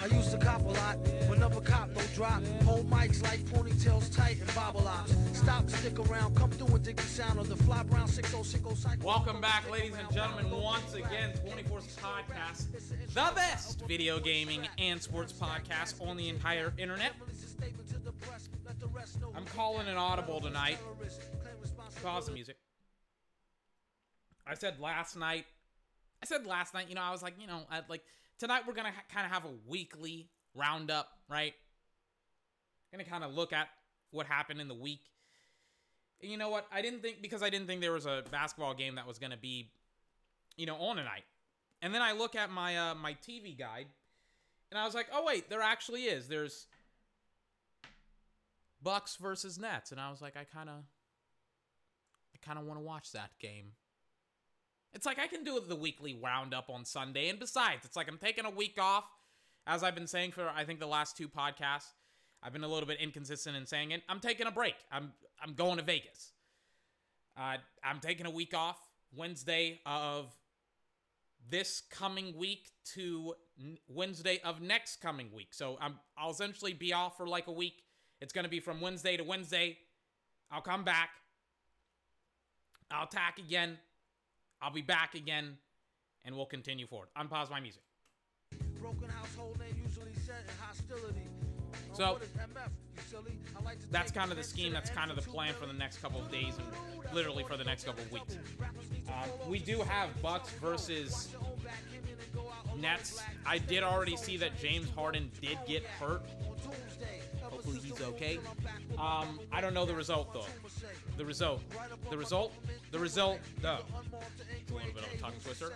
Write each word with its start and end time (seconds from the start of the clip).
I 0.00 0.06
used 0.06 0.30
to 0.30 0.38
cop 0.38 0.64
a 0.64 0.68
lot, 0.68 0.98
but 1.28 1.38
never 1.38 1.60
cop 1.60 1.88
no 1.90 2.02
drop. 2.14 2.40
Hold 2.64 2.88
mics 2.88 3.20
like 3.22 3.40
ponytails 3.46 4.14
tight 4.14 4.38
and 4.40 4.54
bobble 4.54 4.86
ops. 4.86 5.14
Stop, 5.32 5.68
stick 5.68 5.98
around, 5.98 6.36
come 6.36 6.50
through 6.50 6.72
and 6.76 6.84
dig 6.84 6.96
the 6.96 7.02
sound 7.02 7.38
of 7.40 7.48
the 7.48 7.56
fly 7.56 7.82
brown 7.82 8.06
6060 8.06 8.80
cycle. 8.80 9.06
Welcome 9.06 9.40
back, 9.40 9.68
ladies 9.68 9.96
and 9.98 10.08
gentlemen, 10.12 10.50
once 10.52 10.94
again, 10.94 11.32
24's 11.44 11.96
podcast, 11.96 12.72
the 13.08 13.32
best 13.34 13.82
video 13.88 14.20
gaming 14.20 14.68
and 14.78 15.02
sports 15.02 15.32
podcast 15.32 16.06
on 16.06 16.16
the 16.16 16.28
entire 16.28 16.72
internet. 16.78 17.12
I'm 19.34 19.44
calling 19.46 19.88
an 19.88 19.96
audible 19.96 20.40
tonight. 20.40 20.78
Pause 22.04 22.26
the 22.26 22.32
music. 22.32 22.56
I 24.46 24.54
said 24.54 24.78
last 24.78 25.16
night. 25.16 25.46
I 26.22 26.26
said 26.26 26.46
last 26.46 26.72
night. 26.72 26.88
You 26.88 26.94
know, 26.94 27.02
I 27.02 27.10
was 27.10 27.22
like, 27.22 27.34
you 27.40 27.48
know, 27.48 27.62
I'd 27.70 27.88
like 27.88 28.02
tonight 28.38 28.62
we're 28.66 28.74
gonna 28.74 28.92
ha- 28.92 29.04
kind 29.12 29.26
of 29.26 29.32
have 29.32 29.44
a 29.44 29.54
weekly 29.66 30.28
roundup, 30.54 31.08
right? 31.28 31.54
Gonna 32.92 33.04
kind 33.04 33.24
of 33.24 33.34
look 33.34 33.52
at 33.52 33.68
what 34.10 34.26
happened 34.26 34.60
in 34.60 34.68
the 34.68 34.74
week. 34.74 35.02
And 36.22 36.30
you 36.30 36.36
know 36.36 36.48
what? 36.48 36.66
I 36.72 36.82
didn't 36.82 37.02
think 37.02 37.20
because 37.22 37.42
I 37.42 37.50
didn't 37.50 37.66
think 37.66 37.80
there 37.80 37.92
was 37.92 38.06
a 38.06 38.24
basketball 38.30 38.74
game 38.74 38.94
that 38.96 39.06
was 39.06 39.18
gonna 39.18 39.36
be, 39.36 39.70
you 40.56 40.66
know, 40.66 40.76
on 40.76 40.96
tonight. 40.96 41.24
And 41.82 41.94
then 41.94 42.02
I 42.02 42.12
look 42.12 42.34
at 42.34 42.50
my 42.50 42.76
uh, 42.76 42.94
my 42.94 43.14
TV 43.14 43.56
guide, 43.56 43.86
and 44.70 44.78
I 44.78 44.84
was 44.84 44.94
like, 44.94 45.06
oh 45.12 45.24
wait, 45.24 45.48
there 45.48 45.62
actually 45.62 46.04
is. 46.04 46.28
There's 46.28 46.66
Bucks 48.82 49.16
versus 49.16 49.58
Nets, 49.58 49.92
and 49.92 50.00
I 50.00 50.10
was 50.10 50.20
like, 50.22 50.36
I 50.36 50.44
kind 50.44 50.68
of, 50.68 50.76
I 52.34 52.46
kind 52.46 52.58
of 52.58 52.64
want 52.64 52.78
to 52.78 52.84
watch 52.84 53.12
that 53.12 53.30
game. 53.38 53.72
It's 54.98 55.06
like 55.06 55.20
I 55.20 55.28
can 55.28 55.44
do 55.44 55.60
the 55.60 55.76
weekly 55.76 56.18
roundup 56.20 56.68
on 56.68 56.84
Sunday, 56.84 57.28
and 57.28 57.38
besides, 57.38 57.84
it's 57.84 57.94
like 57.94 58.08
I'm 58.08 58.18
taking 58.18 58.44
a 58.44 58.50
week 58.50 58.78
off, 58.80 59.04
as 59.64 59.84
I've 59.84 59.94
been 59.94 60.08
saying 60.08 60.32
for 60.32 60.48
I 60.48 60.64
think 60.64 60.80
the 60.80 60.88
last 60.88 61.16
two 61.16 61.28
podcasts. 61.28 61.92
I've 62.42 62.52
been 62.52 62.64
a 62.64 62.68
little 62.68 62.88
bit 62.88 62.98
inconsistent 62.98 63.54
in 63.54 63.64
saying 63.64 63.92
it. 63.92 64.02
I'm 64.08 64.18
taking 64.18 64.48
a 64.48 64.50
break. 64.50 64.74
I'm 64.90 65.12
I'm 65.40 65.54
going 65.54 65.76
to 65.76 65.84
Vegas. 65.84 66.32
Uh, 67.36 67.58
I'm 67.84 68.00
taking 68.00 68.26
a 68.26 68.30
week 68.30 68.54
off 68.54 68.76
Wednesday 69.14 69.78
of 69.86 70.34
this 71.48 71.80
coming 71.92 72.36
week 72.36 72.72
to 72.94 73.34
Wednesday 73.86 74.40
of 74.44 74.60
next 74.60 75.00
coming 75.00 75.30
week. 75.32 75.54
So 75.54 75.78
I'm 75.80 75.94
I'll 76.18 76.32
essentially 76.32 76.72
be 76.72 76.92
off 76.92 77.16
for 77.16 77.28
like 77.28 77.46
a 77.46 77.52
week. 77.52 77.84
It's 78.20 78.32
gonna 78.32 78.48
be 78.48 78.58
from 78.58 78.80
Wednesday 78.80 79.16
to 79.16 79.22
Wednesday. 79.22 79.78
I'll 80.50 80.60
come 80.60 80.82
back. 80.82 81.10
I'll 82.90 83.04
attack 83.04 83.38
again. 83.38 83.78
I'll 84.60 84.72
be 84.72 84.82
back 84.82 85.14
again, 85.14 85.56
and 86.24 86.34
we'll 86.34 86.46
continue 86.46 86.86
forward. 86.86 87.08
Unpause 87.16 87.50
my 87.50 87.60
music. 87.60 87.82
Broken 88.80 89.08
household 89.08 89.58
name 89.58 89.80
usually 89.84 90.12
set 90.26 90.42
in 90.46 90.54
hostility. 90.60 91.22
So, 91.92 92.14
What 92.14 92.22
is 92.22 92.28
MF, 92.30 92.70
you 92.94 93.02
silly? 93.10 93.38
I 93.58 93.62
like 93.62 93.78
That's 93.90 94.10
kind 94.10 94.30
of 94.30 94.36
the 94.36 94.42
scheme. 94.42 94.72
That's 94.72 94.90
kind 94.90 95.10
of 95.10 95.16
the 95.16 95.30
plan 95.30 95.52
for 95.54 95.66
the 95.66 95.72
next 95.72 95.98
couple 95.98 96.20
of 96.20 96.30
days 96.30 96.54
and 96.56 97.14
literally 97.14 97.44
for 97.44 97.56
the 97.56 97.64
next 97.64 97.84
couple 97.84 98.02
of 98.04 98.12
weeks. 98.12 98.38
Rappers 98.58 98.90
need 98.90 99.06
to 99.06 99.12
Uh, 99.12 99.26
we 99.48 99.58
do 99.58 99.82
have 99.82 100.10
Bucks 100.22 100.50
versus 100.54 101.34
Nets. 102.76 103.22
I 103.44 103.58
did 103.58 103.82
already 103.82 104.16
see 104.16 104.36
that 104.38 104.58
James 104.58 104.88
Harden 104.90 105.30
did 105.40 105.58
get 105.66 105.84
hurt. 105.84 106.22
Hopefully 107.68 107.90
he's 107.90 108.06
okay. 108.06 108.38
Um, 108.98 109.40
I 109.52 109.60
don't 109.60 109.74
know 109.74 109.84
the 109.84 109.94
result 109.94 110.32
though. 110.32 110.46
The 111.16 111.24
result. 111.24 111.62
The 112.10 112.16
result. 112.16 112.52
The 112.92 112.98
result. 112.98 113.40
Though. 113.60 113.80
It's 114.50 114.70
a 114.70 114.74
little 114.74 114.92
bit 114.92 115.04
of 115.04 115.12
a 115.12 115.16
tongue 115.18 115.32
twister. 115.44 115.72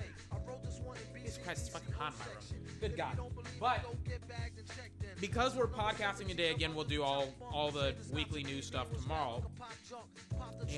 Jesus 1.15 1.39
Christ, 1.45 1.67
it's 1.67 1.69
fucking 1.69 1.95
hot 1.95 2.15
in 2.15 2.19
my 2.19 2.25
room. 2.27 2.79
Good 2.81 2.97
God. 2.97 3.19
But 3.61 3.85
because 5.21 5.55
we're 5.55 5.67
podcasting 5.67 6.29
today 6.29 6.51
again, 6.51 6.75
we'll 6.75 6.85
do 6.85 7.03
all 7.03 7.29
all 7.53 7.71
the 7.71 7.95
weekly 8.11 8.43
news 8.43 8.67
stuff 8.67 8.87
tomorrow. 8.93 9.45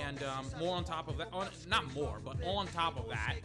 And 0.00 0.20
um, 0.24 0.46
more 0.58 0.76
on 0.76 0.84
top 0.84 1.08
of 1.08 1.16
that, 1.18 1.28
on, 1.32 1.48
not 1.68 1.92
more, 1.94 2.20
but 2.24 2.42
on 2.44 2.66
top 2.68 2.98
of 2.98 3.08
that, 3.08 3.36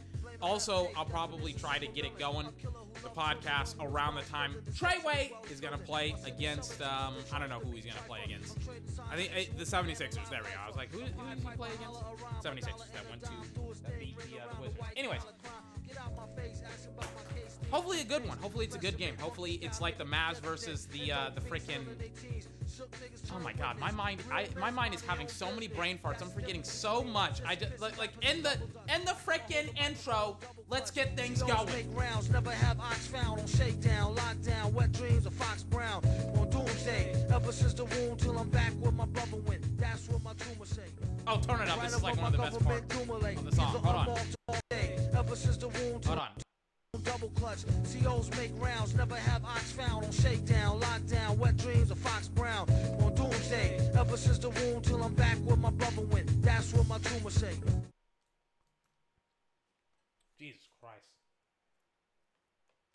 also 0.42 0.90
I'll 0.96 1.06
probably 1.06 1.54
try 1.54 1.78
to 1.78 1.88
get 1.88 2.06
it 2.06 2.18
going, 2.18 2.48
the 3.02 3.10
podcast 3.10 3.76
around 3.80 4.16
the 4.16 4.22
time 4.24 4.56
Treyway 4.74 5.32
is 5.52 5.60
gonna 5.60 5.78
play 5.78 6.16
against. 6.26 6.82
Um, 6.82 7.16
I 7.32 7.40
don't 7.40 7.50
know 7.50 7.60
who 7.60 7.72
he's 7.72 7.86
gonna 7.86 8.00
play 8.08 8.20
against. 8.26 8.58
I 9.12 9.16
think 9.16 9.32
eh, 9.36 9.46
the 9.58 9.64
76ers. 9.64 10.30
There 10.30 10.42
we 10.44 10.50
go. 10.50 10.60
I 10.64 10.68
was 10.68 10.76
like, 10.76 10.92
who, 10.92 11.00
who 11.00 11.30
did 11.36 11.44
he 11.44 11.50
play 11.56 11.70
against? 11.76 12.02
76ers. 12.44 12.92
That 12.94 13.10
went 13.10 13.24
to 13.24 13.32
beat 14.00 14.18
the, 14.18 14.40
uh, 14.40 14.54
the 14.54 14.62
Wizards. 14.62 14.80
Anyways, 14.96 15.22
hopefully 17.72 18.02
a 18.02 18.06
good 18.06 18.28
one. 18.28 18.38
Hopefully 18.38 18.66
it's 18.66 18.76
a 18.76 18.80
good 18.80 18.98
game. 18.98 19.16
Hopefully 19.20 19.54
it's 19.62 19.82
like 19.82 19.98
the 19.98 20.06
Mavs 20.06 20.40
versus 20.40 20.88
the 20.88 21.12
uh, 21.12 21.30
the 21.34 21.42
freaking. 21.42 21.86
Oh 23.34 23.40
my 23.40 23.54
god, 23.54 23.78
my 23.80 23.92
mind, 23.92 24.22
I 24.32 24.48
my 24.60 24.72
mind 24.72 24.94
is 24.94 25.02
having 25.02 25.28
so 25.28 25.52
many 25.52 25.68
brain 25.68 26.00
farts. 26.04 26.22
I'm 26.22 26.30
forgetting 26.30 26.64
so 26.64 27.04
much. 27.04 27.42
I 27.46 27.56
just 27.56 27.80
like, 27.82 27.98
like 27.98 28.12
in 28.22 28.42
the 28.44 28.54
in 28.94 29.04
the 29.06 29.16
freaking 29.26 29.70
intro. 29.80 30.38
Let's 30.70 30.92
get 30.92 31.18
things 31.18 31.44
Make 31.44 31.58
going. 31.58 31.96
rounds, 31.96 32.30
never 32.30 32.52
have 32.52 32.80
ox 32.80 33.08
found 33.08 33.40
on 33.40 33.48
shakedown, 33.48 34.16
lockdown, 34.16 34.72
wet 34.72 34.92
dreams 34.92 35.26
of 35.26 35.34
Fox 35.34 35.64
Brown 35.64 36.06
on 36.38 36.50
doomsday. 36.50 37.26
Ever 37.34 37.52
since 37.52 37.74
the 37.74 37.86
wound 37.86 38.20
till 38.20 38.38
I'm 38.38 38.50
back 38.50 38.74
where 38.80 38.92
my 38.92 39.06
brother 39.06 39.38
went. 39.48 39.78
That's 39.80 40.08
what 40.10 40.24
my 40.24 40.34
tumor 40.34 40.66
say. 40.66 40.84
Oh, 41.28 41.40
turn 41.40 41.62
it 41.62 41.70
up. 41.70 41.82
This 41.82 41.96
is 41.96 42.04
like 42.04 42.18
one 42.18 42.28
of 42.28 42.32
the 42.34 42.38
best 42.38 42.64
parts 42.64 42.96
of 42.96 43.46
the 43.46 43.56
song. 43.56 43.66
Hold 43.84 44.08
on. 44.08 44.18
Ever 45.18 45.36
since 45.36 45.58
the 45.58 45.68
wound 45.68 46.06
Hold 46.06 46.20
on. 46.20 46.30
Double 46.98 47.30
clutch. 47.30 47.60
COs 47.84 48.30
make 48.38 48.52
rounds, 48.56 48.96
never 48.96 49.16
have 49.16 49.44
ox 49.46 49.72
found 49.72 50.06
on 50.06 50.12
shakedown, 50.12 50.80
lockdown, 50.80 51.38
wet 51.38 51.58
dreams 51.58 51.92
of 51.92 51.98
Fox 52.00 52.28
Brown 52.28 52.70
on 53.02 53.14
doomsday. 53.16 53.92
Ever 53.98 54.18
since 54.18 54.40
the 54.40 54.50
wound 54.50 54.86
till 54.86 55.04
I'm 55.04 55.14
back 55.14 55.38
where 55.38 55.58
my 55.58 55.72
brother 55.72 56.02
went. 56.02 56.42
That's 56.42 56.74
what 56.74 56.88
my 56.88 56.98
tumor 57.00 57.30
say. 57.30 57.54
Jesus 60.40 60.68
Christ. 60.82 61.08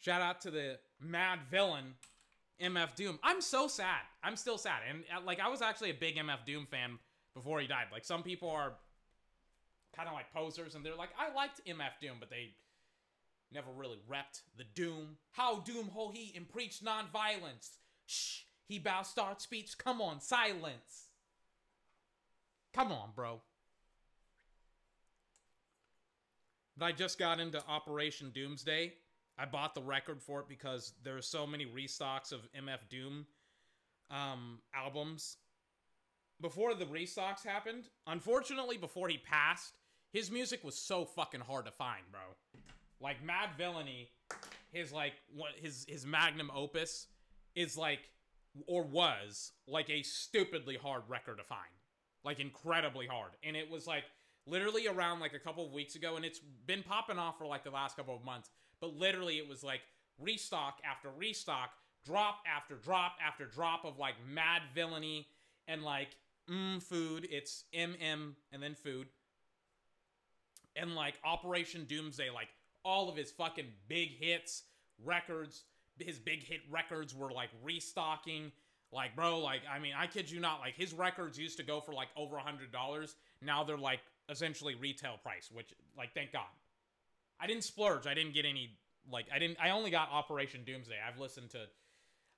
Shout 0.00 0.22
out 0.22 0.40
to 0.42 0.50
the 0.50 0.78
mad 1.00 1.40
villain, 1.50 1.94
MF 2.60 2.94
Doom. 2.94 3.18
I'm 3.22 3.40
so 3.40 3.68
sad. 3.68 4.00
I'm 4.22 4.36
still 4.36 4.58
sad. 4.58 4.80
And 4.88 5.04
uh, 5.14 5.20
like 5.24 5.40
I 5.40 5.48
was 5.48 5.62
actually 5.62 5.90
a 5.90 5.94
big 5.94 6.16
MF 6.16 6.44
Doom 6.46 6.66
fan 6.70 6.98
before 7.34 7.60
he 7.60 7.66
died. 7.66 7.86
Like 7.92 8.04
some 8.04 8.22
people 8.22 8.50
are 8.50 8.72
kind 9.94 10.08
of 10.08 10.14
like 10.14 10.32
posers 10.32 10.74
and 10.74 10.84
they're 10.84 10.96
like, 10.96 11.10
I 11.18 11.34
liked 11.34 11.60
MF 11.66 12.00
Doom, 12.00 12.16
but 12.18 12.30
they 12.30 12.54
never 13.54 13.70
really 13.70 13.98
repped 14.10 14.42
the 14.56 14.64
Doom. 14.74 15.16
How 15.32 15.60
Doom 15.60 15.88
ho 15.88 16.10
he 16.12 16.32
and 16.36 16.48
preach 16.48 16.80
nonviolence. 16.80 17.76
Shh. 18.06 18.40
He 18.66 18.78
bow 18.78 19.02
start 19.02 19.40
speech. 19.40 19.78
Come 19.78 20.00
on, 20.00 20.20
silence. 20.20 21.10
Come 22.72 22.90
on, 22.90 23.10
bro. 23.14 23.40
I 26.80 26.92
just 26.92 27.18
got 27.18 27.38
into 27.38 27.62
Operation 27.68 28.30
Doomsday. 28.34 28.94
I 29.38 29.44
bought 29.46 29.74
the 29.74 29.82
record 29.82 30.22
for 30.22 30.40
it 30.40 30.48
because 30.48 30.92
there 31.02 31.16
are 31.16 31.22
so 31.22 31.46
many 31.46 31.66
restocks 31.66 32.32
of 32.32 32.40
MF 32.52 32.88
Doom 32.88 33.26
um, 34.10 34.58
albums. 34.74 35.36
Before 36.40 36.74
the 36.74 36.84
restocks 36.84 37.44
happened, 37.44 37.84
unfortunately, 38.06 38.76
before 38.76 39.08
he 39.08 39.18
passed, 39.18 39.74
his 40.12 40.30
music 40.30 40.64
was 40.64 40.76
so 40.76 41.04
fucking 41.04 41.40
hard 41.40 41.66
to 41.66 41.72
find, 41.72 42.02
bro. 42.10 42.20
Like 43.00 43.16
Madvillainy, 43.24 44.08
his 44.72 44.92
like 44.92 45.14
what 45.34 45.52
his 45.56 45.84
his 45.88 46.06
magnum 46.06 46.50
opus 46.54 47.06
is 47.54 47.76
like 47.76 48.00
or 48.66 48.82
was 48.82 49.52
like 49.66 49.90
a 49.90 50.02
stupidly 50.02 50.76
hard 50.76 51.02
record 51.08 51.38
to 51.38 51.44
find. 51.44 51.60
Like 52.24 52.40
incredibly 52.40 53.06
hard. 53.06 53.32
And 53.42 53.56
it 53.56 53.70
was 53.70 53.86
like 53.86 54.04
literally 54.46 54.86
around 54.86 55.20
like 55.20 55.34
a 55.34 55.38
couple 55.38 55.64
of 55.66 55.72
weeks 55.72 55.94
ago 55.94 56.16
and 56.16 56.24
it's 56.24 56.40
been 56.66 56.82
popping 56.82 57.18
off 57.18 57.38
for 57.38 57.46
like 57.46 57.64
the 57.64 57.70
last 57.70 57.96
couple 57.96 58.14
of 58.14 58.24
months. 58.24 58.50
But 58.80 58.96
literally 58.96 59.38
it 59.38 59.48
was 59.48 59.62
like 59.62 59.80
restock 60.18 60.78
after 60.88 61.08
restock 61.10 61.70
drop 62.04 62.42
after 62.46 62.76
drop 62.76 63.16
after 63.26 63.46
drop 63.46 63.84
of 63.84 63.98
like 63.98 64.14
mad 64.28 64.62
villainy 64.74 65.26
and 65.66 65.82
like 65.82 66.16
mm 66.50 66.82
food. 66.82 67.26
It's 67.30 67.64
mm 67.74 68.34
and 68.52 68.62
then 68.62 68.74
food. 68.74 69.08
And 70.76 70.94
like 70.94 71.14
operation 71.24 71.84
doomsday 71.84 72.30
like 72.30 72.48
all 72.84 73.08
of 73.08 73.16
his 73.16 73.30
fucking 73.30 73.66
big 73.88 74.10
hits 74.18 74.64
records 75.04 75.64
his 75.98 76.18
big 76.18 76.42
hit 76.42 76.60
records 76.70 77.14
were 77.14 77.30
like 77.30 77.50
restocking. 77.62 78.52
Like 78.92 79.16
bro 79.16 79.40
like 79.40 79.62
i 79.68 79.80
mean 79.80 79.92
i 79.98 80.06
kid 80.06 80.30
you 80.30 80.38
not 80.38 80.60
like 80.60 80.76
his 80.76 80.92
records 80.92 81.36
used 81.36 81.56
to 81.56 81.64
go 81.64 81.80
for 81.80 81.92
like 81.92 82.08
over 82.16 82.36
a 82.36 82.40
hundred 82.40 82.70
dollars. 82.70 83.16
Now 83.42 83.64
they're 83.64 83.76
like 83.76 84.00
essentially 84.28 84.76
retail 84.76 85.18
price 85.22 85.50
which 85.52 85.74
like 85.98 86.14
thank 86.14 86.32
god. 86.32 86.52
I 87.40 87.48
didn't 87.48 87.64
splurge. 87.64 88.06
I 88.06 88.14
didn't 88.14 88.34
get 88.34 88.44
any 88.44 88.76
like 89.10 89.26
i 89.34 89.38
didn't 89.40 89.58
i 89.60 89.70
only 89.70 89.90
got 89.90 90.10
operation 90.12 90.62
doomsday. 90.64 90.94
I've 91.06 91.18
listened 91.18 91.50
to 91.50 91.62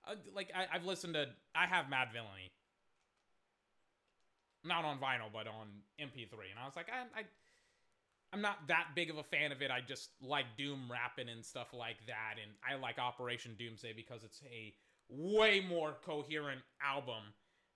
uh, 0.08 0.14
like 0.34 0.50
I, 0.54 0.66
i've 0.74 0.86
listened 0.86 1.14
to 1.14 1.26
i 1.54 1.66
have 1.66 1.86
Madvillainy. 1.86 2.50
Not 4.64 4.84
on 4.86 4.98
vinyl 4.98 5.30
but 5.30 5.46
on 5.46 5.66
mp3 6.00 6.32
and 6.32 6.58
i 6.62 6.64
was 6.64 6.74
like 6.74 6.88
i, 6.88 7.20
I 7.20 7.24
I'm 8.32 8.40
not 8.40 8.68
that 8.68 8.88
big 8.94 9.10
of 9.10 9.18
a 9.18 9.22
fan 9.22 9.52
of 9.52 9.62
it. 9.62 9.70
I 9.70 9.80
just 9.80 10.10
like 10.20 10.44
Doom 10.56 10.90
rapping 10.90 11.28
and 11.28 11.44
stuff 11.44 11.68
like 11.72 11.96
that, 12.06 12.34
and 12.42 12.52
I 12.68 12.80
like 12.80 12.98
Operation 12.98 13.54
Doomsday 13.58 13.92
because 13.94 14.24
it's 14.24 14.42
a 14.52 14.74
way 15.08 15.64
more 15.66 15.96
coherent 16.04 16.60
album 16.84 17.22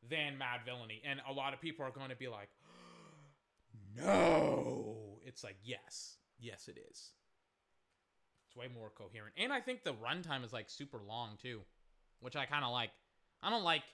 than 0.09 0.39
Madvillainy, 0.39 1.01
and 1.05 1.21
a 1.29 1.33
lot 1.33 1.55
of 1.55 1.61
people 1.61 1.85
are 1.85 1.91
going 1.91 2.11
to 2.11 2.17
be 2.17 2.29
like, 2.29 2.49
"No," 3.97 5.19
it's 5.25 5.45
like, 5.45 5.57
yes, 5.63 6.17
yes, 6.39 6.69
it 6.69 6.79
is. 6.91 7.11
It's 8.47 8.57
way 8.57 8.67
more 8.73 8.91
coherent, 8.91 9.35
and 9.37 9.53
I 9.53 9.61
think 9.61 9.85
the 9.85 9.95
runtime 9.95 10.45
is 10.45 10.53
like 10.53 10.69
super 10.69 10.99
long 11.07 11.39
too, 11.41 11.61
which 12.21 12.37
I 12.37 12.47
kind 12.47 12.65
of 12.65 12.73
like. 12.73 12.91
I 13.43 13.49
don't 13.49 13.65
like 13.65 13.85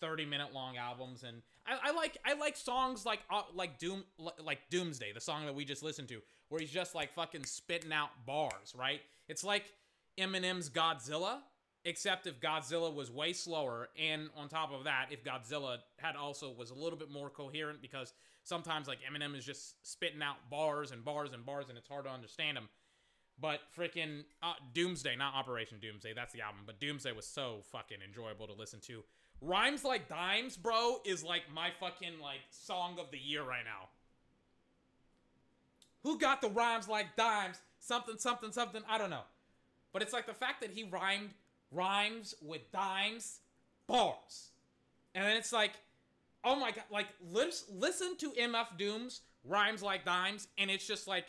30 0.00 0.26
minute 0.26 0.52
long 0.52 0.76
albums 0.76 1.22
and 1.22 1.42
I, 1.68 1.88
I, 1.88 1.92
like 1.92 2.16
I 2.24 2.34
like 2.34 2.56
songs 2.56 3.04
like 3.04 3.20
uh, 3.30 3.42
like 3.54 3.78
Doom 3.78 4.04
like 4.42 4.60
Doomsday, 4.70 5.12
the 5.12 5.20
song 5.20 5.44
that 5.46 5.54
we 5.54 5.64
just 5.64 5.82
listened 5.82 6.08
to, 6.08 6.20
where 6.48 6.60
he's 6.60 6.70
just 6.70 6.94
like 6.94 7.14
fucking 7.14 7.44
spitting 7.44 7.92
out 7.92 8.10
bars, 8.26 8.74
right? 8.76 9.00
It's 9.28 9.44
like 9.44 9.72
Eminem's 10.18 10.70
Godzilla, 10.70 11.38
except 11.84 12.26
if 12.26 12.40
Godzilla 12.40 12.92
was 12.92 13.10
way 13.10 13.32
slower, 13.32 13.88
and 14.00 14.30
on 14.36 14.48
top 14.48 14.72
of 14.72 14.84
that, 14.84 15.08
if 15.10 15.24
Godzilla 15.24 15.78
had 15.98 16.16
also 16.16 16.50
was 16.50 16.70
a 16.70 16.74
little 16.74 16.98
bit 16.98 17.10
more 17.10 17.30
coherent, 17.30 17.82
because 17.82 18.12
sometimes 18.44 18.88
like 18.88 18.98
Eminem 19.02 19.36
is 19.36 19.44
just 19.44 19.74
spitting 19.86 20.22
out 20.22 20.36
bars 20.50 20.90
and 20.90 21.04
bars 21.04 21.32
and 21.32 21.44
bars, 21.44 21.66
and 21.68 21.76
it's 21.76 21.88
hard 21.88 22.04
to 22.04 22.10
understand 22.10 22.56
him. 22.56 22.68
But 23.40 23.60
freaking 23.76 24.24
uh, 24.42 24.54
Doomsday, 24.74 25.14
not 25.16 25.34
Operation 25.34 25.78
Doomsday, 25.80 26.12
that's 26.12 26.32
the 26.32 26.40
album, 26.40 26.62
but 26.66 26.80
Doomsday 26.80 27.12
was 27.12 27.26
so 27.26 27.60
fucking 27.70 27.98
enjoyable 28.04 28.48
to 28.48 28.52
listen 28.52 28.80
to. 28.86 29.04
Rhymes 29.40 29.84
Like 29.84 30.08
Dimes, 30.08 30.56
bro, 30.56 30.98
is 31.04 31.22
like 31.22 31.42
my 31.52 31.70
fucking 31.78 32.20
like 32.20 32.40
song 32.50 32.98
of 32.98 33.10
the 33.10 33.18
year 33.18 33.42
right 33.42 33.64
now. 33.64 33.88
Who 36.02 36.18
got 36.18 36.40
the 36.40 36.48
rhymes 36.48 36.88
like 36.88 37.16
dimes? 37.16 37.60
Something, 37.80 38.16
something, 38.18 38.52
something. 38.52 38.82
I 38.88 38.98
don't 38.98 39.10
know. 39.10 39.24
But 39.92 40.02
it's 40.02 40.12
like 40.12 40.26
the 40.26 40.34
fact 40.34 40.60
that 40.60 40.70
he 40.70 40.84
rhymed 40.84 41.30
rhymes 41.70 42.34
with 42.42 42.70
dimes, 42.72 43.40
bars. 43.86 44.50
And 45.14 45.24
then 45.24 45.36
it's 45.36 45.52
like, 45.52 45.72
oh 46.44 46.56
my 46.56 46.70
god, 46.70 46.84
like 46.90 47.08
listen 47.30 48.16
to 48.18 48.30
MF 48.30 48.78
Doom's 48.78 49.22
rhymes 49.44 49.82
like 49.82 50.04
dimes, 50.04 50.48
and 50.56 50.70
it's 50.70 50.86
just 50.86 51.08
like 51.08 51.26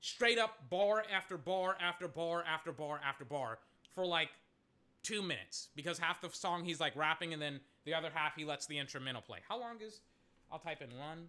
straight 0.00 0.38
up 0.38 0.70
bar 0.70 1.04
after 1.14 1.36
bar 1.36 1.76
after 1.80 2.08
bar 2.08 2.44
after 2.46 2.72
bar 2.72 3.00
after 3.04 3.24
bar 3.24 3.58
for 3.94 4.06
like 4.06 4.30
two 5.02 5.22
minutes 5.22 5.68
because 5.74 5.98
half 5.98 6.20
the 6.20 6.28
song 6.30 6.64
he's 6.64 6.80
like 6.80 6.94
rapping 6.96 7.32
and 7.32 7.40
then 7.40 7.60
the 7.84 7.94
other 7.94 8.10
half 8.12 8.34
he 8.36 8.44
lets 8.44 8.66
the 8.66 8.78
instrumental 8.78 9.22
play. 9.22 9.38
How 9.48 9.58
long 9.58 9.76
is? 9.80 10.00
I'll 10.50 10.58
type 10.58 10.82
in 10.82 10.96
one 10.98 11.28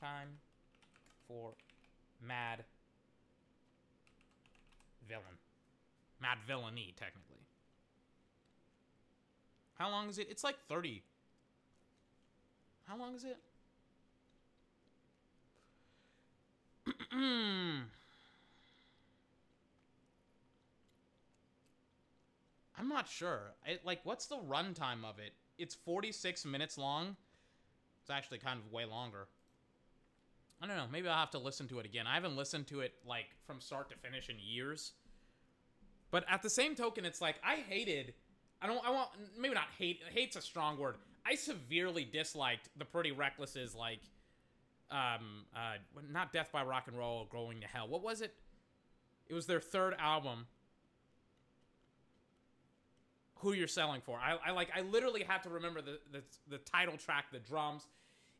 time 0.00 0.28
for 1.26 1.52
mad 2.26 2.64
villain. 5.08 5.24
Madvillainy, 6.22 6.94
technically. 6.96 7.44
How 9.78 9.90
long 9.90 10.08
is 10.08 10.18
it? 10.18 10.28
It's 10.30 10.42
like 10.42 10.56
30. 10.68 11.02
How 12.86 12.96
long 12.96 13.14
is 13.14 13.24
it? 13.24 13.36
Hmm. 17.10 17.84
I'm 22.78 22.88
not 22.88 23.08
sure. 23.08 23.54
It, 23.64 23.84
like, 23.84 24.00
what's 24.04 24.26
the 24.26 24.36
runtime 24.36 25.04
of 25.04 25.18
it? 25.18 25.32
It's 25.58 25.74
46 25.74 26.44
minutes 26.44 26.76
long. 26.76 27.16
It's 28.02 28.10
actually 28.10 28.38
kind 28.38 28.60
of 28.64 28.72
way 28.72 28.84
longer. 28.84 29.28
I 30.60 30.66
don't 30.66 30.76
know. 30.76 30.86
Maybe 30.90 31.08
I'll 31.08 31.18
have 31.18 31.30
to 31.32 31.38
listen 31.38 31.68
to 31.68 31.78
it 31.78 31.86
again. 31.86 32.06
I 32.06 32.14
haven't 32.14 32.36
listened 32.36 32.66
to 32.68 32.80
it, 32.80 32.94
like, 33.06 33.26
from 33.46 33.60
start 33.60 33.90
to 33.90 33.96
finish 33.96 34.28
in 34.28 34.36
years. 34.38 34.92
But 36.10 36.24
at 36.30 36.42
the 36.42 36.50
same 36.50 36.74
token, 36.74 37.04
it's 37.04 37.20
like, 37.20 37.36
I 37.44 37.56
hated... 37.56 38.14
I 38.60 38.66
don't... 38.66 38.86
I 38.86 38.90
want... 38.90 39.10
Maybe 39.38 39.54
not 39.54 39.68
hate. 39.78 40.00
Hate's 40.12 40.36
a 40.36 40.42
strong 40.42 40.78
word. 40.78 40.96
I 41.26 41.34
severely 41.34 42.04
disliked 42.04 42.68
the 42.78 42.84
Pretty 42.84 43.12
Reckless's, 43.12 43.74
like... 43.74 44.00
Um, 44.90 45.44
uh, 45.54 45.78
not 46.12 46.32
Death 46.32 46.50
by 46.52 46.62
Rock 46.62 46.84
and 46.86 46.96
Roll, 46.96 47.26
Going 47.30 47.60
to 47.60 47.66
Hell. 47.66 47.88
What 47.88 48.02
was 48.02 48.20
it? 48.20 48.34
It 49.28 49.34
was 49.34 49.46
their 49.46 49.60
third 49.60 49.96
album 49.98 50.46
who 53.36 53.52
you're 53.52 53.68
selling 53.68 54.00
for. 54.00 54.18
I, 54.18 54.36
I 54.44 54.52
like 54.52 54.68
I 54.74 54.80
literally 54.82 55.22
had 55.22 55.42
to 55.44 55.48
remember 55.48 55.80
the, 55.80 55.98
the 56.12 56.22
the 56.48 56.58
title 56.58 56.96
track, 56.96 57.26
the 57.32 57.38
drums. 57.38 57.86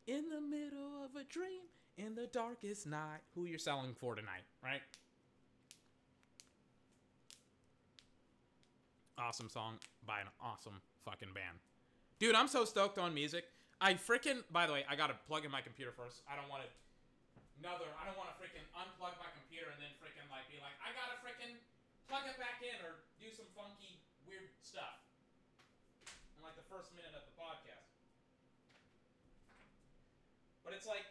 In 0.06 0.30
the 0.30 0.40
middle 0.40 1.02
of 1.02 1.18
a 1.18 1.24
dream, 1.24 1.66
in 1.98 2.14
the 2.14 2.28
darkest 2.28 2.86
night, 2.86 3.26
who 3.34 3.44
you're 3.44 3.58
selling 3.58 3.92
for 3.98 4.14
tonight, 4.14 4.46
right? 4.62 4.80
Awesome 9.18 9.48
song 9.48 9.82
by 10.06 10.20
an 10.20 10.28
awesome 10.38 10.78
fucking 11.04 11.34
band. 11.34 11.58
Dude, 12.20 12.36
I'm 12.36 12.46
so 12.46 12.64
stoked 12.64 12.98
on 12.98 13.14
music. 13.14 13.44
I 13.80 13.94
freaking 13.94 14.46
by 14.52 14.66
the 14.66 14.72
way, 14.72 14.86
I 14.88 14.94
gotta 14.94 15.16
plug 15.26 15.44
in 15.44 15.50
my 15.50 15.60
computer 15.60 15.90
first. 15.90 16.22
I 16.30 16.36
don't 16.38 16.48
want 16.48 16.62
to 16.62 16.68
another 17.60 17.88
I 17.98 18.06
don't 18.06 18.16
want 18.16 18.30
to 18.30 18.36
freaking 18.38 18.64
unplug 18.76 19.16
my 19.18 19.28
computer 19.34 19.72
and 19.72 19.80
then 19.82 19.90
freaking 19.98 20.28
like 20.30 20.46
be 20.48 20.60
like, 20.62 20.76
I 20.80 20.94
gotta 20.94 21.18
freaking 21.20 21.56
plug 22.08 22.24
it 22.30 22.38
back 22.38 22.62
in 22.62 22.76
or 22.86 23.02
do 23.18 23.26
some 23.34 23.48
funky 23.58 23.98
stuff 24.66 24.98
in 26.36 26.42
like 26.42 26.58
the 26.58 26.66
first 26.66 26.90
minute 26.98 27.14
of 27.14 27.22
the 27.22 27.34
podcast. 27.38 27.86
But 30.64 30.74
it's 30.74 30.86
like, 30.86 31.06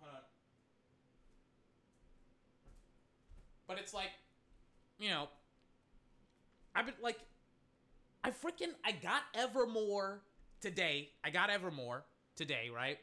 hold 0.00 0.12
on. 0.12 0.20
But 3.68 3.78
it's 3.78 3.94
like, 3.94 4.10
you 4.98 5.10
know, 5.10 5.28
I've 6.74 6.86
been 6.86 6.94
like, 7.00 7.18
I 8.24 8.30
freaking, 8.30 8.74
I 8.84 8.90
got 8.90 9.22
Evermore 9.34 10.20
today. 10.60 11.10
I 11.22 11.30
got 11.30 11.50
Evermore 11.50 12.04
today, 12.34 12.68
right? 12.74 12.98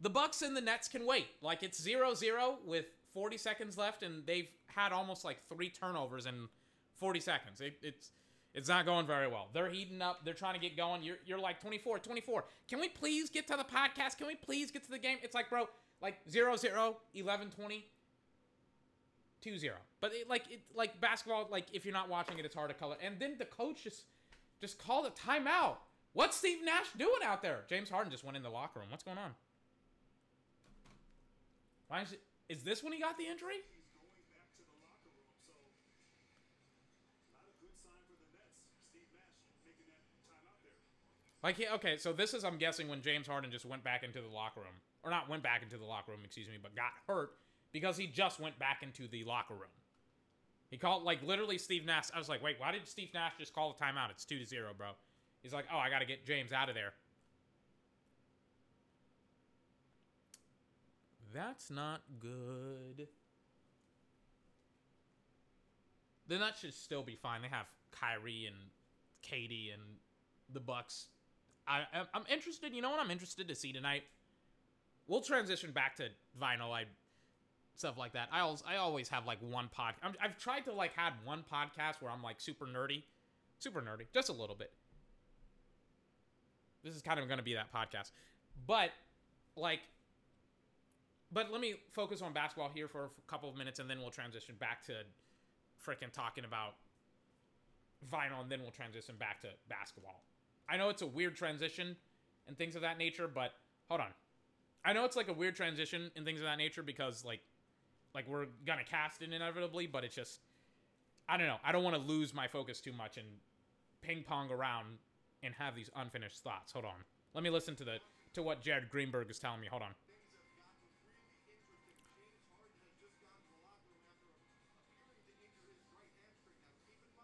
The 0.00 0.10
Bucks 0.10 0.40
and 0.40 0.56
the 0.56 0.62
Nets 0.62 0.88
can 0.88 1.04
wait. 1.04 1.26
Like 1.42 1.62
it's 1.62 1.78
0-0 1.86 2.56
with 2.64 2.86
40 3.12 3.36
seconds 3.36 3.76
left 3.76 4.02
and 4.02 4.24
they've 4.26 4.48
had 4.68 4.92
almost 4.92 5.24
like 5.24 5.38
three 5.52 5.68
turnovers 5.68 6.24
in 6.24 6.48
40 6.98 7.20
seconds. 7.20 7.60
It, 7.60 7.78
it's 7.82 8.10
it's 8.56 8.70
not 8.70 8.86
going 8.86 9.06
very 9.06 9.28
well. 9.28 9.48
They're 9.52 9.68
heating 9.68 10.00
up. 10.00 10.24
They're 10.24 10.32
trying 10.32 10.54
to 10.54 10.60
get 10.60 10.78
going. 10.78 11.02
You're, 11.02 11.18
you're 11.26 11.38
like 11.38 11.60
24, 11.60 11.98
24. 11.98 12.44
Can 12.70 12.80
we 12.80 12.88
please 12.88 13.28
get 13.28 13.46
to 13.48 13.56
the 13.56 13.64
podcast? 13.64 14.16
Can 14.16 14.26
we 14.26 14.34
please 14.34 14.70
get 14.70 14.82
to 14.84 14.90
the 14.90 14.98
game? 14.98 15.18
It's 15.22 15.34
like, 15.34 15.50
bro, 15.50 15.68
like 16.00 16.16
0, 16.30 16.56
0, 16.56 16.96
11, 17.14 17.50
20, 17.50 17.84
2, 19.42 19.58
0. 19.58 19.74
But 20.00 20.12
it, 20.14 20.26
like, 20.26 20.50
it, 20.50 20.60
like 20.74 20.98
basketball, 21.02 21.48
like 21.50 21.66
if 21.74 21.84
you're 21.84 21.92
not 21.92 22.08
watching 22.08 22.38
it, 22.38 22.46
it's 22.46 22.54
hard 22.54 22.70
to 22.70 22.74
color. 22.74 22.96
And 23.04 23.16
then 23.18 23.34
the 23.38 23.44
coach 23.44 23.84
just, 23.84 24.04
just 24.58 24.78
called 24.78 25.04
a 25.04 25.10
timeout. 25.10 25.76
What's 26.14 26.38
Steve 26.38 26.64
Nash 26.64 26.86
doing 26.96 27.20
out 27.22 27.42
there? 27.42 27.64
James 27.68 27.90
Harden 27.90 28.10
just 28.10 28.24
went 28.24 28.38
in 28.38 28.42
the 28.42 28.48
locker 28.48 28.80
room. 28.80 28.88
What's 28.88 29.04
going 29.04 29.18
on? 29.18 29.34
Why 31.88 32.00
is 32.00 32.12
it? 32.12 32.20
Is 32.48 32.62
this 32.62 32.82
when 32.82 32.94
he 32.94 33.00
got 33.00 33.18
the 33.18 33.26
injury? 33.26 33.56
Like, 41.46 41.64
okay, 41.74 41.96
so 41.96 42.12
this 42.12 42.34
is, 42.34 42.42
I'm 42.42 42.58
guessing, 42.58 42.88
when 42.88 43.02
James 43.02 43.28
Harden 43.28 43.52
just 43.52 43.64
went 43.64 43.84
back 43.84 44.02
into 44.02 44.20
the 44.20 44.26
locker 44.26 44.58
room. 44.58 44.74
Or 45.04 45.12
not 45.12 45.28
went 45.28 45.44
back 45.44 45.62
into 45.62 45.76
the 45.78 45.84
locker 45.84 46.10
room, 46.10 46.22
excuse 46.24 46.48
me, 46.48 46.54
but 46.60 46.74
got 46.74 46.90
hurt 47.06 47.34
because 47.70 47.96
he 47.96 48.08
just 48.08 48.40
went 48.40 48.58
back 48.58 48.82
into 48.82 49.06
the 49.06 49.22
locker 49.22 49.54
room. 49.54 49.70
He 50.72 50.76
called, 50.76 51.04
like, 51.04 51.22
literally 51.22 51.56
Steve 51.56 51.86
Nash. 51.86 52.06
I 52.12 52.18
was 52.18 52.28
like, 52.28 52.42
wait, 52.42 52.56
why 52.58 52.72
did 52.72 52.88
Steve 52.88 53.10
Nash 53.14 53.34
just 53.38 53.54
call 53.54 53.70
a 53.70 53.80
timeout? 53.80 54.10
It's 54.10 54.24
2 54.24 54.40
to 54.40 54.44
0, 54.44 54.72
bro. 54.76 54.88
He's 55.40 55.52
like, 55.52 55.66
oh, 55.72 55.78
I 55.78 55.88
got 55.88 56.00
to 56.00 56.04
get 56.04 56.26
James 56.26 56.52
out 56.52 56.68
of 56.68 56.74
there. 56.74 56.94
That's 61.32 61.70
not 61.70 62.00
good. 62.18 63.06
Then 66.26 66.40
that 66.40 66.56
should 66.60 66.74
still 66.74 67.04
be 67.04 67.14
fine. 67.14 67.40
They 67.40 67.48
have 67.48 67.66
Kyrie 67.92 68.46
and 68.46 68.56
KD 69.22 69.72
and 69.72 69.82
the 70.52 70.58
Bucks 70.58 71.06
I, 71.68 71.84
I'm 72.14 72.24
interested. 72.30 72.72
You 72.72 72.82
know 72.82 72.90
what 72.90 73.00
I'm 73.00 73.10
interested 73.10 73.48
to 73.48 73.54
see 73.54 73.72
tonight? 73.72 74.04
We'll 75.08 75.20
transition 75.20 75.72
back 75.72 75.96
to 75.96 76.08
vinyl. 76.40 76.72
I 76.72 76.84
stuff 77.76 77.98
like 77.98 78.12
that. 78.14 78.28
I 78.32 78.40
always 78.40 78.62
I 78.66 78.76
always 78.76 79.08
have 79.08 79.26
like 79.26 79.38
one 79.40 79.68
pod. 79.68 79.94
i 80.02 80.10
have 80.18 80.38
tried 80.38 80.60
to 80.64 80.72
like 80.72 80.92
had 80.94 81.12
one 81.24 81.44
podcast 81.50 82.00
where 82.00 82.10
I'm 82.10 82.22
like 82.22 82.40
super 82.40 82.66
nerdy, 82.66 83.02
super 83.58 83.80
nerdy, 83.80 84.06
just 84.12 84.28
a 84.28 84.32
little 84.32 84.56
bit. 84.56 84.72
This 86.82 86.94
is 86.94 87.02
kind 87.02 87.18
of 87.18 87.26
going 87.26 87.38
to 87.38 87.44
be 87.44 87.54
that 87.54 87.72
podcast, 87.72 88.12
but 88.66 88.90
like, 89.56 89.80
but 91.32 91.50
let 91.50 91.60
me 91.60 91.74
focus 91.92 92.22
on 92.22 92.32
basketball 92.32 92.70
here 92.72 92.86
for 92.86 93.04
a 93.06 93.30
couple 93.30 93.48
of 93.48 93.56
minutes, 93.56 93.80
and 93.80 93.90
then 93.90 94.00
we'll 94.00 94.10
transition 94.10 94.54
back 94.58 94.84
to 94.86 94.92
freaking 95.84 96.12
talking 96.12 96.44
about 96.44 96.74
vinyl, 98.12 98.40
and 98.40 98.50
then 98.50 98.62
we'll 98.62 98.70
transition 98.70 99.16
back 99.18 99.40
to 99.40 99.48
basketball. 99.68 100.22
I 100.68 100.76
know 100.76 100.88
it's 100.88 101.02
a 101.02 101.06
weird 101.06 101.36
transition 101.36 101.96
and 102.46 102.56
things 102.56 102.76
of 102.76 102.82
that 102.82 102.98
nature, 102.98 103.28
but 103.28 103.52
hold 103.88 104.00
on. 104.00 104.08
I 104.84 104.92
know 104.92 105.04
it's 105.04 105.16
like 105.16 105.28
a 105.28 105.32
weird 105.32 105.56
transition 105.56 106.10
and 106.16 106.24
things 106.24 106.40
of 106.40 106.44
that 106.46 106.58
nature 106.58 106.82
because 106.82 107.24
like 107.24 107.40
like 108.14 108.28
we're 108.28 108.46
gonna 108.66 108.84
cast 108.84 109.22
it 109.22 109.32
inevitably, 109.32 109.86
but 109.86 110.04
it's 110.04 110.14
just 110.14 110.40
I 111.28 111.36
don't 111.36 111.46
know. 111.46 111.58
I 111.64 111.72
don't 111.72 111.82
want 111.82 111.96
to 111.96 112.02
lose 112.02 112.32
my 112.32 112.46
focus 112.46 112.80
too 112.80 112.92
much 112.92 113.16
and 113.16 113.26
ping 114.00 114.22
pong 114.22 114.50
around 114.50 114.98
and 115.42 115.54
have 115.54 115.74
these 115.74 115.90
unfinished 115.96 116.42
thoughts. 116.42 116.72
Hold 116.72 116.84
on. 116.84 117.04
Let 117.34 117.42
me 117.42 117.50
listen 117.50 117.74
to 117.76 117.84
the 117.84 117.98
to 118.34 118.42
what 118.42 118.62
Jared 118.62 118.90
Greenberg 118.90 119.30
is 119.30 119.38
telling 119.38 119.60
me. 119.60 119.66
Hold 119.68 119.82
on. 119.82 119.88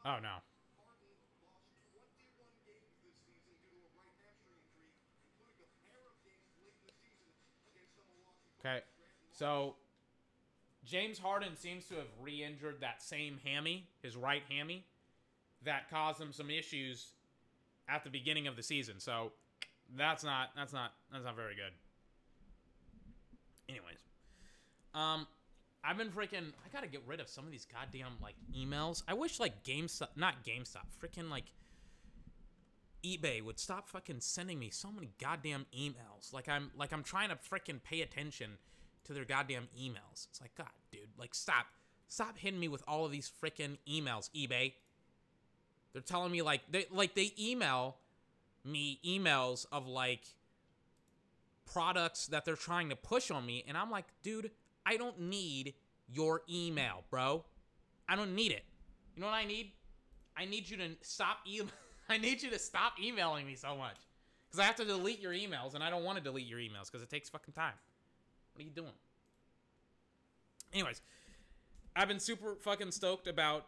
Oh 0.05 0.19
no. 0.21 0.43
Okay. 8.65 8.81
So 9.33 9.75
James 10.85 11.19
Harden 11.19 11.57
seems 11.57 11.85
to 11.87 11.95
have 11.97 12.07
re-injured 12.21 12.77
that 12.81 13.03
same 13.03 13.39
hammy, 13.45 13.89
his 14.03 14.17
right 14.17 14.43
hammy, 14.49 14.85
that 15.65 15.91
caused 15.91 16.21
him 16.21 16.33
some 16.33 16.51
issues 16.51 17.13
at 17.89 18.05
the 18.05 18.11
beginning 18.11 18.47
of 18.47 18.57
the 18.57 18.63
season. 18.63 18.99
So 18.99 19.33
that's 19.97 20.25
not 20.25 20.51
that's 20.57 20.73
not 20.73 20.93
that's 21.13 21.25
not 21.25 21.37
very 21.37 21.55
good. 21.55 21.73
Anyways, 23.69 23.99
um, 24.95 25.27
I've 25.85 25.97
been 25.97 26.11
freaking. 26.11 26.53
I 26.65 26.69
gotta 26.73 26.89
get 26.89 27.03
rid 27.07 27.21
of 27.21 27.29
some 27.29 27.45
of 27.45 27.51
these 27.51 27.67
goddamn 27.67 28.13
like 28.21 28.35
emails. 28.57 29.03
I 29.09 29.15
wish 29.15 29.41
like 29.41 29.65
GameStop, 29.65 30.09
not 30.17 30.45
GameStop, 30.45 30.87
freaking 31.03 31.31
like 31.31 31.45
eBay 33.05 33.43
would 33.43 33.59
stop 33.59 33.89
fucking 33.89 34.21
sending 34.21 34.59
me 34.59 34.71
so 34.71 34.91
many 34.91 35.11
goddamn 35.21 35.67
emails. 35.77 36.33
Like 36.33 36.49
I'm 36.49 36.71
like 36.77 36.93
I'm 36.93 37.03
trying 37.03 37.31
to 37.31 37.37
freaking 37.37 37.83
pay 37.83 38.03
attention 38.03 38.59
to 39.05 39.13
their 39.13 39.25
goddamn 39.25 39.69
emails. 39.79 40.27
It's 40.31 40.41
like, 40.41 40.55
God, 40.55 40.69
dude, 40.91 41.09
like 41.19 41.35
stop. 41.35 41.67
Stop 42.09 42.37
hitting 42.37 42.61
me 42.61 42.69
with 42.69 42.83
all 42.87 43.05
of 43.07 43.13
these 43.13 43.31
freaking 43.43 43.79
emails, 43.89 44.31
eBay. 44.35 44.75
They're 45.93 46.03
telling 46.03 46.33
me 46.33 46.43
like 46.43 46.61
they 46.71 46.87
like 46.91 47.15
they 47.15 47.33
email 47.39 47.97
me 48.65 49.01
emails 49.05 49.67
of 49.73 49.87
like 49.87 50.23
products 51.73 52.27
that 52.29 52.45
they're 52.45 52.55
trying 52.57 52.91
to 52.91 52.97
push 52.97 53.31
on 53.31 53.45
me 53.45 53.65
and 53.67 53.77
I'm 53.77 53.91
like, 53.91 54.07
dude, 54.23 54.51
I 54.87 54.97
don't 54.97 55.21
need 55.21 55.75
your 56.09 56.43
email, 56.51 57.05
bro. 57.11 57.45
I 58.09 58.17
don't 58.17 58.35
need 58.35 58.53
it. 58.53 58.65
You 59.15 59.23
know 59.23 59.27
what 59.27 59.35
I 59.35 59.45
need? 59.45 59.73
I 60.37 60.45
need 60.45 60.69
you 60.69 60.77
to 60.79 60.89
stop 61.03 61.39
email 61.47 61.69
I 62.09 62.19
need 62.19 62.43
you 62.43 62.51
to 62.51 62.59
stop 62.59 62.95
emailing 63.03 63.47
me 63.47 63.55
so 63.55 63.77
much. 63.77 63.97
Because 64.49 64.61
I 64.61 64.67
have 64.67 64.77
to 64.77 64.85
delete 64.85 65.21
your 65.21 65.33
emails, 65.33 65.75
and 65.75 65.83
I 65.83 65.89
don't 65.89 66.05
want 66.05 66.19
to 66.19 66.25
delete 66.25 66.47
your 66.47 66.59
emails 66.59 66.87
because 66.87 67.03
it 67.03 67.09
takes 67.09 67.31
fucking 67.31 67.55
time. 67.55 67.73
What 68.53 68.63
are 68.63 68.65
you 68.65 68.71
doing? 68.71 68.93
Anyways, 70.75 71.01
I've 71.97 72.09
been 72.09 72.21
super 72.21 72.57
fucking 72.61 72.91
stoked 72.91 73.27
about 73.27 73.67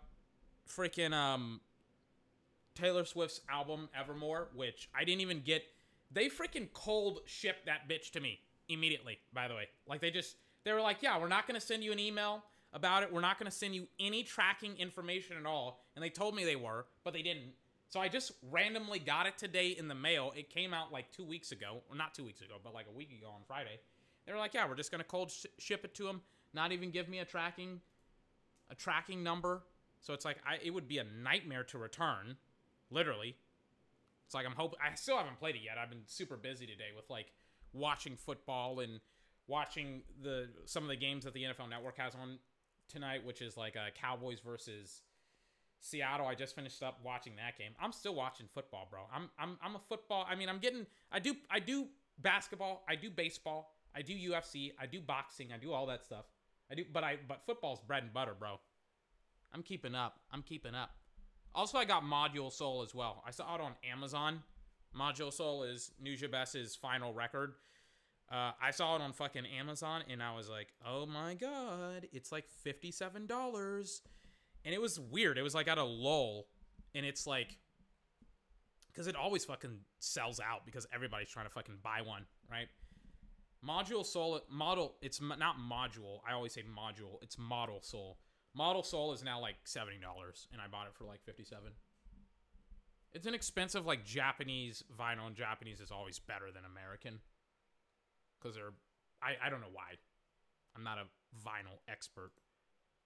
freaking 0.69 1.13
um 1.13 1.61
Taylor 2.75 3.05
Swift's 3.05 3.41
album 3.49 3.89
Evermore, 3.99 4.49
which 4.55 4.89
I 4.95 5.05
didn't 5.05 5.21
even 5.21 5.41
get. 5.41 5.63
They 6.11 6.29
freaking 6.29 6.69
cold 6.73 7.21
shipped 7.27 7.67
that 7.67 7.89
bitch 7.89 8.11
to 8.13 8.21
me 8.21 8.41
immediately, 8.69 9.19
by 9.33 9.49
the 9.49 9.55
way. 9.55 9.69
Like 9.87 10.01
they 10.01 10.11
just 10.11 10.37
they 10.65 10.73
were 10.73 10.81
like, 10.81 10.99
"Yeah, 11.03 11.19
we're 11.19 11.29
not 11.29 11.47
going 11.47 11.59
to 11.61 11.67
send 11.67 11.85
you 11.85 11.93
an 11.93 11.99
email 11.99 12.43
about 12.73 13.03
it. 13.03 13.13
We're 13.13 13.21
not 13.21 13.39
going 13.39 13.51
to 13.51 13.57
send 13.57 13.75
you 13.75 13.87
any 14.01 14.23
tracking 14.23 14.77
information 14.77 15.37
at 15.37 15.47
all." 15.47 15.85
And 15.95 16.05
they 16.05 16.11
told 16.11 16.35
me 16.35 16.45
they 16.45 16.57
were, 16.57 16.87
but 17.05 17.13
they 17.13 17.23
didn't. 17.23 17.53
So 17.89 18.01
I 18.01 18.09
just 18.09 18.33
randomly 18.51 18.99
got 18.99 19.27
it 19.27 19.39
today 19.39 19.69
in 19.69 19.89
the 19.89 19.95
mail. 19.95 20.33
It 20.37 20.51
came 20.51 20.75
out 20.75 20.93
like 20.93 21.13
two 21.13 21.25
weeks 21.25 21.53
ago, 21.53 21.83
or 21.89 21.97
not 21.97 22.15
two 22.15 22.25
weeks 22.25 22.41
ago, 22.41 22.57
but 22.63 22.75
like 22.75 22.87
a 22.89 22.97
week 22.97 23.11
ago 23.13 23.31
on 23.33 23.43
Friday. 23.47 23.79
They 24.27 24.33
were 24.33 24.39
like, 24.39 24.55
"Yeah, 24.55 24.69
we're 24.69 24.75
just 24.75 24.91
gonna 24.91 25.05
cold 25.05 25.31
sh- 25.31 25.47
ship 25.59 25.85
it 25.85 25.95
to 25.97 26.05
them, 26.05 26.23
not 26.53 26.73
even 26.73 26.91
give 26.91 27.09
me 27.09 27.19
a 27.19 27.25
tracking, 27.25 27.81
a 28.71 28.75
tracking 28.75 29.23
number." 29.23 29.63
So 30.01 30.13
it's 30.13 30.25
like 30.25 30.39
I, 30.47 30.59
it 30.63 30.71
would 30.71 30.89
be 30.89 30.99
a 30.99 31.05
nightmare 31.05 31.65
to 31.65 31.79
return, 31.79 32.37
literally. 32.91 33.37
It's 34.27 34.35
like 34.35 34.47
I'm 34.47 34.57
hoping. 34.57 34.79
I 34.83 34.95
still 34.97 35.17
haven't 35.17 35.39
played 35.39 35.55
it 35.55 35.63
yet. 35.65 35.79
I've 35.79 35.91
been 35.91 36.07
super 36.07 36.37
busy 36.37 36.67
today 36.67 36.91
with 36.97 37.09
like 37.11 37.33
watching 37.73 38.17
football 38.17 38.81
and 38.81 39.01
watching 39.47 40.03
the 40.23 40.49
some 40.65 40.83
of 40.83 40.89
the 40.89 40.97
games 40.97 41.25
that 41.25 41.35
the 41.35 41.45
NFL 41.45 41.69
Network 41.69 41.99
has 41.99 42.15
on 42.15 42.39
tonight, 42.89 43.25
which 43.25 43.43
is 43.43 43.57
like 43.57 43.77
uh, 43.77 43.91
Cowboys 43.95 44.41
versus 44.41 45.03
Seattle. 45.81 46.27
I 46.27 46.35
just 46.35 46.55
finished 46.55 46.83
up 46.83 47.01
watching 47.05 47.37
that 47.37 47.59
game. 47.59 47.73
I'm 47.81 47.93
still 47.93 48.15
watching 48.15 48.47
football, 48.55 48.89
bro. 48.91 49.03
I'm 49.15 49.31
I'm 49.39 49.59
I'm 49.63 49.77
a 49.77 49.81
football. 49.89 50.27
I 50.29 50.35
mean, 50.35 50.49
I'm 50.49 50.59
getting. 50.59 50.87
I 51.13 51.19
do 51.19 51.35
I 51.51 51.61
do 51.61 51.87
basketball. 52.19 52.85
I 52.89 52.95
do 52.95 53.11
baseball. 53.11 53.75
I 53.95 54.03
do 54.03 54.15
UFC. 54.15 54.73
I 54.79 54.87
do 54.87 55.01
boxing. 55.01 55.53
I 55.53 55.59
do 55.59 55.73
all 55.73 55.87
that 55.87 56.05
stuff. 56.05 56.25
I 56.71 56.75
do, 56.75 56.85
but 56.93 57.05
I 57.05 57.19
but 57.29 57.43
football's 57.47 57.81
bread 57.81 58.03
and 58.03 58.13
butter, 58.13 58.35
bro. 58.39 58.59
I'm 59.53 59.63
keeping 59.63 59.95
up. 59.95 60.19
I'm 60.33 60.43
keeping 60.43 60.75
up. 60.75 60.91
Also, 61.55 61.79
I 61.79 61.85
got 61.85 62.03
Module 62.03 62.51
Soul 62.53 62.83
as 62.83 62.95
well. 62.95 63.23
I 63.27 63.31
saw 63.31 63.55
it 63.55 63.61
on 63.61 63.73
Amazon. 63.89 64.43
Module 64.99 65.33
Soul 65.33 65.63
is 65.63 65.93
Nujabes's 66.03 66.75
final 66.75 67.13
record. 67.13 67.55
Uh, 68.31 68.53
I 68.61 68.71
saw 68.71 68.97
it 68.97 69.03
on 69.03 69.13
fucking 69.13 69.45
Amazon, 69.47 70.03
and 70.09 70.23
I 70.23 70.35
was 70.35 70.49
like, 70.49 70.69
"Oh 70.85 71.07
my 71.07 71.35
god, 71.35 72.09
it's 72.13 72.33
like 72.33 72.49
fifty-seven 72.49 73.27
dollars." 73.27 74.03
And 74.65 74.75
it 74.75 74.81
was 74.81 74.99
weird. 74.99 75.37
It 75.37 75.43
was 75.43 75.55
like 75.55 75.69
at 75.69 75.79
a 75.79 75.85
lull, 75.85 76.47
and 76.95 77.05
it's 77.05 77.27
like 77.27 77.59
because 78.89 79.07
it 79.09 79.17
always 79.17 79.45
fucking 79.45 79.81
sells 79.99 80.41
out 80.41 80.65
because 80.65 80.87
everybody's 80.95 81.29
trying 81.29 81.47
to 81.47 81.51
fucking 81.51 81.79
buy 81.83 82.01
one, 82.03 82.25
right? 82.51 82.69
Module 83.67 84.05
Soul 84.05 84.41
model. 84.51 84.95
It's 85.03 85.21
not 85.21 85.57
module. 85.59 86.21
I 86.29 86.35
always 86.35 86.53
say 86.53 86.63
module. 86.63 87.23
It's 87.23 87.39
Modal 87.39 87.81
Soul. 87.83 88.19
Modal 88.55 88.83
Soul 88.83 89.13
is 89.13 89.25
now 89.25 89.41
like 89.41 89.57
seventy 89.65 89.99
dollars, 89.99 90.49
and 90.53 90.61
I 90.61 90.69
bought 90.69 90.87
it 90.87 90.95
for 90.95 91.05
like 91.05 91.23
fifty-seven. 91.25 91.73
It's 93.13 93.27
an 93.27 93.35
expensive 93.35 93.87
like 93.87 94.05
Japanese 94.05 94.85
vinyl, 94.99 95.27
and 95.27 95.37
Japanese 95.37 95.81
is 95.81 95.91
always 95.91 96.19
better 96.19 96.47
than 96.55 96.65
American 96.65 97.21
because 98.39 98.55
they're. 98.55 98.73
I 99.23 99.47
I 99.47 99.51
don't 99.51 99.61
know 99.61 99.73
why. 99.73 99.97
I'm 100.77 100.85
not 100.85 100.99
a 100.99 101.05
vinyl 101.47 101.79
expert, 101.89 102.33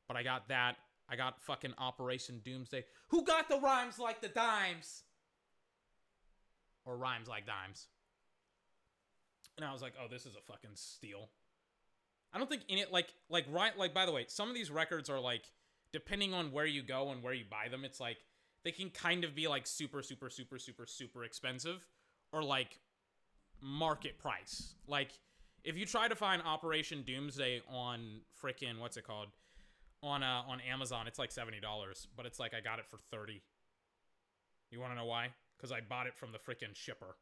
but 0.06 0.16
I 0.16 0.22
got 0.22 0.48
that 0.48 0.76
I 1.08 1.16
got 1.16 1.42
fucking 1.42 1.74
Operation 1.78 2.40
Doomsday. 2.44 2.84
Who 3.08 3.24
got 3.24 3.48
the 3.48 3.58
rhymes 3.58 3.98
like 3.98 4.20
the 4.20 4.28
dimes? 4.28 5.02
Or 6.84 6.96
rhymes 6.96 7.28
like 7.28 7.46
dimes. 7.46 7.86
And 9.56 9.64
I 9.64 9.72
was 9.72 9.82
like, 9.82 9.94
oh, 10.00 10.06
this 10.10 10.26
is 10.26 10.34
a 10.36 10.52
fucking 10.52 10.70
steal. 10.74 11.30
I 12.32 12.38
don't 12.38 12.48
think 12.48 12.62
in 12.68 12.78
it 12.78 12.92
like 12.92 13.08
like 13.30 13.46
right 13.50 13.76
like 13.76 13.94
by 13.94 14.06
the 14.06 14.12
way, 14.12 14.26
some 14.28 14.48
of 14.48 14.54
these 14.54 14.70
records 14.70 15.08
are 15.08 15.18
like 15.18 15.44
depending 15.92 16.34
on 16.34 16.52
where 16.52 16.66
you 16.66 16.82
go 16.82 17.10
and 17.10 17.22
where 17.22 17.32
you 17.32 17.44
buy 17.50 17.68
them, 17.70 17.84
it's 17.84 18.00
like 18.00 18.18
they 18.64 18.70
can 18.70 18.90
kind 18.90 19.24
of 19.24 19.34
be 19.34 19.48
like 19.48 19.66
super 19.66 20.02
super 20.02 20.28
super 20.28 20.58
super 20.58 20.86
super 20.86 21.24
expensive 21.24 21.86
or 22.32 22.42
like 22.42 22.78
market 23.62 24.18
price. 24.18 24.74
Like 24.86 25.10
if 25.64 25.76
you 25.76 25.86
try 25.86 26.08
to 26.08 26.14
find 26.14 26.42
Operation 26.42 27.02
Doomsday 27.02 27.62
on 27.70 28.20
freaking 28.42 28.78
what's 28.78 28.96
it 28.96 29.04
called? 29.04 29.28
On 30.02 30.22
uh, 30.22 30.42
on 30.48 30.60
Amazon. 30.60 31.06
It's 31.06 31.18
like 31.18 31.32
seventy 31.32 31.60
dollars, 31.60 32.08
but 32.16 32.26
it's 32.26 32.38
like 32.38 32.54
I 32.54 32.60
got 32.60 32.78
it 32.78 32.86
for 32.90 32.98
thirty. 33.10 33.42
You 34.70 34.80
want 34.80 34.92
to 34.92 34.96
know 34.96 35.06
why? 35.06 35.28
Because 35.56 35.72
I 35.72 35.80
bought 35.80 36.06
it 36.06 36.14
from 36.14 36.32
the 36.32 36.38
freaking 36.38 36.74
shipper 36.74 37.16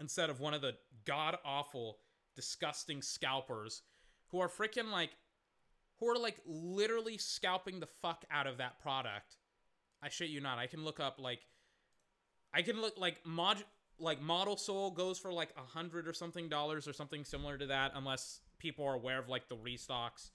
instead 0.00 0.30
of 0.30 0.40
one 0.40 0.54
of 0.54 0.60
the 0.60 0.74
god 1.04 1.36
awful, 1.44 1.98
disgusting 2.36 3.02
scalpers 3.02 3.82
who 4.30 4.40
are 4.40 4.48
freaking 4.48 4.90
like 4.90 5.10
who 5.98 6.08
are 6.08 6.18
like 6.18 6.36
literally 6.46 7.18
scalping 7.18 7.80
the 7.80 7.86
fuck 7.86 8.24
out 8.30 8.46
of 8.46 8.58
that 8.58 8.80
product. 8.80 9.36
I 10.02 10.08
shit 10.08 10.30
you 10.30 10.40
not. 10.40 10.58
I 10.58 10.66
can 10.66 10.84
look 10.84 11.00
up 11.00 11.16
like 11.18 11.40
I 12.52 12.62
can 12.62 12.80
look 12.80 12.98
like 12.98 13.24
mod 13.24 13.64
like 13.98 14.20
model 14.20 14.56
soul 14.56 14.90
goes 14.90 15.18
for 15.18 15.32
like 15.32 15.50
a 15.56 15.62
hundred 15.62 16.06
or 16.06 16.12
something 16.12 16.48
dollars 16.48 16.86
or 16.86 16.92
something 16.92 17.24
similar 17.24 17.58
to 17.58 17.66
that 17.66 17.92
unless 17.94 18.40
people 18.58 18.84
are 18.84 18.94
aware 18.94 19.18
of 19.18 19.28
like 19.28 19.48
the 19.48 19.56
restocks 19.56 20.30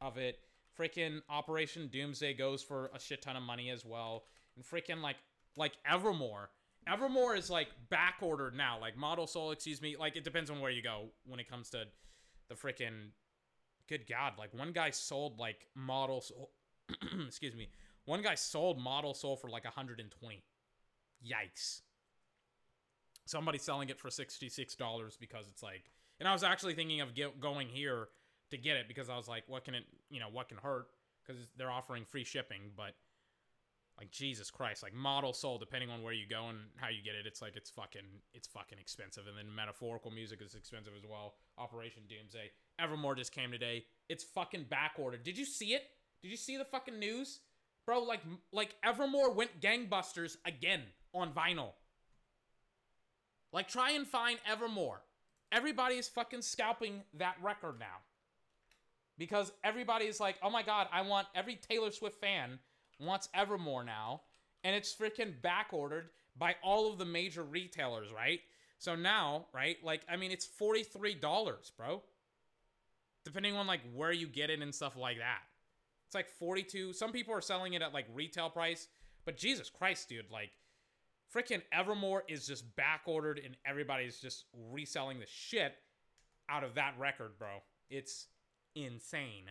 of 0.00 0.16
it. 0.16 0.38
Freaking 0.78 1.22
Operation 1.28 1.88
Doomsday 1.88 2.34
goes 2.34 2.62
for 2.62 2.90
a 2.94 3.00
shit 3.00 3.22
ton 3.22 3.36
of 3.36 3.42
money 3.42 3.70
as 3.70 3.84
well. 3.84 4.24
And 4.56 4.64
freaking 4.64 5.02
like 5.02 5.16
like 5.56 5.72
Evermore. 5.86 6.50
Evermore 6.86 7.34
is 7.34 7.50
like 7.50 7.68
back 7.90 8.16
ordered 8.22 8.54
now. 8.56 8.78
Like 8.80 8.96
Modal 8.96 9.26
Soul, 9.26 9.50
excuse 9.50 9.82
me. 9.82 9.96
Like 9.98 10.16
it 10.16 10.24
depends 10.24 10.50
on 10.50 10.60
where 10.60 10.70
you 10.70 10.82
go 10.82 11.06
when 11.26 11.40
it 11.40 11.50
comes 11.50 11.70
to 11.70 11.84
the 12.48 12.54
freaking 12.54 13.10
good 13.88 14.06
god. 14.08 14.34
Like 14.38 14.54
one 14.54 14.72
guy 14.72 14.90
sold 14.90 15.38
like 15.38 15.66
Modal 15.74 16.20
Soul 16.20 16.50
excuse 17.26 17.54
me. 17.54 17.68
One 18.04 18.22
guy 18.22 18.36
sold 18.36 18.80
Modal 18.80 19.14
Soul 19.14 19.36
for 19.36 19.50
like 19.50 19.64
120. 19.64 20.44
Yikes. 21.26 21.80
Somebody 23.26 23.58
selling 23.58 23.90
it 23.90 23.98
for 23.98 24.08
$66 24.08 25.18
because 25.20 25.46
it's 25.48 25.62
like 25.62 25.90
and 26.20 26.28
I 26.28 26.32
was 26.32 26.42
actually 26.42 26.74
thinking 26.74 27.00
of 27.00 27.14
get, 27.14 27.40
going 27.40 27.68
here 27.68 28.08
to 28.50 28.58
get 28.58 28.76
it 28.76 28.88
because 28.88 29.08
I 29.08 29.16
was 29.16 29.28
like, 29.28 29.44
what 29.46 29.64
can 29.64 29.74
it, 29.74 29.84
you 30.10 30.20
know, 30.20 30.28
what 30.30 30.48
can 30.48 30.58
hurt? 30.58 30.86
Because 31.26 31.42
they're 31.56 31.70
offering 31.70 32.04
free 32.04 32.24
shipping, 32.24 32.70
but 32.76 32.94
like 33.98 34.10
Jesus 34.12 34.50
Christ, 34.50 34.82
like 34.82 34.94
model 34.94 35.32
soul, 35.32 35.58
depending 35.58 35.90
on 35.90 36.02
where 36.02 36.12
you 36.12 36.24
go 36.28 36.48
and 36.48 36.58
how 36.76 36.88
you 36.88 37.02
get 37.02 37.14
it, 37.16 37.26
it's 37.26 37.42
like 37.42 37.56
it's 37.56 37.68
fucking 37.68 38.06
it's 38.32 38.46
fucking 38.46 38.78
expensive. 38.78 39.24
And 39.26 39.36
then 39.36 39.52
metaphorical 39.54 40.12
music 40.12 40.40
is 40.40 40.54
expensive 40.54 40.92
as 40.96 41.04
well. 41.04 41.34
Operation 41.58 42.02
Doomsday. 42.08 42.52
Evermore 42.78 43.16
just 43.16 43.32
came 43.32 43.50
today. 43.50 43.84
It's 44.08 44.22
fucking 44.22 44.66
back 44.70 44.92
ordered. 44.98 45.24
Did 45.24 45.36
you 45.36 45.44
see 45.44 45.74
it? 45.74 45.82
Did 46.22 46.30
you 46.30 46.36
see 46.36 46.56
the 46.56 46.64
fucking 46.64 46.98
news? 46.98 47.40
Bro, 47.86 48.04
like 48.04 48.20
like 48.52 48.76
Evermore 48.84 49.32
went 49.32 49.60
gangbusters 49.60 50.36
again 50.44 50.82
on 51.12 51.32
vinyl. 51.32 51.72
Like 53.52 53.66
try 53.66 53.92
and 53.92 54.06
find 54.06 54.38
Evermore. 54.48 55.02
Everybody 55.50 55.96
is 55.96 56.08
fucking 56.08 56.42
scalping 56.42 57.02
that 57.14 57.36
record 57.42 57.80
now. 57.80 57.96
Because 59.18 59.52
everybody 59.64 60.06
is 60.06 60.20
like, 60.20 60.36
"Oh 60.42 60.50
my 60.50 60.62
god, 60.62 60.88
I 60.92 61.02
want 61.02 61.26
every 61.34 61.56
Taylor 61.56 61.90
Swift 61.90 62.20
fan 62.20 62.58
wants 63.00 63.28
Evermore 63.34 63.84
now." 63.84 64.22
And 64.64 64.74
it's 64.74 64.94
freaking 64.94 65.40
back 65.40 65.68
ordered 65.72 66.10
by 66.36 66.56
all 66.62 66.90
of 66.90 66.98
the 66.98 67.04
major 67.04 67.42
retailers, 67.42 68.12
right? 68.12 68.40
So 68.78 68.94
now, 68.94 69.46
right? 69.52 69.76
Like 69.82 70.02
I 70.08 70.16
mean, 70.16 70.30
it's 70.30 70.46
$43, 70.46 71.20
bro. 71.76 72.02
Depending 73.24 73.56
on 73.56 73.66
like 73.66 73.80
where 73.94 74.12
you 74.12 74.26
get 74.26 74.50
it 74.50 74.62
and 74.62 74.74
stuff 74.74 74.96
like 74.96 75.18
that. 75.18 75.42
It's 76.06 76.14
like 76.14 76.30
42. 76.30 76.94
Some 76.94 77.12
people 77.12 77.34
are 77.34 77.42
selling 77.42 77.74
it 77.74 77.82
at 77.82 77.92
like 77.92 78.06
retail 78.14 78.48
price, 78.48 78.88
but 79.26 79.36
Jesus 79.36 79.68
Christ, 79.68 80.08
dude, 80.08 80.30
like 80.30 80.52
freaking 81.34 81.60
Evermore 81.72 82.24
is 82.28 82.46
just 82.46 82.74
back 82.76 83.02
ordered 83.06 83.40
and 83.44 83.56
everybody's 83.66 84.18
just 84.18 84.44
reselling 84.70 85.20
the 85.20 85.26
shit 85.26 85.74
out 86.48 86.64
of 86.64 86.74
that 86.76 86.94
record, 86.98 87.38
bro. 87.38 87.48
It's 87.90 88.26
insane. 88.84 89.44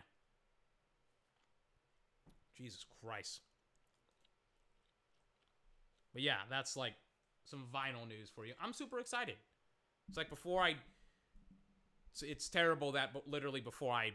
Jesus 2.57 2.85
Christ. 3.01 3.41
But 6.13 6.21
yeah, 6.23 6.37
that's 6.49 6.75
like 6.75 6.93
some 7.45 7.65
vinyl 7.73 8.07
news 8.07 8.29
for 8.33 8.45
you. 8.45 8.53
I'm 8.61 8.73
super 8.73 8.99
excited. 8.99 9.35
It's 10.09 10.17
like 10.17 10.29
before 10.29 10.61
I 10.63 10.75
it's, 12.11 12.23
it's 12.23 12.49
terrible 12.49 12.93
that 12.93 13.13
but 13.13 13.27
literally 13.27 13.61
before 13.61 13.93
I 13.93 14.11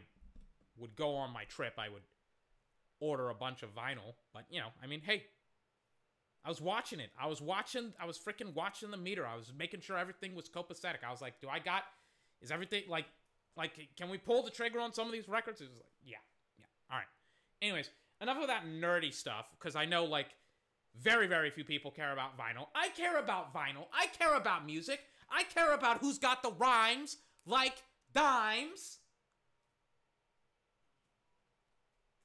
would 0.77 0.95
go 0.95 1.15
on 1.15 1.31
my 1.31 1.45
trip, 1.45 1.73
I 1.77 1.89
would 1.89 2.01
order 2.99 3.29
a 3.29 3.35
bunch 3.35 3.63
of 3.63 3.73
vinyl. 3.75 4.15
But 4.33 4.45
you 4.49 4.59
know, 4.59 4.67
I 4.83 4.87
mean, 4.87 5.01
hey, 5.05 5.23
I 6.45 6.49
was 6.49 6.59
watching 6.59 6.99
it. 6.99 7.09
I 7.19 7.27
was 7.27 7.41
watching. 7.41 7.93
I 7.99 8.05
was 8.05 8.17
freaking 8.17 8.53
watching 8.53 8.91
the 8.91 8.97
meter. 8.97 9.25
I 9.25 9.35
was 9.35 9.51
making 9.57 9.81
sure 9.81 9.97
everything 9.97 10.35
was 10.35 10.49
copacetic. 10.49 11.03
I 11.07 11.11
was 11.11 11.21
like, 11.21 11.39
do 11.41 11.47
I 11.47 11.59
got? 11.59 11.83
Is 12.41 12.51
everything 12.51 12.83
like, 12.89 13.05
like, 13.55 13.71
can 13.97 14.09
we 14.09 14.17
pull 14.17 14.43
the 14.43 14.51
trigger 14.51 14.79
on 14.79 14.93
some 14.93 15.07
of 15.07 15.13
these 15.13 15.27
records? 15.27 15.61
It 15.61 15.69
was 15.69 15.77
like, 15.77 15.93
yeah, 16.03 16.17
yeah. 16.57 16.65
All 16.91 16.97
right. 16.97 17.07
Anyways, 17.61 17.89
enough 18.21 18.41
of 18.41 18.47
that 18.47 18.65
nerdy 18.65 19.13
stuff 19.13 19.45
because 19.57 19.75
I 19.75 19.85
know 19.85 20.05
like 20.05 20.27
very, 21.01 21.27
very 21.27 21.49
few 21.49 21.63
people 21.63 21.91
care 21.91 22.13
about 22.13 22.37
vinyl. 22.37 22.67
I 22.75 22.89
care 22.89 23.17
about 23.17 23.53
vinyl. 23.53 23.87
I 23.93 24.07
care 24.07 24.35
about 24.35 24.65
music. 24.65 25.01
I 25.31 25.43
care 25.43 25.73
about 25.73 25.99
who's 25.99 26.19
got 26.19 26.43
the 26.43 26.51
rhymes 26.51 27.17
like 27.45 27.75
dimes. 28.13 28.99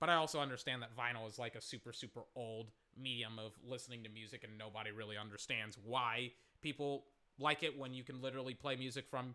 But 0.00 0.10
I 0.10 0.14
also 0.14 0.40
understand 0.40 0.82
that 0.82 0.96
vinyl 0.96 1.28
is 1.28 1.38
like 1.38 1.54
a 1.54 1.60
super, 1.60 1.92
super 1.92 2.22
old 2.36 2.70
medium 2.96 3.38
of 3.38 3.52
listening 3.64 4.04
to 4.04 4.08
music, 4.08 4.44
and 4.44 4.56
nobody 4.56 4.90
really 4.90 5.16
understands 5.16 5.76
why 5.82 6.30
people 6.62 7.04
like 7.38 7.62
it 7.62 7.76
when 7.78 7.94
you 7.94 8.04
can 8.04 8.20
literally 8.20 8.54
play 8.54 8.76
music 8.76 9.06
from 9.08 9.34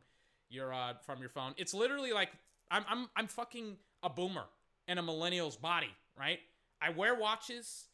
your 0.53 0.73
uh, 0.73 0.93
from 1.05 1.19
your 1.19 1.29
phone. 1.29 1.53
It's 1.57 1.73
literally 1.73 2.13
like 2.13 2.29
I'm 2.69 2.85
I'm 2.87 3.09
I'm 3.15 3.27
fucking 3.27 3.77
a 4.01 4.09
boomer 4.09 4.45
in 4.87 4.97
a 4.97 5.01
millennial's 5.01 5.55
body, 5.55 5.93
right? 6.17 6.39
I 6.81 6.89
wear 6.89 7.15
watches. 7.15 7.85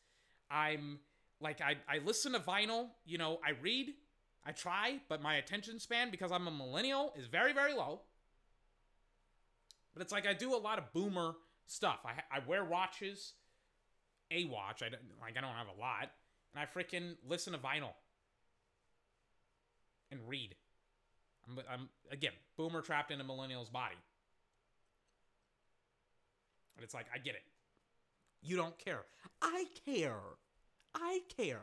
I'm 0.51 0.99
like 1.41 1.61
I 1.61 1.77
I 1.87 1.99
listen 1.99 2.33
to 2.33 2.39
vinyl. 2.39 2.87
You 3.05 3.17
know, 3.17 3.39
I 3.45 3.51
read. 3.61 3.93
I 4.45 4.51
try, 4.51 4.99
but 5.09 5.21
my 5.21 5.35
attention 5.35 5.79
span 5.79 6.11
because 6.11 6.31
I'm 6.31 6.47
a 6.47 6.51
millennial 6.51 7.13
is 7.17 7.27
very 7.27 7.53
very 7.53 7.73
low. 7.73 8.01
But 9.93 10.03
it's 10.03 10.11
like 10.11 10.27
I 10.27 10.33
do 10.33 10.55
a 10.55 10.57
lot 10.57 10.77
of 10.77 10.91
boomer 10.93 11.33
stuff. 11.67 11.99
I 12.05 12.35
I 12.35 12.39
wear 12.47 12.63
watches, 12.63 13.33
a 14.31 14.45
watch. 14.45 14.81
I 14.81 14.89
don't, 14.89 15.01
like 15.21 15.37
I 15.37 15.41
don't 15.41 15.55
have 15.55 15.67
a 15.67 15.79
lot, 15.79 16.09
and 16.53 16.61
I 16.61 16.65
freaking 16.65 17.15
listen 17.27 17.53
to 17.53 17.59
vinyl 17.59 17.93
and 20.11 20.19
read. 20.27 20.55
I'm, 21.49 21.63
I'm 21.71 21.89
again 22.11 22.33
boomer 22.57 22.81
trapped 22.81 23.11
in 23.11 23.19
a 23.21 23.23
millennial's 23.23 23.69
body, 23.69 23.95
and 26.75 26.83
it's 26.83 26.93
like 26.93 27.07
I 27.13 27.17
get 27.17 27.35
it. 27.35 27.43
You 28.41 28.55
don't 28.55 28.77
care. 28.77 29.01
I 29.41 29.65
care. 29.85 30.19
I 30.95 31.21
care, 31.35 31.59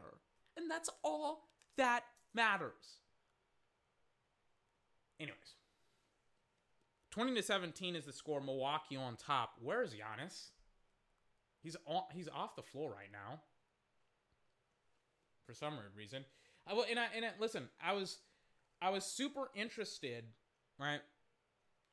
and 0.57 0.71
that's 0.71 0.91
all 1.03 1.49
that 1.77 2.05
matters. 2.35 3.01
Anyways. 5.19 5.55
20 7.11 7.35
to 7.35 7.43
17 7.43 7.97
is 7.97 8.05
the 8.05 8.13
score. 8.13 8.43
Milwaukee 8.43 8.95
on 8.95 9.17
top. 9.17 9.55
Where 9.63 9.83
is 9.83 9.93
Giannis? 9.93 10.51
He's 11.63 11.75
on, 11.87 12.03
he's 12.13 12.29
off 12.29 12.55
the 12.57 12.63
floor 12.63 12.91
right 12.91 13.11
now. 13.11 13.41
For 15.47 15.55
some 15.55 15.79
reason. 15.97 16.27
I 16.67 16.75
will 16.75 16.85
and 16.89 16.99
I 16.99 17.07
and 17.15 17.25
I, 17.25 17.31
listen, 17.41 17.69
I 17.83 17.93
was 17.93 18.19
I 18.81 18.91
was 18.91 19.05
super 19.05 19.51
interested, 19.55 20.25
right? 20.79 21.01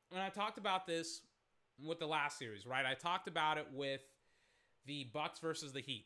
When 0.10 0.22
I 0.22 0.30
talked 0.30 0.58
about 0.58 0.86
this 0.86 1.22
with 1.84 2.00
the 2.00 2.08
last 2.08 2.38
series, 2.38 2.65
right? 2.65 2.86
I 2.86 2.93
talked 2.93 3.28
about 3.28 3.58
it 3.58 3.67
with 3.74 4.02
the 4.86 5.08
Bucks 5.13 5.39
versus 5.39 5.72
the 5.72 5.82
Heat. 5.82 6.06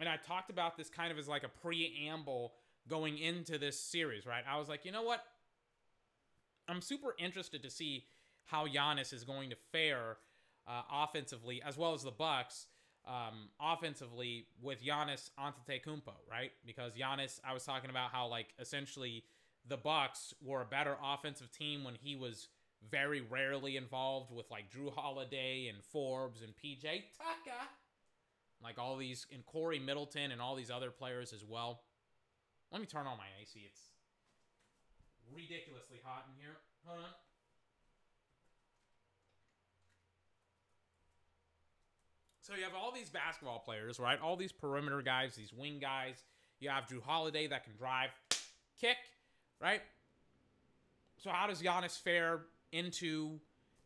And 0.00 0.08
I 0.08 0.16
talked 0.16 0.50
about 0.50 0.76
this 0.76 0.88
kind 0.88 1.12
of 1.12 1.18
as 1.18 1.28
like 1.28 1.44
a 1.44 1.48
preamble 1.48 2.54
going 2.88 3.18
into 3.18 3.58
this 3.58 3.78
series, 3.78 4.26
right? 4.26 4.44
I 4.48 4.58
was 4.58 4.68
like, 4.68 4.84
you 4.84 4.92
know 4.92 5.02
what? 5.02 5.24
I'm 6.68 6.80
super 6.80 7.14
interested 7.18 7.62
to 7.62 7.70
see 7.70 8.04
how 8.44 8.66
Giannis 8.66 9.12
is 9.12 9.24
going 9.24 9.50
to 9.50 9.56
fare 9.72 10.16
uh, 10.66 10.82
offensively, 10.90 11.62
as 11.62 11.76
well 11.76 11.94
as 11.94 12.02
the 12.02 12.10
Bucks 12.10 12.66
um, 13.06 13.48
offensively 13.60 14.46
with 14.60 14.82
Giannis 14.82 15.30
Antetokounmpo, 15.38 16.14
right? 16.30 16.52
Because 16.64 16.94
Giannis, 16.94 17.40
I 17.44 17.52
was 17.52 17.64
talking 17.64 17.90
about 17.90 18.10
how 18.12 18.26
like 18.26 18.54
essentially 18.58 19.24
the 19.68 19.76
Bucks 19.76 20.34
were 20.42 20.62
a 20.62 20.66
better 20.66 20.96
offensive 21.02 21.50
team 21.52 21.84
when 21.84 21.94
he 21.94 22.16
was 22.16 22.48
very 22.90 23.20
rarely 23.20 23.76
involved 23.76 24.32
with 24.32 24.50
like 24.50 24.64
Jrue 24.70 24.92
Holiday 24.92 25.68
and 25.68 25.82
Forbes 25.84 26.42
and 26.42 26.52
PJ 26.52 26.82
Tucker, 27.16 27.68
like 28.62 28.78
all 28.78 28.96
these 28.96 29.26
and 29.32 29.44
Khris 29.46 29.80
Middleton 29.80 30.32
and 30.32 30.40
all 30.40 30.56
these 30.56 30.70
other 30.70 30.90
players 30.90 31.32
as 31.32 31.44
well. 31.44 31.82
Let 32.72 32.80
me 32.80 32.86
turn 32.86 33.06
on 33.06 33.18
my 33.18 33.26
AC. 33.40 33.60
It's 33.70 33.82
ridiculously 35.32 35.98
hot 36.02 36.24
in 36.28 36.42
here. 36.42 36.56
Hold 36.84 37.00
on. 37.00 37.10
So 42.40 42.54
you 42.56 42.64
have 42.64 42.74
all 42.74 42.90
these 42.92 43.08
basketball 43.08 43.60
players, 43.60 44.00
right? 44.00 44.20
All 44.20 44.36
these 44.36 44.50
perimeter 44.50 45.00
guys, 45.00 45.36
these 45.36 45.52
wing 45.52 45.78
guys. 45.80 46.24
You 46.58 46.70
have 46.70 46.86
Jrue 46.86 47.02
Holiday 47.02 47.46
that 47.46 47.64
can 47.64 47.74
drive, 47.76 48.10
kick, 48.80 48.96
right? 49.62 49.82
So 51.18 51.30
how 51.30 51.46
does 51.46 51.62
Giannis 51.62 52.00
fare 52.00 52.40
into, 52.72 53.38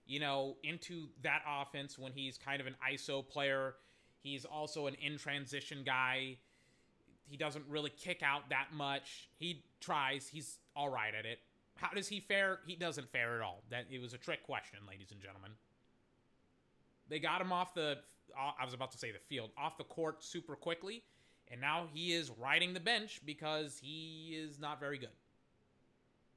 you 0.07 0.21
know, 0.21 0.57
into 0.65 1.09
that 1.23 1.43
offense 1.47 1.99
when 1.99 2.13
he's 2.13 2.39
kind 2.39 2.61
of 2.61 2.67
an 2.67 2.75
ISO 2.93 3.27
player? 3.27 3.75
He's 4.23 4.45
also 4.45 4.87
an 4.87 4.95
in 4.95 5.19
transition 5.19 5.83
guy. 5.85 6.39
He 7.29 7.37
doesn't 7.37 7.65
really 7.69 7.91
kick 7.91 8.23
out 8.23 8.49
that 8.51 8.69
much. 8.73 9.29
He 9.37 9.65
tries. 9.81 10.29
He's 10.29 10.59
all 10.75 10.89
right 10.89 11.15
at 11.15 11.27
it. 11.27 11.41
How 11.77 11.91
does 11.91 12.09
he 12.09 12.21
fare? 12.21 12.61
He 12.67 12.75
doesn't 12.75 13.11
fare 13.11 13.37
at 13.37 13.43
all. 13.43 13.63
That 13.71 13.85
it 13.91 14.01
was 14.01 14.15
a 14.15 14.19
trick 14.19 14.43
question, 14.45 14.79
ladies 14.89 15.13
and 15.13 15.21
gentlemen. 15.21 15.51
They 17.09 17.19
got 17.19 17.41
him 17.41 17.53
off 17.53 17.75
the 17.75 17.99
I 18.37 18.65
was 18.65 18.75
about 18.75 18.91
to 18.93 18.99
say 18.99 19.13
the 19.13 19.19
field, 19.19 19.51
off 19.57 19.79
the 19.79 19.85
court 19.85 20.23
super 20.23 20.57
quickly, 20.57 21.03
and 21.51 21.61
now 21.61 21.87
he 21.93 22.13
is 22.13 22.31
riding 22.39 22.75
the 22.75 22.81
bench 22.81 23.21
because 23.25 23.79
he 23.81 24.37
is 24.37 24.59
not 24.59 24.81
very 24.81 24.99
good. 24.99 25.11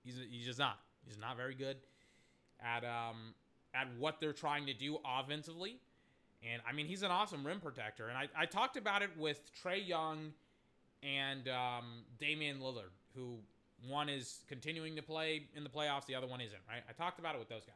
He's 0.04 0.16
he's 0.30 0.46
just 0.46 0.60
not. 0.60 0.80
He's 1.06 1.18
not 1.18 1.38
very 1.38 1.56
good 1.56 1.78
at 2.62 2.84
um 2.84 3.34
at 3.74 3.88
what 3.98 4.20
they're 4.20 4.34
trying 4.34 4.66
to 4.66 4.74
do 4.74 4.98
offensively. 5.06 5.80
And 6.42 6.62
I 6.68 6.74
mean, 6.74 6.86
he's 6.86 7.04
an 7.04 7.12
awesome 7.12 7.46
rim 7.46 7.60
protector. 7.60 8.08
And 8.08 8.18
I, 8.18 8.30
I 8.36 8.46
talked 8.46 8.78
about 8.78 9.02
it 9.02 9.10
with 9.18 9.52
Trae 9.62 9.86
Young 9.86 10.32
and 11.04 11.50
um, 11.50 12.04
Damian 12.18 12.60
Lillard, 12.60 12.92
who 13.14 13.40
one 13.88 14.08
is 14.08 14.40
continuing 14.48 14.96
to 14.96 15.02
play 15.02 15.48
in 15.56 15.64
the 15.64 15.70
playoffs, 15.70 16.06
the 16.06 16.16
other 16.16 16.28
one 16.28 16.40
isn't, 16.40 16.62
right? 16.68 16.82
I 16.90 16.94
talked 16.94 17.20
about 17.20 17.36
it 17.36 17.40
with 17.40 17.50
those 17.50 17.66
guys 17.66 17.76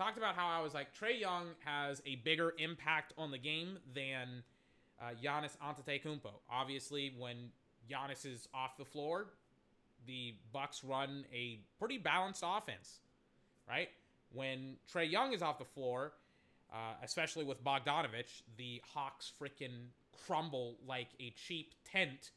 talked 0.00 0.16
about 0.16 0.34
how 0.34 0.48
I 0.48 0.62
was 0.62 0.72
like 0.72 0.88
Trae 0.98 1.20
Young 1.20 1.48
has 1.64 2.00
a 2.06 2.16
bigger 2.16 2.54
impact 2.58 3.12
on 3.18 3.30
the 3.30 3.38
game 3.38 3.78
than 3.94 4.42
uh, 5.00 5.10
Giannis 5.22 5.56
Antetokounmpo. 5.58 6.32
Obviously, 6.50 7.14
when 7.18 7.50
Giannis 7.90 8.24
is 8.24 8.48
off 8.54 8.78
the 8.78 8.84
floor, 8.84 9.26
the 10.06 10.34
Bucks 10.52 10.82
run 10.84 11.24
a 11.32 11.60
pretty 11.78 11.98
balanced 11.98 12.42
offense, 12.46 13.00
right? 13.68 13.88
When 14.32 14.76
Trae 14.92 15.10
Young 15.10 15.32
is 15.32 15.42
off 15.42 15.58
the 15.58 15.64
floor, 15.64 16.12
uh, 16.72 16.94
especially 17.02 17.44
with 17.44 17.62
Bogdanovich, 17.64 18.42
the 18.56 18.80
Hawks 18.94 19.32
freaking 19.40 19.88
crumble 20.26 20.76
like 20.86 21.08
a 21.18 21.30
cheap 21.30 21.74
tent 21.84 22.30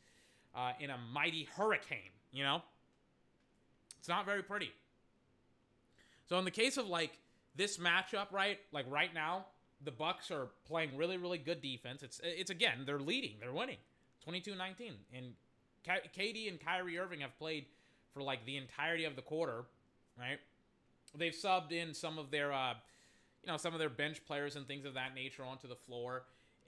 uh, 0.55 0.71
in 0.79 0.89
a 0.89 0.97
mighty 1.13 1.47
hurricane. 1.55 2.11
You 2.31 2.43
know, 2.43 2.61
it's 3.99 4.09
not 4.09 4.25
very 4.25 4.41
pretty. 4.41 4.71
So 6.27 6.37
in 6.39 6.45
the 6.45 6.51
case 6.51 6.77
of 6.77 6.87
like 6.87 7.19
this 7.55 7.77
matchup, 7.77 8.31
right, 8.31 8.59
like 8.71 8.85
right 8.89 9.13
now, 9.13 9.45
the 9.83 9.91
Bucks 9.91 10.31
are 10.31 10.47
playing 10.65 10.95
really, 10.95 11.17
really 11.17 11.37
good 11.37 11.61
defense. 11.61 12.03
It's 12.03 12.19
it's 12.23 12.49
again 12.49 12.83
they're 12.85 12.99
leading, 12.99 13.35
they're 13.39 13.53
winning, 13.53 13.77
22-19, 14.27 14.93
and 15.13 15.33
KD 15.85 16.49
and 16.49 16.59
Kyrie 16.59 16.97
Irving 16.97 17.21
have 17.21 17.37
played 17.37 17.65
for 18.13 18.21
like 18.21 18.45
the 18.45 18.57
entirety 18.57 19.05
of 19.05 19.15
the 19.15 19.21
quarter, 19.21 19.65
right? 20.17 20.39
They've 21.15 21.33
subbed 21.33 21.71
in 21.71 21.93
some 21.93 22.17
of 22.17 22.31
their, 22.31 22.51
uh, 22.51 22.73
you 23.43 23.51
know, 23.51 23.57
some 23.57 23.73
of 23.73 23.79
their 23.79 23.89
bench 23.89 24.25
players 24.25 24.55
and 24.55 24.67
things 24.67 24.85
of 24.85 24.93
that 24.95 25.13
nature 25.13 25.43
onto 25.43 25.67
the 25.67 25.75
floor, 25.75 26.23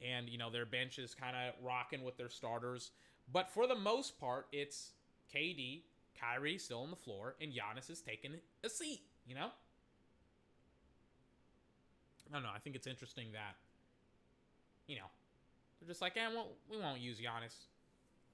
and 0.06 0.30
you 0.30 0.38
know 0.38 0.50
their 0.52 0.66
bench 0.66 1.00
is 1.00 1.16
kind 1.16 1.36
of 1.36 1.54
rocking 1.66 2.04
with 2.04 2.18
their 2.18 2.30
starters. 2.30 2.92
But 3.32 3.50
for 3.50 3.68
the 3.68 3.76
most 3.76 4.20
part, 4.20 4.48
it's 4.52 4.92
KD, 5.34 5.82
Kyrie 6.20 6.58
still 6.58 6.82
on 6.82 6.90
the 6.90 6.96
floor, 6.96 7.36
and 7.42 7.52
Giannis 7.52 7.90
is 7.90 8.02
taking 8.02 8.34
a 8.64 8.70
seat. 8.70 9.02
You 9.28 9.36
know. 9.36 9.50
I 12.30 12.34
don't 12.34 12.44
know. 12.44 12.50
I 12.54 12.60
think 12.60 12.76
it's 12.76 12.88
interesting 12.88 13.28
that, 13.34 13.56
you 14.88 14.96
know, 14.96 15.06
they're 15.80 15.88
just 15.88 16.02
like, 16.02 16.18
eh, 16.18 16.28
well, 16.34 16.48
we 16.70 16.78
won't 16.78 17.00
use 17.00 17.20
Giannis. 17.20 17.54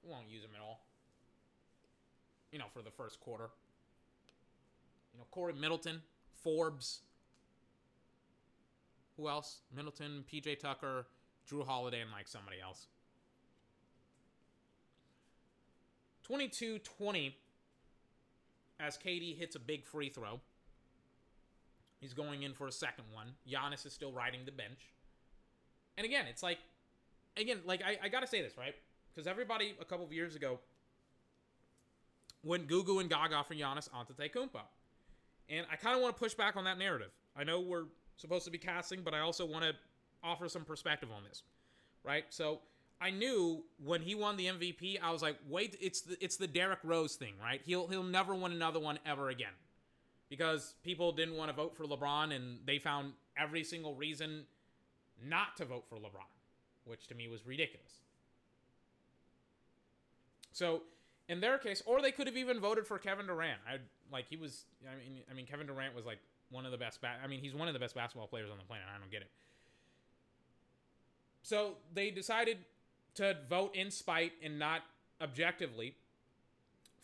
We 0.02 0.10
won't 0.10 0.28
use 0.28 0.42
him 0.42 0.50
at 0.54 0.62
all. 0.62 0.80
You 2.50 2.58
know, 2.58 2.66
for 2.72 2.82
the 2.82 2.90
first 2.90 3.20
quarter. 3.20 3.48
You 5.12 5.20
know, 5.20 5.26
Khris 5.30 5.58
Middleton, 5.58 6.02
Forbes. 6.42 7.00
Who 9.16 9.28
else? 9.28 9.60
Middleton, 9.74 10.24
PJ 10.30 10.58
Tucker, 10.58 11.06
Jrue 11.50 11.66
Holiday, 11.66 12.00
and 12.00 12.10
like 12.10 12.28
somebody 12.28 12.60
else. 12.60 12.86
22 16.24 16.78
20 16.78 17.36
as 18.80 18.96
KD 18.96 19.36
hits 19.36 19.54
a 19.54 19.58
big 19.58 19.84
free 19.84 20.08
throw. 20.08 20.40
He's 22.00 22.14
going 22.14 22.42
in 22.42 22.52
for 22.52 22.66
a 22.66 22.72
second 22.72 23.04
one. 23.12 23.28
Giannis 23.48 23.86
is 23.86 23.92
still 23.92 24.12
riding 24.12 24.40
the 24.44 24.50
bench. 24.50 24.92
And 25.96 26.04
again, 26.04 26.24
it's 26.28 26.42
like, 26.42 26.58
again, 27.36 27.58
like 27.64 27.82
I, 27.82 28.06
I 28.06 28.08
gotta 28.08 28.26
say 28.26 28.42
this, 28.42 28.56
right? 28.56 28.74
Because 29.14 29.26
everybody 29.26 29.74
a 29.80 29.84
couple 29.84 30.04
of 30.04 30.12
years 30.12 30.34
ago 30.34 30.58
went 32.44 32.66
Goo 32.66 32.98
and 32.98 33.10
Gaga 33.10 33.44
for 33.44 33.54
Giannis 33.54 33.88
Antetokounmpo. 33.90 34.62
And 35.48 35.66
I 35.70 35.76
kind 35.76 35.96
of 35.96 36.02
want 36.02 36.16
to 36.16 36.20
push 36.20 36.34
back 36.34 36.56
on 36.56 36.64
that 36.64 36.78
narrative. 36.78 37.10
I 37.36 37.44
know 37.44 37.60
we're 37.60 37.84
supposed 38.16 38.44
to 38.46 38.50
be 38.50 38.58
casting, 38.58 39.02
but 39.02 39.14
I 39.14 39.20
also 39.20 39.44
want 39.44 39.64
to 39.64 39.72
offer 40.22 40.48
some 40.48 40.64
perspective 40.64 41.10
on 41.14 41.24
this, 41.28 41.42
right? 42.04 42.24
So 42.30 42.60
I 43.00 43.10
knew 43.10 43.64
when 43.84 44.00
he 44.00 44.14
won 44.14 44.36
the 44.36 44.46
MVP, 44.46 44.98
I 45.02 45.10
was 45.10 45.22
like, 45.22 45.36
wait, 45.48 45.76
it's 45.80 46.02
the 46.02 46.22
it's 46.22 46.36
the 46.36 46.46
Derrick 46.46 46.78
Rose 46.84 47.16
thing, 47.16 47.34
right? 47.42 47.60
He'll 47.64 47.88
he'll 47.88 48.02
never 48.02 48.34
win 48.34 48.52
another 48.52 48.78
one 48.78 48.98
ever 49.04 49.30
again, 49.30 49.52
because 50.28 50.74
people 50.84 51.12
didn't 51.12 51.36
want 51.36 51.50
to 51.50 51.56
vote 51.56 51.76
for 51.76 51.84
LeBron, 51.84 52.34
and 52.34 52.58
they 52.64 52.78
found 52.78 53.12
every 53.36 53.64
single 53.64 53.94
reason 53.94 54.44
not 55.26 55.56
to 55.56 55.64
vote 55.64 55.84
for 55.88 55.96
LeBron, 55.96 56.30
which 56.84 57.06
to 57.08 57.14
me 57.14 57.28
was 57.28 57.44
ridiculous. 57.44 58.02
So 60.52 60.82
in 61.28 61.40
their 61.40 61.58
case, 61.58 61.82
or 61.86 62.02
they 62.02 62.12
could 62.12 62.26
have 62.26 62.36
even 62.36 62.60
voted 62.60 62.86
for 62.86 62.98
Kevin 62.98 63.26
Durant. 63.26 63.58
I 63.68 63.78
like 64.12 64.26
he 64.28 64.36
was. 64.36 64.64
I 64.84 64.94
mean, 64.96 65.22
I 65.30 65.34
mean 65.34 65.46
Kevin 65.46 65.66
Durant 65.66 65.94
was 65.94 66.04
like 66.04 66.18
one 66.50 66.66
of 66.66 66.72
the 66.72 66.78
best. 66.78 67.00
Ba- 67.00 67.18
I 67.22 67.26
mean, 67.26 67.40
he's 67.40 67.54
one 67.54 67.68
of 67.68 67.74
the 67.74 67.80
best 67.80 67.94
basketball 67.94 68.26
players 68.26 68.50
on 68.50 68.58
the 68.58 68.64
planet. 68.64 68.86
I 68.94 68.98
don't 68.98 69.10
get 69.10 69.22
it. 69.22 69.30
So 71.42 71.74
they 71.92 72.10
decided 72.10 72.58
to 73.14 73.36
vote 73.48 73.74
in 73.74 73.90
spite 73.90 74.32
and 74.42 74.58
not 74.58 74.82
objectively 75.20 75.94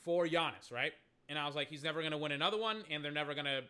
for 0.04 0.26
Giannis, 0.26 0.70
right? 0.70 0.92
And 1.28 1.38
I 1.38 1.46
was 1.46 1.54
like, 1.54 1.68
he's 1.68 1.82
never 1.82 2.00
going 2.00 2.12
to 2.12 2.18
win 2.18 2.32
another 2.32 2.56
one, 2.56 2.84
and 2.90 3.04
they're 3.04 3.12
never 3.12 3.34
going 3.34 3.46
to 3.46 3.62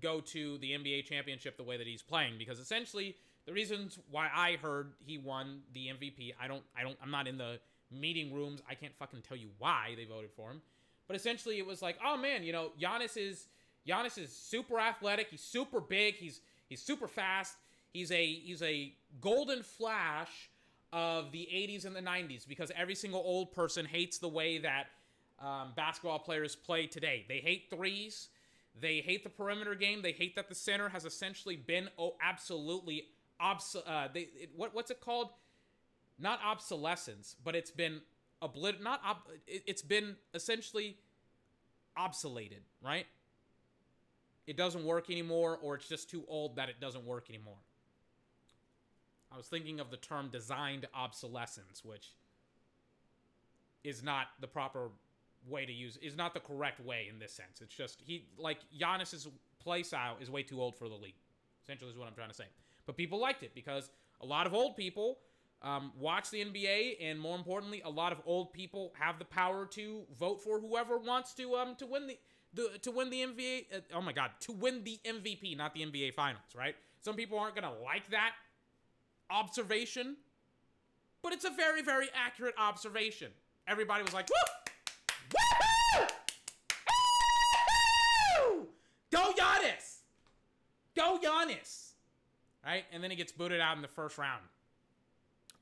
go 0.00 0.20
to 0.20 0.58
the 0.58 0.70
NBA 0.70 1.04
championship 1.06 1.56
the 1.56 1.62
way 1.62 1.76
that 1.76 1.86
he's 1.86 2.02
playing 2.02 2.34
because 2.38 2.58
essentially 2.58 3.16
the 3.46 3.52
reasons 3.52 3.98
why 4.10 4.28
I 4.34 4.56
heard 4.56 4.92
he 5.04 5.18
won 5.18 5.60
the 5.72 5.88
MVP, 5.88 6.34
I 6.40 6.48
don't, 6.48 6.62
I 6.76 6.82
don't, 6.82 6.96
I'm 7.02 7.10
not 7.10 7.26
in 7.26 7.38
the 7.38 7.58
meeting 7.90 8.32
rooms. 8.34 8.60
I 8.68 8.74
can't 8.74 8.94
fucking 8.96 9.22
tell 9.22 9.36
you 9.36 9.48
why 9.58 9.94
they 9.96 10.04
voted 10.04 10.30
for 10.32 10.50
him. 10.50 10.62
But 11.06 11.16
essentially, 11.16 11.58
it 11.58 11.66
was 11.66 11.82
like, 11.82 11.98
oh 12.04 12.16
man, 12.16 12.42
you 12.42 12.52
know, 12.52 12.70
Giannis 12.80 13.16
is 13.16 13.46
Giannis 13.86 14.18
is 14.18 14.34
super 14.34 14.80
athletic. 14.80 15.28
He's 15.30 15.42
super 15.42 15.80
big. 15.80 16.14
He's 16.14 16.40
he's 16.68 16.82
super 16.82 17.08
fast. 17.08 17.56
He's 17.92 18.10
a 18.10 18.26
he's 18.26 18.62
a 18.62 18.92
golden 19.20 19.62
flash 19.62 20.50
of 20.92 21.32
the 21.32 21.48
80s 21.52 21.84
and 21.84 21.94
the 21.94 22.00
90s 22.00 22.46
because 22.46 22.70
every 22.76 22.94
single 22.94 23.20
old 23.20 23.52
person 23.52 23.84
hates 23.84 24.18
the 24.18 24.28
way 24.28 24.58
that 24.58 24.86
um, 25.40 25.72
basketball 25.74 26.20
players 26.20 26.54
play 26.54 26.86
today. 26.86 27.24
They 27.28 27.38
hate 27.38 27.64
threes. 27.68 28.28
They 28.80 29.00
hate 29.00 29.24
the 29.24 29.30
perimeter 29.30 29.74
game. 29.74 30.02
They 30.02 30.12
hate 30.12 30.36
that 30.36 30.48
the 30.48 30.54
center 30.54 30.88
has 30.88 31.04
essentially 31.04 31.56
been 31.56 31.88
oh, 31.98 32.14
absolutely 32.22 33.06
obs. 33.40 33.76
Uh, 33.76 34.08
they 34.12 34.20
it, 34.20 34.50
what 34.56 34.74
what's 34.74 34.90
it 34.90 35.00
called? 35.00 35.30
Not 36.18 36.40
obsolescence, 36.44 37.36
but 37.42 37.54
it's 37.54 37.70
been 37.70 38.00
oblit 38.42 38.82
not 38.82 39.00
ob- 39.06 39.28
it's 39.46 39.82
been 39.82 40.16
essentially 40.34 40.96
obsoleted, 41.96 42.62
right? 42.82 43.06
It 44.46 44.56
doesn't 44.56 44.84
work 44.84 45.10
anymore 45.10 45.58
or 45.62 45.76
it's 45.76 45.88
just 45.88 46.10
too 46.10 46.24
old 46.28 46.56
that 46.56 46.68
it 46.68 46.80
doesn't 46.80 47.06
work 47.06 47.30
anymore. 47.30 47.56
I 49.32 49.36
was 49.36 49.46
thinking 49.46 49.80
of 49.80 49.90
the 49.90 49.96
term 49.96 50.28
designed 50.30 50.86
obsolescence, 50.94 51.84
which 51.84 52.12
is 53.82 54.02
not 54.02 54.28
the 54.40 54.46
proper 54.46 54.90
way 55.48 55.66
to 55.66 55.72
use 55.72 55.98
is 55.98 56.16
not 56.16 56.32
the 56.32 56.40
correct 56.40 56.80
way 56.80 57.06
in 57.10 57.18
this 57.18 57.32
sense. 57.32 57.60
It's 57.60 57.74
just 57.74 58.02
he 58.06 58.26
like 58.38 58.58
Giannis's 58.78 59.28
play 59.58 59.82
style 59.82 60.16
is 60.20 60.30
way 60.30 60.42
too 60.42 60.60
old 60.60 60.76
for 60.76 60.88
the 60.88 60.94
league. 60.94 61.16
Essentially 61.62 61.90
is 61.90 61.96
what 61.96 62.06
I'm 62.06 62.14
trying 62.14 62.28
to 62.28 62.34
say. 62.34 62.46
But 62.86 62.96
people 62.96 63.18
liked 63.18 63.42
it 63.42 63.54
because 63.54 63.90
a 64.20 64.26
lot 64.26 64.46
of 64.46 64.54
old 64.54 64.76
people 64.76 65.18
um, 65.64 65.92
watch 65.98 66.30
the 66.30 66.44
NBA, 66.44 66.98
and 67.00 67.18
more 67.18 67.36
importantly, 67.36 67.80
a 67.84 67.90
lot 67.90 68.12
of 68.12 68.20
old 68.26 68.52
people 68.52 68.92
have 68.98 69.18
the 69.18 69.24
power 69.24 69.64
to 69.72 70.02
vote 70.18 70.42
for 70.42 70.60
whoever 70.60 70.98
wants 70.98 71.32
to 71.34 71.54
um 71.54 71.74
to 71.76 71.86
win 71.86 72.06
the, 72.06 72.18
the 72.52 72.78
to 72.82 72.90
win 72.90 73.08
the 73.08 73.22
NBA. 73.22 73.74
Uh, 73.74 73.80
oh 73.94 74.02
my 74.02 74.12
God, 74.12 74.30
to 74.40 74.52
win 74.52 74.84
the 74.84 75.00
MVP, 75.04 75.56
not 75.56 75.72
the 75.74 75.80
NBA 75.80 76.12
Finals, 76.12 76.44
right? 76.54 76.76
Some 77.00 77.16
people 77.16 77.38
aren't 77.38 77.54
gonna 77.54 77.72
like 77.82 78.10
that 78.10 78.32
observation, 79.30 80.16
but 81.22 81.32
it's 81.32 81.46
a 81.46 81.50
very 81.50 81.80
very 81.80 82.08
accurate 82.14 82.54
observation. 82.58 83.30
Everybody 83.66 84.02
was 84.02 84.12
like, 84.12 84.28
"Woo, 84.28 84.36
woohoo, 85.96 86.10
Woo! 88.52 88.66
go 89.10 89.32
Giannis, 89.32 90.00
go 90.94 91.18
Giannis!" 91.24 91.92
Right, 92.62 92.84
and 92.92 93.02
then 93.02 93.10
he 93.10 93.16
gets 93.16 93.32
booted 93.32 93.60
out 93.60 93.76
in 93.76 93.82
the 93.82 93.88
first 93.88 94.16
round 94.16 94.42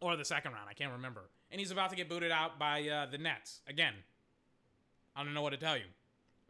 or 0.02 0.16
the 0.16 0.24
second 0.24 0.52
round. 0.52 0.68
I 0.68 0.74
can't 0.74 0.92
remember. 0.92 1.22
And 1.50 1.60
he's 1.60 1.70
about 1.70 1.90
to 1.90 1.96
get 1.96 2.08
booted 2.08 2.30
out 2.30 2.58
by 2.58 2.88
uh, 2.88 3.06
the 3.06 3.18
Nets 3.18 3.60
again. 3.66 3.94
I 5.14 5.22
don't 5.24 5.34
know 5.34 5.42
what 5.42 5.50
to 5.50 5.56
tell 5.56 5.76
you. 5.76 5.84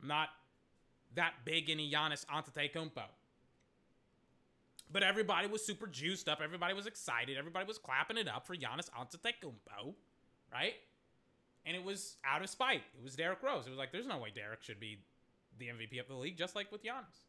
I'm 0.00 0.08
not 0.08 0.28
that 1.14 1.34
big 1.44 1.68
in 1.68 1.78
Giannis 1.78 2.24
Antetokounmpo. 2.26 3.04
But 4.90 5.02
everybody 5.02 5.48
was 5.48 5.64
super 5.64 5.86
juiced 5.86 6.28
up. 6.28 6.40
Everybody 6.42 6.74
was 6.74 6.86
excited. 6.86 7.38
Everybody 7.38 7.66
was 7.66 7.78
clapping 7.78 8.18
it 8.18 8.28
up 8.28 8.46
for 8.46 8.54
Giannis 8.54 8.90
Antetokounmpo, 8.90 9.94
right? 10.52 10.74
And 11.64 11.76
it 11.76 11.82
was 11.82 12.16
out 12.24 12.42
of 12.42 12.50
spite. 12.50 12.82
It 12.96 13.02
was 13.02 13.16
Derrick 13.16 13.42
Rose. 13.42 13.66
It 13.66 13.70
was 13.70 13.78
like, 13.78 13.92
there's 13.92 14.06
no 14.06 14.18
way 14.18 14.30
Derrick 14.34 14.62
should 14.62 14.80
be 14.80 14.98
the 15.58 15.66
MVP 15.66 16.00
of 16.00 16.08
the 16.08 16.14
league, 16.14 16.36
just 16.36 16.54
like 16.54 16.70
with 16.70 16.82
Giannis. 16.82 17.24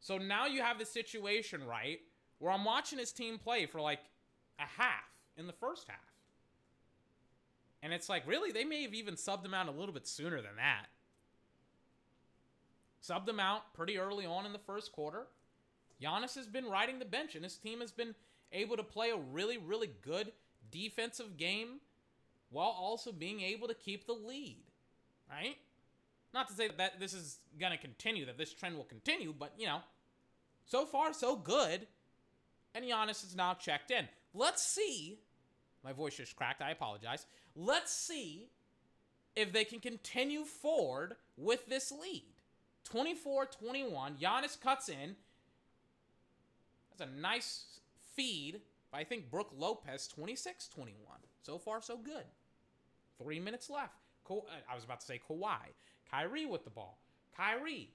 So 0.00 0.18
now 0.18 0.46
you 0.46 0.62
have 0.62 0.78
the 0.78 0.84
situation, 0.84 1.64
right, 1.64 2.00
where 2.38 2.52
I'm 2.52 2.64
watching 2.64 2.98
his 2.98 3.12
team 3.12 3.38
play 3.38 3.66
for 3.66 3.80
like 3.80 4.00
a 4.58 4.66
half 4.80 5.10
in 5.36 5.46
the 5.46 5.52
first 5.52 5.86
half. 5.88 5.98
And 7.82 7.92
it's 7.92 8.08
like, 8.08 8.26
really, 8.26 8.52
they 8.52 8.64
may 8.64 8.82
have 8.82 8.94
even 8.94 9.14
subbed 9.14 9.44
him 9.44 9.54
out 9.54 9.68
a 9.68 9.72
little 9.72 9.92
bit 9.92 10.06
sooner 10.06 10.36
than 10.36 10.56
that. 10.56 10.86
Subbed 13.02 13.28
him 13.28 13.40
out 13.40 13.74
pretty 13.74 13.98
early 13.98 14.24
on 14.24 14.46
in 14.46 14.52
the 14.52 14.58
first 14.58 14.92
quarter. 14.92 15.26
Giannis 16.00 16.36
has 16.36 16.46
been 16.46 16.66
riding 16.66 17.00
the 17.00 17.04
bench, 17.04 17.34
and 17.34 17.42
his 17.42 17.56
team 17.56 17.80
has 17.80 17.90
been 17.90 18.14
able 18.52 18.76
to 18.76 18.84
play 18.84 19.10
a 19.10 19.16
really, 19.16 19.58
really 19.58 19.90
good 20.02 20.32
defensive 20.70 21.36
game 21.36 21.80
while 22.50 22.68
also 22.68 23.10
being 23.10 23.40
able 23.40 23.66
to 23.66 23.74
keep 23.74 24.06
the 24.06 24.12
lead, 24.12 24.62
right? 25.28 25.56
Not 26.32 26.48
to 26.48 26.54
say 26.54 26.68
that 26.76 27.00
this 27.00 27.14
is 27.14 27.38
going 27.58 27.72
to 27.72 27.78
continue, 27.78 28.26
that 28.26 28.38
this 28.38 28.52
trend 28.52 28.76
will 28.76 28.84
continue, 28.84 29.34
but, 29.36 29.52
you 29.58 29.66
know, 29.66 29.80
so 30.66 30.86
far, 30.86 31.12
so 31.12 31.34
good. 31.34 31.86
And 32.74 32.84
Giannis 32.84 33.24
is 33.24 33.34
now 33.34 33.54
checked 33.54 33.90
in. 33.90 34.06
Let's 34.34 34.62
see. 34.62 35.18
My 35.84 35.92
voice 35.92 36.16
just 36.16 36.36
cracked. 36.36 36.62
I 36.62 36.70
apologize. 36.70 37.26
Let's 37.54 37.92
see 37.92 38.48
if 39.34 39.52
they 39.52 39.64
can 39.64 39.80
continue 39.80 40.44
forward 40.44 41.16
with 41.36 41.66
this 41.66 41.92
lead. 41.92 42.24
24 42.84 43.46
21. 43.46 44.16
Giannis 44.16 44.60
cuts 44.60 44.88
in. 44.88 45.16
That's 46.90 47.10
a 47.10 47.20
nice 47.20 47.80
feed 48.14 48.60
But 48.90 48.98
I 48.98 49.04
think 49.04 49.30
Brook 49.30 49.50
Lopez 49.56 50.06
26 50.08 50.68
21. 50.68 50.96
So 51.42 51.58
far, 51.58 51.80
so 51.80 51.96
good. 51.96 52.24
Three 53.22 53.40
minutes 53.40 53.70
left. 53.70 53.94
Uh, 54.30 54.36
I 54.70 54.74
was 54.74 54.84
about 54.84 55.00
to 55.00 55.06
say 55.06 55.20
Kawhi. 55.28 55.58
Kyrie 56.10 56.46
with 56.46 56.64
the 56.64 56.70
ball. 56.70 56.98
Kyrie 57.36 57.90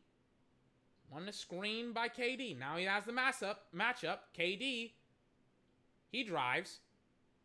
won 1.11 1.25
the 1.25 1.33
screen 1.33 1.93
by 1.93 2.09
KD. 2.09 2.57
Now 2.57 2.77
he 2.77 2.85
has 2.85 3.05
the 3.05 3.11
mass 3.11 3.43
up, 3.43 3.67
matchup. 3.75 4.19
KD, 4.37 4.91
he 6.11 6.23
drives. 6.23 6.79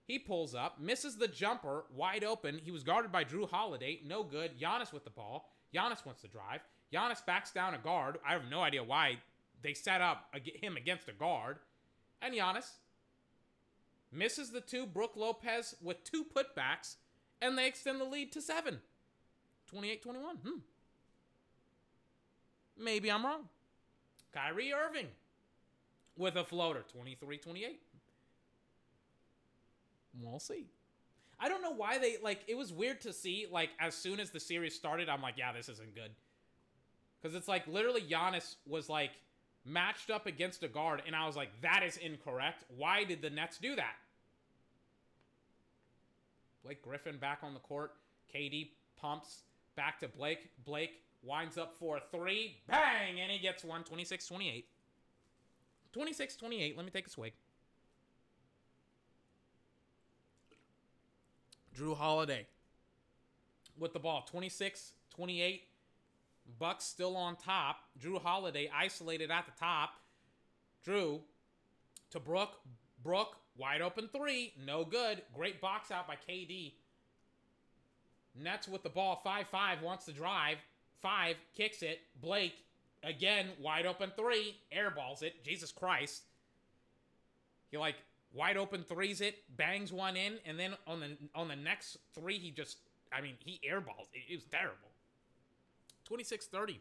He 0.05 0.19
pulls 0.19 0.55
up, 0.55 0.81
misses 0.81 1.17
the 1.17 1.29
jumper, 1.29 1.85
wide 1.95 2.25
open. 2.25 2.61
He 2.63 2.71
was 2.71 2.83
guarded 2.83 3.13
by 3.13 3.25
Jrue 3.25 3.49
Holiday. 3.49 4.01
No 4.05 4.25
good. 4.25 4.59
Giannis 4.59 4.93
with 4.93 5.05
the 5.05 5.11
ball. 5.11 5.51
Giannis 5.75 6.05
wants 6.05 6.23
to 6.23 6.29
drive. 6.29 6.61
Giannis 6.93 7.25
backs 7.25 7.53
down 7.53 7.75
a 7.75 7.79
guard. 7.79 8.19
I 8.27 8.33
have 8.33 8.51
no 8.51 8.61
idea 8.61 8.85
why 8.85 9.19
they 9.63 9.75
set 9.75 10.01
up 10.01 10.35
him 10.35 10.77
against 10.77 11.09
a 11.09 11.13
guard. 11.13 11.59
And 12.21 12.35
Giannis 12.35 12.71
misses 14.11 14.51
the 14.51 14.61
two. 14.61 14.87
Brook 14.87 15.13
Lopez 15.17 15.77
with 15.81 16.05
two 16.05 16.25
putbacks, 16.25 16.97
and 17.41 17.57
they 17.57 17.67
extend 17.67 18.01
the 18.01 18.05
lead 18.05 18.33
to 18.33 18.43
seven. 18.43 18.81
28 19.69 20.03
21. 20.03 20.37
Hmm. 20.37 20.59
Maybe 22.79 23.11
I'm 23.11 23.25
wrong. 23.25 23.49
Kyrie 24.33 24.73
Irving 24.73 25.09
with 26.17 26.37
a 26.37 26.45
floater, 26.45 26.85
23 26.93 27.39
28. 27.39 27.81
We'll 30.21 30.41
see. 30.41 30.67
I 31.41 31.49
don't 31.49 31.63
know 31.63 31.73
why 31.73 31.99
they 31.99 32.17
like 32.23 32.41
it 32.47 32.57
was 32.57 32.73
weird 32.73 33.01
to 33.03 33.13
see 33.13 33.47
like 33.51 33.71
as 33.81 33.95
soon 33.95 34.21
as 34.21 34.31
the 34.31 34.39
series 34.39 34.75
started 34.75 35.09
I'm 35.09 35.23
like 35.23 35.35
yeah 35.37 35.53
this 35.53 35.69
isn't 35.69 35.95
good. 35.95 36.13
Cuz 37.23 37.35
it's 37.35 37.49
like 37.49 37.67
literally 37.67 38.03
Giannis 38.03 38.57
was 38.67 38.89
like 38.89 39.13
matched 39.65 40.11
up 40.11 40.27
against 40.27 40.63
a 40.63 40.69
guard 40.69 41.03
and 41.07 41.17
I 41.17 41.27
was 41.27 41.37
like 41.37 41.49
that 41.63 41.83
is 41.83 41.97
incorrect. 41.97 42.65
Why 42.77 43.05
did 43.05 43.23
the 43.23 43.31
Nets 43.31 43.59
do 43.59 43.75
that? 43.77 43.97
Blake 46.63 46.83
Griffin 46.83 47.19
back 47.19 47.41
on 47.43 47.55
the 47.55 47.61
court. 47.61 47.95
KD 48.33 48.71
pumps 48.97 49.43
back 49.75 49.99
to 50.01 50.09
Blake. 50.09 50.51
Blake 50.65 51.03
winds 51.25 51.59
up 51.59 51.75
for 51.79 51.97
a 51.97 52.01
3. 52.17 52.57
Bang 52.69 53.21
and 53.21 53.33
he 53.33 53.39
gets 53.39 53.65
one 53.65 53.83
26-28. 53.83 54.65
26-28. 55.93 56.77
Let 56.77 56.85
me 56.85 56.91
take 56.91 57.07
a 57.09 57.11
swig. 57.11 57.33
Jrue 61.77 61.97
Holiday 61.97 62.47
with 63.79 63.93
the 63.93 63.99
ball 63.99 64.25
26 64.29 64.93
28. 65.15 65.63
Bucks 66.59 66.85
still 66.85 67.17
on 67.17 67.37
top. 67.37 67.77
Jrue 68.01 68.21
Holiday 68.21 68.71
isolated 68.75 69.31
at 69.31 69.47
the 69.47 69.53
top. 69.59 69.91
Jrue 70.87 71.21
to 72.11 72.21
Brook. 72.21 72.61
Brook 73.03 73.37
wide 73.57 73.81
open 73.81 74.09
three. 74.09 74.53
No 74.65 74.85
good. 74.85 75.23
Great 75.35 75.61
box 75.61 75.91
out 75.91 76.07
by 76.07 76.17
KD. 76.29 76.73
Nets 78.35 78.67
with 78.67 78.83
the 78.83 78.89
ball 78.89 79.21
5 79.23 79.47
5 79.49 79.83
wants 79.83 80.05
to 80.07 80.13
drive. 80.13 80.59
5 81.01 81.37
kicks 81.55 81.83
it. 81.83 82.01
Blake 82.21 82.55
again 83.03 83.49
wide 83.61 83.87
open 83.87 84.13
three. 84.17 84.57
Airballs 84.75 85.23
it. 85.23 85.45
Jesus 85.45 85.73
Christ. 85.73 86.23
He 87.71 87.79
like 87.79 87.97
wide 88.33 88.57
open 88.57 88.83
threes 88.83 89.21
it, 89.21 89.43
bangs 89.57 89.93
one 89.93 90.17
in, 90.17 90.35
and 90.47 90.59
then 90.59 90.75
on 90.87 91.01
the 91.01 91.17
on 91.35 91.49
the 91.49 91.57
next 91.57 91.99
three 92.15 92.39
he 92.39 92.51
just 92.51 92.79
I 93.13 93.21
mean 93.21 93.35
he 93.39 93.61
airballs. 93.69 94.09
It, 94.13 94.23
it 94.31 94.35
was 94.37 94.45
terrible. 94.45 94.89
26-30. 96.11 96.77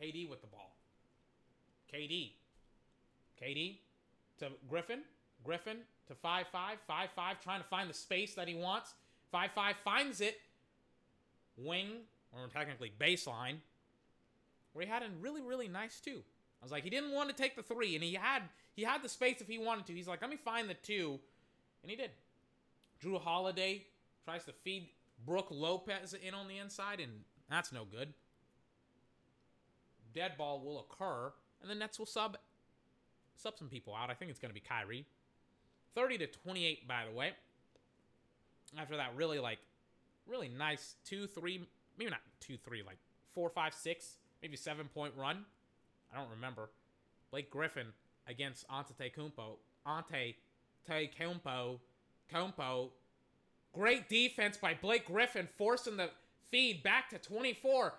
KD 0.00 0.28
with 0.28 0.40
the 0.40 0.46
ball. 0.46 0.76
KD. 1.92 2.32
KD 3.42 3.78
to 4.38 4.48
Griffin. 4.68 5.00
Griffin 5.44 5.78
to 6.06 6.14
5-5. 6.14 6.44
5-5 6.88 7.06
trying 7.42 7.60
to 7.60 7.68
find 7.68 7.90
the 7.90 7.94
space 7.94 8.34
that 8.34 8.48
he 8.48 8.54
wants. 8.54 8.94
5-5 9.34 9.74
finds 9.84 10.20
it. 10.20 10.38
Wing, 11.56 11.88
or 12.32 12.48
technically 12.48 12.92
baseline. 12.98 13.56
Where 14.72 14.84
he 14.84 14.90
had 14.90 15.02
a 15.02 15.06
really, 15.20 15.42
really 15.42 15.68
nice 15.68 16.00
two. 16.00 16.22
I 16.60 16.64
was 16.64 16.72
like, 16.72 16.84
he 16.84 16.90
didn't 16.90 17.12
want 17.12 17.28
to 17.28 17.34
take 17.34 17.56
the 17.56 17.62
three, 17.62 17.94
and 17.94 18.02
he 18.02 18.14
had 18.14 18.42
he 18.78 18.84
had 18.84 19.02
the 19.02 19.08
space 19.08 19.40
if 19.40 19.48
he 19.48 19.58
wanted 19.58 19.86
to. 19.86 19.92
He's 19.92 20.06
like, 20.06 20.20
let 20.20 20.30
me 20.30 20.36
find 20.36 20.70
the 20.70 20.74
two, 20.74 21.18
and 21.82 21.90
he 21.90 21.96
did. 21.96 22.12
Jrue 23.02 23.20
Holiday 23.20 23.86
tries 24.24 24.44
to 24.44 24.52
feed 24.52 24.90
Brook 25.26 25.48
Lopez 25.50 26.14
in 26.14 26.32
on 26.32 26.46
the 26.46 26.58
inside, 26.58 27.00
and 27.00 27.10
that's 27.50 27.72
no 27.72 27.82
good. 27.84 28.14
Dead 30.14 30.38
ball 30.38 30.60
will 30.60 30.78
occur, 30.78 31.32
and 31.60 31.68
the 31.68 31.74
Nets 31.74 31.98
will 31.98 32.06
sub 32.06 32.36
sub 33.34 33.58
some 33.58 33.66
people 33.66 33.96
out. 33.96 34.10
I 34.10 34.14
think 34.14 34.30
it's 34.30 34.38
going 34.38 34.50
to 34.50 34.54
be 34.54 34.60
Kyrie. 34.60 35.06
30 35.96 36.18
to 36.18 36.26
28, 36.28 36.86
by 36.86 37.02
the 37.10 37.16
way. 37.16 37.32
After 38.78 38.96
that 38.96 39.10
really, 39.16 39.40
like, 39.40 39.58
really 40.24 40.48
nice 40.48 40.94
2 41.04 41.26
3, 41.26 41.66
maybe 41.98 42.12
not 42.12 42.20
2 42.38 42.56
3, 42.56 42.84
like 42.86 42.98
four, 43.34 43.50
five, 43.50 43.74
six, 43.74 44.18
maybe 44.40 44.56
7 44.56 44.86
point 44.94 45.14
run. 45.16 45.46
I 46.14 46.16
don't 46.16 46.30
remember. 46.30 46.70
Blake 47.32 47.50
Griffin 47.50 47.88
against 48.28 48.66
Antetokounmpo. 48.68 49.56
Ante 49.86 50.36
Kumpo. 50.88 51.78
Kumpo. 52.32 52.90
Great 53.72 54.08
defense 54.08 54.56
by 54.56 54.74
Blake 54.74 55.06
Griffin, 55.06 55.48
forcing 55.56 55.96
the 55.96 56.10
feed 56.50 56.82
back 56.82 57.10
to 57.10 57.18
24. 57.18 57.94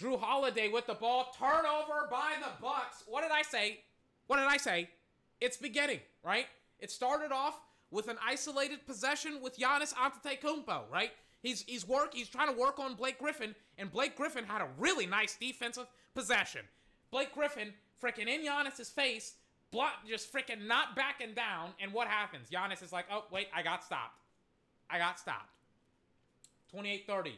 Jrue 0.00 0.18
Holiday 0.20 0.68
with 0.68 0.86
the 0.86 0.94
ball. 0.94 1.34
Turnover 1.38 2.08
by 2.10 2.34
the 2.40 2.50
Bucks. 2.60 3.04
What 3.06 3.22
did 3.22 3.30
I 3.32 3.42
say? 3.42 3.80
What 4.26 4.36
did 4.36 4.46
I 4.46 4.56
say? 4.56 4.90
It's 5.40 5.56
beginning, 5.56 6.00
right? 6.24 6.46
It 6.80 6.90
started 6.90 7.32
off 7.32 7.60
with 7.90 8.08
an 8.08 8.16
isolated 8.24 8.84
possession 8.86 9.40
with 9.40 9.58
Giannis 9.58 9.94
Antetokounmpo, 9.94 10.82
right? 10.92 11.12
He's 11.42 11.62
he's 11.62 11.86
work 11.86 12.12
he's 12.12 12.28
trying 12.28 12.52
to 12.52 12.58
work 12.58 12.78
on 12.78 12.94
Blake 12.94 13.18
Griffin, 13.18 13.54
and 13.78 13.90
Blake 13.90 14.16
Griffin 14.16 14.44
had 14.44 14.60
a 14.60 14.68
really 14.78 15.06
nice 15.06 15.36
defensive 15.36 15.86
possession. 16.14 16.62
Blake 17.10 17.32
Griffin 17.32 17.72
freaking 18.02 18.26
in 18.26 18.44
Giannis's 18.44 18.90
face, 18.90 19.34
block 19.70 20.06
just 20.08 20.32
freaking 20.32 20.66
not 20.66 20.96
backing 20.96 21.34
down, 21.34 21.70
and 21.80 21.92
what 21.92 22.08
happens? 22.08 22.48
Giannis 22.50 22.82
is 22.82 22.92
like, 22.92 23.06
oh 23.10 23.24
wait, 23.30 23.48
I 23.54 23.62
got 23.62 23.84
stopped. 23.84 24.20
I 24.88 24.98
got 24.98 25.18
stopped. 25.18 25.50
28-30. 26.74 27.32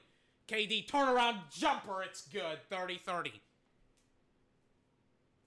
KD 0.49 0.87
turnaround 0.87 1.37
jumper, 1.51 2.03
it's 2.03 2.27
good. 2.27 2.59
30-30. 2.71 3.33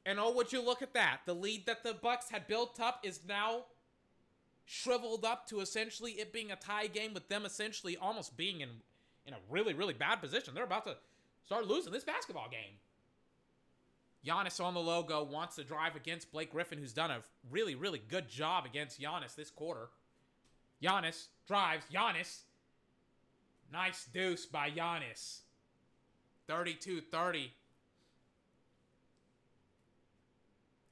And 0.06 0.20
oh, 0.20 0.32
would 0.34 0.52
you 0.52 0.64
look 0.64 0.82
at 0.82 0.94
that? 0.94 1.22
The 1.26 1.34
lead 1.34 1.66
that 1.68 1.84
the 1.84 1.94
Bucks 1.94 2.30
had 2.30 2.48
built 2.48 2.80
up 2.80 3.02
is 3.04 3.20
now 3.28 3.66
shriveled 4.66 5.26
up 5.26 5.48
to 5.48 5.60
essentially 5.60 6.14
it 6.14 6.32
being 6.32 6.52
a 6.52 6.56
tie 6.56 6.88
game 6.88 7.14
with 7.14 7.28
them 7.28 7.46
essentially 7.46 7.98
almost 7.98 8.38
being 8.38 8.62
in 8.62 8.70
in 9.26 9.34
a 9.34 9.38
really 9.50 9.74
really 9.74 9.94
bad 9.94 10.22
position. 10.22 10.54
They're 10.54 10.64
about 10.64 10.86
to 10.86 10.96
start 11.46 11.68
losing 11.68 11.92
this 11.92 12.04
basketball 12.04 12.48
game. 12.50 12.78
Giannis 14.26 14.64
on 14.64 14.74
the 14.74 14.80
logo 14.80 15.24
wants 15.24 15.56
to 15.56 15.64
drive 15.64 15.96
against 15.96 16.32
Blake 16.32 16.52
Griffin, 16.52 16.78
who's 16.78 16.94
done 16.94 17.12
a 17.12 17.24
really 17.50 17.76
really 17.76 18.02
good 18.08 18.30
job 18.30 18.66
against 18.66 19.02
Giannis 19.02 19.36
this 19.36 19.50
quarter. 19.50 19.90
Giannis 20.84 21.28
drives. 21.48 21.86
Giannis. 21.94 22.42
Nice 23.72 24.06
deuce 24.06 24.46
by 24.46 24.70
Giannis. 24.70 25.40
32-30. 26.50 27.52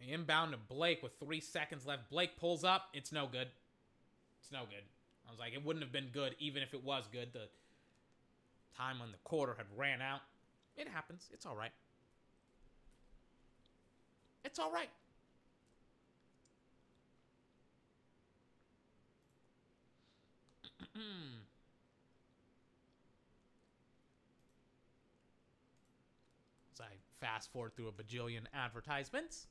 Inbound 0.07 0.53
to 0.53 0.57
Blake 0.57 1.03
with 1.03 1.11
three 1.19 1.41
seconds 1.41 1.85
left. 1.85 2.09
Blake 2.09 2.37
pulls 2.37 2.63
up. 2.63 2.87
It's 2.93 3.11
no 3.11 3.27
good. 3.27 3.47
It's 4.39 4.51
no 4.51 4.61
good. 4.61 4.83
I 5.27 5.31
was 5.31 5.39
like, 5.39 5.53
it 5.53 5.63
wouldn't 5.63 5.83
have 5.83 5.91
been 5.91 6.09
good 6.13 6.35
even 6.39 6.63
if 6.63 6.73
it 6.73 6.83
was 6.83 7.03
good. 7.11 7.33
The 7.33 7.49
time 8.77 9.01
on 9.01 9.11
the 9.11 9.17
quarter 9.23 9.55
had 9.57 9.65
ran 9.75 10.01
out. 10.01 10.21
It 10.77 10.87
happens. 10.87 11.29
It's 11.33 11.45
all 11.45 11.55
right. 11.55 11.71
It's 14.43 14.59
all 14.59 14.71
right. 14.71 14.89
As 26.73 26.81
I 26.81 26.85
fast 27.19 27.51
forward 27.51 27.75
through 27.75 27.89
a 27.89 27.91
bajillion 27.91 28.45
advertisements. 28.53 29.47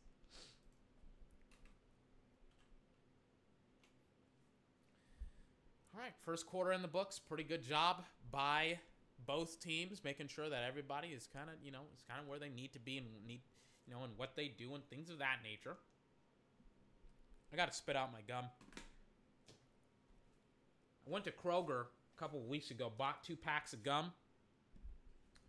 All 5.95 6.01
right, 6.01 6.13
first 6.23 6.47
quarter 6.47 6.73
in 6.73 6.81
the 6.81 6.89
books. 6.89 7.19
Pretty 7.19 7.43
good 7.43 7.63
job 7.63 8.05
by 8.31 8.79
both 9.27 9.61
teams, 9.61 10.03
making 10.05 10.29
sure 10.29 10.49
that 10.49 10.63
everybody 10.67 11.09
is 11.09 11.27
kind 11.27 11.49
of, 11.49 11.57
you 11.63 11.73
know, 11.73 11.81
is 11.93 12.03
kind 12.09 12.21
of 12.21 12.29
where 12.29 12.39
they 12.39 12.49
need 12.49 12.73
to 12.73 12.79
be 12.79 12.99
and 12.99 13.07
need, 13.27 13.41
you 13.89 13.95
know, 13.95 14.05
and 14.05 14.13
what 14.17 14.37
they 14.37 14.49
do 14.49 14.75
and 14.75 14.85
things 14.91 15.11
of 15.11 15.19
that 15.19 15.39
nature. 15.43 15.77
I 17.53 17.57
got 17.57 17.71
to 17.71 17.77
spit 17.77 17.97
out 17.97 18.13
my 18.13 18.21
gum. 18.29 18.45
I 21.07 21.11
went 21.11 21.25
to 21.25 21.31
Kroger 21.31 21.85
a 22.17 22.21
couple 22.21 22.41
weeks 22.41 22.71
ago, 22.71 22.93
bought 22.97 23.25
two 23.25 23.37
packs 23.37 23.73
of 23.73 23.83
gum. 23.83 24.13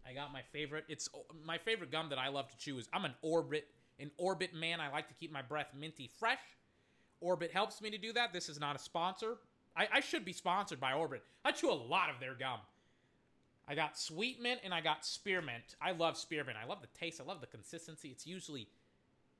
I 0.07 0.13
got 0.13 0.31
my 0.31 0.41
favorite. 0.53 0.85
It's 0.87 1.09
oh, 1.13 1.25
my 1.45 1.57
favorite 1.57 1.91
gum 1.91 2.09
that 2.09 2.17
I 2.17 2.29
love 2.29 2.49
to 2.49 2.57
chew 2.57 2.77
is 2.77 2.87
I'm 2.93 3.03
an 3.03 3.13
Orbit, 3.21 3.67
an 3.99 4.09
Orbit 4.17 4.53
man. 4.53 4.79
I 4.79 4.89
like 4.89 5.09
to 5.09 5.13
keep 5.13 5.31
my 5.31 5.41
breath 5.41 5.67
minty 5.77 6.09
fresh. 6.19 6.39
Orbit 7.19 7.51
helps 7.51 7.81
me 7.81 7.89
to 7.89 7.97
do 7.97 8.13
that. 8.13 8.31
This 8.31 8.47
is 8.47 8.59
not 8.59 8.77
a 8.77 8.79
sponsor. 8.79 9.37
I, 9.75 9.87
I 9.95 9.99
should 9.99 10.23
be 10.23 10.31
sponsored 10.31 10.79
by 10.79 10.93
Orbit. 10.93 11.23
I 11.43 11.51
chew 11.51 11.69
a 11.69 11.73
lot 11.73 12.09
of 12.09 12.19
their 12.21 12.33
gum. 12.33 12.59
I 13.69 13.75
got 13.75 13.99
sweet 13.99 14.41
mint 14.41 14.61
and 14.63 14.73
I 14.73 14.81
got 14.81 15.05
spearmint. 15.05 15.75
I 15.79 15.91
love 15.91 16.17
spearmint. 16.17 16.57
I 16.61 16.67
love 16.67 16.81
the 16.81 16.87
taste. 16.99 17.21
I 17.21 17.23
love 17.23 17.39
the 17.39 17.47
consistency. 17.47 18.09
It's 18.09 18.25
usually 18.25 18.67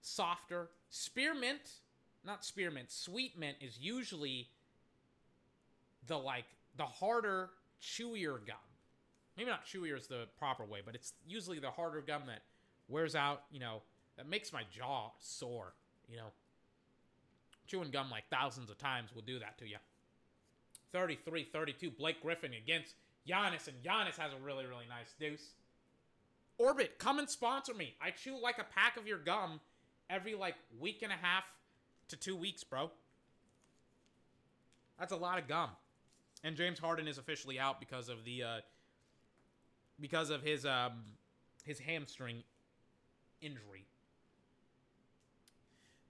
softer. 0.02 0.70
Spearmint, 0.92 1.62
not 2.24 2.46
spearmint, 2.46 2.92
sweet 2.92 3.38
mint 3.40 3.58
is 3.60 3.80
usually 3.82 4.50
the 6.06 6.18
like 6.18 6.46
the 6.78 6.86
harder, 6.86 7.50
chewier 7.82 8.46
gum. 8.46 8.56
Maybe 9.36 9.50
not 9.50 9.66
chewier 9.66 9.98
is 9.98 10.06
the 10.06 10.28
proper 10.38 10.64
way, 10.64 10.82
but 10.86 10.94
it's 10.94 11.14
usually 11.28 11.60
the 11.60 11.72
harder 11.72 12.02
gum 12.02 12.24
that 12.28 12.44
wears 12.88 13.16
out, 13.16 13.44
you 13.52 13.60
know, 13.60 13.82
that 14.18 14.30
makes 14.30 14.54
my 14.54 14.64
jaw 14.70 15.12
sore, 15.20 15.74
you 16.08 16.18
know. 16.18 16.32
Chewing 17.68 17.90
gum 17.90 18.12
like 18.12 18.26
thousands 18.30 18.70
of 18.70 18.78
times 18.78 19.10
will 19.14 19.22
do 19.22 19.40
that 19.40 19.58
to 19.60 19.68
you. 19.68 19.78
33 20.92 21.46
32. 21.46 21.92
Blake 21.92 22.22
Griffin 22.22 22.54
against 22.54 22.96
Giannis, 23.28 23.68
and 23.68 23.78
Giannis 23.84 24.18
has 24.18 24.34
a 24.34 24.44
really, 24.44 24.66
really 24.66 24.86
nice 24.90 25.14
deuce. 25.20 25.54
Orbit, 26.58 27.00
come 27.00 27.20
and 27.20 27.30
sponsor 27.30 27.74
me. 27.74 27.96
I 28.02 28.12
chew 28.12 28.42
like 28.42 28.58
a 28.58 28.66
pack 28.76 28.98
of 28.98 29.08
your 29.08 29.18
gum 29.18 29.62
every 30.10 30.36
like 30.36 30.56
week 30.80 31.02
and 31.04 31.12
a 31.12 31.16
half 31.16 31.46
to 32.10 32.18
two 32.18 32.36
weeks, 32.36 32.64
bro. 32.64 32.92
That's 35.00 35.14
a 35.14 35.18
lot 35.18 35.40
of 35.40 35.48
gum. 35.48 35.70
And 36.44 36.56
James 36.56 36.80
Harden 36.80 37.08
is 37.08 37.18
officially 37.18 37.60
out 37.60 37.80
because 37.80 38.10
of 38.10 38.26
the 38.26 38.44
uh 38.44 38.60
because 40.00 40.30
of 40.30 40.42
his 40.42 40.66
um 40.66 41.04
his 41.64 41.80
hamstring 41.80 42.44
injury. 43.42 43.86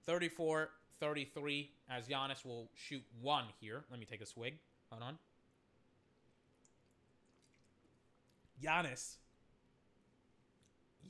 34 0.06 0.70
33 0.98 1.70
as 1.88 2.08
Giannis 2.08 2.44
will 2.44 2.68
shoot 2.74 3.02
one 3.20 3.44
here. 3.60 3.84
Let 3.90 4.00
me 4.00 4.06
take 4.06 4.20
a 4.20 4.26
swig. 4.26 4.54
Hold 4.90 5.02
on. 5.02 5.18
Giannis. 8.62 9.16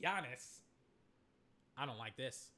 Giannis. 0.01 0.59
I 1.77 1.85
don't 1.85 1.97
like 1.97 2.15
this. 2.17 2.49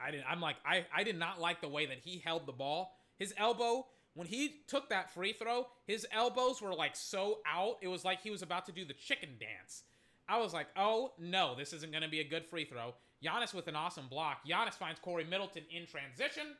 I 0.00 0.10
didn't 0.10 0.26
I'm 0.28 0.40
like 0.40 0.56
I 0.66 0.84
I 0.94 1.04
did 1.04 1.18
not 1.18 1.40
like 1.40 1.60
the 1.60 1.68
way 1.68 1.86
that 1.86 1.98
he 2.02 2.18
held 2.18 2.46
the 2.46 2.52
ball. 2.52 2.96
His 3.18 3.32
elbow 3.36 3.86
when 4.14 4.26
he 4.26 4.60
took 4.66 4.90
that 4.90 5.12
free 5.12 5.32
throw, 5.32 5.66
his 5.86 6.06
elbows 6.12 6.60
were 6.60 6.74
like 6.74 6.96
so 6.96 7.38
out. 7.46 7.78
It 7.80 7.88
was 7.88 8.04
like 8.04 8.22
he 8.22 8.30
was 8.30 8.42
about 8.42 8.66
to 8.66 8.72
do 8.72 8.84
the 8.84 8.94
chicken 8.94 9.30
dance. 9.40 9.84
I 10.28 10.38
was 10.38 10.52
like, 10.52 10.66
"Oh, 10.76 11.12
no, 11.18 11.54
this 11.56 11.72
isn't 11.72 11.92
going 11.92 12.02
to 12.02 12.10
be 12.10 12.20
a 12.20 12.28
good 12.28 12.44
free 12.44 12.64
throw." 12.64 12.94
Giannis 13.24 13.54
with 13.54 13.68
an 13.68 13.76
awesome 13.76 14.08
block. 14.08 14.46
Giannis 14.46 14.74
finds 14.74 15.00
Corey 15.00 15.24
Middleton 15.24 15.64
in 15.70 15.86
transition. 15.86 16.56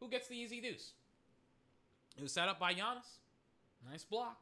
Who 0.00 0.08
gets 0.08 0.28
the 0.28 0.36
easy 0.36 0.60
deuce? 0.60 0.92
It 2.16 2.22
was 2.22 2.32
set 2.32 2.48
up 2.48 2.58
by 2.58 2.72
Giannis. 2.72 3.18
Nice 3.90 4.04
block. 4.04 4.40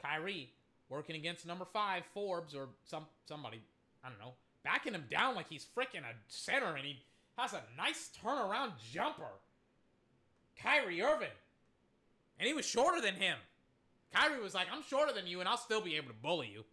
Kyrie 0.00 0.52
working 0.88 1.16
against 1.16 1.46
number 1.46 1.64
five, 1.64 2.04
Forbes, 2.14 2.54
or 2.54 2.68
some 2.84 3.06
somebody, 3.26 3.60
I 4.04 4.08
don't 4.08 4.18
know, 4.18 4.34
backing 4.64 4.94
him 4.94 5.04
down 5.10 5.34
like 5.34 5.48
he's 5.48 5.66
freaking 5.76 6.00
a 6.00 6.14
center, 6.28 6.74
and 6.74 6.84
he 6.84 6.98
has 7.36 7.52
a 7.52 7.62
nice 7.76 8.10
turnaround 8.22 8.72
jumper. 8.92 9.24
Kyrie 10.60 11.02
Irving. 11.02 11.28
And 12.38 12.46
he 12.46 12.54
was 12.54 12.66
shorter 12.66 13.00
than 13.00 13.14
him. 13.14 13.36
Kyrie 14.14 14.42
was 14.42 14.54
like, 14.54 14.66
I'm 14.72 14.82
shorter 14.82 15.12
than 15.12 15.26
you, 15.26 15.40
and 15.40 15.48
I'll 15.48 15.56
still 15.56 15.80
be 15.80 15.96
able 15.96 16.08
to 16.08 16.14
bully 16.14 16.48
you. 16.52 16.64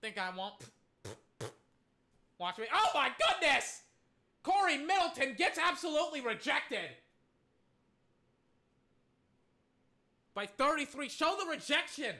Think 0.00 0.18
I 0.18 0.30
won't? 0.36 0.54
Watch 2.38 2.58
me. 2.58 2.66
Oh 2.72 2.90
my 2.94 3.10
goodness! 3.18 3.82
Corey 4.42 4.76
Middleton 4.76 5.34
gets 5.36 5.58
absolutely 5.58 6.20
rejected. 6.20 6.90
By 10.34 10.46
33. 10.46 11.08
Show 11.08 11.36
the 11.42 11.50
rejection. 11.50 12.14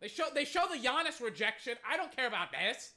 They 0.00 0.08
show 0.08 0.24
they 0.34 0.44
show 0.44 0.64
the 0.70 0.78
Giannis 0.78 1.20
rejection. 1.20 1.74
I 1.88 1.96
don't 1.96 2.14
care 2.14 2.28
about 2.28 2.48
this. 2.52 2.92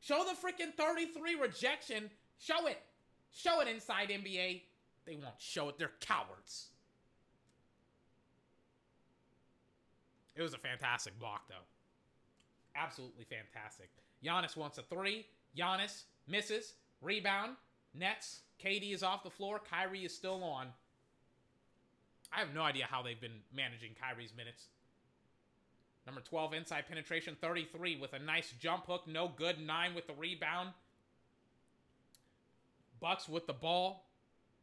Show 0.00 0.24
the 0.24 0.32
freaking 0.32 0.74
33 0.74 1.36
rejection. 1.36 2.10
Show 2.38 2.66
it. 2.66 2.82
Show 3.30 3.60
it 3.60 3.68
inside 3.68 4.08
NBA. 4.08 4.62
They 5.06 5.16
won't 5.16 5.34
show 5.38 5.68
it. 5.68 5.78
They're 5.78 5.92
cowards. 6.00 6.68
It 10.34 10.42
was 10.42 10.54
a 10.54 10.58
fantastic 10.58 11.18
block, 11.18 11.48
though. 11.48 11.64
Absolutely 12.74 13.24
fantastic. 13.24 13.90
Giannis 14.24 14.56
wants 14.56 14.78
a 14.78 14.82
three. 14.82 15.26
Giannis 15.56 16.04
misses. 16.26 16.74
Rebound. 17.00 17.56
Nets. 17.94 18.40
KD 18.62 18.94
is 18.94 19.02
off 19.02 19.22
the 19.22 19.30
floor. 19.30 19.60
Kyrie 19.70 20.04
is 20.04 20.14
still 20.14 20.42
on. 20.42 20.68
I 22.32 22.38
have 22.38 22.54
no 22.54 22.62
idea 22.62 22.86
how 22.88 23.02
they've 23.02 23.20
been 23.20 23.40
managing 23.54 23.90
Kyrie's 24.00 24.32
minutes. 24.34 24.68
Number 26.06 26.20
12, 26.20 26.54
inside 26.54 26.88
penetration, 26.88 27.36
33 27.40 27.96
with 27.96 28.12
a 28.12 28.18
nice 28.18 28.52
jump 28.58 28.86
hook. 28.86 29.02
No 29.06 29.30
good. 29.34 29.60
Nine 29.60 29.94
with 29.94 30.06
the 30.06 30.14
rebound. 30.14 30.70
Bucks 33.00 33.28
with 33.28 33.46
the 33.46 33.52
ball. 33.52 34.08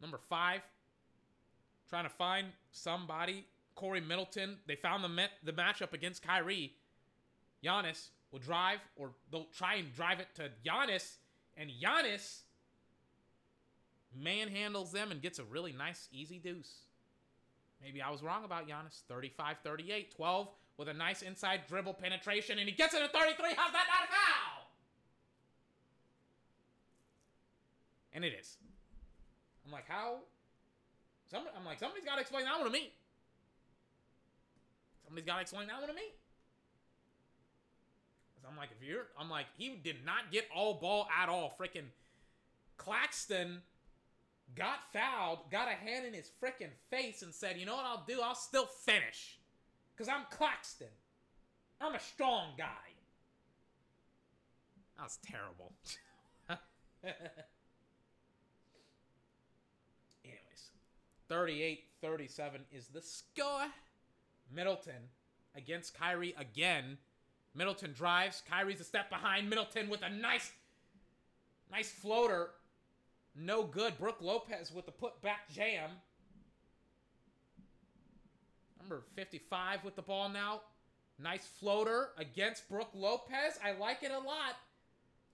Number 0.02 0.17
five, 0.17 0.62
trying 1.89 2.06
to 2.06 2.10
find 2.10 2.47
somebody. 2.71 3.45
Corey 3.75 4.02
Middleton. 4.02 4.58
They 4.67 4.75
found 4.75 5.04
the 5.04 5.10
met, 5.10 5.32
the 5.43 5.54
matchup 5.54 5.93
against 5.93 6.25
Kyrie. 6.25 6.73
Giannis 7.63 8.10
will 8.32 8.39
drive, 8.39 8.80
or 8.95 9.12
they'll 9.32 9.47
try 9.58 9.75
and 9.75 9.93
drive 9.95 10.19
it 10.19 10.28
to 10.36 10.49
Giannis, 10.65 11.15
and 11.58 11.69
Giannis 11.69 12.41
manhandles 14.17 14.91
them 14.91 15.12
and 15.12 15.21
gets 15.21 15.39
a 15.39 15.43
really 15.43 15.71
nice, 15.71 16.08
easy 16.12 16.39
deuce. 16.39 16.84
Maybe 17.82 18.02
I 18.02 18.10
was 18.10 18.21
wrong 18.21 18.43
about 18.43 18.67
Giannis. 18.67 19.02
35 19.08 19.58
38, 19.63 20.15
12 20.15 20.47
with 20.79 20.87
a 20.87 20.93
nice 20.93 21.21
inside 21.21 21.59
dribble 21.67 21.93
penetration, 21.95 22.57
and 22.57 22.67
he 22.67 22.73
gets 22.73 22.93
it 22.93 23.01
at 23.01 23.11
33. 23.11 23.49
How's 23.53 23.73
that 23.73 23.85
not 23.89 24.07
a 24.07 24.11
foul? 24.11 24.65
And 28.13 28.23
it 28.23 28.33
is. 28.39 28.55
I'm 29.65 29.73
like, 29.73 29.89
how? 29.89 30.19
Some, 31.29 31.43
I'm 31.55 31.65
like, 31.65 31.79
somebody's 31.79 32.05
got 32.05 32.15
to 32.15 32.21
explain 32.21 32.45
that 32.45 32.55
one 32.57 32.65
to 32.65 32.71
me. 32.71 32.93
Somebody's 35.03 35.25
got 35.25 35.35
to 35.35 35.41
explain 35.41 35.67
that 35.67 35.79
one 35.79 35.89
to 35.89 35.93
me. 35.93 36.13
I'm 38.49 38.55
like, 38.55 38.69
if 38.71 38.87
you're, 38.87 39.07
I'm 39.19 39.29
like, 39.29 39.45
he 39.57 39.79
did 39.83 39.97
not 40.05 40.31
get 40.31 40.47
all 40.55 40.75
ball 40.75 41.07
at 41.21 41.27
all. 41.27 41.55
Freaking 41.59 41.89
Claxton 42.77 43.61
got 44.55 44.79
fouled, 44.93 45.39
got 45.51 45.67
a 45.67 45.71
hand 45.71 46.05
in 46.07 46.13
his 46.13 46.31
freaking 46.41 46.71
face, 46.89 47.21
and 47.21 47.35
said, 47.35 47.57
you 47.57 47.65
know 47.65 47.75
what 47.75 47.85
I'll 47.85 48.05
do? 48.07 48.21
I'll 48.23 48.33
still 48.33 48.65
finish. 48.65 49.38
Because 49.99 50.13
I'm 50.17 50.25
Claxton. 50.31 50.88
I'm 51.81 51.93
a 51.93 51.99
strong 51.99 52.51
guy. 52.57 52.63
That 54.95 55.03
was 55.03 55.19
terrible. 55.21 55.73
Anyways, 60.23 60.71
38 61.27 61.83
37 62.01 62.62
is 62.71 62.88
the 62.88 63.01
score. 63.01 63.65
Middleton 64.55 65.09
against 65.53 65.99
Kyrie 65.99 66.33
again. 66.39 66.97
Middleton 67.53 67.91
drives. 67.91 68.41
Kyrie's 68.49 68.79
a 68.79 68.85
step 68.85 69.09
behind. 69.09 69.49
Middleton 69.49 69.89
with 69.89 70.01
a 70.01 70.09
nice, 70.09 70.53
nice 71.69 71.91
floater. 71.91 72.51
No 73.35 73.63
good. 73.63 73.97
Brook 73.99 74.19
Lopez 74.21 74.71
with 74.73 74.85
the 74.85 74.93
putback 74.93 75.53
jam. 75.53 75.89
Number 78.89 79.04
55 79.15 79.84
with 79.84 79.95
the 79.95 80.02
ball 80.02 80.30
now. 80.30 80.62
Nice 81.19 81.45
floater 81.45 82.10
against 82.17 82.67
Brook 82.67 82.89
Lopez. 82.95 83.60
I 83.63 83.73
like 83.73 84.02
it 84.02 84.10
a 84.10 84.17
lot. 84.17 84.56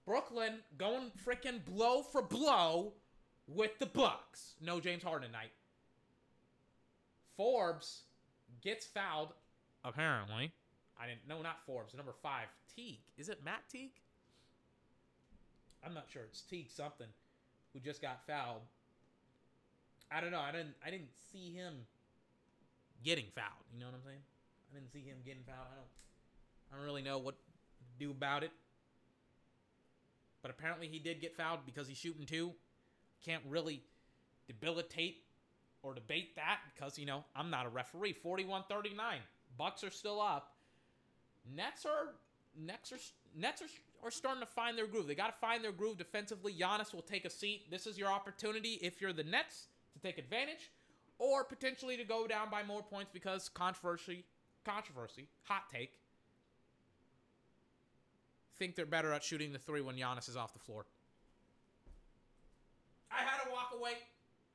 Brooklyn 0.06 0.56
going 0.78 1.12
freaking 1.26 1.63
blow 1.63 2.02
for 2.02 2.22
blow 2.22 2.96
with 3.48 3.80
the 3.80 3.86
Bucks. 3.86 4.56
No 4.60 4.82
James 4.82 5.04
Harden 5.04 5.32
night. 5.32 5.52
Forbes 7.38 8.02
gets 8.62 8.86
fouled, 8.86 9.30
apparently. 9.86 10.52
I 11.00 11.08
didn't. 11.08 11.26
No, 11.26 11.41
not 11.41 11.60
Forbes. 11.65 11.94
Number 11.94 12.13
five, 12.22 12.48
Teague. 12.76 13.00
Is 13.18 13.30
it 13.30 13.39
Matt 13.46 13.70
Teague? 13.72 14.02
I'm 15.86 15.93
not 15.93 16.08
sure. 16.12 16.24
It's 16.24 16.41
Teague 16.41 16.72
something, 16.72 17.08
who 17.72 17.80
just 17.80 18.01
got 18.01 18.28
fouled. 18.28 18.64
I 20.12 20.20
don't 20.20 20.32
know. 20.32 20.41
I 20.41 20.51
didn't. 20.51 20.76
I 20.86 20.89
didn't 20.89 21.12
see 21.32 21.53
him 21.53 21.86
getting 23.06 23.26
fouled. 23.36 23.64
You 23.72 23.80
know 23.80 23.86
what 23.86 23.95
I'm 23.95 24.03
saying? 24.03 24.20
I 24.72 24.80
didn't 24.80 24.91
see 24.91 24.99
him 24.99 25.18
getting 25.24 25.43
fouled. 25.45 25.68
I 25.72 25.76
don't. 25.76 25.88
I 26.74 26.78
don't 26.78 26.86
really 26.86 27.03
know 27.03 27.20
what 27.20 27.36
to 27.36 28.06
do 28.06 28.12
about 28.12 28.43
it. 28.43 28.51
But 30.41 30.51
apparently 30.51 30.88
he 30.88 30.99
did 30.99 31.22
get 31.22 31.38
fouled 31.38 31.60
because 31.66 31.88
he's 31.88 31.97
shooting 31.97 32.26
two. 32.26 32.51
Can't 33.24 33.43
really 33.47 33.82
debilitate 34.47 35.24
or 35.82 35.93
debate 35.93 36.36
that 36.36 36.60
because 36.74 36.99
you 36.99 37.06
know 37.06 37.24
I'm 37.36 37.49
not 37.49 37.66
a 37.66 37.70
referee. 37.70 38.16
41-39. 38.26 38.93
Bucks 39.58 39.84
are 39.84 39.91
still 39.91 40.20
up. 40.20 40.53
Nets 41.56 41.86
are 41.86 42.16
Nets 42.60 42.91
are 42.91 42.97
Nets 43.38 43.62
are, 43.62 44.08
are 44.08 44.12
starting 44.12 44.41
to 44.41 44.47
find 44.47 44.78
their 44.78 44.88
groove. 44.88 45.08
They 45.08 45.16
got 45.16 45.28
to 45.28 45.39
find 45.39 45.64
their 45.64 45.72
groove 45.72 45.97
defensively. 45.97 46.53
Giannis 46.53 46.93
will 46.93 47.03
take 47.03 47.26
a 47.26 47.30
seat. 47.30 47.70
This 47.70 47.86
is 47.86 47.97
your 47.97 48.10
opportunity 48.10 48.80
if 48.82 48.99
you're 48.99 49.14
the 49.14 49.24
Nets 49.24 49.68
to 49.93 49.99
take 49.99 50.18
advantage 50.18 50.72
or 51.18 51.43
potentially 51.43 51.97
to 51.97 52.03
go 52.03 52.28
down 52.28 52.49
by 52.49 52.63
more 52.63 52.82
points 52.82 53.09
because 53.13 53.49
controversy, 53.49 54.24
controversy, 54.66 55.28
hot 55.43 55.63
take. 55.72 55.91
Think 58.57 58.76
they're 58.76 58.86
better 58.86 59.11
at 59.11 59.24
shooting 59.24 59.51
the 59.51 59.59
three 59.59 59.82
when 59.82 59.95
Giannis 59.95 60.30
is 60.30 60.38
off 60.38 60.53
the 60.53 60.59
floor. 60.59 60.86
I 63.11 63.18
had 63.18 63.43
to 63.43 63.51
walk 63.51 63.72
away. 63.78 63.93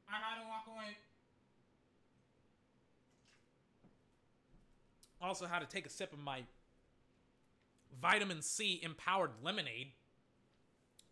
I 0.08 0.14
had 0.14 0.42
to 0.42 0.48
walk 0.48 0.64
away. 0.66 0.96
Also 5.20 5.46
had 5.46 5.60
to 5.60 5.66
take 5.66 5.86
a 5.86 5.90
sip 5.90 6.12
of 6.12 6.18
my 6.18 6.42
vitamin 8.00 8.42
C 8.42 8.80
empowered 8.82 9.30
lemonade. 9.42 9.88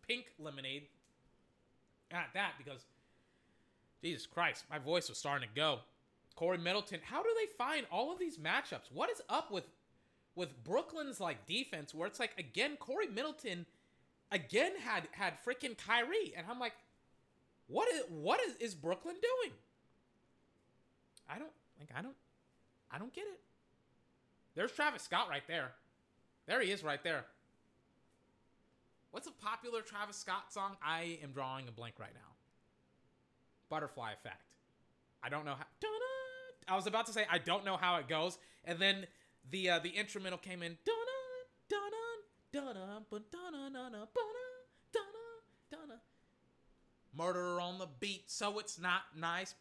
Pink 0.07 0.25
lemonade. 0.39 0.87
At 2.11 2.29
that 2.33 2.53
because 2.57 2.85
Jesus 4.01 4.25
Christ, 4.25 4.65
my 4.69 4.79
voice 4.79 5.09
was 5.09 5.17
starting 5.17 5.47
to 5.47 5.55
go. 5.55 5.79
Corey 6.35 6.57
Middleton, 6.57 6.99
how 7.03 7.21
do 7.21 7.29
they 7.35 7.51
find 7.57 7.85
all 7.91 8.13
of 8.13 8.19
these 8.19 8.37
matchups? 8.37 8.91
What 8.93 9.09
is 9.09 9.21
up 9.29 9.51
with 9.51 9.65
with 10.35 10.63
Brooklyn's 10.63 11.19
like 11.19 11.45
defense 11.45 11.93
where 11.93 12.07
it's 12.07 12.19
like 12.19 12.31
again 12.37 12.77
Corey 12.77 13.07
Middleton 13.07 13.65
again 14.31 14.71
had 14.81 15.09
had 15.11 15.33
freaking 15.45 15.77
Kyrie 15.77 16.33
and 16.37 16.45
I'm 16.49 16.59
like 16.59 16.73
what 17.67 17.91
is 17.93 18.03
what 18.09 18.39
is, 18.47 18.55
is 18.55 18.73
Brooklyn 18.73 19.15
doing? 19.15 19.53
I 21.29 21.39
don't 21.39 21.51
like 21.77 21.89
I 21.93 22.01
don't 22.01 22.15
I 22.89 22.97
don't 22.99 23.13
get 23.13 23.25
it. 23.25 23.39
There's 24.55 24.71
Travis 24.71 25.03
Scott 25.03 25.27
right 25.29 25.43
there. 25.47 25.71
There 26.47 26.61
he 26.61 26.71
is 26.71 26.83
right 26.83 27.03
there. 27.03 27.25
What's 29.11 29.27
a 29.27 29.31
popular 29.31 29.81
Travis 29.81 30.17
Scott 30.17 30.53
song? 30.53 30.77
I 30.83 31.19
am 31.23 31.31
drawing 31.31 31.67
a 31.67 31.71
blank 31.71 31.95
right 31.99 32.13
now. 32.13 32.38
Butterfly 33.69 34.13
Effect. 34.13 34.41
I 35.23 35.29
don't 35.29 35.45
know 35.45 35.55
how. 35.55 35.65
I 36.67 36.75
was 36.75 36.87
about 36.87 37.05
to 37.07 37.13
say 37.13 37.25
I 37.29 37.39
don't 37.39 37.65
know 37.65 37.77
how 37.77 37.97
it 37.97 38.07
goes, 38.07 38.37
and 38.65 38.79
then 38.79 39.07
the 39.51 39.69
uh, 39.69 39.79
the 39.79 39.89
instrumental 39.89 40.37
came 40.37 40.61
in. 40.63 40.77
Murder 47.15 47.59
on 47.59 47.79
the 47.79 47.87
beat, 47.99 48.29
so 48.29 48.59
it's 48.59 48.79
not 48.79 49.01
nice. 49.17 49.55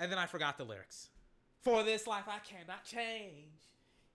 And 0.00 0.12
then 0.12 0.18
I 0.18 0.26
forgot 0.26 0.58
the 0.58 0.64
lyrics. 0.64 1.08
For 1.62 1.82
this 1.82 2.06
life 2.06 2.24
I 2.28 2.38
cannot 2.38 2.84
change. 2.84 3.62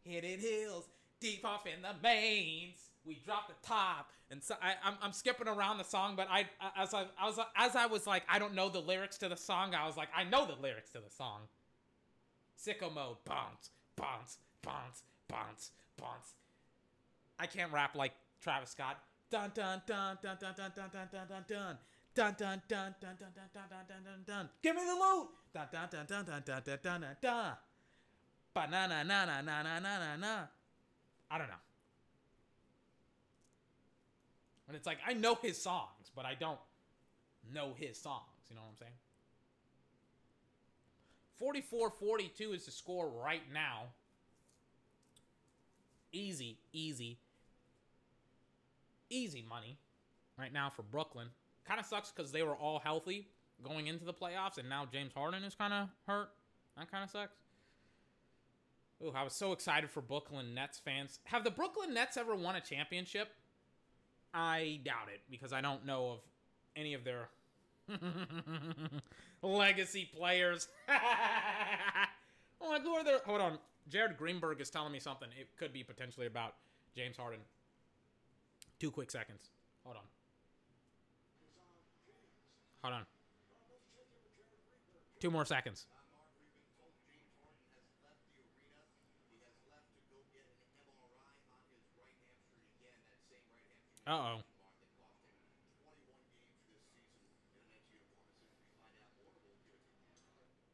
Hidden 0.03 0.39
hills, 0.39 0.89
deep 1.19 1.45
off 1.45 1.65
in 1.65 1.81
the 1.81 1.95
mains. 2.01 2.89
We 3.05 3.21
drop 3.25 3.47
the 3.47 3.67
top, 3.67 4.11
and 4.31 4.41
so 4.41 4.55
I, 4.61 4.75
I'm, 4.83 4.93
I'm 5.01 5.11
skipping 5.11 5.47
around 5.47 5.77
the 5.77 5.83
song, 5.83 6.15
but 6.15 6.27
I 6.29 6.45
as 6.77 6.93
I, 6.93 7.05
I 7.19 7.25
was 7.27 7.39
as 7.55 7.75
I 7.75 7.85
was 7.85 8.07
like 8.07 8.23
I 8.29 8.39
don't 8.39 8.55
know 8.55 8.69
the 8.69 8.79
lyrics 8.79 9.17
to 9.17 9.29
the 9.29 9.35
song. 9.35 9.75
I 9.75 9.85
was 9.85 9.97
like 9.97 10.07
I 10.15 10.23
know 10.23 10.45
the 10.45 10.55
lyrics 10.61 10.89
to 10.91 10.99
the 10.99 11.09
song. 11.09 11.41
Sicko 12.57 12.93
mode, 12.93 13.17
bounce, 13.25 13.71
bounce, 13.97 14.37
bounce, 14.61 15.03
bounce, 15.27 15.71
bounce. 15.99 16.33
I 17.37 17.45
can't 17.45 17.73
rap 17.73 17.95
like 17.95 18.13
Travis 18.41 18.69
Scott. 18.69 18.99
Dun 19.29 19.51
dun 19.53 19.81
dun 19.85 20.17
dun 20.21 20.37
dun 20.39 20.53
dun 20.55 20.71
dun 20.75 20.89
dun 20.93 21.07
dun 21.11 21.27
dun 21.27 21.43
dun. 21.47 21.77
Dun 22.15 22.35
dun 22.37 22.61
dun 22.69 22.95
dun 23.01 23.15
dun 23.19 23.31
dun 23.35 23.49
dun 23.53 23.67
dun 23.69 23.85
dun 23.89 24.03
dun 24.05 24.23
dun. 24.25 24.49
Give 24.61 24.75
me 24.75 24.83
the 24.85 24.93
loot. 24.93 25.27
Dun 25.53 25.67
dun 25.71 25.87
dun 25.91 26.05
dun 26.05 26.25
dun 26.25 26.41
dun 26.45 26.61
dun 26.63 26.77
dun 26.83 27.01
dun 27.01 27.15
dun. 27.21 27.53
Banana 28.53 29.03
na 29.03 29.25
na 29.25 29.41
na 29.41 29.63
na 29.63 29.79
na 29.79 29.97
na 29.97 30.15
na. 30.15 30.47
I 31.31 31.37
don't 31.39 31.47
know. 31.47 31.62
And 34.67 34.75
it's 34.75 34.87
like 34.87 34.99
I 35.05 35.13
know 35.13 35.35
his 35.35 35.61
songs, 35.61 36.11
but 36.15 36.25
I 36.25 36.35
don't 36.35 36.59
know 37.53 37.73
his 37.77 37.97
songs. 37.97 38.23
You 38.49 38.55
know 38.55 38.61
what 38.61 38.69
I'm 38.71 38.77
saying? 38.77 38.93
44-42 41.41 42.55
is 42.55 42.65
the 42.65 42.71
score 42.71 43.09
right 43.09 43.41
now. 43.53 43.87
Easy, 46.11 46.59
easy, 46.71 47.17
easy 49.09 49.43
money 49.47 49.77
right 50.37 50.53
now 50.53 50.69
for 50.69 50.83
Brooklyn. 50.83 51.27
Kind 51.65 51.79
of 51.79 51.85
sucks 51.85 52.11
because 52.11 52.31
they 52.31 52.43
were 52.43 52.55
all 52.55 52.79
healthy 52.79 53.27
going 53.63 53.87
into 53.87 54.05
the 54.05 54.13
playoffs, 54.13 54.57
and 54.57 54.69
now 54.69 54.85
James 54.89 55.13
Harden 55.13 55.43
is 55.43 55.55
kind 55.55 55.73
of 55.73 55.89
hurt. 56.05 56.29
That 56.77 56.91
kind 56.91 57.03
of 57.03 57.09
sucks. 57.09 57.35
Ooh, 59.03 59.11
I 59.15 59.23
was 59.23 59.33
so 59.33 59.51
excited 59.51 59.89
for 59.89 60.01
Brooklyn 60.01 60.53
Nets 60.53 60.79
fans. 60.79 61.19
Have 61.25 61.43
the 61.43 61.51
Brooklyn 61.51 61.93
Nets 61.93 62.15
ever 62.15 62.35
won 62.35 62.55
a 62.55 62.61
championship? 62.61 63.29
I 64.33 64.79
doubt 64.83 65.09
it 65.13 65.21
because 65.29 65.53
I 65.53 65.61
don't 65.61 65.85
know 65.85 66.11
of 66.11 66.19
any 66.75 66.93
of 66.93 67.03
their 67.03 67.29
legacy 69.41 70.09
players. 70.17 70.67
like 72.61 72.81
who 72.81 72.93
are 72.93 73.03
there? 73.03 73.19
Hold 73.25 73.41
on. 73.41 73.59
Jared 73.89 74.17
Greenberg 74.17 74.61
is 74.61 74.69
telling 74.69 74.91
me 74.91 74.99
something. 74.99 75.27
It 75.39 75.49
could 75.57 75.73
be 75.73 75.83
potentially 75.83 76.25
about 76.25 76.55
James 76.95 77.17
Harden. 77.17 77.39
Two 78.79 78.91
quick 78.91 79.11
seconds. 79.11 79.49
Hold 79.83 79.97
on. 79.97 80.03
Hold 82.83 82.95
on. 82.95 83.05
Two 85.19 85.31
more 85.31 85.45
seconds. 85.45 85.85
Uh 94.05 94.11
oh. 94.11 94.37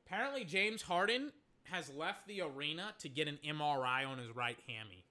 Apparently, 0.05 0.43
James 0.43 0.81
Harden 0.81 1.31
has 1.63 1.91
left 1.95 2.27
the 2.27 2.41
arena 2.41 2.93
to 2.99 3.09
get 3.09 3.27
an 3.27 3.37
MRI 3.45 4.07
on 4.07 4.17
his 4.17 4.35
right 4.35 4.57
hammy. 4.67 5.05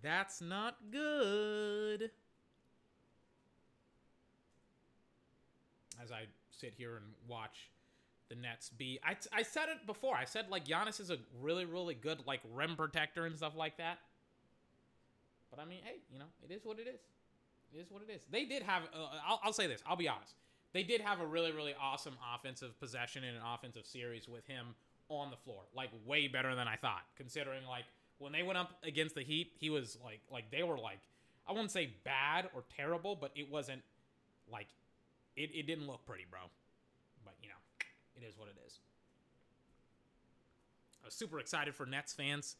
That's 0.00 0.40
not 0.40 0.76
good. 0.92 2.10
As 6.00 6.12
I 6.12 6.26
sit 6.50 6.74
here 6.76 6.96
and 6.96 7.06
watch 7.26 7.70
the 8.28 8.36
Nets 8.36 8.68
be. 8.68 9.00
I, 9.04 9.16
I 9.32 9.42
said 9.42 9.68
it 9.70 9.86
before. 9.86 10.14
I 10.14 10.24
said, 10.24 10.50
like, 10.50 10.66
Giannis 10.66 11.00
is 11.00 11.10
a 11.10 11.18
really, 11.40 11.64
really 11.64 11.94
good, 11.94 12.26
like, 12.26 12.40
rim 12.54 12.76
protector 12.76 13.26
and 13.26 13.36
stuff 13.36 13.56
like 13.56 13.78
that. 13.78 13.98
But 15.54 15.62
I 15.62 15.66
mean, 15.66 15.80
hey, 15.84 15.96
you 16.12 16.18
know, 16.18 16.26
it 16.42 16.52
is 16.52 16.64
what 16.64 16.78
it 16.78 16.88
is. 16.88 17.00
It 17.72 17.80
is 17.80 17.90
what 17.90 18.02
it 18.02 18.12
is. 18.12 18.22
They 18.30 18.44
did 18.44 18.62
have. 18.62 18.82
Uh, 18.94 19.06
I'll, 19.26 19.40
I'll 19.44 19.52
say 19.52 19.66
this. 19.66 19.82
I'll 19.86 19.96
be 19.96 20.08
honest. 20.08 20.34
They 20.72 20.82
did 20.82 21.00
have 21.00 21.20
a 21.20 21.26
really, 21.26 21.52
really 21.52 21.74
awesome 21.80 22.14
offensive 22.34 22.78
possession 22.80 23.22
and 23.22 23.36
an 23.36 23.42
offensive 23.54 23.86
series 23.86 24.28
with 24.28 24.46
him 24.46 24.74
on 25.08 25.30
the 25.30 25.36
floor. 25.36 25.62
Like 25.74 25.90
way 26.04 26.26
better 26.26 26.54
than 26.56 26.66
I 26.66 26.76
thought, 26.76 27.02
considering 27.16 27.64
like 27.68 27.84
when 28.18 28.32
they 28.32 28.42
went 28.42 28.58
up 28.58 28.72
against 28.82 29.14
the 29.14 29.22
Heat, 29.22 29.52
he 29.58 29.70
was 29.70 29.96
like, 30.04 30.20
like 30.32 30.50
they 30.50 30.64
were 30.64 30.78
like, 30.78 30.98
I 31.46 31.52
wouldn't 31.52 31.70
say 31.70 31.90
bad 32.04 32.48
or 32.54 32.64
terrible, 32.76 33.14
but 33.14 33.30
it 33.36 33.50
wasn't 33.50 33.82
like, 34.50 34.66
it, 35.36 35.50
it 35.54 35.66
didn't 35.66 35.86
look 35.86 36.04
pretty, 36.06 36.24
bro. 36.28 36.40
But 37.24 37.34
you 37.40 37.48
know, 37.48 37.54
it 38.16 38.26
is 38.26 38.36
what 38.36 38.48
it 38.48 38.56
is. 38.66 38.78
I 41.02 41.06
was 41.06 41.14
super 41.14 41.38
excited 41.38 41.74
for 41.74 41.86
Nets 41.86 42.12
fans. 42.12 42.56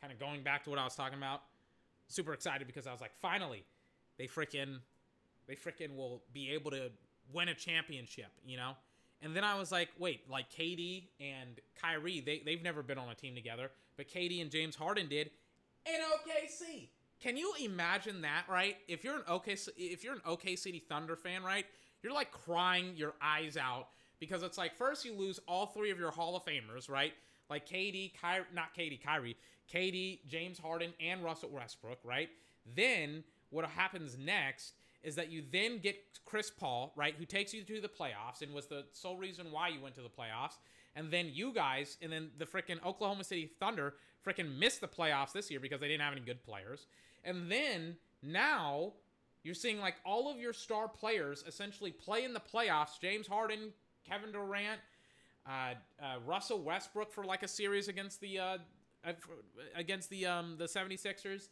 Kind 0.00 0.12
of 0.12 0.20
going 0.20 0.42
back 0.42 0.62
to 0.64 0.70
what 0.70 0.78
I 0.78 0.84
was 0.84 0.94
talking 0.94 1.18
about 1.18 1.42
super 2.08 2.32
excited 2.32 2.66
because 2.66 2.86
I 2.86 2.92
was 2.92 3.00
like, 3.00 3.14
finally, 3.20 3.64
they 4.18 4.26
freaking, 4.26 4.78
they 5.46 5.54
freaking 5.54 5.96
will 5.96 6.22
be 6.32 6.50
able 6.52 6.70
to 6.72 6.90
win 7.32 7.48
a 7.48 7.54
championship, 7.54 8.30
you 8.46 8.56
know? 8.56 8.72
And 9.22 9.34
then 9.34 9.44
I 9.44 9.58
was 9.58 9.72
like, 9.72 9.88
wait, 9.98 10.30
like 10.30 10.50
KD 10.50 11.04
and 11.20 11.58
Kyrie, 11.80 12.20
they, 12.20 12.42
they've 12.44 12.62
never 12.62 12.82
been 12.82 12.98
on 12.98 13.08
a 13.08 13.14
team 13.14 13.34
together, 13.34 13.70
but 13.96 14.08
KD 14.08 14.42
and 14.42 14.50
James 14.50 14.76
Harden 14.76 15.08
did 15.08 15.30
in 15.86 16.00
OKC. 16.00 16.88
Can 17.20 17.36
you 17.36 17.54
imagine 17.64 18.22
that, 18.22 18.44
right? 18.48 18.76
If 18.88 19.02
you're 19.02 19.16
an 19.16 19.22
OKC, 19.22 19.68
if 19.76 20.04
you're 20.04 20.14
an 20.14 20.20
OKC 20.26 20.82
Thunder 20.82 21.16
fan, 21.16 21.42
right, 21.42 21.64
you're 22.02 22.12
like 22.12 22.30
crying 22.30 22.92
your 22.94 23.14
eyes 23.22 23.56
out 23.56 23.88
because 24.20 24.42
it's 24.42 24.58
like 24.58 24.76
first 24.76 25.04
you 25.04 25.14
lose 25.14 25.40
all 25.48 25.66
three 25.66 25.90
of 25.90 25.98
your 25.98 26.10
Hall 26.10 26.36
of 26.36 26.44
Famers, 26.44 26.90
right? 26.90 27.14
Like 27.48 27.66
KD, 27.66 28.12
Kyrie, 28.20 28.44
not 28.54 28.74
KD, 28.76 29.02
Kyrie, 29.02 29.36
KD, 29.72 30.26
James 30.26 30.58
Harden, 30.58 30.92
and 31.00 31.24
Russell 31.24 31.50
Westbrook, 31.50 31.98
right? 32.04 32.28
Then 32.74 33.24
what 33.50 33.64
happens 33.64 34.16
next 34.18 34.74
is 35.02 35.14
that 35.14 35.30
you 35.30 35.42
then 35.52 35.78
get 35.78 35.96
Chris 36.24 36.50
Paul, 36.50 36.92
right, 36.96 37.14
who 37.16 37.24
takes 37.24 37.54
you 37.54 37.62
to 37.62 37.80
the 37.80 37.88
playoffs 37.88 38.42
and 38.42 38.52
was 38.52 38.66
the 38.66 38.84
sole 38.92 39.16
reason 39.16 39.52
why 39.52 39.68
you 39.68 39.80
went 39.80 39.94
to 39.94 40.02
the 40.02 40.08
playoffs. 40.08 40.56
And 40.96 41.10
then 41.10 41.30
you 41.32 41.52
guys, 41.52 41.96
and 42.02 42.10
then 42.10 42.30
the 42.38 42.46
freaking 42.46 42.84
Oklahoma 42.84 43.22
City 43.22 43.50
Thunder 43.60 43.94
freaking 44.26 44.58
missed 44.58 44.80
the 44.80 44.88
playoffs 44.88 45.32
this 45.32 45.50
year 45.50 45.60
because 45.60 45.80
they 45.80 45.88
didn't 45.88 46.02
have 46.02 46.12
any 46.12 46.22
good 46.22 46.42
players. 46.44 46.86
And 47.22 47.50
then 47.50 47.96
now 48.22 48.94
you're 49.44 49.54
seeing 49.54 49.78
like 49.78 49.94
all 50.04 50.28
of 50.28 50.38
your 50.38 50.52
star 50.52 50.88
players 50.88 51.44
essentially 51.46 51.92
play 51.92 52.24
in 52.24 52.32
the 52.32 52.40
playoffs. 52.40 52.98
James 53.00 53.28
Harden, 53.28 53.72
Kevin 54.08 54.32
Durant, 54.32 54.80
uh, 55.48 55.74
uh, 56.02 56.16
Russell 56.26 56.58
Westbrook 56.58 57.12
for 57.12 57.24
like 57.24 57.44
a 57.44 57.48
series 57.48 57.86
against 57.86 58.20
the 58.20 58.38
uh, 58.38 58.58
against 59.74 60.10
the 60.10 60.26
um 60.26 60.56
the 60.58 60.64
76ers. 60.64 61.48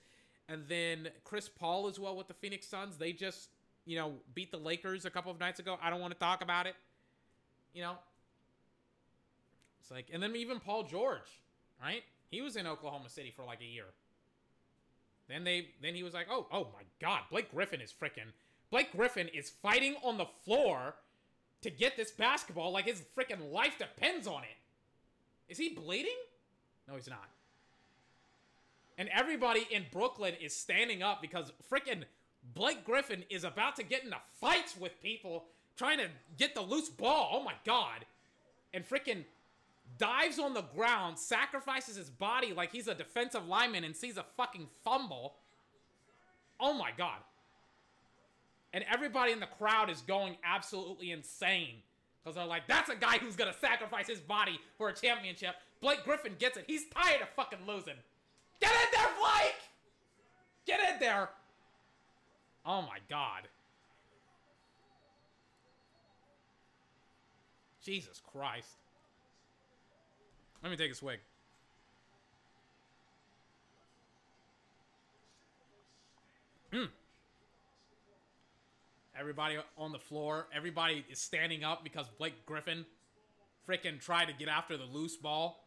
And 0.49 0.65
then 0.69 1.09
Chris 1.25 1.49
Paul 1.49 1.89
as 1.89 1.99
well 1.99 2.17
with 2.17 2.29
the 2.29 2.35
Phoenix 2.35 2.69
Suns. 2.69 2.99
They 2.99 3.13
just, 3.13 3.49
you 3.87 3.97
know, 3.97 4.13
beat 4.35 4.51
the 4.51 4.59
Lakers 4.59 5.07
a 5.07 5.11
couple 5.11 5.33
of 5.33 5.41
nights 5.41 5.59
ago. 5.59 5.79
I 5.83 5.89
don't 5.89 6.01
want 6.01 6.13
to 6.13 6.19
talk 6.19 6.43
about 6.43 6.67
it. 6.67 6.75
You 7.73 7.83
know. 7.83 7.95
It's 9.81 9.91
like 9.91 10.07
and 10.13 10.23
then 10.23 10.35
even 10.37 10.61
Paul 10.61 10.85
George, 10.85 11.43
right? 11.83 12.03
He 12.31 12.41
was 12.41 12.57
in 12.57 12.67
Oklahoma 12.67 13.09
City 13.09 13.33
for 13.35 13.45
like 13.45 13.61
a 13.61 13.67
year. 13.67 13.87
Then 15.29 15.45
they 15.45 15.69
then 15.83 15.95
he 15.95 16.03
was 16.03 16.15
like, 16.15 16.27
"Oh, 16.31 16.47
oh 16.53 16.69
my 16.75 16.83
god, 17.01 17.23
Blake 17.31 17.51
Griffin 17.51 17.81
is 17.81 17.93
freaking 17.93 18.33
Blake 18.71 18.93
Griffin 18.93 19.29
is 19.29 19.51
fighting 19.51 19.97
on 20.03 20.19
the 20.19 20.27
floor 20.45 20.95
to 21.63 21.71
get 21.71 21.97
this 21.97 22.11
basketball 22.11 22.73
like 22.73 22.87
his 22.87 23.03
freaking 23.17 23.53
life 23.53 23.79
depends 23.79 24.27
on 24.27 24.43
it." 24.43 24.57
Is 25.49 25.59
he 25.59 25.71
bleeding? 25.71 26.17
No, 26.89 26.95
he's 26.95 27.09
not. 27.09 27.29
And 28.97 29.09
everybody 29.13 29.67
in 29.71 29.87
Brooklyn 29.91 30.35
is 30.41 30.55
standing 30.55 31.03
up 31.03 31.21
because 31.21 31.53
freaking 31.71 32.05
Blake 32.55 32.85
Griffin 32.85 33.25
is 33.31 33.45
about 33.45 33.77
to 33.77 33.83
get 33.83 34.05
into 34.05 34.17
fights 34.41 34.77
with 34.79 35.03
people 35.03 35.45
trying 35.77 35.99
to 35.99 36.09
get 36.39 36.55
the 36.55 36.61
loose 36.61 36.89
ball. 36.89 37.31
Oh 37.33 37.43
my 37.43 37.55
god. 37.65 38.05
And 38.73 38.89
freaking 38.89 39.25
dives 39.99 40.39
on 40.39 40.55
the 40.55 40.63
ground, 40.63 41.19
sacrifices 41.19 41.97
his 41.97 42.11
body 42.11 42.53
like 42.53 42.73
he's 42.73 42.89
a 42.89 42.95
defensive 42.95 43.47
lineman 43.47 43.85
and 43.85 43.97
sees 43.97 44.17
a 44.17 44.25
fucking 44.37 44.69
fumble. 44.85 45.35
Oh 46.61 46.75
my 46.75 46.91
god. 46.97 47.19
And 48.73 48.85
everybody 48.93 49.33
in 49.33 49.41
the 49.41 49.47
crowd 49.47 49.91
is 49.91 50.01
going 50.01 50.37
absolutely 50.45 51.13
insane. 51.13 51.77
Because 52.23 52.37
they're 52.37 52.47
like, 52.47 52.67
that's 52.67 52.89
a 52.89 52.97
guy 52.97 53.19
who's 53.19 53.37
going 53.37 53.53
to 53.53 53.59
sacrifice 53.59 54.09
his 54.09 54.19
body 54.19 54.59
for 54.79 54.89
a 54.89 54.95
championship. 54.95 55.55
Blake 55.81 56.05
Griffin 56.05 56.35
gets 56.39 56.57
it. 56.57 56.65
He's 56.67 56.87
tired 56.89 57.21
of 57.21 57.29
fucking 57.37 57.67
losing. 57.67 57.95
Get 58.61 58.71
in 58.71 58.89
there, 58.93 59.11
Blake! 59.21 59.55
Get 60.67 60.81
in 60.93 61.01
there! 61.01 61.31
Oh 62.67 62.83
my 62.83 62.99
god. 63.09 63.49
Jesus 67.85 68.23
Christ. 68.33 68.69
Let 70.63 70.71
me 70.71 70.77
take 70.79 70.91
a 70.91 70.95
swig. 70.95 71.19
Hmm. 76.73 76.85
Everybody 79.19 79.59
on 79.77 79.93
the 79.93 79.99
floor. 79.99 80.47
Everybody 80.53 81.05
is 81.11 81.19
standing 81.19 81.63
up 81.63 81.85
because 81.85 82.09
Blake 82.19 82.47
Griffin 82.47 82.87
freaking 83.69 84.01
tried 84.01 84.27
to 84.27 84.33
get 84.33 84.49
after 84.49 84.77
the 84.77 84.85
loose 84.85 85.17
ball. 85.17 85.65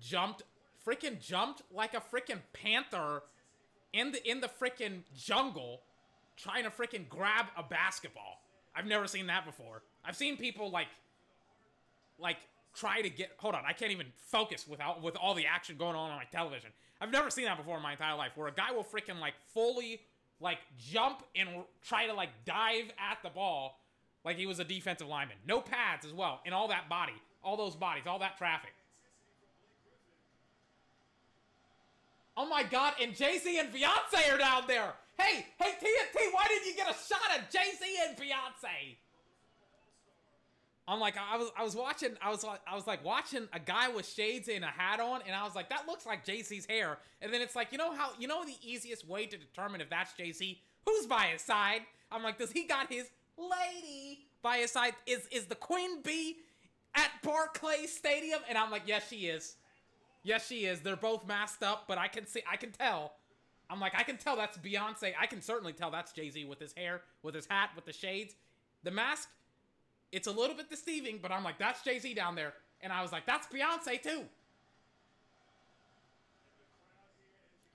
Jumped. 0.00 0.44
Freaking 0.86 1.20
jumped 1.20 1.62
like 1.72 1.94
a 1.94 2.00
freaking 2.00 2.40
panther 2.52 3.22
in 3.92 4.12
the 4.12 4.28
in 4.28 4.40
the 4.40 4.48
freaking 4.48 5.02
jungle 5.16 5.80
trying 6.36 6.64
to 6.64 6.70
freaking 6.70 7.08
grab 7.08 7.46
a 7.56 7.62
basketball. 7.62 8.42
I've 8.76 8.86
never 8.86 9.06
seen 9.06 9.26
that 9.28 9.46
before. 9.46 9.82
I've 10.04 10.16
seen 10.16 10.36
people 10.36 10.70
like 10.70 10.88
like 12.18 12.38
try 12.74 13.00
to 13.00 13.08
get 13.08 13.30
hold 13.38 13.54
on 13.54 13.62
i 13.66 13.72
can't 13.72 13.92
even 13.92 14.06
focus 14.16 14.66
without 14.68 15.02
with 15.02 15.16
all 15.16 15.34
the 15.34 15.46
action 15.46 15.76
going 15.76 15.94
on 15.94 16.10
on 16.10 16.16
my 16.16 16.24
television 16.24 16.70
i've 17.00 17.10
never 17.10 17.30
seen 17.30 17.44
that 17.44 17.56
before 17.56 17.76
in 17.76 17.82
my 17.82 17.92
entire 17.92 18.16
life 18.16 18.32
where 18.34 18.48
a 18.48 18.52
guy 18.52 18.72
will 18.72 18.84
freaking 18.84 19.20
like 19.20 19.34
fully 19.52 20.00
like 20.40 20.58
jump 20.78 21.22
and 21.36 21.48
try 21.82 22.06
to 22.06 22.12
like 22.12 22.30
dive 22.44 22.90
at 22.98 23.18
the 23.22 23.30
ball 23.30 23.80
like 24.24 24.36
he 24.36 24.46
was 24.46 24.58
a 24.58 24.64
defensive 24.64 25.06
lineman 25.06 25.36
no 25.46 25.60
pads 25.60 26.04
as 26.04 26.12
well 26.12 26.40
and 26.44 26.54
all 26.54 26.68
that 26.68 26.88
body 26.88 27.14
all 27.42 27.56
those 27.56 27.76
bodies 27.76 28.04
all 28.06 28.18
that 28.18 28.36
traffic 28.36 28.74
oh 32.36 32.46
my 32.48 32.62
god 32.62 32.94
and 33.00 33.14
jay-z 33.14 33.58
and 33.58 33.72
beyonce 33.72 34.32
are 34.32 34.38
down 34.38 34.64
there. 34.66 34.92
Hey 35.18 35.46
hey 35.58 35.72
tnt 35.80 36.32
why 36.32 36.44
didn't 36.48 36.66
you 36.66 36.74
get 36.74 36.90
a 36.90 36.94
shot 36.94 37.38
of 37.38 37.50
jay-z 37.50 37.84
and 38.08 38.16
beyonce? 38.16 38.96
I'm 40.86 41.00
like 41.00 41.14
I 41.16 41.36
was 41.38 41.50
I 41.56 41.64
was 41.64 41.74
watching 41.74 42.10
I 42.20 42.30
was 42.30 42.44
like 42.44 42.60
I 42.70 42.74
was 42.74 42.86
like 42.86 43.02
watching 43.04 43.48
a 43.54 43.58
guy 43.58 43.88
with 43.88 44.06
shades 44.06 44.48
and 44.48 44.62
a 44.64 44.68
hat 44.68 45.00
on 45.00 45.22
and 45.26 45.34
I 45.34 45.44
was 45.44 45.54
like 45.54 45.70
that 45.70 45.86
looks 45.86 46.04
like 46.04 46.24
Jay-Z's 46.24 46.66
hair. 46.66 46.98
And 47.22 47.32
then 47.32 47.40
it's 47.40 47.56
like 47.56 47.72
you 47.72 47.78
know 47.78 47.94
how 47.94 48.10
you 48.18 48.28
know 48.28 48.44
the 48.44 48.56
easiest 48.62 49.08
way 49.08 49.24
to 49.26 49.36
determine 49.36 49.80
if 49.80 49.88
that's 49.88 50.12
Jay-Z? 50.12 50.60
Who's 50.84 51.06
by 51.06 51.28
his 51.32 51.40
side? 51.40 51.82
I'm 52.12 52.22
like 52.22 52.38
does 52.38 52.52
he 52.52 52.64
got 52.64 52.92
his 52.92 53.06
lady 53.38 54.26
by 54.42 54.58
his 54.58 54.72
side? 54.72 54.92
Is 55.06 55.26
is 55.32 55.46
the 55.46 55.54
queen 55.54 56.02
bee 56.02 56.36
at 56.94 57.10
Barclays 57.22 57.94
Stadium? 57.96 58.40
And 58.46 58.58
I'm 58.58 58.70
like 58.70 58.82
yes 58.84 59.08
she 59.08 59.26
is 59.28 59.56
yes 60.24 60.48
she 60.48 60.64
is 60.64 60.80
they're 60.80 60.96
both 60.96 61.26
masked 61.26 61.62
up 61.62 61.84
but 61.86 61.96
I 61.96 62.08
can 62.08 62.26
see 62.26 62.42
I 62.50 62.56
can 62.56 62.72
tell 62.72 63.12
I'm 63.70 63.78
like 63.80 63.94
I 63.96 64.02
can 64.02 64.16
tell 64.16 64.36
that's 64.36 64.58
Beyonce 64.58 65.12
I 65.18 65.26
can 65.26 65.40
certainly 65.40 65.72
tell 65.72 65.90
that's 65.92 66.12
Jay-Z 66.12 66.44
with 66.44 66.58
his 66.58 66.72
hair 66.72 67.02
with 67.22 67.34
his 67.34 67.46
hat 67.46 67.70
with 67.76 67.84
the 67.84 67.92
shades 67.92 68.34
the 68.82 68.90
mask 68.90 69.28
it's 70.14 70.28
a 70.28 70.30
little 70.32 70.54
bit 70.54 70.70
deceiving, 70.70 71.18
but 71.20 71.32
I'm 71.32 71.42
like, 71.42 71.58
that's 71.58 71.82
Jay 71.82 71.98
Z 71.98 72.14
down 72.14 72.36
there. 72.36 72.54
And 72.80 72.92
I 72.92 73.02
was 73.02 73.10
like, 73.10 73.26
that's 73.26 73.48
Beyonce 73.48 74.00
too. 74.00 74.22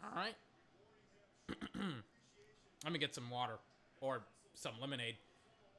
All 0.02 0.16
right. 0.16 0.36
Let 2.86 2.94
me 2.94 2.98
get 2.98 3.14
some 3.14 3.30
water 3.30 3.56
or 4.00 4.22
some 4.54 4.72
lemonade. 4.80 5.16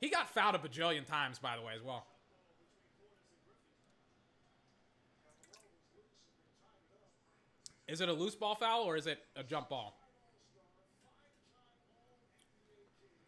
He 0.02 0.10
got 0.10 0.28
fouled 0.28 0.54
a 0.54 0.58
bajillion 0.58 1.06
times, 1.06 1.38
by 1.38 1.56
the 1.56 1.62
way, 1.62 1.72
as 1.74 1.82
well. 1.82 2.04
Is 7.90 8.00
it 8.00 8.08
a 8.08 8.12
loose 8.12 8.36
ball 8.36 8.54
foul 8.54 8.84
or 8.84 8.96
is 8.96 9.08
it 9.08 9.18
a 9.34 9.42
jump 9.42 9.68
ball? 9.68 9.98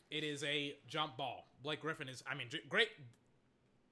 It 0.09 0.23
is 0.23 0.45
a 0.45 0.77
jump 0.87 1.17
ball. 1.17 1.49
Blake 1.65 1.81
Griffin 1.81 2.09
is, 2.09 2.23
I 2.31 2.37
mean, 2.37 2.47
great 2.69 2.89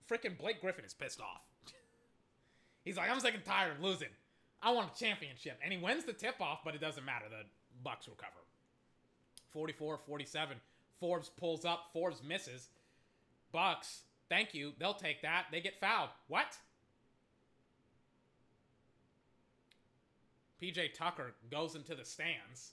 freaking 0.08 0.38
Blake 0.38 0.60
Griffin 0.60 0.84
is 0.84 0.94
pissed 0.94 1.20
off. 1.20 1.42
He's 2.84 2.96
like, 2.96 3.10
I'm 3.10 3.18
sick 3.18 3.34
and 3.34 3.44
tired 3.44 3.72
of 3.72 3.82
losing. 3.82 4.08
I 4.62 4.70
want 4.70 4.90
a 4.94 4.98
championship. 4.98 5.58
And 5.64 5.72
he 5.72 5.78
wins 5.78 6.04
the 6.04 6.12
tip 6.12 6.40
off, 6.40 6.60
but 6.64 6.74
it 6.76 6.80
doesn't 6.80 7.04
matter. 7.04 7.24
The 7.28 7.46
Bucks 7.82 8.06
recover. 8.06 8.44
44 9.52 9.98
47. 10.06 10.56
Forbes 11.00 11.30
pulls 11.30 11.64
up. 11.64 11.86
Forbes 11.92 12.22
misses. 12.22 12.68
Bucks, 13.50 14.02
thank 14.28 14.54
you. 14.54 14.72
They'll 14.78 14.94
take 14.94 15.22
that. 15.22 15.46
They 15.50 15.60
get 15.60 15.80
fouled. 15.80 16.10
What? 16.28 16.56
PJ 20.60 20.94
Tucker 20.94 21.32
goes 21.50 21.74
into 21.74 21.94
the 21.94 22.04
stands. 22.04 22.72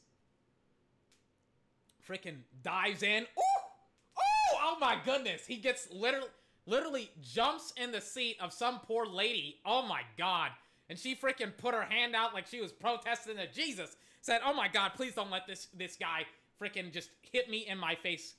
Freaking 2.08 2.38
dives 2.64 3.04
in. 3.04 3.24
Ooh! 3.24 4.20
Ooh! 4.20 4.58
Oh 4.62 4.78
my 4.80 4.98
goodness. 5.04 5.46
He 5.46 5.58
gets 5.58 5.90
literally 5.92 6.30
literally 6.66 7.10
jumps 7.22 7.74
in 7.78 7.92
the 7.92 8.02
seat 8.02 8.38
of 8.42 8.54
some 8.54 8.80
poor 8.80 9.06
lady. 9.06 9.58
Oh 9.66 9.82
my 9.84 10.02
god. 10.18 10.52
And 10.90 11.00
she 11.00 11.16
freaking 11.16 11.56
put 11.58 11.74
her 11.74 11.84
hand 11.84 12.16
out 12.16 12.34
like 12.34 12.48
she 12.48 12.62
was 12.62 12.72
protesting 12.72 13.38
to 13.38 13.52
Jesus. 13.52 13.96
Said, 14.22 14.42
"Oh 14.46 14.54
my 14.54 14.68
god, 14.68 14.92
please 14.96 15.14
don't 15.16 15.32
let 15.32 15.48
this 15.48 15.68
this 15.74 15.96
guy 15.96 16.26
freaking 16.62 16.92
just 16.92 17.10
hit 17.32 17.50
me 17.50 17.66
in 17.68 17.78
my 17.78 17.96
face." 17.96 18.36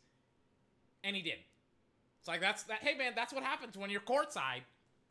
And 1.05 1.16
he 1.16 1.22
did. 1.22 1.38
It's 2.20 2.28
like 2.28 2.40
that's 2.40 2.64
that 2.64 2.82
hey 2.82 2.96
man, 2.96 3.12
that's 3.16 3.32
what 3.32 3.42
happens 3.42 3.76
when 3.76 3.90
you're 3.90 4.01
courtside. 4.01 4.62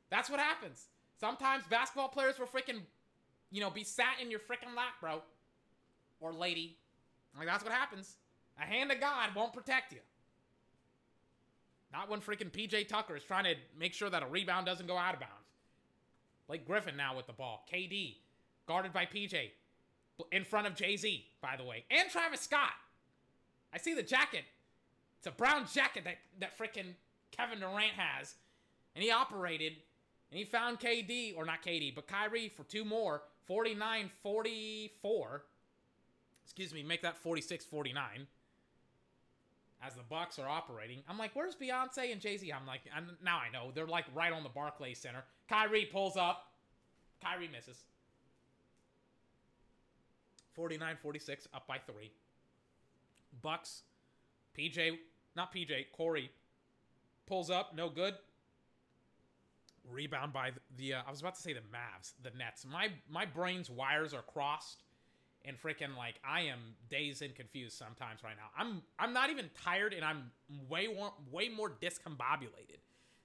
That's 0.09 0.29
what 0.29 0.39
happens. 0.39 0.88
Sometimes 1.19 1.63
basketball 1.69 2.09
players 2.09 2.38
will 2.39 2.47
freaking 2.47 2.81
you 3.51 3.61
know, 3.61 3.69
be 3.69 3.83
sat 3.83 4.15
in 4.21 4.29
your 4.29 4.39
freaking 4.39 4.75
lap, 4.75 4.93
bro. 5.01 5.21
Or 6.19 6.33
lady. 6.33 6.77
Like 7.37 7.47
that's 7.47 7.63
what 7.63 7.73
happens. 7.73 8.17
A 8.59 8.65
hand 8.65 8.91
of 8.91 8.99
God 8.99 9.29
won't 9.35 9.53
protect 9.53 9.93
you. 9.93 9.99
Not 11.93 12.09
when 12.09 12.19
freaking 12.19 12.51
PJ 12.51 12.87
Tucker 12.87 13.15
is 13.15 13.23
trying 13.23 13.45
to 13.45 13.55
make 13.79 13.93
sure 13.93 14.09
that 14.09 14.23
a 14.23 14.25
rebound 14.25 14.65
doesn't 14.65 14.87
go 14.87 14.97
out 14.97 15.13
of 15.13 15.19
bounds. 15.19 15.33
Blake 16.47 16.65
Griffin 16.65 16.97
now 16.97 17.15
with 17.15 17.27
the 17.27 17.33
ball. 17.33 17.65
KD, 17.71 18.15
guarded 18.67 18.93
by 18.93 19.05
PJ. 19.05 19.51
In 20.31 20.43
front 20.43 20.65
of 20.65 20.75
Jay 20.75 20.97
Z, 20.97 21.25
by 21.41 21.55
the 21.57 21.63
way. 21.63 21.85
And 21.91 22.09
Travis 22.09 22.41
Scott. 22.41 22.71
I 23.73 23.77
see 23.77 23.93
the 23.93 24.03
jacket. 24.03 24.45
It's 25.19 25.27
a 25.27 25.31
brown 25.31 25.65
jacket 25.71 26.05
that, 26.05 26.17
that 26.39 26.57
freaking 26.57 26.93
Kevin 27.31 27.59
Durant 27.59 27.93
has. 27.95 28.33
And 28.95 29.03
he 29.03 29.11
operated. 29.11 29.73
And 30.31 30.39
he 30.39 30.45
found 30.45 30.79
KD, 30.79 31.37
or 31.37 31.45
not 31.45 31.63
KD, 31.63 31.93
but 31.93 32.07
Kyrie 32.07 32.49
for 32.49 32.63
two 32.63 32.83
more. 32.83 33.21
49 33.47 34.11
44. 34.21 35.43
Excuse 36.43 36.73
me, 36.73 36.83
make 36.83 37.01
that 37.01 37.17
46 37.17 37.65
49 37.65 38.27
as 39.85 39.93
the 39.93 40.03
Bucks 40.09 40.39
are 40.39 40.47
operating. 40.47 40.99
I'm 41.07 41.17
like, 41.17 41.31
where's 41.33 41.55
Beyonce 41.55 42.11
and 42.11 42.19
Jay 42.19 42.37
Z? 42.37 42.51
I'm 42.51 42.65
like, 42.65 42.81
I'm, 42.95 43.11
now 43.23 43.37
I 43.37 43.51
know 43.51 43.71
they're 43.73 43.87
like 43.87 44.05
right 44.13 44.33
on 44.33 44.43
the 44.43 44.49
Barclays 44.49 44.99
Center. 44.99 45.23
Kyrie 45.49 45.85
pulls 45.91 46.17
up. 46.17 46.51
Kyrie 47.23 47.49
misses. 47.51 47.83
49-46, 50.57 51.47
up 51.53 51.67
by 51.67 51.77
three. 51.77 52.11
Bucks, 53.41 53.83
PJ, 54.57 54.97
not 55.35 55.53
PJ, 55.53 55.85
Corey 55.95 56.31
pulls 57.27 57.51
up, 57.51 57.75
no 57.75 57.89
good. 57.89 58.15
Rebound 59.89 60.33
by 60.33 60.51
the, 60.75 60.95
uh, 60.95 61.01
I 61.07 61.11
was 61.11 61.21
about 61.21 61.35
to 61.35 61.41
say 61.41 61.53
the 61.53 61.59
Mavs, 61.59 62.13
the 62.21 62.31
Nets. 62.38 62.65
My 62.65 62.89
my 63.09 63.25
brain's 63.25 63.69
wires 63.69 64.13
are 64.13 64.21
crossed 64.21 64.83
and 65.45 65.59
freaking 65.59 65.95
like 65.97 66.15
I 66.27 66.41
am 66.41 66.59
dazed 66.89 67.21
and 67.21 67.33
confused 67.33 67.77
sometimes 67.77 68.23
right 68.23 68.35
now. 68.35 68.49
I'm 68.57 68.81
I'm 68.99 69.13
not 69.13 69.29
even 69.29 69.49
tired 69.63 69.93
and 69.93 70.03
I'm 70.03 70.31
way 70.69 70.88
more 70.88 71.13
way 71.31 71.49
more 71.49 71.69
discombobulated 71.69 72.81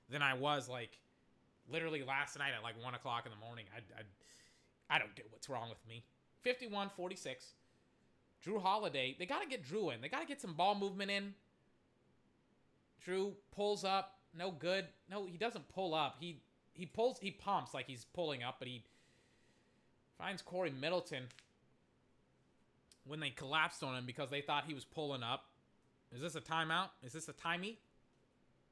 than 0.09 0.23
I 0.23 0.35
was 0.35 0.69
like 0.69 0.99
literally 1.69 2.05
last 2.05 2.39
night 2.39 2.53
at 2.57 2.63
like 2.63 2.83
one 2.83 2.95
o'clock 2.95 3.27
in 3.27 3.33
the 3.33 3.45
morning. 3.45 3.65
I, 3.75 3.79
I, 4.01 4.97
I 4.97 4.99
don't 4.99 5.15
get 5.17 5.27
what's 5.31 5.49
wrong 5.49 5.69
with 5.69 5.85
me. 5.89 6.05
51 6.43 6.91
46. 6.97 7.55
Jrue 8.45 8.61
Holiday, 8.61 9.15
they 9.19 9.27
got 9.27 9.41
to 9.41 9.49
get 9.49 9.65
Jrue 9.65 9.95
in. 9.95 10.01
They 10.01 10.09
got 10.09 10.21
to 10.21 10.27
get 10.27 10.41
some 10.41 10.55
ball 10.55 10.75
movement 10.75 11.11
in. 11.11 11.35
Jrue 13.07 13.33
pulls 13.53 13.85
up, 13.85 14.19
no 14.37 14.51
good. 14.51 14.87
No, 15.09 15.27
he 15.27 15.37
doesn't 15.37 15.69
pull 15.69 15.95
up. 15.95 16.17
He 16.19 16.43
he 16.75 16.87
pulls, 16.87 17.19
he 17.19 17.31
pumps 17.31 17.75
like 17.75 17.87
he's 17.87 18.05
pulling 18.05 18.43
up, 18.43 18.57
but 18.59 18.69
he 18.69 18.85
finds 20.19 20.43
Corey 20.43 20.73
Middleton 20.79 21.25
when 23.05 23.21
they 23.21 23.31
collapsed 23.31 23.83
on 23.83 23.97
him 23.97 24.07
because 24.07 24.31
they 24.31 24.41
thought 24.41 24.65
he 24.67 24.75
was 24.75 24.85
pulling 24.85 25.23
up. 25.23 25.47
Is 26.15 26.21
this 26.21 26.35
a 26.35 26.41
timeout? 26.41 26.89
Is 27.03 27.13
this 27.13 27.29
a 27.29 27.33
timey? 27.33 27.79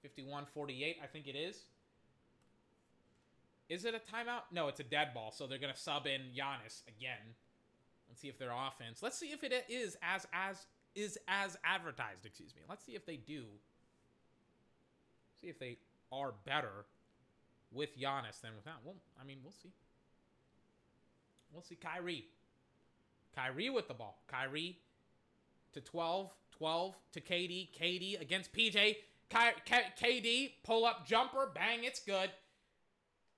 51 0.02 0.46
48, 0.54 0.96
I 1.02 1.06
think 1.06 1.26
it 1.26 1.36
is. 1.36 1.64
Is 3.68 3.84
it 3.84 3.94
a 3.94 3.98
timeout? 3.98 4.42
No, 4.50 4.68
it's 4.68 4.80
a 4.80 4.84
dead 4.84 5.14
ball, 5.14 5.30
so 5.30 5.46
they're 5.46 5.58
to 5.58 5.78
sub 5.78 6.06
in 6.06 6.22
Giannis 6.36 6.82
again. 6.88 7.34
Let's 8.08 8.20
see 8.20 8.28
if 8.28 8.38
their 8.38 8.50
offense. 8.50 9.02
Let's 9.02 9.16
see 9.16 9.28
if 9.28 9.44
it 9.44 9.64
is 9.68 9.96
as 10.02 10.26
as 10.32 10.66
is 10.96 11.18
as 11.28 11.56
advertised, 11.64 12.26
excuse 12.26 12.54
me. 12.54 12.62
Let's 12.68 12.84
see 12.84 12.96
if 12.96 13.06
they 13.06 13.16
do. 13.16 13.44
See 15.40 15.48
if 15.48 15.58
they 15.58 15.78
are 16.10 16.32
better 16.44 16.86
with 17.72 17.98
Giannis 17.98 18.40
than 18.40 18.52
without. 18.56 18.84
Well, 18.84 18.96
I 19.20 19.24
mean, 19.24 19.38
we'll 19.42 19.52
see. 19.52 19.72
We'll 21.52 21.62
see 21.62 21.76
Kyrie. 21.76 22.26
Kyrie 23.34 23.70
with 23.70 23.88
the 23.88 23.94
ball. 23.94 24.22
Kyrie 24.28 24.78
to 25.72 25.80
12, 25.80 26.30
12 26.50 26.96
to 27.12 27.20
KD, 27.20 27.68
KD 27.78 28.20
against 28.20 28.52
PJ. 28.52 28.96
K- 29.28 29.52
K- 29.64 29.92
KD 30.00 30.52
pull 30.64 30.84
up 30.84 31.06
jumper, 31.06 31.50
bang, 31.54 31.84
it's 31.84 32.00
good. 32.00 32.30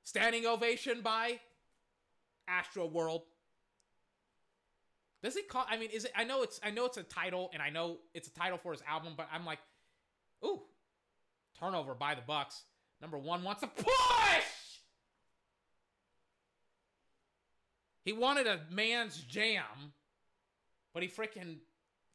Standing 0.05 0.47
ovation 0.47 1.03
by 1.03 1.39
Astro 2.49 2.87
World. 2.87 3.23
Does 5.23 5.37
he 5.37 5.43
call? 5.43 5.65
I 5.71 5.79
mean, 5.79 5.91
is 5.91 6.05
it? 6.05 6.13
I 6.17 6.25
know 6.25 6.43
it's. 6.43 6.59
I 6.65 6.71
know 6.71 6.85
it's 6.87 6.97
a 6.97 7.05
title, 7.05 7.51
and 7.53 7.63
I 7.63 7.71
know 7.71 7.99
it's 8.13 8.27
a 8.27 8.33
title 8.33 8.59
for 8.59 8.73
his 8.73 8.83
album, 8.89 9.13
but 9.17 9.29
I'm 9.33 9.47
like, 9.47 9.61
ooh, 10.45 10.63
turnover 11.61 11.95
by 11.95 12.17
the 12.17 12.23
Bucks. 12.23 12.65
Number 13.03 13.19
one 13.19 13.43
wants 13.43 13.65
a 13.65 13.67
push. 13.67 13.91
He 18.05 18.13
wanted 18.13 18.47
a 18.47 18.61
man's 18.71 19.19
jam, 19.19 19.93
but 20.95 21.03
he 21.03 21.09
freaking 21.09 21.57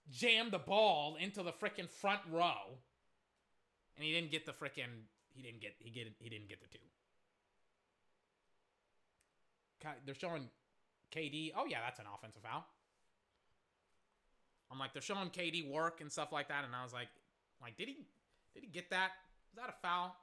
jammed 0.09 0.51
the 0.51 0.59
ball 0.59 1.17
into 1.19 1.43
the 1.43 1.51
freaking 1.51 1.89
front 1.89 2.21
row, 2.31 2.79
and 3.95 4.05
he 4.05 4.13
didn't 4.13 4.31
get 4.31 4.45
the 4.45 4.53
freaking. 4.53 5.03
He 5.33 5.41
didn't 5.41 5.59
get. 5.59 5.75
He 5.79 5.89
get. 5.89 6.07
He 6.19 6.29
didn't 6.29 6.47
get 6.47 6.61
the 6.61 6.67
two. 6.67 6.79
They're 10.05 10.15
showing 10.15 10.49
KD. 11.15 11.51
Oh 11.55 11.65
yeah, 11.65 11.79
that's 11.85 11.99
an 11.99 12.05
offensive 12.13 12.41
foul. 12.41 12.65
I'm 14.71 14.79
like, 14.79 14.91
they're 14.93 15.01
showing 15.01 15.29
KD 15.29 15.69
work 15.71 16.01
and 16.01 16.11
stuff 16.11 16.31
like 16.31 16.49
that, 16.49 16.65
and 16.65 16.75
I 16.75 16.83
was 16.83 16.91
like, 16.91 17.07
like, 17.61 17.77
did 17.77 17.87
he, 17.87 18.05
did 18.53 18.63
he 18.63 18.69
get 18.69 18.89
that? 18.89 19.11
Is 19.53 19.57
that 19.57 19.69
a 19.69 19.75
foul? 19.81 20.13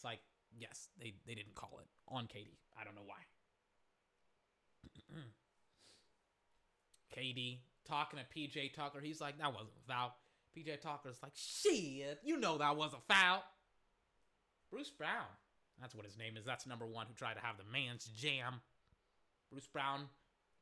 It's 0.00 0.04
like, 0.06 0.20
yes, 0.58 0.88
they 0.98 1.12
they 1.26 1.34
didn't 1.34 1.54
call 1.54 1.78
it 1.78 1.86
on 2.08 2.24
KD. 2.24 2.56
I 2.80 2.84
don't 2.84 2.94
know 2.94 3.02
why. 3.04 3.18
KD 7.14 7.58
talking 7.86 8.18
to 8.18 8.24
PJ 8.34 8.72
Tucker. 8.72 9.00
He's 9.02 9.20
like, 9.20 9.36
that 9.36 9.52
wasn't 9.52 9.72
a 9.84 9.92
foul. 9.92 10.16
PJ 10.56 10.80
Tucker's 10.80 11.18
like, 11.22 11.34
shit, 11.34 12.18
you 12.24 12.38
know 12.38 12.56
that 12.56 12.78
was 12.78 12.94
a 12.94 13.12
foul. 13.12 13.44
Bruce 14.70 14.88
Brown. 14.88 15.26
That's 15.78 15.94
what 15.94 16.06
his 16.06 16.16
name 16.16 16.38
is. 16.38 16.46
That's 16.46 16.66
number 16.66 16.86
one 16.86 17.04
who 17.06 17.12
tried 17.12 17.34
to 17.34 17.40
have 17.40 17.58
the 17.58 17.70
man's 17.70 18.06
jam. 18.06 18.62
Bruce 19.50 19.66
Brown 19.66 20.04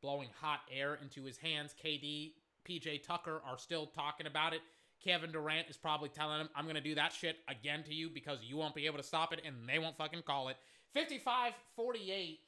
blowing 0.03 0.31
hot 0.41 0.63
air 0.77 0.99
into 1.01 1.23
his 1.23 1.39
hands. 1.39 1.77
KD, 1.85 2.33
PJ 2.69 3.05
Tucker 3.05 3.41
are 3.47 3.59
still 3.59 3.87
talking 3.87 4.27
about 4.27 4.53
it. 4.53 4.63
Kevin 5.05 5.31
Durant 5.31 5.69
is 5.69 5.77
probably 5.77 6.09
telling 6.09 6.41
him, 6.41 6.49
I'm 6.55 6.65
going 6.65 6.75
to 6.75 6.81
do 6.81 6.95
that 6.97 7.13
shit 7.13 7.37
again 7.49 7.85
to 7.85 7.95
you 7.95 8.11
because 8.11 8.39
you 8.43 8.57
won't 8.57 8.75
be 8.75 8.87
able 8.87 8.99
to 8.99 9.05
stop 9.05 9.33
it 9.33 9.41
and 9.45 9.69
they 9.69 9.79
won't 9.79 9.97
fucking 9.97 10.23
call 10.23 10.49
it. 10.49 10.57
55 10.95 11.53
48. 11.77 12.41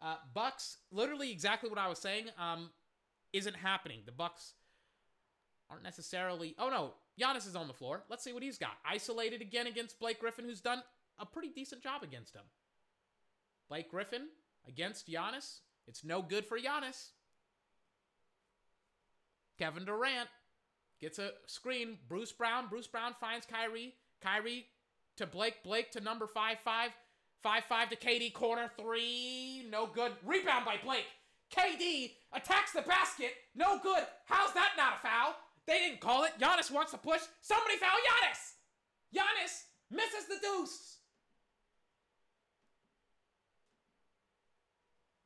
Uh, 0.00 0.16
Bucks, 0.34 0.78
literally 0.90 1.30
exactly 1.30 1.70
what 1.70 1.78
I 1.78 1.88
was 1.88 1.98
saying, 1.98 2.26
um, 2.36 2.70
isn't 3.32 3.54
happening. 3.54 4.00
The 4.04 4.12
Bucks 4.12 4.54
aren't 5.70 5.84
necessarily. 5.84 6.56
Oh 6.58 6.68
no, 6.70 6.94
Giannis 7.20 7.46
is 7.46 7.54
on 7.54 7.68
the 7.68 7.74
floor. 7.74 8.02
Let's 8.10 8.24
see 8.24 8.32
what 8.32 8.42
he's 8.42 8.58
got. 8.58 8.72
Isolated 8.84 9.40
again 9.40 9.68
against 9.68 10.00
Blake 10.00 10.18
Griffin, 10.18 10.44
who's 10.44 10.60
done 10.60 10.82
a 11.18 11.26
pretty 11.26 11.50
decent 11.50 11.82
job 11.82 12.02
against 12.02 12.34
him. 12.34 12.42
Blake 13.68 13.90
Griffin 13.90 14.26
against 14.66 15.08
Giannis. 15.08 15.60
It's 15.86 16.04
no 16.04 16.20
good 16.20 16.46
for 16.46 16.58
Giannis. 16.58 17.10
Kevin 19.58 19.84
Durant 19.84 20.28
gets 21.02 21.18
a 21.18 21.32
screen. 21.46 21.98
Bruce 22.08 22.32
Brown. 22.32 22.68
Bruce 22.70 22.86
Brown 22.86 23.14
finds 23.20 23.44
Kyrie. 23.44 23.94
Kyrie 24.22 24.66
to 25.16 25.26
Blake. 25.26 25.62
Blake 25.62 25.90
to 25.90 26.00
number 26.00 26.26
5 26.26 26.58
5. 26.60 26.90
5 27.42 27.64
5 27.64 27.90
to 27.90 27.96
KD. 27.96 28.32
Corner 28.32 28.70
three. 28.80 29.66
No 29.68 29.86
good. 29.86 30.12
Rebound 30.24 30.64
by 30.64 30.76
Blake. 30.82 31.04
KD 31.54 32.12
attacks 32.32 32.72
the 32.72 32.82
basket. 32.82 33.32
No 33.54 33.78
good. 33.78 34.04
How's 34.26 34.54
that 34.54 34.72
not 34.78 34.94
a 34.94 35.06
foul? 35.06 35.34
They 35.66 35.78
didn't 35.78 36.00
call 36.00 36.24
it. 36.24 36.32
Giannis 36.40 36.70
wants 36.70 36.92
to 36.92 36.98
push. 36.98 37.20
Somebody 37.42 37.76
foul 37.76 37.90
Giannis. 37.90 38.52
Giannis 39.14 39.64
misses 39.90 40.28
the 40.28 40.36
deuce. 40.40 40.96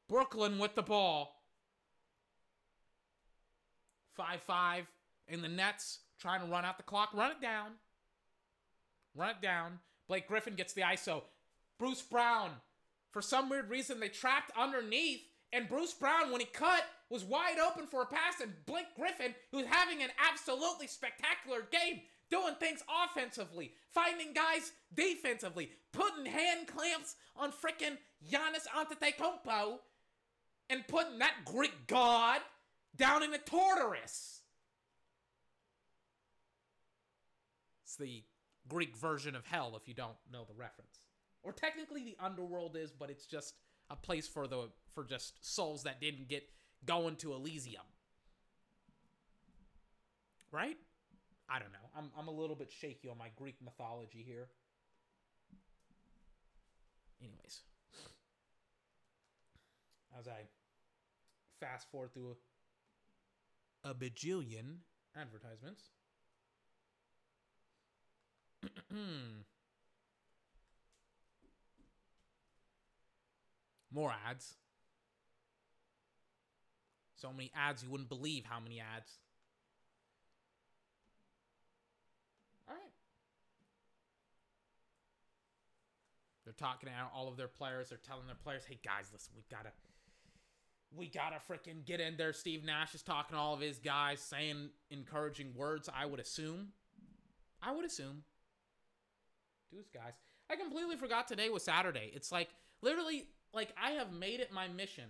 Brooklyn 0.08 0.58
with 0.58 0.74
the 0.74 0.82
ball. 0.82 1.34
5 4.16 4.40
5. 4.46 4.86
And 5.28 5.42
the 5.42 5.48
Nets 5.48 6.00
trying 6.20 6.40
to 6.40 6.46
run 6.46 6.64
out 6.64 6.76
the 6.76 6.82
clock. 6.82 7.10
Run 7.14 7.32
it 7.32 7.40
down. 7.40 7.72
Run 9.14 9.30
it 9.30 9.42
down. 9.42 9.80
Blake 10.08 10.28
Griffin 10.28 10.54
gets 10.54 10.72
the 10.72 10.82
ISO. 10.82 11.22
Bruce 11.78 12.02
Brown. 12.02 12.50
For 13.12 13.22
some 13.22 13.48
weird 13.48 13.70
reason, 13.70 13.98
they 13.98 14.08
trapped 14.08 14.52
underneath. 14.56 15.22
And 15.52 15.68
Bruce 15.68 15.94
Brown, 15.94 16.30
when 16.30 16.40
he 16.40 16.46
cut, 16.46 16.84
was 17.08 17.24
wide 17.24 17.58
open 17.58 17.86
for 17.86 18.02
a 18.02 18.06
pass. 18.06 18.40
And 18.42 18.52
Blake 18.66 18.94
Griffin, 18.94 19.34
who's 19.52 19.66
having 19.66 20.02
an 20.02 20.10
absolutely 20.30 20.86
spectacular 20.86 21.62
game, 21.70 22.00
doing 22.30 22.54
things 22.58 22.82
offensively, 23.04 23.72
finding 23.90 24.32
guys 24.32 24.72
defensively, 24.94 25.70
putting 25.92 26.26
hand 26.26 26.66
clamps 26.66 27.14
on 27.36 27.50
frickin' 27.50 27.96
Giannis 28.28 28.66
Antetokounmpo, 28.76 29.78
and 30.68 30.86
putting 30.88 31.20
that 31.20 31.44
Greek 31.44 31.86
god 31.86 32.40
down 32.96 33.22
in 33.22 33.30
the 33.30 33.38
Tartarus. 33.38 34.35
The 37.96 38.24
Greek 38.68 38.96
version 38.96 39.34
of 39.34 39.46
hell 39.46 39.74
if 39.80 39.88
you 39.88 39.94
don't 39.94 40.16
know 40.32 40.44
the 40.44 40.54
reference. 40.54 41.00
Or 41.42 41.52
technically 41.52 42.04
the 42.04 42.16
underworld 42.18 42.76
is, 42.76 42.90
but 42.90 43.10
it's 43.10 43.26
just 43.26 43.54
a 43.90 43.96
place 43.96 44.26
for 44.26 44.46
the 44.46 44.68
for 44.94 45.04
just 45.04 45.44
souls 45.44 45.84
that 45.84 46.00
didn't 46.00 46.28
get 46.28 46.48
going 46.84 47.16
to 47.16 47.32
Elysium. 47.34 47.82
Right? 50.50 50.76
I 51.48 51.58
don't 51.58 51.72
know. 51.72 51.90
I'm 51.96 52.10
I'm 52.18 52.28
a 52.28 52.32
little 52.32 52.56
bit 52.56 52.72
shaky 52.72 53.08
on 53.08 53.18
my 53.18 53.28
Greek 53.36 53.56
mythology 53.64 54.24
here. 54.26 54.48
Anyways, 57.20 57.60
as 60.18 60.26
I 60.28 60.46
fast 61.60 61.90
forward 61.90 62.12
through 62.12 62.36
a 63.84 63.94
bajillion 63.94 64.78
advertisements. 65.16 65.90
More 73.92 74.12
ads. 74.28 74.56
So 77.16 77.32
many 77.32 77.50
ads, 77.56 77.82
you 77.82 77.90
wouldn't 77.90 78.10
believe 78.10 78.44
how 78.44 78.60
many 78.60 78.78
ads. 78.78 79.18
All 82.68 82.74
right. 82.74 82.92
They're 86.44 86.52
talking 86.52 86.88
to 86.88 86.94
all 87.14 87.28
of 87.28 87.36
their 87.36 87.48
players. 87.48 87.88
They're 87.88 87.98
telling 87.98 88.26
their 88.26 88.36
players, 88.36 88.64
"Hey 88.66 88.78
guys, 88.84 89.10
listen, 89.12 89.32
we 89.34 89.44
gotta, 89.50 89.72
we 90.94 91.08
gotta 91.08 91.40
freaking 91.50 91.84
get 91.84 92.00
in 92.00 92.16
there." 92.18 92.34
Steve 92.34 92.64
Nash 92.64 92.94
is 92.94 93.02
talking 93.02 93.34
to 93.34 93.40
all 93.40 93.54
of 93.54 93.60
his 93.60 93.78
guys, 93.78 94.20
saying 94.20 94.70
encouraging 94.90 95.54
words. 95.54 95.88
I 95.92 96.04
would 96.04 96.20
assume. 96.20 96.72
I 97.62 97.72
would 97.72 97.86
assume. 97.86 98.24
Deuce, 99.70 99.88
guys. 99.92 100.12
I 100.50 100.56
completely 100.56 100.96
forgot 100.96 101.26
today 101.26 101.48
was 101.48 101.64
Saturday. 101.64 102.10
It's 102.14 102.30
like 102.30 102.48
literally 102.82 103.24
like 103.52 103.70
I 103.82 103.92
have 103.92 104.12
made 104.12 104.40
it 104.40 104.52
my 104.52 104.68
mission. 104.68 105.04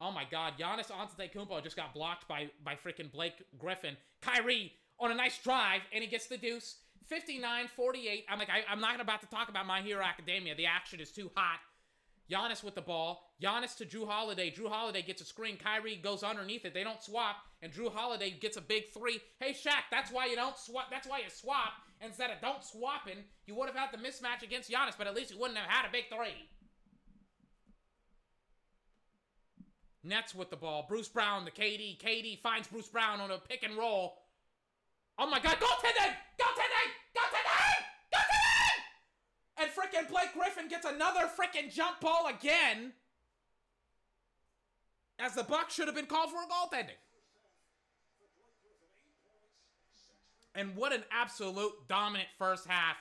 Oh 0.00 0.12
my 0.12 0.24
God, 0.30 0.54
Giannis 0.58 0.90
Antetokounmpo 0.90 1.62
just 1.62 1.76
got 1.76 1.92
blocked 1.92 2.28
by 2.28 2.50
by 2.64 2.74
freaking 2.74 3.12
Blake 3.12 3.42
Griffin. 3.58 3.96
Kyrie 4.22 4.72
on 4.98 5.10
a 5.10 5.14
nice 5.14 5.38
drive, 5.42 5.82
and 5.92 6.02
he 6.02 6.08
gets 6.08 6.26
the 6.26 6.38
deuce. 6.38 6.76
59-48. 7.10 8.24
I'm 8.28 8.38
like, 8.38 8.50
I, 8.50 8.70
I'm 8.70 8.80
not 8.80 9.00
about 9.00 9.22
to 9.22 9.26
talk 9.28 9.48
about 9.48 9.66
My 9.66 9.80
Hero 9.80 10.04
Academia. 10.04 10.54
The 10.54 10.66
action 10.66 11.00
is 11.00 11.10
too 11.10 11.30
hot. 11.34 11.58
Giannis 12.30 12.62
with 12.62 12.74
the 12.74 12.82
ball. 12.82 13.22
Giannis 13.42 13.74
to 13.78 13.86
Jrue 13.86 14.06
Holiday. 14.06 14.50
Jrue 14.50 14.68
Holiday 14.68 15.00
gets 15.00 15.22
a 15.22 15.24
screen. 15.24 15.56
Kyrie 15.56 15.96
goes 15.96 16.22
underneath 16.22 16.66
it. 16.66 16.74
They 16.74 16.84
don't 16.84 17.02
swap, 17.02 17.36
and 17.62 17.72
Jrue 17.72 17.90
Holiday 17.90 18.30
gets 18.30 18.58
a 18.58 18.60
big 18.60 18.92
three. 18.92 19.20
Hey 19.40 19.52
Shaq, 19.52 19.88
that's 19.90 20.12
why 20.12 20.26
you 20.26 20.36
don't 20.36 20.58
swap. 20.58 20.90
That's 20.90 21.08
why 21.08 21.20
you 21.20 21.30
swap 21.30 21.72
instead 22.00 22.30
of 22.30 22.40
don't 22.40 22.64
swapping. 22.64 23.24
You 23.46 23.54
would 23.54 23.68
have 23.68 23.76
had 23.76 23.92
the 23.92 23.98
mismatch 23.98 24.42
against 24.42 24.70
Giannis, 24.70 24.94
but 24.96 25.06
at 25.06 25.14
least 25.14 25.30
you 25.30 25.38
wouldn't 25.38 25.58
have 25.58 25.68
had 25.68 25.88
a 25.88 25.92
big 25.92 26.04
three. 26.08 26.48
Nets 30.04 30.34
with 30.34 30.50
the 30.50 30.56
ball. 30.56 30.86
Bruce 30.88 31.08
Brown 31.08 31.44
the 31.44 31.50
KD. 31.50 31.98
KD 32.00 32.40
finds 32.40 32.68
Bruce 32.68 32.88
Brown 32.88 33.20
on 33.20 33.30
a 33.30 33.38
pick 33.38 33.62
and 33.62 33.76
roll. 33.76 34.14
Oh 35.18 35.28
my 35.28 35.40
God! 35.40 35.58
Go 35.58 35.66
to 35.66 35.82
the 35.82 36.08
go 36.38 36.46
to 36.46 36.62
the 36.62 36.84
go 37.14 37.20
to 37.20 37.30
the 37.30 37.74
go 38.12 38.18
to 38.18 38.36
the 39.56 39.62
and 39.62 39.70
freaking 39.70 40.08
Blake 40.08 40.32
Griffin 40.32 40.68
gets 40.68 40.86
another 40.86 41.28
freaking 41.28 41.72
jump 41.72 42.00
ball 42.00 42.28
again. 42.28 42.92
As 45.18 45.34
the 45.34 45.42
Bucks 45.42 45.74
should 45.74 45.86
have 45.86 45.96
been 45.96 46.06
called 46.06 46.30
for 46.30 46.36
a 46.36 46.46
goaltending. 46.46 46.94
And 50.58 50.74
what 50.74 50.92
an 50.92 51.04
absolute 51.12 51.70
dominant 51.88 52.28
first 52.36 52.66
half 52.66 52.96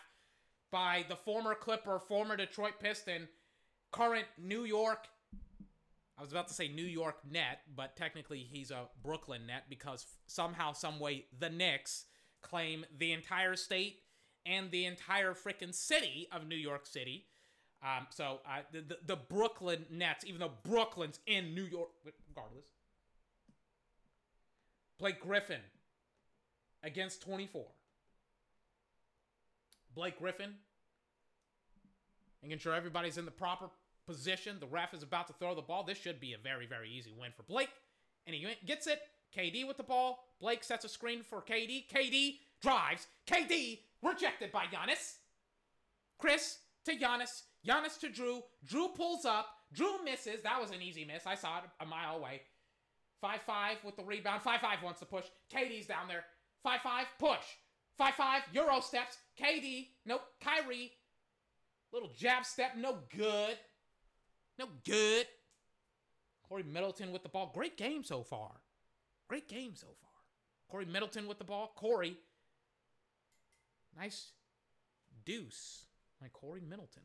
by 0.72 1.06
the 1.10 1.16
former 1.16 1.56
Clipper, 1.56 1.98
former 1.98 2.38
Detroit 2.38 2.74
Piston, 2.80 3.28
current 3.92 4.28
New 4.38 4.64
York. 4.64 5.08
I 6.20 6.22
was 6.22 6.32
about 6.32 6.50
to 6.50 6.54
say 6.54 6.68
New 6.68 6.86
York 6.86 7.16
net, 7.28 7.62
but 7.76 7.96
technically 7.96 8.48
he's 8.48 8.70
a 8.70 8.90
Brooklyn 9.04 9.48
net 9.48 9.64
because 9.72 10.06
somehow, 10.28 10.74
some 10.74 11.00
way, 11.00 11.26
the 11.40 11.50
Knicks 11.50 12.06
claim 12.44 12.86
the 12.96 13.12
entire 13.12 13.56
state 13.56 14.02
and 14.46 14.70
the 14.70 14.86
entire 14.86 15.34
freaking 15.34 15.74
city 15.74 16.28
of 16.32 16.48
New 16.48 16.56
York 16.56 16.86
City. 16.86 17.26
Um, 17.82 18.06
so 18.12 18.42
uh, 18.48 18.60
the, 18.72 18.82
the, 18.82 18.98
the 19.08 19.16
Brooklyn 19.16 19.88
Nets, 19.90 20.26
even 20.26 20.42
though 20.42 20.54
Brooklyn's 20.64 21.20
in 21.26 21.56
New 21.56 21.64
York, 21.64 21.90
regardless. 22.30 22.66
Blake 25.00 25.20
Griffin 25.20 25.62
against 26.84 27.22
24. 27.22 27.66
Blake 29.96 30.20
Griffin, 30.20 30.54
making 32.44 32.60
sure 32.60 32.74
everybody's 32.74 33.18
in 33.18 33.26
the 33.26 33.32
proper 33.32 33.68
position. 34.08 34.58
The 34.60 34.68
ref 34.68 34.94
is 34.94 35.04
about 35.04 35.28
to 35.28 35.34
throw 35.34 35.56
the 35.56 35.62
ball. 35.62 35.84
This 35.84 35.98
should 35.98 36.20
be 36.20 36.34
a 36.34 36.38
very, 36.38 36.66
very 36.68 36.90
easy 36.90 37.14
win 37.18 37.32
for 37.36 37.44
Blake. 37.44 37.70
And 38.26 38.36
he 38.36 38.48
gets 38.66 38.88
it. 38.88 39.02
KD 39.36 39.68
with 39.68 39.78
the 39.78 39.84
ball. 39.84 40.24
Blake 40.40 40.64
sets 40.64 40.86
a 40.86 40.90
screen 40.90 41.22
for 41.24 41.42
KD. 41.42 41.88
KD 41.90 42.36
drives. 42.62 43.08
KD 43.28 43.80
rejected 44.02 44.52
by 44.52 44.66
Giannis. 44.66 45.16
Khris 46.18 46.60
to 46.86 46.96
Giannis. 46.96 47.44
Giannis 47.68 48.00
to 48.00 48.08
Jrue. 48.08 48.42
Jrue 48.66 48.94
pulls 48.96 49.26
up. 49.26 49.48
Jrue 49.76 50.04
misses. 50.04 50.42
That 50.44 50.62
was 50.62 50.72
an 50.72 50.82
easy 50.82 51.06
miss. 51.06 51.28
I 51.28 51.36
saw 51.36 51.58
it 51.58 51.64
a 51.82 51.86
mile 51.86 52.18
away. 52.18 52.42
5 53.22 53.42
5 53.42 53.78
with 53.84 53.98
the 53.98 54.04
rebound. 54.04 54.42
5 54.42 54.62
5 54.62 54.84
wants 54.84 55.00
to 55.00 55.06
push. 55.06 55.26
KD's 55.54 55.88
down 55.88 56.08
there. 56.08 56.24
5 56.64 56.82
5, 56.82 57.06
push. 57.20 57.46
5 57.98 58.14
5, 58.14 58.42
Euro 58.54 58.80
steps. 58.80 59.18
KD, 59.40 59.88
nope. 60.06 60.22
Kyrie, 60.44 60.92
little 61.92 62.12
jab 62.18 62.46
step, 62.46 62.72
no 62.78 62.98
good. 63.16 63.58
No 64.60 64.68
good. 64.86 65.28
Corey 66.48 66.64
Middleton 66.64 67.12
with 67.12 67.24
the 67.24 67.30
ball. 67.30 67.52
Great 67.54 67.78
game 67.78 68.04
so 68.04 68.24
far. 68.24 68.52
Great 69.28 69.48
game 69.48 69.76
so 69.76 69.88
far. 69.88 70.10
Corey 70.70 70.86
Middleton 70.86 71.28
with 71.28 71.38
the 71.38 71.44
ball. 71.44 71.74
Corey. 71.76 72.18
Nice 73.98 74.32
deuce 75.26 75.86
by 76.22 76.28
Corey 76.30 76.62
Middleton. 76.68 77.04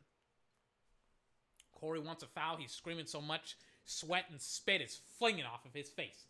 Corey 1.71 1.99
wants 1.99 2.23
a 2.23 2.27
foul. 2.27 2.57
He's 2.57 2.71
screaming 2.71 3.05
so 3.05 3.21
much. 3.21 3.57
Sweat 3.85 4.25
and 4.31 4.39
spit 4.39 4.81
is 4.81 4.99
flinging 5.17 5.45
off 5.45 5.65
of 5.65 5.73
his 5.73 5.89
face. 5.89 6.27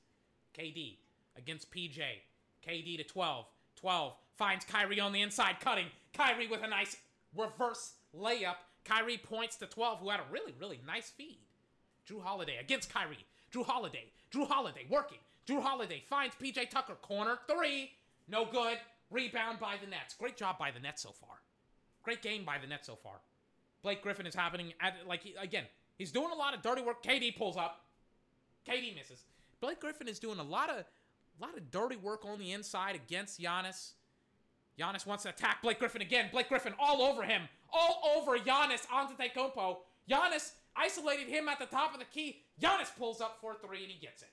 KD 0.57 0.97
against 1.37 1.71
PJ. 1.71 2.01
KD 2.67 2.97
to 2.97 3.03
12. 3.03 3.45
12 3.75 4.13
finds 4.35 4.65
Kyrie 4.65 4.99
on 4.99 5.11
the 5.11 5.21
inside, 5.21 5.59
cutting. 5.59 5.87
Kyrie 6.13 6.47
with 6.47 6.63
a 6.63 6.67
nice 6.67 6.97
reverse 7.35 7.93
layup. 8.17 8.55
Kyrie 8.85 9.17
points 9.17 9.55
to 9.57 9.65
12, 9.65 9.99
who 9.99 10.09
had 10.09 10.19
a 10.19 10.31
really, 10.31 10.53
really 10.59 10.79
nice 10.85 11.09
feed. 11.09 11.39
Jrue 12.09 12.21
Holiday 12.21 12.57
against 12.57 12.93
Kyrie. 12.93 13.25
Jrue 13.53 13.65
Holiday. 13.65 14.05
Jrue 14.33 14.47
Holiday 14.47 14.85
working. 14.89 15.19
Jrue 15.47 15.61
Holiday 15.61 16.03
finds 16.09 16.35
PJ 16.35 16.69
Tucker. 16.69 16.95
Corner 17.01 17.37
three. 17.47 17.91
No 18.27 18.45
good. 18.45 18.77
Rebound 19.11 19.59
by 19.59 19.75
the 19.81 19.89
Nets. 19.89 20.15
Great 20.15 20.37
job 20.37 20.57
by 20.57 20.71
the 20.71 20.79
Nets 20.79 21.01
so 21.01 21.11
far. 21.11 21.37
Great 22.03 22.21
game 22.21 22.43
by 22.43 22.57
the 22.57 22.67
Nets 22.67 22.87
so 22.87 22.95
far. 22.95 23.21
Blake 23.83 24.01
Griffin 24.01 24.25
is 24.25 24.35
happening 24.35 24.73
at 24.81 24.95
like 25.07 25.21
again. 25.39 25.65
He's 25.97 26.11
doing 26.11 26.31
a 26.31 26.35
lot 26.35 26.53
of 26.53 26.61
dirty 26.61 26.81
work. 26.81 27.03
KD 27.03 27.35
pulls 27.37 27.57
up. 27.57 27.81
KD 28.67 28.95
misses. 28.95 29.23
Blake 29.61 29.79
Griffin 29.79 30.07
is 30.07 30.19
doing 30.19 30.39
a 30.39 30.43
lot 30.43 30.69
of 30.69 30.85
a 31.39 31.45
lot 31.45 31.57
of 31.57 31.71
dirty 31.71 31.95
work 31.95 32.25
on 32.25 32.39
the 32.39 32.51
inside 32.51 32.95
against 32.95 33.39
Giannis. 33.39 33.93
Giannis 34.79 35.05
wants 35.05 35.23
to 35.23 35.29
attack 35.29 35.61
Blake 35.61 35.79
Griffin 35.79 36.01
again. 36.01 36.29
Blake 36.31 36.49
Griffin 36.49 36.73
all 36.79 37.01
over 37.01 37.23
him. 37.23 37.43
All 37.71 38.01
over 38.17 38.37
Giannis 38.37 38.85
Antetokounmpo. 38.87 39.77
Giannis 40.09 40.51
isolated 40.75 41.27
him 41.27 41.47
at 41.47 41.59
the 41.59 41.65
top 41.65 41.93
of 41.93 41.99
the 41.99 42.05
key. 42.05 42.41
Giannis 42.61 42.95
pulls 42.97 43.21
up 43.21 43.37
for 43.39 43.55
three 43.55 43.83
and 43.83 43.91
he 43.91 43.99
gets 43.99 44.21
it. 44.21 44.29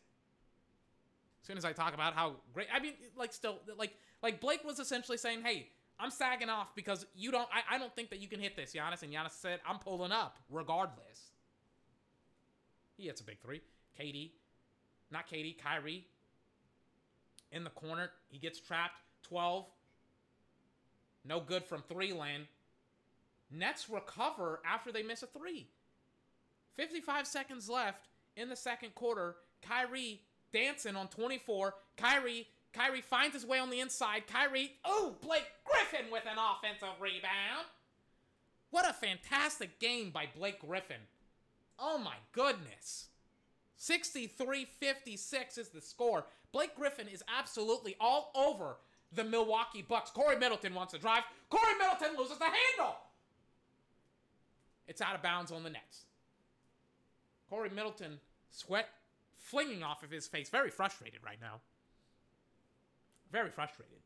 As 1.43 1.47
soon 1.47 1.57
as 1.59 1.65
I 1.65 1.73
talk 1.73 1.95
about 1.95 2.15
how 2.15 2.37
great, 2.53 2.69
I 2.73 2.81
mean, 2.81 2.95
like, 3.17 3.33
still, 3.33 3.59
like, 3.79 3.95
like 4.23 4.41
Blake 4.41 4.63
was 4.65 4.79
essentially 4.79 5.17
saying, 5.17 5.41
"Hey, 5.43 5.69
I'm 5.99 6.11
sagging 6.11 6.51
off 6.51 6.75
because 6.75 7.07
you 7.15 7.31
don't. 7.31 7.49
I, 7.53 7.77
I 7.77 7.79
don't 7.79 7.95
think 7.97 8.11
that 8.11 8.21
you 8.21 8.29
can 8.29 8.41
hit 8.41 8.57
this, 8.57 8.75
Giannis." 8.75 9.03
And 9.03 9.11
Giannis 9.13 9.33
said, 9.33 9.61
"I'm 9.67 9.79
pulling 9.79 10.13
up 10.13 10.39
regardless." 10.51 11.31
He 12.99 13.07
hits 13.07 13.23
a 13.23 13.25
big 13.25 13.41
three. 13.41 13.63
KD, 13.99 14.33
not 15.11 15.27
KD, 15.29 15.57
Kyrie 15.59 16.07
in 17.53 17.65
the 17.65 17.71
corner. 17.71 18.11
He 18.29 18.39
gets 18.39 18.61
trapped. 18.61 19.01
12. 19.25 19.67
No 21.25 21.41
good 21.41 21.65
from 21.65 21.83
three 21.83 22.13
land. 22.13 22.47
Nets 23.51 23.91
recover 23.91 24.61
after 24.65 24.93
they 24.93 25.03
miss 25.03 25.23
a 25.23 25.27
three. 25.27 25.69
55 26.77 27.27
seconds 27.27 27.69
left 27.69 28.09
in 28.37 28.49
the 28.49 28.57
second 28.57 28.95
quarter. 28.95 29.37
Kyrie 29.63 30.23
dancing 30.53 30.97
on 30.97 31.09
24. 31.09 31.75
Kyrie, 31.97 32.49
Kyrie 32.73 33.03
finds 33.03 33.35
his 33.35 33.45
way 33.45 33.59
on 33.59 33.71
the 33.71 33.81
inside. 33.81 34.27
Kyrie, 34.27 34.73
oh, 34.85 35.17
Blake 35.21 35.51
Griffin 35.65 36.11
with 36.11 36.25
an 36.27 36.39
offensive 36.39 37.01
rebound. 37.01 37.67
What 38.71 38.89
a 38.89 38.93
fantastic 38.93 39.81
game 39.81 40.11
by 40.11 40.29
Blake 40.35 40.61
Griffin. 40.61 41.03
Oh 41.79 41.99
my 41.99 42.17
goodness. 42.33 43.10
63 43.81 44.67
56 44.79 45.57
is 45.57 45.71
the 45.71 45.81
score. 45.81 46.27
Blake 46.53 46.77
Griffin 46.77 47.09
is 47.09 47.25
absolutely 47.35 47.97
all 47.99 48.31
over 48.35 48.77
the 49.11 49.25
Milwaukee 49.25 49.81
Bucks. 49.81 50.11
Corey 50.11 50.37
Middleton 50.37 50.75
wants 50.75 50.93
to 50.93 50.99
drive. 50.99 51.23
Corey 51.49 51.73
Middleton 51.79 52.15
loses 52.19 52.37
the 52.37 52.45
handle. 52.45 52.97
It's 54.87 55.01
out 55.01 55.15
of 55.15 55.23
bounds 55.23 55.51
on 55.51 55.63
the 55.63 55.71
Nets. 55.71 56.05
Corey 57.49 57.71
Middleton, 57.71 58.21
sweat 58.51 58.91
flinging 59.39 59.83
off 59.83 60.03
of 60.03 60.11
his 60.11 60.29
face. 60.29 60.51
Very 60.51 60.71
frustrated 60.71 61.21
right 61.25 61.41
now. 61.41 61.61
Very 63.33 63.51
frustrated. 63.51 64.01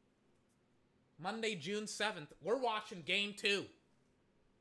Monday, 1.19 1.57
June 1.57 1.87
7th, 1.87 2.29
we're 2.41 2.59
watching 2.59 3.03
game 3.05 3.35
two. 3.37 3.65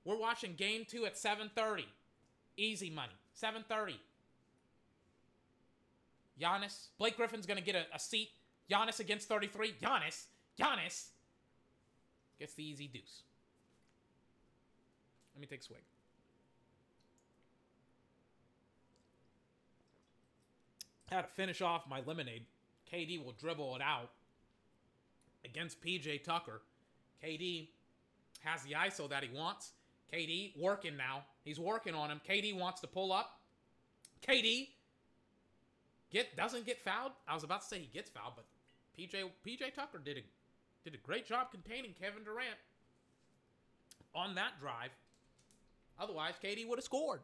We're 0.06 0.18
watching 0.18 0.56
game 0.56 0.86
two 0.90 1.06
at 1.06 1.14
7.30. 1.14 1.84
Easy 2.58 2.90
money. 2.90 3.14
7.30. 3.40 3.94
Giannis. 6.42 6.88
Blake 6.98 7.18
Griffin's 7.18 7.46
going 7.46 7.58
to 7.60 7.64
get 7.64 7.76
a, 7.76 7.86
a, 7.94 8.00
seat. 8.00 8.30
Giannis 8.70 9.00
against 9.00 9.28
33. 9.28 9.76
Giannis. 9.82 10.26
Giannis 10.60 11.08
gets 12.40 12.54
the 12.54 12.64
easy 12.64 12.88
deuce. 12.88 13.24
Let 15.36 15.42
me 15.42 15.48
take 15.48 15.62
a 15.62 15.64
swig. 15.64 15.80
How 21.12 21.22
to 21.22 21.28
finish 21.28 21.62
off 21.62 21.84
my 21.88 22.02
lemonade. 22.06 22.46
KD 22.92 23.24
will 23.24 23.34
dribble 23.34 23.76
it 23.76 23.82
out 23.82 24.10
against 25.46 25.82
PJ 25.82 26.24
Tucker. 26.24 26.62
KD 27.24 27.70
has 28.42 28.64
the 28.64 28.74
ISO 28.74 29.10
that 29.10 29.24
he 29.24 29.30
wants. 29.36 29.72
KD 30.14 30.60
working 30.60 30.98
now. 30.98 31.24
He's 31.44 31.60
working 31.60 31.96
on 31.96 32.12
him. 32.12 32.22
KD 32.28 32.58
wants 32.58 32.82
to 32.82 32.88
pull 32.88 33.12
up. 33.12 33.40
KD 34.28 34.70
get 36.14 36.38
doesn't 36.38 36.66
get 36.66 36.80
fouled. 36.80 37.12
I 37.28 37.34
was 37.34 37.44
about 37.44 37.62
to 37.62 37.68
say 37.68 37.80
he 37.80 37.90
gets 37.94 38.10
fouled, 38.10 38.34
but 38.36 38.46
PJ 38.98 39.30
PJ 39.46 39.74
Tucker 39.74 40.00
did 40.04 40.18
a 40.20 40.22
did 40.86 40.94
a 40.94 40.98
great 40.98 41.28
job 41.28 41.52
containing 41.52 41.94
Kevin 42.00 42.24
Durant. 42.24 42.58
on 44.16 44.36
that 44.36 44.60
drive. 44.60 44.92
Otherwise, 46.00 46.34
KD 46.44 46.68
would 46.68 46.78
have 46.78 46.86
scored. 46.86 47.22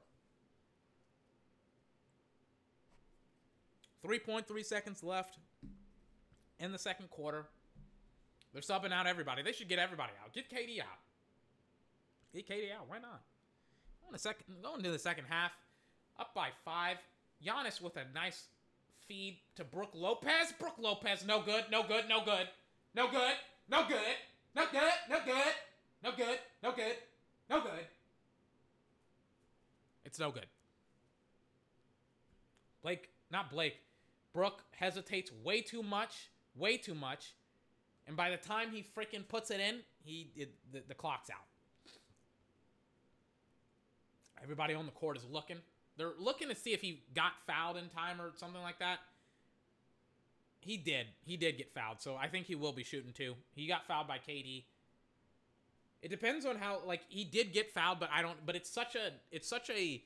3.3 4.06 4.66
seconds 4.66 5.04
left 5.04 5.38
in 6.60 6.72
the 6.72 6.80
second 6.80 7.10
quarter. 7.10 7.46
They're 8.54 8.62
subbing 8.62 8.92
out 8.94 9.08
everybody. 9.08 9.44
They 9.44 9.52
should 9.52 9.70
get 9.70 9.80
everybody 9.80 10.14
out. 10.24 10.34
Get 10.34 10.50
KD 10.50 10.80
out. 10.80 11.00
Get 12.34 12.48
KD 12.48 12.72
out. 12.74 12.88
Why 12.88 13.00
not? 13.00 13.22
Going 14.02 14.14
to 14.14 14.20
second, 14.20 14.46
going 14.64 14.78
into 14.78 14.92
the 14.92 15.00
second 15.00 15.26
half, 15.30 15.52
up 16.18 16.34
by 16.34 16.50
five. 16.64 16.98
Giannis 17.46 17.82
with 17.82 17.96
a 17.98 18.04
nice 18.14 18.48
feed 19.10 19.40
to 19.56 19.66
Brook 19.66 19.90
Lopez. 19.94 20.54
Brook 20.58 20.76
Lopez, 20.78 21.26
no 21.26 21.42
good, 21.42 21.66
no 21.72 21.84
good, 21.84 22.06
no 22.08 22.24
good, 22.24 22.48
no 22.96 23.10
good, 23.10 23.34
no 23.68 23.84
good, 23.88 24.00
no 24.56 24.66
good, 24.72 24.94
no 25.10 25.20
good, 25.26 25.54
no 26.04 26.12
good, 26.16 26.40
no 26.64 26.72
good, 26.72 26.96
no 27.50 27.62
good. 27.62 27.86
It's 30.06 30.20
no 30.20 30.32
good. 30.32 30.46
Blake, 32.84 33.10
not 33.32 33.50
Blake. 33.50 33.82
Brook 34.32 34.64
hesitates 34.72 35.32
way 35.44 35.62
too 35.62 35.82
much, 35.82 36.30
way 36.56 36.78
too 36.78 36.96
much, 36.96 37.34
and 38.08 38.16
by 38.16 38.30
the 38.30 38.38
time 38.38 38.70
he 38.72 38.84
freaking 38.84 39.28
puts 39.28 39.50
it 39.50 39.60
in, 39.60 39.80
he 40.04 40.32
it, 40.36 40.54
the, 40.72 40.84
the 40.88 40.94
clock's 40.94 41.32
out. 41.32 41.46
Everybody 44.42 44.76
on 44.76 44.86
the 44.86 44.92
court 44.92 45.18
is 45.18 45.26
looking. 45.30 45.58
They're 46.00 46.14
looking 46.18 46.48
to 46.48 46.56
see 46.56 46.72
if 46.72 46.80
he 46.80 47.04
got 47.14 47.34
fouled 47.46 47.76
in 47.76 47.90
time 47.90 48.22
or 48.22 48.32
something 48.38 48.62
like 48.62 48.80
that. 48.80 49.00
He 50.62 50.78
did. 50.78 51.08
He 51.26 51.36
did 51.36 51.58
get 51.58 51.74
fouled, 51.74 52.00
so 52.00 52.16
I 52.16 52.28
think 52.28 52.46
he 52.46 52.56
will 52.56 52.72
be 52.72 52.86
shooting 52.86 53.12
too. 53.12 53.36
He 53.54 53.68
got 53.68 53.86
fouled 53.86 54.08
by 54.08 54.18
KD. 54.18 54.64
It 56.02 56.08
depends 56.08 56.46
on 56.46 56.56
how 56.56 56.82
like 56.86 57.02
he 57.10 57.26
did 57.26 57.52
get 57.52 57.74
fouled, 57.74 58.00
but 58.00 58.10
I 58.14 58.22
don't 58.22 58.46
but 58.46 58.56
it's 58.56 58.70
such 58.70 58.96
a 58.96 59.12
it's 59.30 59.48
such 59.48 59.70
a 59.70 60.02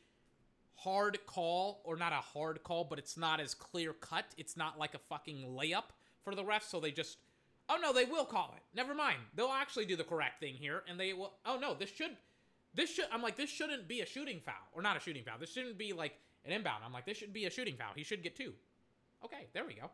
hard 0.78 1.20
call 1.28 1.82
or 1.84 1.96
not 1.96 2.12
a 2.12 2.16
hard 2.16 2.64
call, 2.64 2.86
but 2.86 2.98
it's 2.98 3.16
not 3.16 3.40
as 3.40 3.54
clear 3.54 3.94
cut. 3.94 4.26
It's 4.36 4.58
not 4.58 4.80
like 4.80 4.96
a 4.96 5.00
fucking 5.00 5.46
layup 5.48 5.94
for 6.24 6.34
the 6.34 6.44
refs, 6.44 6.64
so 6.64 6.80
they 6.80 6.92
just 6.92 7.20
Oh 7.70 7.78
no, 7.80 7.94
they 7.94 8.06
will 8.06 8.26
call 8.26 8.56
it. 8.58 8.64
Never 8.76 8.96
mind. 8.96 9.20
They'll 9.36 9.50
actually 9.50 9.86
do 9.86 9.96
the 9.96 10.04
correct 10.04 10.40
thing 10.40 10.56
here 10.56 10.82
and 10.90 11.00
they 11.00 11.14
will 11.14 11.34
Oh 11.46 11.60
no, 11.60 11.76
this 11.76 11.92
should 11.92 12.18
this 12.74 12.94
should 12.94 13.06
I'm 13.12 13.22
like 13.22 13.38
this 13.38 13.50
shouldn't 13.50 13.88
be 13.88 14.02
a 14.02 14.06
shooting 14.06 14.40
foul 14.46 14.56
or 14.74 14.82
not 14.82 14.98
a 14.98 15.00
shooting 15.00 15.24
foul. 15.24 15.38
This 15.40 15.52
shouldn't 15.52 15.78
be 15.78 15.94
like 15.94 16.14
an 16.46 16.52
inbound. 16.52 16.84
I'm 16.86 16.94
like 16.94 17.06
this 17.06 17.18
should 17.18 17.34
be 17.34 17.46
a 17.46 17.50
shooting 17.50 17.76
foul. 17.76 17.92
He 17.96 18.04
should 18.04 18.24
get 18.24 18.36
two. 18.36 18.54
Okay, 19.24 19.48
there 19.54 19.66
we 19.66 19.74
go. 19.74 19.90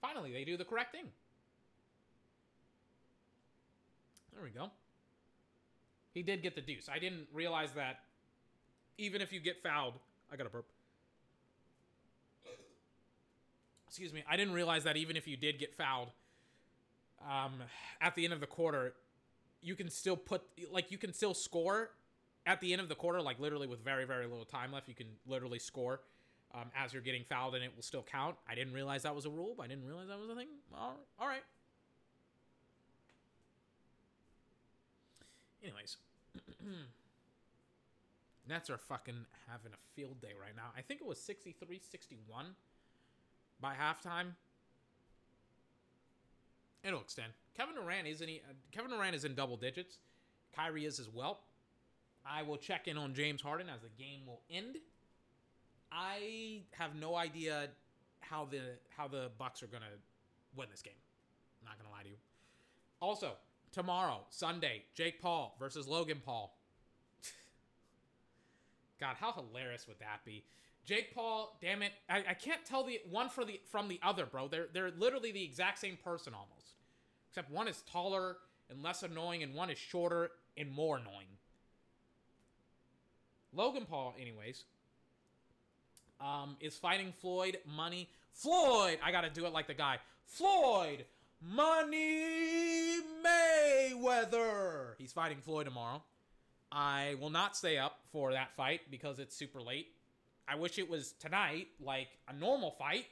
Finally, 0.00 0.32
they 0.32 0.44
do 0.44 0.56
the 0.56 0.64
correct 0.64 0.92
thing. 0.92 1.06
There 4.32 4.42
we 4.42 4.50
go. 4.50 4.70
He 6.14 6.22
did 6.22 6.42
get 6.42 6.54
the 6.54 6.60
deuce. 6.60 6.88
I 6.92 6.98
didn't 6.98 7.26
realize 7.32 7.72
that 7.72 8.00
even 8.98 9.20
if 9.20 9.32
you 9.32 9.40
get 9.40 9.62
fouled, 9.62 9.94
I 10.32 10.36
got 10.36 10.46
a 10.46 10.50
burp. 10.50 10.66
Excuse 13.86 14.12
me. 14.12 14.22
I 14.28 14.36
didn't 14.36 14.54
realize 14.54 14.84
that 14.84 14.96
even 14.96 15.16
if 15.16 15.26
you 15.26 15.36
did 15.36 15.58
get 15.58 15.74
fouled 15.74 16.10
um, 17.28 17.54
at 18.00 18.14
the 18.14 18.24
end 18.24 18.32
of 18.32 18.40
the 18.40 18.46
quarter, 18.46 18.94
you 19.62 19.74
can 19.74 19.90
still 19.90 20.16
put 20.16 20.42
like 20.70 20.90
you 20.90 20.98
can 20.98 21.12
still 21.12 21.34
score 21.34 21.90
at 22.46 22.60
the 22.60 22.72
end 22.72 22.80
of 22.80 22.88
the 22.88 22.94
quarter, 22.94 23.20
like 23.20 23.38
literally 23.38 23.66
with 23.66 23.84
very 23.84 24.04
very 24.04 24.26
little 24.26 24.44
time 24.44 24.72
left. 24.72 24.88
You 24.88 24.94
can 24.94 25.08
literally 25.26 25.58
score 25.58 26.00
um, 26.54 26.70
as 26.76 26.92
you're 26.92 27.02
getting 27.02 27.24
fouled, 27.24 27.54
and 27.54 27.64
it 27.64 27.72
will 27.74 27.82
still 27.82 28.02
count. 28.02 28.36
I 28.48 28.54
didn't 28.54 28.72
realize 28.72 29.02
that 29.02 29.14
was 29.14 29.26
a 29.26 29.30
rule. 29.30 29.56
I 29.60 29.66
didn't 29.66 29.86
realize 29.86 30.08
that 30.08 30.18
was 30.18 30.30
a 30.30 30.34
thing. 30.34 30.48
All, 30.74 30.96
right. 31.20 31.42
Anyways, 35.62 35.96
Nets 38.48 38.70
are 38.70 38.78
fucking 38.78 39.26
having 39.48 39.72
a 39.72 39.94
field 39.94 40.20
day 40.20 40.32
right 40.40 40.56
now. 40.56 40.70
I 40.76 40.80
think 40.80 41.00
it 41.00 41.06
was 41.06 41.20
63 41.20 41.80
61 41.90 42.46
by 43.60 43.74
halftime. 43.74 44.32
It'll 46.82 47.00
extend. 47.00 47.32
Kevin 47.56 47.74
Durant 47.74 48.06
isn't 48.06 48.26
he? 48.26 48.40
Uh, 48.48 48.52
Kevin 48.72 48.90
Durant 48.90 49.14
is 49.14 49.24
in 49.24 49.34
double 49.34 49.56
digits. 49.56 49.98
Kyrie 50.54 50.84
is 50.84 50.98
as 50.98 51.08
well. 51.08 51.40
I 52.26 52.42
will 52.42 52.56
check 52.56 52.88
in 52.88 52.96
on 52.96 53.14
James 53.14 53.40
Harden 53.40 53.68
as 53.68 53.80
the 53.82 54.02
game 54.02 54.20
will 54.26 54.42
end. 54.50 54.76
I 55.92 56.62
have 56.72 56.94
no 56.94 57.16
idea 57.16 57.68
how 58.20 58.44
the 58.44 58.60
how 58.96 59.08
the 59.08 59.30
Bucks 59.38 59.62
are 59.62 59.66
gonna 59.66 59.86
win 60.56 60.68
this 60.70 60.82
game. 60.82 60.94
I'm 61.60 61.66
not 61.66 61.78
gonna 61.78 61.90
lie 61.94 62.02
to 62.02 62.08
you. 62.08 62.16
Also, 63.00 63.32
tomorrow, 63.72 64.20
Sunday, 64.28 64.84
Jake 64.94 65.20
Paul 65.20 65.56
versus 65.58 65.88
Logan 65.88 66.20
Paul. 66.24 66.56
God, 69.00 69.16
how 69.18 69.32
hilarious 69.32 69.88
would 69.88 69.98
that 70.00 70.24
be? 70.24 70.44
Jake 70.84 71.14
Paul, 71.14 71.56
damn 71.60 71.82
it, 71.82 71.92
I, 72.08 72.24
I 72.30 72.34
can't 72.34 72.64
tell 72.64 72.84
the 72.84 73.00
one 73.08 73.28
for 73.28 73.44
the 73.44 73.60
from 73.70 73.88
the 73.88 74.00
other, 74.02 74.26
bro. 74.26 74.48
They're 74.48 74.66
they're 74.72 74.90
literally 74.90 75.32
the 75.32 75.44
exact 75.44 75.78
same 75.78 75.96
person 76.02 76.34
almost, 76.34 76.76
except 77.30 77.50
one 77.50 77.68
is 77.68 77.82
taller 77.90 78.36
and 78.68 78.82
less 78.82 79.02
annoying, 79.02 79.42
and 79.42 79.54
one 79.54 79.70
is 79.70 79.78
shorter 79.78 80.30
and 80.56 80.70
more 80.70 80.96
annoying. 80.98 81.26
Logan 83.52 83.86
Paul, 83.88 84.14
anyways, 84.20 84.64
um, 86.20 86.56
is 86.60 86.76
fighting 86.76 87.12
Floyd 87.20 87.58
Money. 87.66 88.08
Floyd, 88.32 88.98
I 89.02 89.10
gotta 89.10 89.30
do 89.30 89.46
it 89.46 89.52
like 89.52 89.66
the 89.66 89.74
guy. 89.74 89.98
Floyd 90.24 91.04
Money 91.40 92.98
Mayweather. 93.24 94.94
He's 94.98 95.12
fighting 95.12 95.38
Floyd 95.38 95.64
tomorrow. 95.64 96.02
I 96.70 97.16
will 97.20 97.30
not 97.30 97.56
stay 97.56 97.78
up 97.78 97.98
for 98.12 98.32
that 98.32 98.54
fight 98.56 98.82
because 98.90 99.18
it's 99.18 99.34
super 99.34 99.60
late. 99.60 99.88
I 100.46 100.54
wish 100.56 100.78
it 100.78 100.88
was 100.88 101.12
tonight, 101.12 101.68
like 101.80 102.08
a 102.28 102.32
normal 102.32 102.72
fight. 102.72 103.06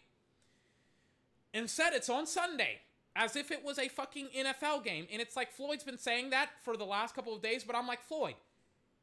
Instead, 1.55 1.95
it's 1.95 2.09
on 2.09 2.27
Sunday, 2.27 2.79
as 3.19 3.35
if 3.35 3.51
it 3.51 3.65
was 3.65 3.81
a 3.81 3.89
fucking 3.89 4.29
NFL 4.29 4.85
game. 4.85 5.09
And 5.13 5.21
it's 5.21 5.35
like 5.35 5.53
Floyd's 5.53 5.83
been 5.83 5.99
saying 5.99 6.31
that 6.31 6.51
for 6.63 6.77
the 6.77 6.85
last 6.85 7.17
couple 7.17 7.35
of 7.35 7.43
days, 7.43 7.65
but 7.65 7.75
I'm 7.75 7.87
like, 7.87 8.01
Floyd, 8.01 8.37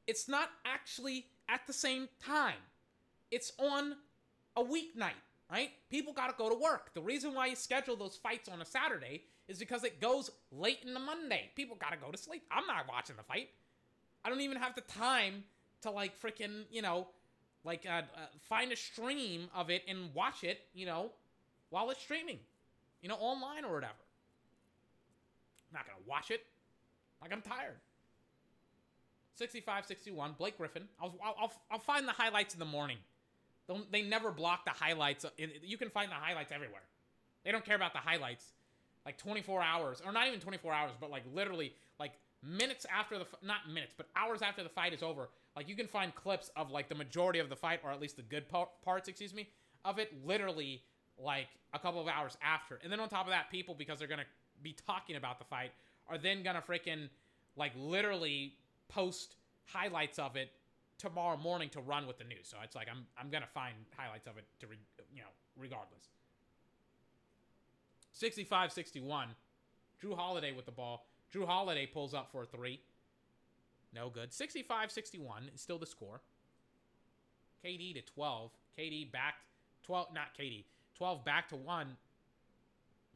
it's 0.08 0.30
not 0.30 0.50
actually 0.66 1.26
at 1.50 1.68
the 1.68 1.74
same 1.74 2.08
time. 2.26 2.56
It's 3.30 3.52
on 3.60 3.98
a 4.56 4.64
weeknight, 4.64 5.20
right? 5.52 5.72
People 5.90 6.14
got 6.14 6.28
to 6.28 6.36
go 6.38 6.50
to 6.50 6.56
work. 6.56 6.94
The 6.94 7.02
reason 7.02 7.34
why 7.34 7.48
you 7.48 7.58
schedule 7.58 7.98
those 7.98 8.16
fights 8.16 8.48
on 8.48 8.62
a 8.62 8.66
Saturday 8.66 9.24
is 9.50 9.60
because 9.60 9.84
it 9.84 10.00
goes 10.00 10.32
late 10.50 10.80
in 10.86 10.94
the 10.94 11.00
Monday. 11.00 11.50
People 11.58 11.76
got 11.76 11.92
to 11.92 11.98
go 11.98 12.10
to 12.10 12.18
sleep. 12.18 12.44
I'm 12.50 12.66
not 12.68 12.88
watching 12.88 13.18
the 13.18 13.24
fight. 13.24 13.50
I 14.24 14.30
don't 14.30 14.42
even 14.42 14.58
have 14.58 14.76
the 14.76 14.82
time 14.82 15.44
to 15.82 15.92
like 15.92 16.14
freaking, 16.20 16.64
you 16.72 16.82
know, 16.82 17.08
like 17.66 17.86
uh, 17.86 17.98
uh, 17.98 18.04
find 18.48 18.72
a 18.72 18.78
stream 18.78 19.50
of 19.54 19.70
it 19.70 19.84
and 19.90 20.14
watch 20.14 20.46
it, 20.46 20.62
you 20.74 20.86
know, 20.86 21.12
while 21.70 21.90
it's 21.90 22.02
streaming, 22.02 22.40
you 23.02 23.10
know, 23.10 23.16
online 23.16 23.66
or 23.66 23.74
whatever. 23.74 23.94
I'm 25.70 25.80
not 25.80 25.86
going 25.86 25.98
to 25.98 26.10
watch 26.10 26.32
it. 26.32 26.46
Like 27.22 27.32
I'm 27.32 27.42
tired. 27.42 27.78
65 29.36 29.86
61 29.86 30.36
blake 30.38 30.58
griffin. 30.58 30.84
I'll, 31.02 31.16
I'll, 31.24 31.52
I'll 31.70 31.80
find 31.80 32.08
the 32.08 32.14
highlights 32.14 32.54
in 32.54 32.60
the 32.60 32.66
morning. 32.66 32.98
Don't, 33.68 33.92
they 33.92 34.02
never 34.02 34.32
block 34.32 34.64
the 34.64 34.72
highlights 34.72 35.26
you 35.38 35.78
can 35.78 35.90
find 35.90 36.12
the 36.12 36.16
highlights 36.16 36.52
everywhere. 36.52 36.84
They 37.44 37.52
don't 37.52 37.66
care 37.66 37.76
about 37.76 37.94
the 37.94 38.00
highlights. 38.00 38.46
Like 39.06 39.18
24 39.18 39.62
hours 39.62 40.02
or 40.06 40.12
not 40.12 40.28
even 40.28 40.40
24 40.40 40.74
hours 40.74 40.92
but 41.00 41.12
like 41.12 41.24
literally 41.34 41.74
like 42.00 42.14
minutes 42.42 42.86
after 42.92 43.20
the 43.20 43.26
not 43.44 43.70
minutes 43.72 43.94
but 43.96 44.08
hours 44.16 44.42
after 44.42 44.64
the 44.64 44.70
fight 44.70 44.94
is 44.94 45.04
over 45.04 45.30
like 45.56 45.70
you 45.70 45.76
can 45.76 45.88
find 45.88 46.16
clips 46.16 46.50
of 46.56 46.72
like 46.72 46.90
the 46.90 46.96
majority 46.96 47.38
of 47.38 47.48
the 47.48 47.56
fight 47.56 47.82
or 47.84 47.92
at 47.92 48.02
least 48.02 48.16
the 48.16 48.24
good 48.24 48.46
parts 48.84 49.08
excuse 49.08 49.32
me 49.32 49.48
of 49.84 50.00
it 50.00 50.12
literally 50.26 50.82
like 51.18 51.48
a 51.74 51.80
couple 51.80 52.02
of 52.02 52.08
hours 52.08 52.38
after. 52.42 52.80
And 52.84 52.92
then 52.92 53.00
on 53.00 53.10
top 53.10 53.26
of 53.26 53.32
that 53.32 53.52
people 53.52 53.76
because 53.76 54.00
they're 54.00 54.08
gonna 54.08 54.26
be 54.66 54.76
talking 54.86 55.16
about 55.16 55.40
the 55.40 55.46
fight 55.46 55.72
are 56.10 56.18
then 56.18 56.44
gonna 56.44 56.62
freaking 56.62 57.10
like 57.56 57.72
literally 57.78 58.54
post 58.90 59.36
highlights 59.66 60.20
of 60.20 60.36
it 60.36 60.50
tomorrow 60.98 61.38
morning 61.38 61.70
to 61.70 61.82
run 61.82 62.08
with 62.08 62.18
the 62.18 62.24
news. 62.24 62.44
So 62.44 62.58
it's 62.64 62.76
like 62.76 62.88
I'm 62.90 63.06
I'm 63.18 63.30
gonna 63.30 63.48
find 63.54 63.76
highlights 63.96 64.28
of 64.28 64.38
it 64.38 64.46
to 64.60 64.68
re, 64.68 64.78
you 65.14 65.22
know 65.22 65.30
regardless. 65.58 66.10
65-61. 68.20 69.26
Jrue 70.02 70.16
Holiday 70.16 70.54
with 70.54 70.66
the 70.66 70.72
ball. 70.72 71.06
Jrue 71.34 71.46
Holiday 71.46 71.86
pulls 71.86 72.14
up 72.14 72.32
for 72.32 72.44
a 72.44 72.46
three. 72.46 72.80
No 73.94 74.10
good. 74.10 74.32
65-61 74.32 75.54
is 75.54 75.62
still 75.62 75.78
the 75.78 75.86
score. 75.86 76.22
KD 77.64 77.96
to 77.96 78.02
12. 78.02 78.52
KD 78.78 79.12
back 79.12 79.36
12 79.84 80.14
not 80.14 80.28
KD. 80.40 80.66
12 80.98 81.26
back 81.26 81.50
to 81.50 81.56
1. 81.56 81.98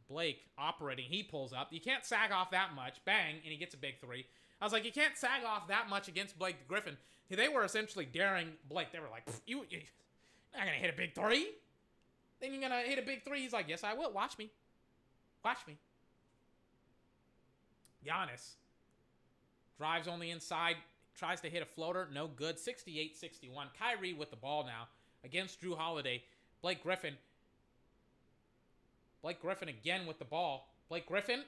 Blake 0.10 0.46
operating. 0.58 1.06
He 1.06 1.24
pulls 1.24 1.54
up. 1.54 1.72
You 1.72 1.80
can't 1.80 2.06
sag 2.06 2.32
off 2.32 2.52
that 2.52 2.74
much. 2.76 3.04
Bang 3.06 3.36
and 3.44 3.52
he 3.52 3.58
gets 3.58 3.74
a 3.74 3.78
big 3.78 4.00
3. 4.00 4.26
I 4.62 4.66
was 4.66 4.74
like, 4.74 4.84
you 4.84 4.92
can't 4.92 5.18
sag 5.18 5.44
off 5.46 5.68
that 5.68 5.90
much 5.90 6.08
against 6.08 6.38
Blake 6.38 6.68
Griffin. 6.68 6.98
They 7.30 7.48
were 7.48 7.64
essentially 7.64 8.06
daring 8.06 8.50
Blake. 8.68 8.92
They 8.92 9.00
were 9.00 9.10
like, 9.10 9.24
you, 9.46 9.66
you're 9.70 9.82
not 10.56 10.66
gonna 10.66 10.72
hit 10.78 10.94
a 10.94 10.98
big 10.98 11.14
three. 11.14 11.48
Then 12.42 12.54
you're 12.54 12.62
gonna 12.62 12.82
hit 12.82 12.98
a 12.98 13.04
big 13.04 13.24
three. 13.24 13.42
He's 13.42 13.54
like, 13.54 13.70
yes, 13.70 13.84
I 13.84 13.94
will. 13.94 14.12
Watch 14.12 14.38
me. 14.38 14.50
Watch 15.46 15.60
me. 15.68 15.78
Giannis. 18.06 18.56
Drives 19.78 20.08
on 20.08 20.20
the 20.20 20.32
inside, 20.32 20.76
tries 21.16 21.40
to 21.42 21.50
hit 21.50 21.62
a 21.62 21.66
floater, 21.66 22.08
no 22.12 22.28
good. 22.28 22.60
68 22.60 23.16
61. 23.16 23.68
Kyrie 23.78 24.14
with 24.14 24.30
the 24.30 24.36
ball 24.36 24.66
now 24.66 24.88
against 25.24 25.62
Jrue 25.62 25.78
Holiday. 25.78 26.24
Blake 26.62 26.84
Griffin. 26.84 27.14
Blake 29.22 29.42
Griffin 29.42 29.70
again 29.70 30.06
with 30.06 30.20
the 30.20 30.26
ball. 30.26 30.74
Blake 30.88 31.06
Griffin 31.06 31.44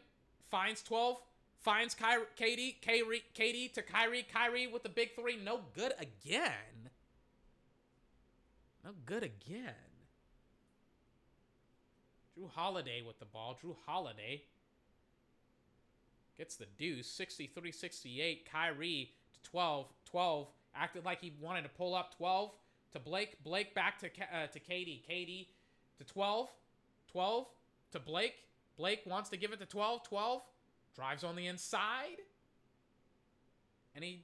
finds 0.50 0.82
12, 0.84 1.18
finds 1.60 1.96
Kyrie, 1.96 2.26
KD, 2.40 2.76
Kyrie, 2.86 3.24
KD 3.36 3.74
to 3.74 3.82
Kyrie, 3.82 4.26
Kyrie 4.32 4.68
with 4.68 4.84
the 4.84 4.90
big 4.90 5.16
three, 5.16 5.38
no 5.38 5.62
good 5.74 5.94
again. 6.00 6.90
No 8.84 8.92
good 9.06 9.24
again. 9.24 9.74
Jrue 12.38 12.50
Holiday 12.50 13.02
with 13.06 13.20
the 13.20 13.26
ball. 13.26 13.58
Jrue 13.62 13.76
Holiday 13.86 14.44
gets 16.38 16.56
the 16.56 16.66
deuce. 16.78 17.08
63 17.08 17.72
68. 17.72 18.50
Kyrie 18.52 19.12
to 19.34 19.50
12. 19.50 19.88
12. 20.06 20.48
Acted 20.74 21.06
like 21.06 21.22
he 21.22 21.34
wanted 21.40 21.64
to 21.64 21.70
pull 21.70 21.94
up 21.94 22.16
12 22.18 22.52
to 22.94 23.00
Blake. 23.00 23.44
Blake 23.44 23.76
back 23.76 24.00
to, 24.00 24.08
uh, 24.08 24.48
to 24.48 24.60
KD. 24.60 25.02
KD 25.08 25.48
to 26.00 26.04
12. 26.04 26.50
12 27.12 27.48
to 27.92 28.00
Blake. 28.00 28.36
Blake 28.78 29.02
wants 29.06 29.30
to 29.30 29.38
give 29.38 29.52
it 29.52 29.60
to 29.60 29.66
12. 29.66 30.04
12. 30.04 30.42
Drives 30.96 31.24
on 31.24 31.36
the 31.36 31.48
inside. 31.48 32.18
And 33.96 34.04
he 34.04 34.24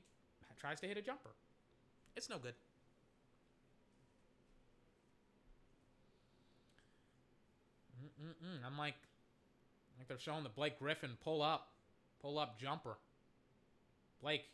tries 0.59 0.79
to 0.81 0.87
hit 0.87 0.97
a 0.97 1.01
jumper. 1.01 1.31
It's 2.15 2.29
no 2.29 2.37
good. 2.37 2.53
Mm-mm-mm. 8.21 8.65
I'm 8.65 8.77
like, 8.77 8.95
like 9.97 10.07
they're 10.07 10.19
showing 10.19 10.43
the 10.43 10.49
Blake 10.49 10.79
Griffin 10.79 11.11
pull 11.23 11.41
up, 11.41 11.69
pull 12.21 12.39
up 12.39 12.59
jumper. 12.59 12.97
Blake 14.21 14.45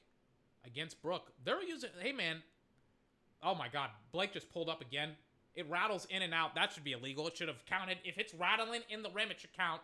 against 0.65 1.01
Brook. 1.01 1.31
They're 1.43 1.63
using. 1.63 1.89
Hey 1.99 2.11
man. 2.11 2.43
Oh 3.41 3.55
my 3.55 3.67
God. 3.67 3.89
Blake 4.11 4.33
just 4.33 4.51
pulled 4.51 4.69
up 4.69 4.81
again. 4.81 5.11
It 5.55 5.69
rattles 5.69 6.07
in 6.09 6.21
and 6.21 6.33
out. 6.33 6.55
That 6.55 6.73
should 6.73 6.83
be 6.83 6.93
illegal. 6.93 7.27
It 7.27 7.37
should 7.37 7.47
have 7.47 7.65
counted. 7.65 7.97
If 8.03 8.17
it's 8.17 8.33
rattling 8.33 8.81
in 8.89 9.03
the 9.03 9.09
rim, 9.11 9.31
it 9.31 9.39
should 9.39 9.53
count. 9.53 9.81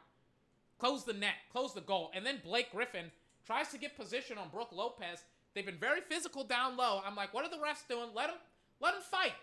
Close 0.80 1.04
the 1.04 1.14
net. 1.14 1.36
Close 1.52 1.74
the 1.74 1.82
goal. 1.82 2.12
And 2.16 2.26
then 2.26 2.42
Blake 2.44 2.72
Griffin 2.72 3.12
tries 3.46 3.70
to 3.70 3.78
get 3.78 3.98
position 3.98 4.38
on 4.38 4.50
Brook 4.50 4.70
Lopez. 4.72 5.24
They've 5.54 5.66
been 5.66 5.78
very 5.78 6.02
physical 6.02 6.44
down 6.44 6.78
low. 6.78 7.02
I'm 7.06 7.16
like, 7.16 7.34
what 7.34 7.46
are 7.46 7.50
the 7.50 7.58
refs 7.58 7.88
doing? 7.88 8.10
Let 8.16 8.28
them, 8.28 8.38
let 8.80 8.94
them 8.94 9.04
fight. 9.04 9.34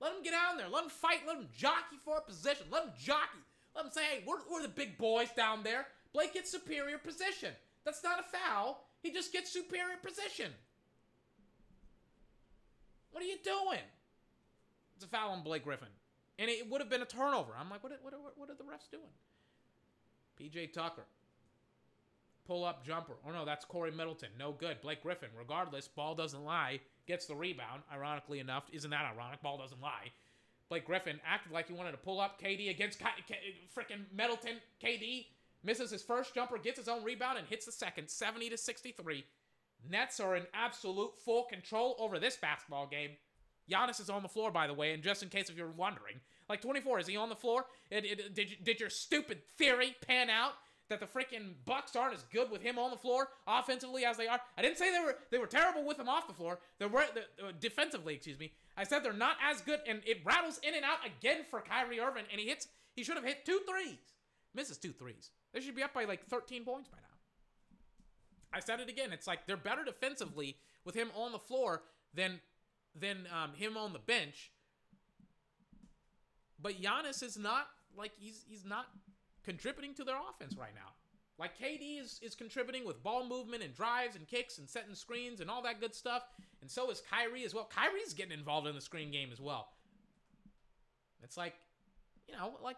Let 0.00 0.14
them 0.14 0.22
get 0.22 0.32
down 0.32 0.56
there. 0.56 0.68
Let 0.68 0.82
them 0.82 0.90
fight. 0.90 1.20
Let 1.26 1.36
them 1.38 1.48
jockey 1.56 1.98
for 2.04 2.16
a 2.16 2.20
position. 2.20 2.66
Let 2.70 2.84
them 2.84 2.92
jockey. 2.98 3.38
Let 3.76 3.84
them 3.84 3.92
say, 3.92 4.02
hey, 4.02 4.24
we're, 4.26 4.38
we're 4.50 4.62
the 4.62 4.68
big 4.68 4.98
boys 4.98 5.28
down 5.36 5.62
there. 5.62 5.86
Blake 6.12 6.34
gets 6.34 6.50
superior 6.50 6.98
position. 6.98 7.52
That's 7.84 8.02
not 8.02 8.20
a 8.20 8.22
foul. 8.22 8.84
He 9.02 9.12
just 9.12 9.32
gets 9.32 9.52
superior 9.52 9.96
position. 10.02 10.52
What 13.10 13.22
are 13.22 13.26
you 13.26 13.38
doing? 13.44 13.80
It's 15.02 15.12
a 15.12 15.16
foul 15.16 15.30
on 15.32 15.42
Blake 15.42 15.64
Griffin. 15.64 15.88
And 16.38 16.48
it 16.48 16.70
would 16.70 16.80
have 16.80 16.88
been 16.88 17.02
a 17.02 17.06
turnover. 17.06 17.52
I'm 17.58 17.68
like, 17.68 17.82
what, 17.82 17.92
what, 18.02 18.14
what 18.36 18.50
are 18.50 18.54
the 18.54 18.62
refs 18.62 18.88
doing? 18.88 19.02
PJ 20.40 20.72
Tucker. 20.72 21.02
Pull 22.46 22.64
up 22.64 22.86
jumper. 22.86 23.14
Oh 23.26 23.32
no, 23.32 23.44
that's 23.44 23.64
Khris 23.64 23.96
Middleton. 23.96 24.28
No 24.38 24.52
good. 24.52 24.80
Blake 24.80 25.02
Griffin. 25.02 25.30
Regardless, 25.36 25.88
ball 25.88 26.14
doesn't 26.14 26.44
lie. 26.44 26.78
Gets 27.08 27.26
the 27.26 27.34
rebound. 27.34 27.82
Ironically 27.92 28.38
enough, 28.38 28.64
isn't 28.72 28.90
that 28.90 29.12
ironic? 29.12 29.42
Ball 29.42 29.58
doesn't 29.58 29.80
lie. 29.80 30.12
Blake 30.68 30.86
Griffin 30.86 31.18
acted 31.26 31.50
like 31.50 31.66
he 31.66 31.72
wanted 31.72 31.92
to 31.92 31.98
pull 31.98 32.20
up 32.20 32.40
KD 32.40 32.70
against 32.70 33.00
K- 33.00 33.06
K- 33.26 33.56
freaking 33.76 34.04
Middleton. 34.16 34.58
KD 34.80 35.26
misses 35.64 35.90
his 35.90 36.02
first 36.02 36.32
jumper, 36.32 36.58
gets 36.58 36.78
his 36.78 36.88
own 36.88 37.02
rebound, 37.02 37.38
and 37.38 37.48
hits 37.48 37.66
the 37.66 37.72
second. 37.72 38.08
70 38.08 38.50
to 38.50 38.56
63. 38.56 39.24
Nets 39.90 40.20
are 40.20 40.36
in 40.36 40.46
absolute 40.54 41.18
full 41.24 41.42
control 41.42 41.96
over 41.98 42.20
this 42.20 42.36
basketball 42.36 42.86
game. 42.86 43.10
Giannis 43.72 44.00
is 44.00 44.10
on 44.10 44.22
the 44.22 44.28
floor, 44.28 44.50
by 44.50 44.66
the 44.66 44.74
way, 44.74 44.92
and 44.92 45.02
just 45.02 45.22
in 45.22 45.28
case 45.28 45.48
if 45.48 45.56
you're 45.56 45.68
wondering, 45.68 46.16
like 46.48 46.60
24, 46.60 47.00
is 47.00 47.06
he 47.06 47.16
on 47.16 47.28
the 47.28 47.36
floor? 47.36 47.66
It, 47.90 48.04
it, 48.04 48.34
did, 48.34 48.50
you, 48.50 48.56
did 48.62 48.80
your 48.80 48.90
stupid 48.90 49.38
theory 49.56 49.96
pan 50.06 50.28
out 50.28 50.52
that 50.88 51.00
the 51.00 51.06
freaking 51.06 51.54
Bucks 51.64 51.96
aren't 51.96 52.14
as 52.14 52.24
good 52.24 52.50
with 52.50 52.60
him 52.60 52.78
on 52.78 52.90
the 52.90 52.96
floor 52.96 53.28
offensively 53.46 54.04
as 54.04 54.16
they 54.16 54.26
are? 54.26 54.40
I 54.58 54.62
didn't 54.62 54.78
say 54.78 54.92
they 54.92 55.00
were 55.02 55.16
they 55.30 55.38
were 55.38 55.46
terrible 55.46 55.84
with 55.84 55.98
him 55.98 56.08
off 56.08 56.26
the 56.26 56.34
floor. 56.34 56.58
They 56.78 56.86
were 56.86 57.00
uh, 57.02 57.52
defensively, 57.60 58.14
excuse 58.14 58.38
me. 58.38 58.52
I 58.76 58.84
said 58.84 59.02
they're 59.02 59.12
not 59.12 59.36
as 59.42 59.60
good, 59.60 59.80
and 59.86 60.00
it 60.04 60.20
rattles 60.24 60.60
in 60.62 60.74
and 60.74 60.84
out 60.84 60.98
again 61.06 61.44
for 61.48 61.60
Kyrie 61.60 62.00
Irving, 62.00 62.24
and 62.30 62.40
he 62.40 62.48
hits. 62.48 62.68
He 62.94 63.04
should 63.04 63.16
have 63.16 63.24
hit 63.24 63.46
two 63.46 63.60
threes, 63.66 63.96
misses 64.54 64.76
two 64.76 64.92
threes. 64.92 65.30
They 65.54 65.60
should 65.60 65.76
be 65.76 65.82
up 65.82 65.94
by 65.94 66.04
like 66.04 66.26
13 66.26 66.64
points 66.64 66.88
by 66.88 66.98
now. 66.98 67.12
I 68.52 68.60
said 68.60 68.80
it 68.80 68.90
again. 68.90 69.12
It's 69.12 69.26
like 69.26 69.46
they're 69.46 69.56
better 69.56 69.84
defensively 69.84 70.56
with 70.84 70.94
him 70.94 71.10
on 71.14 71.32
the 71.32 71.38
floor 71.38 71.82
than 72.14 72.40
than 72.98 73.26
um, 73.32 73.54
him 73.54 73.76
on 73.76 73.92
the 73.92 73.98
bench. 73.98 74.50
But 76.60 76.80
Giannis 76.80 77.22
is 77.22 77.36
not 77.36 77.66
like 77.96 78.12
he's 78.18 78.44
he's 78.48 78.64
not 78.64 78.86
contributing 79.44 79.94
to 79.94 80.04
their 80.04 80.16
offense 80.30 80.56
right 80.56 80.74
now. 80.74 80.92
Like 81.38 81.58
KD 81.58 82.00
is, 82.00 82.20
is 82.22 82.34
contributing 82.34 82.86
with 82.86 83.02
ball 83.02 83.26
movement 83.26 83.62
and 83.62 83.74
drives 83.74 84.16
and 84.16 84.28
kicks 84.28 84.58
and 84.58 84.68
setting 84.68 84.94
screens 84.94 85.40
and 85.40 85.50
all 85.50 85.62
that 85.62 85.80
good 85.80 85.94
stuff. 85.94 86.22
And 86.60 86.70
so 86.70 86.90
is 86.90 87.02
Kyrie 87.10 87.44
as 87.44 87.54
well. 87.54 87.68
Kyrie's 87.74 88.14
getting 88.14 88.38
involved 88.38 88.68
in 88.68 88.74
the 88.74 88.80
screen 88.80 89.10
game 89.10 89.30
as 89.32 89.40
well. 89.40 89.68
It's 91.22 91.36
like, 91.36 91.54
you 92.28 92.36
know, 92.36 92.54
like 92.62 92.76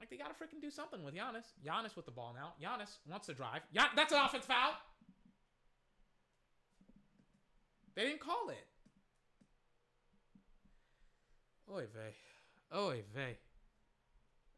like 0.00 0.10
they 0.10 0.16
gotta 0.16 0.34
freaking 0.34 0.60
do 0.60 0.70
something 0.70 1.02
with 1.04 1.14
Giannis. 1.14 1.52
Giannis 1.66 1.96
with 1.96 2.06
the 2.06 2.12
ball 2.12 2.34
now. 2.34 2.54
Giannis 2.62 2.96
wants 3.10 3.26
to 3.26 3.34
drive. 3.34 3.62
Yeah, 3.72 3.86
that's 3.94 4.12
an 4.12 4.20
offense 4.24 4.44
foul. 4.44 4.72
They 7.94 8.04
didn't 8.04 8.20
call 8.20 8.50
it. 8.50 8.66
Oy 11.72 11.86
vey. 11.92 12.76
Oy 12.76 13.02
vey. 13.14 13.38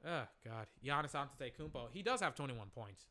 Oh, 0.06 0.24
God. 0.44 0.66
Giannis 0.84 1.14
Antetokounmpo. 1.14 1.88
He 1.90 2.02
does 2.02 2.20
have 2.20 2.34
21 2.34 2.68
points. 2.74 3.06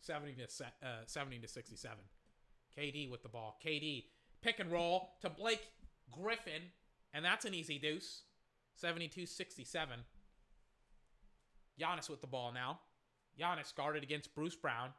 70 0.00 0.34
to, 0.34 0.64
uh, 0.64 1.04
70 1.06 1.38
to 1.40 1.48
67. 1.48 1.96
KD 2.76 3.10
with 3.10 3.22
the 3.22 3.28
ball. 3.28 3.58
KD 3.64 4.06
pick 4.42 4.58
and 4.58 4.72
roll 4.72 5.10
to 5.20 5.28
Blake 5.28 5.68
Griffin. 6.10 6.62
And 7.12 7.24
that's 7.24 7.44
an 7.44 7.54
easy 7.54 7.78
deuce. 7.78 8.22
72 8.74 9.26
67. 9.26 10.00
Giannis 11.80 12.08
with 12.08 12.20
the 12.20 12.26
ball 12.26 12.52
now. 12.52 12.80
Giannis 13.38 13.74
guarded 13.74 14.02
against 14.02 14.34
Bruce 14.34 14.56
Brown. 14.56 14.90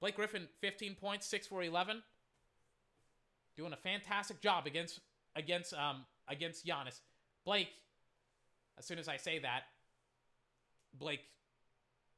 Blake 0.00 0.16
Griffin, 0.16 0.48
15 0.60 0.96
points, 0.96 1.26
6 1.26 1.46
for 1.46 1.62
11. 1.62 2.02
Doing 3.56 3.72
a 3.72 3.76
fantastic 3.76 4.40
job 4.40 4.66
against 4.66 5.00
against 5.36 5.74
um 5.74 6.04
against 6.28 6.66
Giannis. 6.66 7.00
Blake, 7.44 7.68
as 8.78 8.86
soon 8.86 8.98
as 8.98 9.08
I 9.08 9.16
say 9.18 9.38
that, 9.40 9.64
Blake 10.98 11.20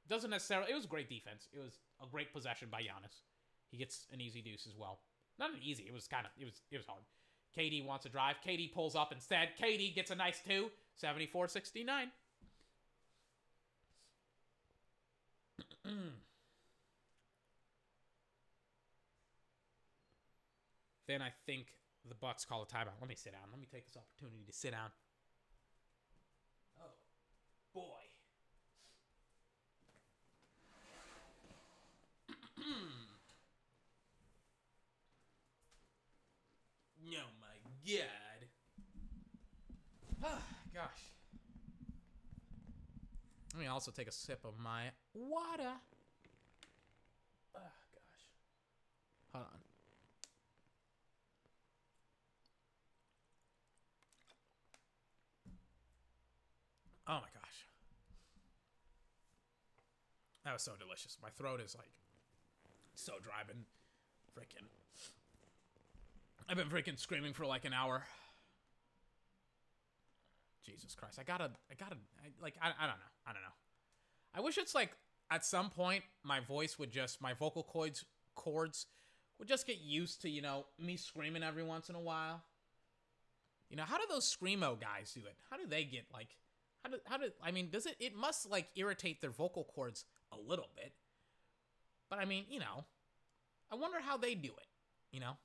doesn't 0.08 0.30
necessarily. 0.30 0.70
It 0.70 0.74
was 0.74 0.86
great 0.86 1.08
defense. 1.08 1.48
It 1.52 1.58
was 1.58 1.78
a 2.02 2.06
great 2.06 2.32
possession 2.32 2.68
by 2.70 2.80
Giannis. 2.82 3.22
He 3.70 3.76
gets 3.76 4.06
an 4.12 4.20
easy 4.20 4.40
deuce 4.40 4.66
as 4.66 4.76
well. 4.76 5.00
Not 5.38 5.50
an 5.50 5.58
easy. 5.62 5.84
It 5.84 5.92
was 5.92 6.06
kind 6.06 6.24
of. 6.26 6.32
It 6.40 6.44
was. 6.44 6.62
It 6.70 6.76
was 6.76 6.86
hard. 6.86 7.02
KD 7.56 7.84
wants 7.84 8.04
to 8.04 8.10
drive. 8.10 8.36
KD 8.46 8.72
pulls 8.72 8.94
up 8.94 9.12
instead. 9.12 9.50
KD 9.60 9.94
gets 9.94 10.10
a 10.10 10.14
nice 10.14 10.40
two. 10.46 10.70
74 10.96 11.48
69. 11.48 12.10
then 21.06 21.22
I 21.22 21.32
think 21.46 21.66
the 22.08 22.14
Bucks 22.14 22.44
call 22.44 22.62
a 22.62 22.66
timeout. 22.66 23.00
Let 23.00 23.08
me 23.08 23.14
sit 23.14 23.32
down. 23.32 23.42
Let 23.50 23.60
me 23.60 23.66
take 23.70 23.86
this 23.86 23.96
opportunity 23.96 24.44
to 24.46 24.52
sit 24.52 24.72
down. 24.72 24.90
Oh, 26.80 26.94
boy. 27.74 27.82
oh 37.08 37.30
my 37.40 37.56
god. 37.86 38.48
Oh, 40.24 40.42
gosh. 40.74 41.12
Let 43.54 43.62
me 43.62 43.68
also 43.68 43.90
take 43.90 44.08
a 44.08 44.12
sip 44.12 44.44
of 44.44 44.58
my 44.58 44.90
water. 45.14 45.72
Oh, 47.54 47.60
gosh. 47.60 48.24
Hold 49.32 49.44
on. 49.44 49.65
Oh 57.08 57.14
my 57.14 57.30
gosh. 57.34 57.66
That 60.44 60.52
was 60.52 60.62
so 60.62 60.72
delicious. 60.78 61.18
My 61.22 61.30
throat 61.30 61.60
is 61.60 61.74
like 61.76 61.90
so 62.94 63.12
been 63.46 63.64
freaking. 64.36 64.66
I've 66.48 66.56
been 66.56 66.68
freaking 66.68 66.98
screaming 66.98 67.32
for 67.32 67.46
like 67.46 67.64
an 67.64 67.72
hour. 67.72 68.04
Jesus 70.64 70.94
Christ. 70.94 71.18
I 71.20 71.22
gotta, 71.22 71.50
I 71.70 71.74
gotta, 71.78 71.96
I, 72.18 72.28
like, 72.42 72.54
I, 72.60 72.68
I 72.68 72.86
don't 72.86 72.98
know. 72.98 73.12
I 73.26 73.32
don't 73.32 73.42
know. 73.42 73.54
I 74.34 74.40
wish 74.40 74.58
it's 74.58 74.74
like 74.74 74.90
at 75.30 75.44
some 75.44 75.70
point 75.70 76.04
my 76.22 76.40
voice 76.40 76.78
would 76.78 76.90
just 76.90 77.20
my 77.20 77.32
vocal 77.32 77.62
cords 77.62 78.04
chords 78.34 78.86
would 79.38 79.48
just 79.48 79.66
get 79.66 79.78
used 79.80 80.22
to 80.22 80.30
you 80.30 80.42
know 80.42 80.66
me 80.78 80.96
screaming 80.96 81.42
every 81.42 81.62
once 81.62 81.88
in 81.88 81.94
a 81.94 82.00
while. 82.00 82.42
You 83.70 83.76
know 83.76 83.84
how 83.84 83.96
do 83.96 84.04
those 84.08 84.24
screamo 84.24 84.78
guys 84.80 85.12
do 85.12 85.20
it? 85.20 85.36
How 85.50 85.56
do 85.56 85.66
they 85.66 85.84
get 85.84 86.04
like 86.12 86.28
how 86.86 87.16
do 87.16 87.26
how 87.28 87.32
I 87.42 87.50
mean 87.50 87.68
does 87.70 87.86
it 87.86 87.96
it 87.98 88.14
must 88.14 88.50
like 88.50 88.68
irritate 88.76 89.20
their 89.20 89.30
vocal 89.30 89.64
cords 89.64 90.04
a 90.32 90.36
little 90.36 90.68
bit. 90.76 90.92
But 92.08 92.18
I 92.18 92.24
mean, 92.24 92.44
you 92.48 92.60
know, 92.60 92.84
I 93.70 93.74
wonder 93.74 93.98
how 94.00 94.16
they 94.16 94.34
do 94.34 94.48
it, 94.48 94.66
you 95.10 95.20
know? 95.20 95.36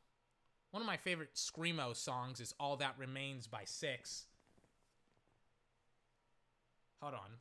One 0.71 0.81
of 0.81 0.87
my 0.87 0.97
favorite 0.97 1.35
screamo 1.35 1.95
songs 1.95 2.39
is 2.39 2.53
All 2.59 2.77
That 2.77 2.95
Remains 2.97 3.47
by 3.47 3.63
6. 3.65 4.25
Hold 7.01 7.15
on. 7.15 7.31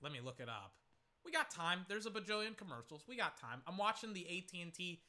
Let 0.00 0.12
me 0.12 0.20
look 0.24 0.40
it 0.40 0.48
up. 0.48 0.72
We 1.24 1.32
got 1.32 1.50
time. 1.50 1.80
There's 1.88 2.06
a 2.06 2.10
bajillion 2.10 2.56
commercials. 2.56 3.02
We 3.08 3.16
got 3.16 3.36
time. 3.36 3.60
I'm 3.66 3.76
watching 3.76 4.14
the 4.14 4.24
AT&T 4.24 5.02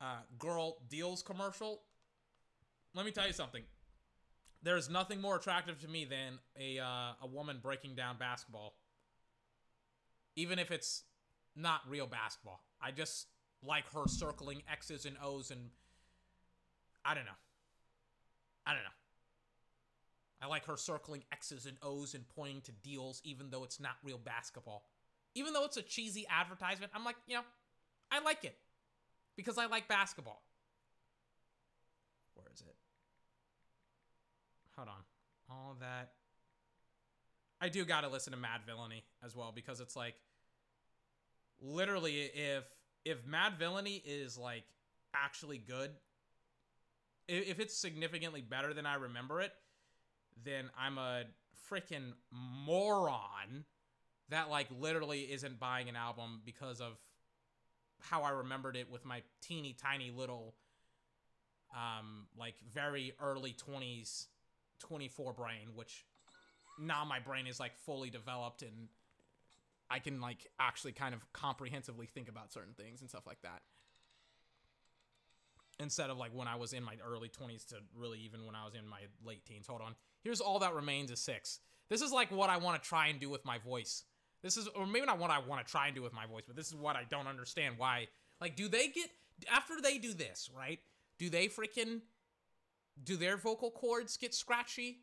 uh, 0.00 0.04
girl 0.38 0.78
deals 0.90 1.22
commercial. 1.22 1.80
Let 2.92 3.06
me 3.06 3.12
tell 3.12 3.26
you 3.26 3.32
something. 3.32 3.62
There's 4.66 4.90
nothing 4.90 5.20
more 5.20 5.36
attractive 5.36 5.78
to 5.82 5.88
me 5.88 6.06
than 6.06 6.40
a 6.58 6.80
uh, 6.80 7.12
a 7.22 7.26
woman 7.32 7.60
breaking 7.62 7.94
down 7.94 8.16
basketball. 8.18 8.74
Even 10.34 10.58
if 10.58 10.72
it's 10.72 11.04
not 11.54 11.82
real 11.88 12.08
basketball. 12.08 12.60
I 12.82 12.90
just 12.90 13.28
like 13.62 13.84
her 13.92 14.08
circling 14.08 14.64
X's 14.68 15.06
and 15.06 15.16
O's 15.22 15.52
and 15.52 15.70
I 17.04 17.14
don't 17.14 17.26
know. 17.26 17.38
I 18.66 18.72
don't 18.72 18.82
know. 18.82 18.88
I 20.42 20.48
like 20.48 20.64
her 20.66 20.76
circling 20.76 21.22
X's 21.30 21.66
and 21.66 21.76
O's 21.80 22.14
and 22.14 22.24
pointing 22.34 22.60
to 22.62 22.72
deals, 22.72 23.22
even 23.22 23.50
though 23.50 23.62
it's 23.62 23.78
not 23.78 23.92
real 24.02 24.18
basketball. 24.18 24.82
Even 25.36 25.52
though 25.52 25.64
it's 25.64 25.76
a 25.76 25.82
cheesy 25.82 26.26
advertisement, 26.28 26.90
I'm 26.92 27.04
like, 27.04 27.16
you 27.28 27.36
know, 27.36 27.42
I 28.10 28.20
like 28.20 28.42
it 28.42 28.56
because 29.36 29.58
I 29.58 29.66
like 29.66 29.86
basketball. 29.86 30.42
Where 32.34 32.48
is 32.52 32.62
it? 32.62 32.74
Hold 34.76 34.88
on. 34.88 35.02
All 35.50 35.76
that. 35.80 36.12
I 37.60 37.68
do 37.68 37.84
got 37.84 38.02
to 38.02 38.08
listen 38.08 38.32
to 38.32 38.38
Madvillainy 38.38 39.02
as 39.24 39.34
well 39.34 39.52
because 39.54 39.80
it's 39.80 39.96
like, 39.96 40.14
literally, 41.60 42.30
if 42.34 42.64
if 43.04 43.24
Madvillainy 43.26 44.02
is 44.04 44.36
like 44.36 44.64
actually 45.14 45.58
good, 45.58 45.90
if 47.28 47.58
it's 47.58 47.76
significantly 47.76 48.42
better 48.42 48.74
than 48.74 48.84
I 48.84 48.96
remember 48.96 49.40
it, 49.40 49.52
then 50.44 50.70
I'm 50.78 50.98
a 50.98 51.24
freaking 51.70 52.12
moron 52.30 53.64
that 54.28 54.50
like 54.50 54.68
literally 54.78 55.22
isn't 55.22 55.58
buying 55.58 55.88
an 55.88 55.96
album 55.96 56.42
because 56.44 56.80
of 56.80 56.98
how 58.00 58.22
I 58.22 58.30
remembered 58.30 58.76
it 58.76 58.90
with 58.90 59.04
my 59.04 59.22
teeny 59.40 59.72
tiny 59.80 60.10
little 60.10 60.54
um 61.74 62.26
like 62.38 62.54
very 62.72 63.12
early 63.20 63.52
20s 63.54 64.26
24 64.80 65.32
brain 65.32 65.68
which 65.74 66.04
now 66.78 67.04
my 67.04 67.18
brain 67.18 67.46
is 67.46 67.58
like 67.58 67.76
fully 67.76 68.10
developed 68.10 68.62
and 68.62 68.88
I 69.90 69.98
can 69.98 70.20
like 70.20 70.46
actually 70.58 70.92
kind 70.92 71.14
of 71.14 71.20
comprehensively 71.32 72.06
think 72.06 72.28
about 72.28 72.52
certain 72.52 72.74
things 72.74 73.00
and 73.00 73.08
stuff 73.08 73.26
like 73.26 73.40
that 73.42 73.62
instead 75.78 76.10
of 76.10 76.16
like 76.16 76.32
when 76.34 76.48
I 76.48 76.56
was 76.56 76.72
in 76.72 76.82
my 76.82 76.94
early 77.06 77.28
20s 77.28 77.66
to 77.66 77.76
really 77.94 78.18
even 78.20 78.44
when 78.46 78.54
I 78.54 78.64
was 78.64 78.74
in 78.74 78.86
my 78.88 79.00
late 79.24 79.44
teens. 79.44 79.66
Hold 79.66 79.82
on. 79.82 79.94
Here's 80.22 80.40
all 80.40 80.58
that 80.60 80.74
remains 80.74 81.10
is 81.10 81.20
6. 81.20 81.60
This 81.88 82.00
is 82.00 82.12
like 82.12 82.30
what 82.30 82.50
I 82.50 82.56
want 82.56 82.82
to 82.82 82.88
try 82.88 83.08
and 83.08 83.20
do 83.20 83.28
with 83.28 83.44
my 83.44 83.58
voice. 83.58 84.04
This 84.42 84.56
is 84.56 84.68
or 84.68 84.86
maybe 84.86 85.06
not 85.06 85.18
what 85.18 85.30
I 85.30 85.38
want 85.38 85.64
to 85.64 85.70
try 85.70 85.86
and 85.86 85.94
do 85.94 86.02
with 86.02 86.12
my 86.12 86.26
voice, 86.26 86.44
but 86.46 86.56
this 86.56 86.68
is 86.68 86.74
what 86.74 86.96
I 86.96 87.04
don't 87.10 87.26
understand 87.26 87.76
why 87.78 88.08
like 88.40 88.56
do 88.56 88.68
they 88.68 88.88
get 88.88 89.10
after 89.50 89.74
they 89.82 89.98
do 89.98 90.12
this, 90.12 90.50
right? 90.56 90.80
Do 91.18 91.30
they 91.30 91.46
freaking 91.46 92.00
do 93.02 93.16
their 93.16 93.36
vocal 93.36 93.70
cords 93.70 94.16
get 94.16 94.34
scratchy? 94.34 95.00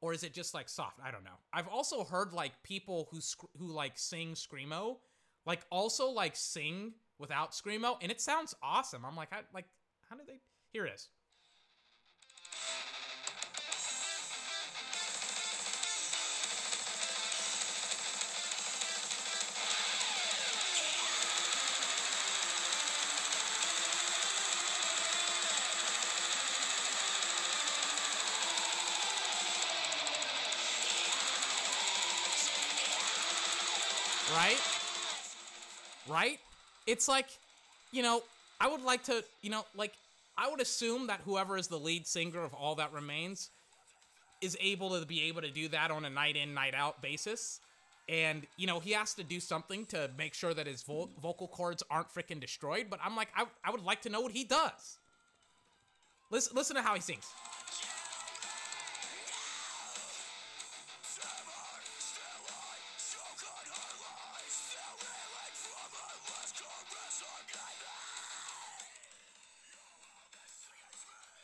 Or 0.00 0.12
is 0.12 0.22
it 0.22 0.34
just 0.34 0.52
like 0.54 0.68
soft? 0.68 1.00
I 1.02 1.10
don't 1.10 1.24
know. 1.24 1.38
I've 1.52 1.68
also 1.68 2.04
heard 2.04 2.32
like 2.32 2.62
people 2.62 3.08
who 3.10 3.20
sc- 3.20 3.48
who 3.56 3.68
like 3.68 3.96
sing 3.96 4.34
screamo, 4.34 4.98
like 5.46 5.60
also 5.70 6.10
like 6.10 6.36
sing 6.36 6.92
without 7.18 7.52
screamo, 7.52 7.96
and 8.02 8.12
it 8.12 8.20
sounds 8.20 8.54
awesome. 8.62 9.04
I'm 9.06 9.16
like, 9.16 9.32
I 9.32 9.38
like 9.54 9.64
how 10.10 10.16
do 10.16 10.22
they? 10.26 10.40
Here 10.72 10.84
it 10.86 10.92
is. 10.94 11.08
Right? 36.16 36.38
It's 36.86 37.08
like, 37.08 37.26
you 37.92 38.02
know, 38.02 38.22
I 38.58 38.68
would 38.68 38.82
like 38.82 39.04
to, 39.04 39.22
you 39.42 39.50
know, 39.50 39.66
like, 39.76 39.92
I 40.38 40.48
would 40.48 40.62
assume 40.62 41.08
that 41.08 41.20
whoever 41.26 41.58
is 41.58 41.66
the 41.68 41.78
lead 41.78 42.06
singer 42.06 42.42
of 42.42 42.54
All 42.54 42.74
That 42.76 42.90
Remains 42.94 43.50
is 44.40 44.56
able 44.58 44.98
to 44.98 45.04
be 45.04 45.24
able 45.24 45.42
to 45.42 45.50
do 45.50 45.68
that 45.68 45.90
on 45.90 46.06
a 46.06 46.10
night 46.10 46.36
in, 46.36 46.54
night 46.54 46.74
out 46.74 47.02
basis. 47.02 47.60
And, 48.08 48.46
you 48.56 48.66
know, 48.66 48.80
he 48.80 48.92
has 48.92 49.12
to 49.14 49.24
do 49.24 49.40
something 49.40 49.84
to 49.86 50.10
make 50.16 50.32
sure 50.32 50.54
that 50.54 50.66
his 50.66 50.82
vo- 50.82 51.10
vocal 51.20 51.48
cords 51.48 51.82
aren't 51.90 52.08
freaking 52.08 52.40
destroyed. 52.40 52.86
But 52.88 53.00
I'm 53.04 53.14
like, 53.14 53.28
I, 53.36 53.44
I 53.62 53.70
would 53.70 53.84
like 53.84 54.00
to 54.02 54.08
know 54.08 54.22
what 54.22 54.32
he 54.32 54.44
does. 54.44 54.98
Listen, 56.30 56.56
listen 56.56 56.76
to 56.76 56.82
how 56.82 56.94
he 56.94 57.00
sings. 57.02 57.26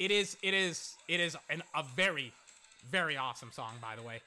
It 0.02 0.10
is, 0.10 0.36
it 0.42 0.52
is, 0.52 0.96
it 1.06 1.20
is 1.20 1.36
an, 1.48 1.62
a 1.76 1.84
very, 1.94 2.32
very 2.90 3.16
awesome 3.16 3.52
song, 3.52 3.70
by 3.80 3.94
the 3.94 4.02
way. 4.02 4.20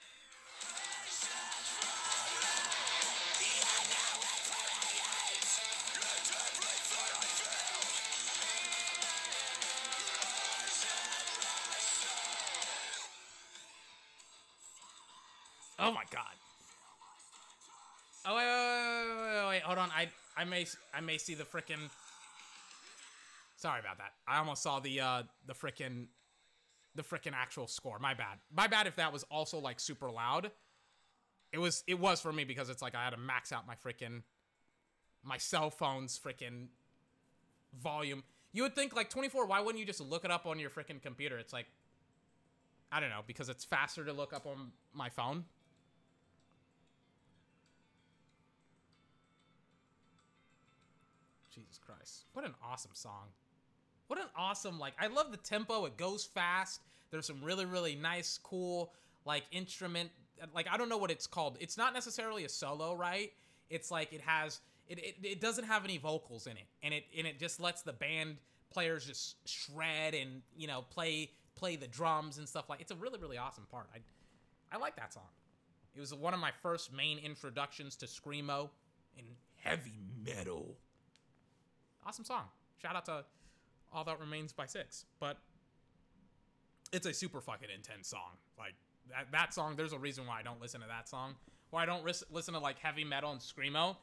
Oh 15.78 15.91
my 15.91 16.03
god. 16.09 16.23
Oh 18.26 18.38
wait, 18.38 18.45
wait, 18.45 19.28
wait, 19.28 19.43
wait, 19.43 19.49
wait, 19.49 19.61
hold 19.63 19.78
on. 19.78 19.89
I 19.91 20.07
I 20.38 20.45
may 20.45 20.65
I 20.93 21.01
may 21.01 21.17
see 21.17 21.34
the 21.34 21.43
frickin' 21.43 21.89
Sorry 23.65 23.79
about 23.79 23.97
that. 23.97 24.11
I 24.27 24.37
almost 24.37 24.61
saw 24.61 24.79
the 24.79 25.01
uh 25.01 25.23
the 25.47 25.55
frickin' 25.55 26.05
the 26.93 27.01
frickin' 27.01 27.33
actual 27.33 27.65
score. 27.65 27.97
My 27.97 28.13
bad. 28.13 28.37
My 28.55 28.67
bad 28.67 28.85
if 28.85 28.95
that 28.97 29.11
was 29.11 29.23
also 29.23 29.57
like 29.57 29.79
super 29.79 30.11
loud. 30.11 30.51
It 31.51 31.57
was 31.57 31.83
it 31.87 31.99
was 31.99 32.21
for 32.21 32.31
me 32.31 32.43
because 32.43 32.69
it's 32.69 32.83
like 32.83 32.93
I 32.93 33.03
had 33.03 33.09
to 33.09 33.17
max 33.17 33.51
out 33.51 33.65
my 33.65 33.73
frickin' 33.73 34.21
my 35.23 35.39
cell 35.39 35.71
phone's 35.71 36.19
frickin' 36.23 36.67
volume. 37.81 38.23
You 38.53 38.61
would 38.61 38.75
think 38.75 38.95
like 38.95 39.09
24, 39.09 39.47
why 39.47 39.61
wouldn't 39.61 39.79
you 39.79 39.85
just 39.87 39.99
look 39.99 40.25
it 40.25 40.29
up 40.29 40.45
on 40.45 40.59
your 40.59 40.69
frickin' 40.69 41.01
computer? 41.01 41.39
It's 41.39 41.51
like 41.51 41.65
I 42.91 42.99
don't 42.99 43.09
know, 43.09 43.23
because 43.25 43.49
it's 43.49 43.65
faster 43.65 44.05
to 44.05 44.13
look 44.13 44.31
up 44.31 44.45
on 44.45 44.73
my 44.93 45.09
phone. 45.09 45.45
Jesus 51.49 51.79
Christ. 51.83 52.25
What 52.33 52.45
an 52.45 52.53
awesome 52.63 52.91
song. 52.93 53.29
What 54.07 54.19
an 54.19 54.27
awesome 54.36 54.80
like 54.80 54.94
I 54.99 55.07
love 55.07 55.32
the 55.32 55.38
tempo. 55.38 55.86
It 55.86 55.98
goes 55.98 56.26
fast. 56.26 56.82
There's 57.11 57.26
some 57.26 57.41
really 57.44 57.65
really 57.65 57.95
nice 57.95 58.40
cool 58.41 58.94
like 59.26 59.44
instrument 59.52 60.11
like 60.53 60.68
I 60.72 60.77
don't 60.77 60.90
know 60.90 60.98
what 60.98 61.11
it's 61.11 61.27
called. 61.27 61.57
It's 61.60 61.77
not 61.77 61.94
necessarily 61.94 62.45
a 62.45 62.49
solo, 62.49 62.94
right? 62.95 63.32
It's 63.69 63.91
like 63.91 64.14
it 64.14 64.22
has 64.22 64.60
it, 64.88 64.99
it, 64.99 65.15
it 65.23 65.41
doesn't 65.41 65.65
have 65.65 65.84
any 65.84 65.98
vocals 65.98 66.48
in 66.48 66.53
it. 66.53 66.68
And 66.84 66.94
it 66.94 67.06
and 67.18 67.26
it 67.26 67.40
just 67.40 67.60
lets 67.60 67.82
the 67.82 67.94
band 67.94 68.38
players 68.72 69.06
just 69.06 69.36
shred 69.48 70.14
and, 70.14 70.41
you 70.57 70.68
know, 70.68 70.84
play 70.90 71.32
play 71.56 71.76
the 71.76 71.88
drums 71.88 72.38
and 72.38 72.48
stuff 72.48 72.69
like. 72.69 72.82
It's 72.82 72.91
a 72.91 72.95
really 72.95 73.19
really 73.19 73.38
awesome 73.38 73.65
part. 73.72 73.88
I 73.94 73.99
I 74.72 74.77
like 74.77 74.95
that 74.98 75.14
song. 75.14 75.23
It 75.95 75.99
was 75.99 76.14
one 76.14 76.34
of 76.34 76.40
my 76.40 76.52
first 76.61 76.94
main 76.94 77.19
introductions 77.19 77.95
to 77.98 78.06
screamo 78.06 78.69
and 79.18 79.26
heavy 79.64 79.98
metal. 80.26 80.76
Awesome 82.06 82.26
song. 82.26 82.44
Shout 82.82 82.95
out 82.95 83.06
to 83.06 83.23
All 83.95 84.03
That 84.03 84.19
Remains 84.19 84.53
by 84.53 84.65
Six. 84.65 85.05
But 85.19 85.38
it's 86.91 87.05
a 87.05 87.13
super 87.13 87.41
fucking 87.41 87.69
intense 87.73 88.09
song. 88.09 88.38
Like 88.57 88.73
that, 89.09 89.31
that 89.31 89.53
song, 89.53 89.76
there's 89.76 89.93
a 89.93 89.99
reason 89.99 90.27
why 90.27 90.39
I 90.39 90.43
don't 90.43 90.61
listen 90.61 90.81
to 90.81 90.88
that 90.88 91.09
song. 91.09 91.35
Why 91.72 91.84
I 91.84 91.85
don't 91.85 92.03
ris- 92.03 92.23
listen 92.31 92.53
to 92.53 92.59
like 92.59 92.77
heavy 92.80 93.03
metal 93.03 93.31
and 93.31 93.39
screamo 93.39 93.95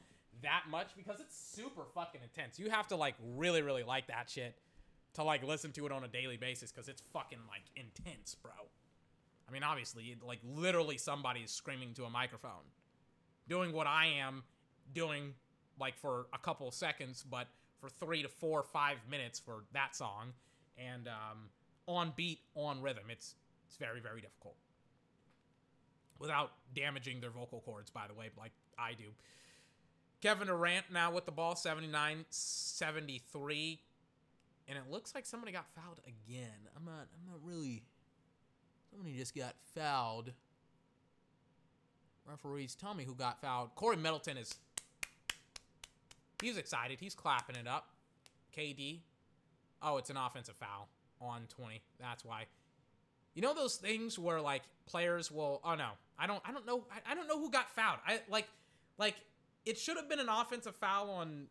that 0.43 0.64
much 0.70 0.89
because 0.97 1.20
it's 1.20 1.36
super 1.36 1.82
fucking 1.94 2.20
intense. 2.23 2.59
You 2.59 2.70
have 2.70 2.89
to 2.89 2.97
like 2.97 3.14
really, 3.36 3.62
really 3.62 3.82
like 3.82 4.06
that 4.09 4.31
shit 4.31 4.56
to 5.14 5.23
like 5.23 5.44
listen 5.44 5.73
to 5.73 5.86
it 5.86 5.93
on 5.93 6.05
a 6.05 6.09
daily 6.09 6.36
basis 6.36 6.73
because 6.73 6.89
it's 6.89 7.02
fucking 7.12 7.39
like 7.48 7.62
intense, 7.77 8.35
bro. 8.35 8.52
I 9.48 9.52
mean, 9.52 9.62
obviously, 9.62 10.16
like 10.27 10.39
literally 10.44 10.97
somebody 10.97 11.40
is 11.40 11.51
screaming 11.51 11.93
to 11.94 12.05
a 12.05 12.10
microphone, 12.10 12.64
doing 13.48 13.73
what 13.73 13.86
I 13.86 14.06
am 14.06 14.44
doing, 14.94 15.35
like 15.78 15.98
for 15.98 16.27
a 16.32 16.39
couple 16.39 16.66
of 16.66 16.74
seconds, 16.74 17.24
but 17.28 17.48
for 17.83 17.91
three 17.91 18.23
to 18.23 18.29
four, 18.29 18.63
five 18.63 18.99
minutes 19.11 19.41
for 19.41 19.65
that 19.73 19.95
song, 19.95 20.33
and 20.79 21.09
um, 21.09 21.51
on 21.87 22.13
beat, 22.17 22.39
on 22.55 22.81
rhythm. 22.81 23.05
It's 23.11 23.35
it's 23.67 23.77
very, 23.77 24.01
very 24.01 24.21
difficult 24.21 24.55
without 26.23 26.53
damaging 26.75 27.21
their 27.21 27.31
vocal 27.31 27.61
cords, 27.61 27.91
by 27.91 28.07
the 28.07 28.15
way, 28.15 28.31
like 28.39 28.53
I 28.79 28.93
do. 28.93 29.09
Kevin 30.23 30.47
Durant 30.47 30.87
now 30.93 31.11
with 31.11 31.27
the 31.27 31.33
ball, 31.33 31.57
79 31.57 32.25
73. 32.31 33.81
And 34.69 34.79
it 34.79 34.85
looks 34.89 35.15
like 35.15 35.27
somebody 35.27 35.51
got 35.53 35.67
fouled 35.75 36.01
again. 36.07 36.69
I'm 36.77 36.85
not 36.85 37.09
I'm 37.13 37.31
not 37.31 37.41
really 37.43 37.83
somebody 38.91 39.17
just 39.17 39.35
got 39.35 39.55
fouled. 39.75 40.33
Referees 42.25 42.77
tell 42.77 42.95
me 42.95 43.03
who 43.03 43.17
got 43.17 43.41
fouled. 43.41 43.71
Khris 43.75 43.99
Middleton 43.99 44.37
is 44.37 44.55
he's 46.43 46.56
excited. 46.56 46.98
He's 47.01 47.14
clapping 47.14 47.56
it 47.56 47.66
up. 47.66 47.89
KD. 48.56 49.01
Oh, 49.82 49.97
it's 49.97 50.10
an 50.10 50.16
offensive 50.16 50.56
foul 50.56 50.89
on 51.20 51.43
20. 51.48 51.81
That's 52.01 52.24
why. 52.24 52.47
You 53.35 53.43
know 53.43 53.55
those 53.55 53.77
things 53.77 54.19
where 54.19 54.40
like 54.40 54.62
players 54.86 55.31
will 55.31 55.60
oh 55.64 55.74
no, 55.74 55.90
I 56.19 56.27
don't 56.27 56.43
I 56.44 56.52
don't 56.52 56.66
know 56.66 56.85
I, 56.93 57.12
I 57.12 57.14
don't 57.14 57.27
know 57.27 57.39
who 57.39 57.51
got 57.51 57.70
fouled. 57.70 57.98
I 58.06 58.20
like 58.28 58.47
like 58.98 59.16
it 59.64 59.78
should 59.78 59.97
have 59.97 60.09
been 60.09 60.20
an 60.20 60.28
offensive 60.28 60.77
foul 60.77 61.10
on 61.10 61.47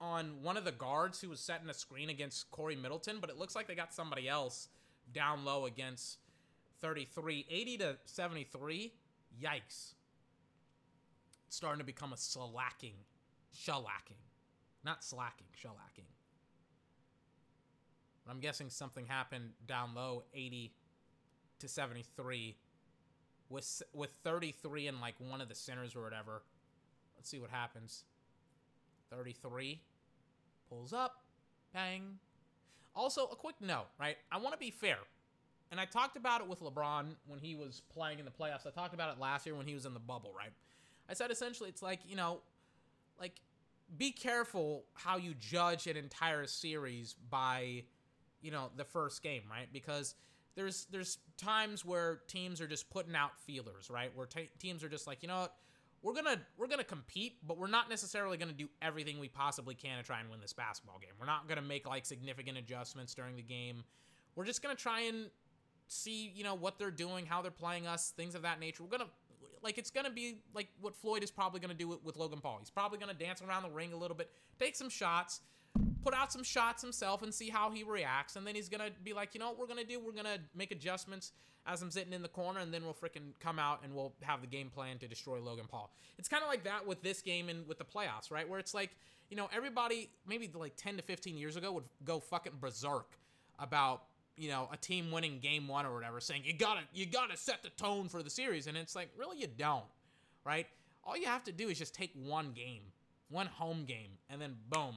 on 0.00 0.42
one 0.42 0.56
of 0.56 0.64
the 0.64 0.72
guards 0.72 1.20
who 1.20 1.28
was 1.28 1.38
setting 1.38 1.68
a 1.68 1.74
screen 1.74 2.10
against 2.10 2.50
Khris 2.50 2.76
Middleton, 2.76 3.18
but 3.20 3.30
it 3.30 3.38
looks 3.38 3.54
like 3.54 3.68
they 3.68 3.74
got 3.74 3.94
somebody 3.94 4.28
else 4.28 4.68
down 5.12 5.44
low 5.44 5.66
against 5.66 6.18
33. 6.80 7.46
80 7.48 7.78
to 7.78 7.96
73. 8.04 8.92
Yikes. 9.40 9.94
It's 11.46 11.56
starting 11.56 11.78
to 11.78 11.84
become 11.84 12.12
a 12.12 12.16
slacking, 12.16 12.94
shellacking. 13.56 14.20
Not 14.84 15.04
slacking, 15.04 15.46
shellacking. 15.56 16.06
I'm 18.28 18.40
guessing 18.40 18.70
something 18.70 19.06
happened 19.06 19.50
down 19.66 19.94
low, 19.94 20.24
80 20.34 20.72
to 21.58 21.68
73, 21.68 22.56
with 23.48 23.82
with 23.92 24.12
33 24.24 24.88
in 24.88 25.00
like 25.00 25.14
one 25.18 25.40
of 25.40 25.48
the 25.48 25.54
centers 25.54 25.94
or 25.94 26.02
whatever. 26.02 26.42
Let's 27.16 27.28
see 27.28 27.38
what 27.38 27.50
happens. 27.50 28.04
33 29.10 29.80
pulls 30.68 30.92
up, 30.92 31.22
bang. 31.72 32.18
Also, 32.94 33.26
a 33.26 33.36
quick 33.36 33.56
note, 33.60 33.86
right? 33.98 34.16
I 34.30 34.38
want 34.38 34.52
to 34.54 34.58
be 34.58 34.70
fair. 34.70 34.98
And 35.70 35.80
I 35.80 35.86
talked 35.86 36.16
about 36.16 36.42
it 36.42 36.48
with 36.48 36.60
LeBron 36.60 37.06
when 37.26 37.38
he 37.38 37.54
was 37.54 37.80
playing 37.94 38.18
in 38.18 38.24
the 38.24 38.30
playoffs. 38.30 38.66
I 38.66 38.70
talked 38.70 38.92
about 38.92 39.14
it 39.14 39.20
last 39.20 39.46
year 39.46 39.54
when 39.54 39.66
he 39.66 39.74
was 39.74 39.86
in 39.86 39.94
the 39.94 40.00
bubble, 40.00 40.32
right? 40.36 40.52
I 41.08 41.14
said 41.14 41.30
essentially 41.30 41.70
it's 41.70 41.82
like, 41.82 42.00
you 42.06 42.16
know, 42.16 42.40
like 43.22 43.40
be 43.96 44.12
careful 44.12 44.84
how 44.92 45.16
you 45.16 45.32
judge 45.34 45.86
an 45.86 45.96
entire 45.96 46.46
series 46.46 47.14
by, 47.30 47.84
you 48.42 48.50
know, 48.50 48.70
the 48.76 48.84
first 48.84 49.22
game, 49.22 49.44
right? 49.50 49.72
Because 49.72 50.14
there's 50.54 50.86
there's 50.90 51.16
times 51.38 51.84
where 51.84 52.20
teams 52.28 52.60
are 52.60 52.66
just 52.66 52.90
putting 52.90 53.16
out 53.16 53.40
feelers, 53.46 53.88
right? 53.88 54.10
Where 54.14 54.28
teams 54.58 54.84
are 54.84 54.90
just 54.90 55.06
like, 55.06 55.22
you 55.22 55.28
know 55.28 55.42
what? 55.42 55.54
we're 56.02 56.14
gonna 56.14 56.36
we're 56.58 56.66
gonna 56.66 56.84
compete, 56.84 57.36
but 57.46 57.56
we're 57.56 57.68
not 57.68 57.88
necessarily 57.88 58.36
gonna 58.36 58.52
do 58.52 58.68
everything 58.82 59.20
we 59.20 59.28
possibly 59.28 59.74
can 59.74 59.98
to 59.98 60.02
try 60.02 60.20
and 60.20 60.28
win 60.30 60.40
this 60.40 60.52
basketball 60.52 60.98
game. 60.98 61.12
We're 61.18 61.26
not 61.26 61.48
gonna 61.48 61.62
make 61.62 61.88
like 61.88 62.04
significant 62.04 62.58
adjustments 62.58 63.14
during 63.14 63.36
the 63.36 63.42
game. 63.42 63.84
We're 64.34 64.44
just 64.44 64.62
gonna 64.62 64.74
try 64.74 65.02
and 65.02 65.30
see, 65.86 66.32
you 66.34 66.42
know, 66.42 66.54
what 66.54 66.78
they're 66.78 66.90
doing, 66.90 67.26
how 67.26 67.40
they're 67.40 67.50
playing 67.50 67.86
us, 67.86 68.12
things 68.16 68.34
of 68.34 68.42
that 68.42 68.58
nature. 68.58 68.82
We're 68.82 68.98
gonna 68.98 69.10
like 69.62 69.78
it's 69.78 69.90
gonna 69.90 70.10
be 70.10 70.38
like 70.54 70.68
what 70.80 70.94
Floyd 70.94 71.22
is 71.22 71.30
probably 71.30 71.60
gonna 71.60 71.74
do 71.74 71.88
with, 71.88 72.02
with 72.04 72.16
Logan 72.16 72.40
Paul. 72.40 72.58
He's 72.60 72.70
probably 72.70 72.98
gonna 72.98 73.14
dance 73.14 73.42
around 73.42 73.62
the 73.62 73.70
ring 73.70 73.92
a 73.92 73.96
little 73.96 74.16
bit, 74.16 74.30
take 74.58 74.76
some 74.76 74.88
shots, 74.88 75.40
put 76.04 76.14
out 76.14 76.32
some 76.32 76.42
shots 76.42 76.82
himself, 76.82 77.22
and 77.22 77.32
see 77.32 77.48
how 77.48 77.70
he 77.70 77.82
reacts. 77.82 78.36
And 78.36 78.46
then 78.46 78.54
he's 78.54 78.68
gonna 78.68 78.90
be 79.02 79.12
like, 79.12 79.34
you 79.34 79.40
know 79.40 79.48
what 79.48 79.58
we're 79.58 79.66
gonna 79.66 79.84
do? 79.84 80.00
We're 80.00 80.12
gonna 80.12 80.38
make 80.54 80.72
adjustments 80.72 81.32
as 81.66 81.80
I'm 81.80 81.90
sitting 81.90 82.12
in 82.12 82.22
the 82.22 82.28
corner, 82.28 82.60
and 82.60 82.74
then 82.74 82.82
we'll 82.82 82.94
freaking 82.94 83.32
come 83.40 83.58
out 83.58 83.80
and 83.84 83.94
we'll 83.94 84.12
have 84.22 84.40
the 84.40 84.46
game 84.46 84.68
plan 84.68 84.98
to 84.98 85.08
destroy 85.08 85.40
Logan 85.40 85.66
Paul. 85.68 85.92
It's 86.18 86.28
kind 86.28 86.42
of 86.42 86.48
like 86.48 86.64
that 86.64 86.86
with 86.86 87.02
this 87.02 87.22
game 87.22 87.48
and 87.48 87.66
with 87.68 87.78
the 87.78 87.84
playoffs, 87.84 88.30
right? 88.30 88.48
Where 88.48 88.58
it's 88.58 88.74
like, 88.74 88.90
you 89.30 89.36
know, 89.36 89.48
everybody 89.54 90.10
maybe 90.26 90.50
like 90.52 90.74
10 90.76 90.96
to 90.96 91.02
15 91.02 91.36
years 91.36 91.56
ago 91.56 91.72
would 91.72 91.84
go 92.04 92.18
fucking 92.18 92.54
berserk 92.60 93.16
about 93.58 94.02
you 94.36 94.48
know 94.48 94.68
a 94.72 94.76
team 94.76 95.10
winning 95.10 95.38
game 95.38 95.68
one 95.68 95.84
or 95.86 95.94
whatever 95.94 96.20
saying 96.20 96.42
you 96.44 96.52
gotta 96.52 96.80
you 96.92 97.06
gotta 97.06 97.36
set 97.36 97.62
the 97.62 97.70
tone 97.70 98.08
for 98.08 98.22
the 98.22 98.30
series 98.30 98.66
and 98.66 98.76
it's 98.76 98.96
like 98.96 99.08
really 99.16 99.38
you 99.38 99.46
don't 99.46 99.84
right? 100.44 100.66
All 101.04 101.16
you 101.16 101.26
have 101.26 101.44
to 101.44 101.52
do 101.52 101.68
is 101.68 101.78
just 101.78 101.94
take 101.94 102.12
one 102.14 102.52
game 102.52 102.82
one 103.28 103.46
home 103.46 103.84
game 103.84 104.18
and 104.30 104.40
then 104.40 104.56
boom 104.68 104.96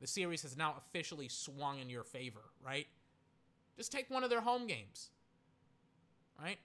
the 0.00 0.06
series 0.06 0.42
has 0.42 0.56
now 0.56 0.74
officially 0.78 1.28
swung 1.28 1.78
in 1.78 1.90
your 1.90 2.04
favor 2.04 2.40
right? 2.64 2.86
Just 3.76 3.92
take 3.92 4.10
one 4.10 4.24
of 4.24 4.30
their 4.30 4.40
home 4.40 4.66
games 4.66 5.10
right? 6.42 6.58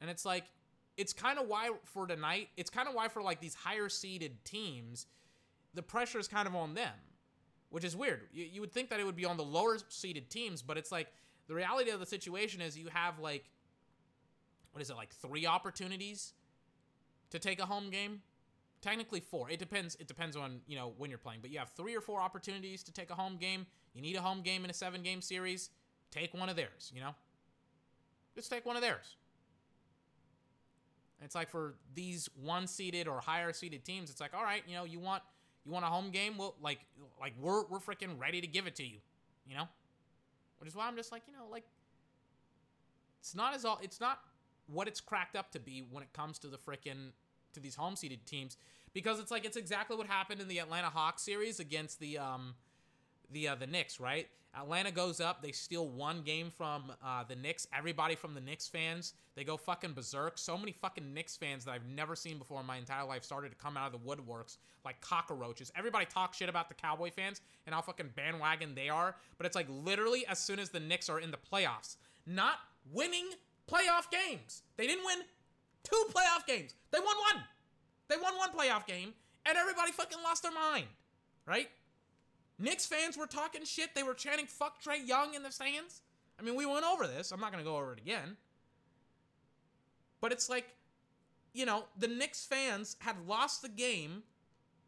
And 0.00 0.10
it's 0.10 0.24
like, 0.24 0.44
it's 0.96 1.12
kind 1.12 1.38
of 1.38 1.48
why 1.48 1.70
for 1.84 2.06
tonight, 2.06 2.48
it's 2.56 2.70
kind 2.70 2.88
of 2.88 2.94
why 2.94 3.08
for 3.08 3.22
like 3.22 3.40
these 3.40 3.54
higher 3.54 3.88
seeded 3.88 4.44
teams, 4.44 5.06
the 5.74 5.82
pressure 5.82 6.18
is 6.18 6.28
kind 6.28 6.46
of 6.46 6.54
on 6.54 6.74
them, 6.74 6.92
which 7.74 7.82
is 7.82 7.96
weird. 7.96 8.20
You, 8.32 8.44
you 8.44 8.60
would 8.60 8.70
think 8.70 8.88
that 8.90 9.00
it 9.00 9.04
would 9.04 9.16
be 9.16 9.24
on 9.24 9.36
the 9.36 9.42
lower 9.42 9.78
seeded 9.88 10.30
teams, 10.30 10.62
but 10.62 10.78
it's 10.78 10.92
like 10.92 11.08
the 11.48 11.54
reality 11.54 11.90
of 11.90 11.98
the 11.98 12.06
situation 12.06 12.60
is 12.60 12.78
you 12.78 12.86
have 12.92 13.18
like, 13.18 13.50
what 14.70 14.80
is 14.80 14.90
it, 14.90 14.96
like 14.96 15.12
three 15.12 15.44
opportunities 15.44 16.34
to 17.30 17.40
take 17.40 17.60
a 17.60 17.66
home 17.66 17.90
game? 17.90 18.22
Technically 18.80 19.18
four. 19.18 19.50
It 19.50 19.58
depends. 19.58 19.96
It 19.96 20.06
depends 20.06 20.36
on 20.36 20.60
you 20.68 20.76
know 20.76 20.92
when 20.98 21.10
you're 21.10 21.18
playing, 21.18 21.40
but 21.40 21.50
you 21.50 21.58
have 21.58 21.70
three 21.70 21.96
or 21.96 22.00
four 22.00 22.20
opportunities 22.20 22.84
to 22.84 22.92
take 22.92 23.10
a 23.10 23.14
home 23.14 23.38
game. 23.38 23.66
You 23.92 24.02
need 24.02 24.14
a 24.14 24.22
home 24.22 24.42
game 24.42 24.62
in 24.62 24.70
a 24.70 24.74
seven 24.74 25.02
game 25.02 25.20
series. 25.20 25.70
Take 26.12 26.32
one 26.32 26.48
of 26.48 26.54
theirs. 26.54 26.92
You 26.94 27.00
know, 27.00 27.16
just 28.36 28.52
take 28.52 28.64
one 28.64 28.76
of 28.76 28.82
theirs. 28.82 29.16
It's 31.24 31.34
like 31.34 31.50
for 31.50 31.74
these 31.92 32.28
one 32.40 32.68
seeded 32.68 33.08
or 33.08 33.18
higher 33.18 33.52
seeded 33.52 33.84
teams, 33.84 34.10
it's 34.10 34.20
like, 34.20 34.32
all 34.32 34.44
right, 34.44 34.62
you 34.68 34.76
know, 34.76 34.84
you 34.84 35.00
want 35.00 35.24
you 35.64 35.72
want 35.72 35.84
a 35.84 35.88
home 35.88 36.10
game? 36.10 36.36
Well, 36.36 36.54
like 36.62 36.80
like 37.20 37.34
we're 37.40 37.64
we're 37.66 37.78
freaking 37.78 38.18
ready 38.18 38.40
to 38.40 38.46
give 38.46 38.66
it 38.66 38.76
to 38.76 38.84
you, 38.84 38.98
you 39.46 39.56
know? 39.56 39.68
Which 40.58 40.68
is 40.68 40.76
why 40.76 40.86
I'm 40.86 40.96
just 40.96 41.12
like, 41.12 41.22
you 41.26 41.32
know, 41.32 41.46
like 41.50 41.64
it's 43.20 43.34
not 43.34 43.54
as 43.54 43.64
all 43.64 43.78
it's 43.82 44.00
not 44.00 44.20
what 44.66 44.88
it's 44.88 45.00
cracked 45.00 45.36
up 45.36 45.50
to 45.52 45.60
be 45.60 45.84
when 45.90 46.02
it 46.02 46.12
comes 46.12 46.38
to 46.40 46.48
the 46.48 46.58
freaking 46.58 47.12
to 47.52 47.60
these 47.60 47.74
home 47.74 47.96
seeded 47.96 48.26
teams 48.26 48.56
because 48.92 49.20
it's 49.20 49.30
like 49.30 49.44
it's 49.44 49.56
exactly 49.56 49.96
what 49.96 50.06
happened 50.06 50.40
in 50.40 50.48
the 50.48 50.58
Atlanta 50.58 50.88
Hawks 50.88 51.22
series 51.22 51.60
against 51.60 52.00
the 52.00 52.18
um 52.18 52.54
the 53.34 53.48
uh, 53.48 53.54
the 53.54 53.66
Knicks, 53.66 54.00
right? 54.00 54.26
Atlanta 54.56 54.90
goes 54.92 55.20
up. 55.20 55.42
They 55.42 55.52
steal 55.52 55.88
one 55.88 56.22
game 56.22 56.50
from 56.50 56.92
uh, 57.04 57.24
the 57.24 57.34
Knicks. 57.34 57.66
Everybody 57.76 58.14
from 58.14 58.34
the 58.34 58.40
Knicks 58.40 58.68
fans, 58.68 59.14
they 59.34 59.42
go 59.42 59.56
fucking 59.56 59.94
berserk. 59.94 60.38
So 60.38 60.56
many 60.56 60.72
fucking 60.72 61.12
Knicks 61.12 61.36
fans 61.36 61.64
that 61.64 61.72
I've 61.72 61.86
never 61.86 62.14
seen 62.14 62.38
before 62.38 62.60
in 62.60 62.66
my 62.66 62.76
entire 62.76 63.04
life 63.04 63.24
started 63.24 63.50
to 63.50 63.56
come 63.56 63.76
out 63.76 63.92
of 63.92 64.00
the 64.00 64.08
woodworks 64.08 64.58
like 64.84 65.00
cockroaches. 65.00 65.72
Everybody 65.76 66.06
talks 66.06 66.36
shit 66.36 66.48
about 66.48 66.68
the 66.68 66.74
Cowboy 66.74 67.10
fans 67.10 67.40
and 67.66 67.74
how 67.74 67.80
fucking 67.80 68.10
bandwagon 68.14 68.74
they 68.74 68.88
are. 68.88 69.16
But 69.38 69.46
it's 69.46 69.56
like 69.56 69.66
literally 69.68 70.24
as 70.26 70.38
soon 70.38 70.58
as 70.58 70.70
the 70.70 70.80
Knicks 70.80 71.08
are 71.08 71.18
in 71.18 71.30
the 71.30 71.38
playoffs, 71.38 71.96
not 72.26 72.58
winning 72.92 73.26
playoff 73.70 74.10
games. 74.10 74.62
They 74.76 74.86
didn't 74.86 75.04
win 75.04 75.18
two 75.82 76.04
playoff 76.10 76.46
games. 76.46 76.74
They 76.92 77.00
won 77.00 77.16
one. 77.32 77.42
They 78.08 78.16
won 78.16 78.36
one 78.36 78.50
playoff 78.52 78.86
game, 78.86 79.14
and 79.46 79.56
everybody 79.56 79.90
fucking 79.90 80.18
lost 80.22 80.42
their 80.42 80.52
mind, 80.52 80.86
right? 81.46 81.68
Knicks 82.58 82.86
fans 82.86 83.16
were 83.16 83.26
talking 83.26 83.64
shit. 83.64 83.94
They 83.94 84.02
were 84.02 84.14
chanting 84.14 84.46
"fuck 84.46 84.82
Trae 84.82 85.06
Young" 85.06 85.34
in 85.34 85.42
the 85.42 85.50
stands. 85.50 86.02
I 86.38 86.42
mean, 86.42 86.54
we 86.54 86.66
went 86.66 86.84
over 86.84 87.06
this. 87.06 87.32
I'm 87.32 87.40
not 87.40 87.50
gonna 87.50 87.64
go 87.64 87.76
over 87.76 87.92
it 87.92 88.00
again. 88.00 88.36
But 90.20 90.32
it's 90.32 90.48
like, 90.48 90.66
you 91.52 91.66
know, 91.66 91.84
the 91.98 92.08
Knicks 92.08 92.46
fans 92.46 92.96
had 93.00 93.16
lost 93.26 93.62
the 93.62 93.68
game, 93.68 94.22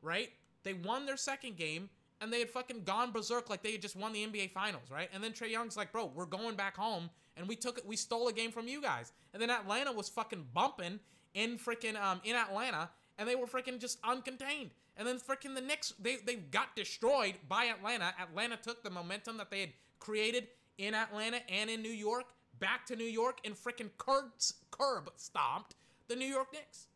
right? 0.01 0.31
They 0.63 0.73
won 0.73 1.07
their 1.07 1.17
second 1.17 1.57
game, 1.57 1.91
and 2.21 2.33
they 2.33 2.39
had 2.39 2.51
fucking 2.51 2.85
gone 2.85 3.13
berserk 3.13 3.51
like 3.51 3.63
they 3.63 3.73
had 3.73 3.83
just 3.83 3.97
won 3.97 4.13
the 4.13 4.27
NBA 4.27 4.53
Finals, 4.53 4.91
right? 4.91 5.09
And 5.13 5.23
then 5.23 5.33
Trae 5.33 5.51
Young's 5.51 5.77
like, 5.77 5.93
bro, 5.93 6.07
we're 6.07 6.27
going 6.27 6.57
back 6.57 6.77
home, 6.77 7.11
and 7.37 7.47
we 7.47 7.57
took 7.57 7.79
it, 7.79 7.87
we 7.87 7.97
stole 7.97 8.29
a 8.29 8.33
game 8.33 8.51
from 8.51 8.67
you 8.67 8.81
guys. 8.81 9.13
And 9.33 9.43
then 9.43 9.51
Atlanta 9.51 9.93
was 9.93 10.09
fucking 10.09 10.47
bumping 10.55 11.01
in 11.35 11.59
freaking 11.59 12.01
um 12.01 12.21
in 12.25 12.35
Atlanta, 12.35 12.91
and 13.19 13.29
they 13.29 13.37
were 13.37 13.47
freaking 13.47 13.79
just 13.79 14.01
uncontained. 14.03 14.71
And 14.97 15.07
then 15.07 15.19
freaking 15.19 15.55
the 15.55 15.61
Knicks, 15.61 15.93
they, 16.01 16.17
they 16.17 16.37
got 16.37 16.75
destroyed 16.75 17.35
by 17.49 17.67
Atlanta. 17.67 18.15
Atlanta 18.21 18.57
took 18.57 18.83
the 18.83 18.91
momentum 18.91 19.37
that 19.37 19.51
they 19.51 19.61
had 19.61 19.71
created 19.99 20.49
in 20.79 20.95
Atlanta 20.95 21.39
and 21.51 21.69
in 21.69 21.83
New 21.83 21.91
York 21.91 22.25
back 22.59 22.87
to 22.87 22.97
New 22.97 23.05
York 23.05 23.39
and 23.45 23.55
freaking 23.55 23.91
curb, 23.99 24.25
curb 24.71 25.11
stomped 25.17 25.75
the 26.09 26.17
New 26.17 26.27
York 26.27 26.49
Knicks. 26.53 26.87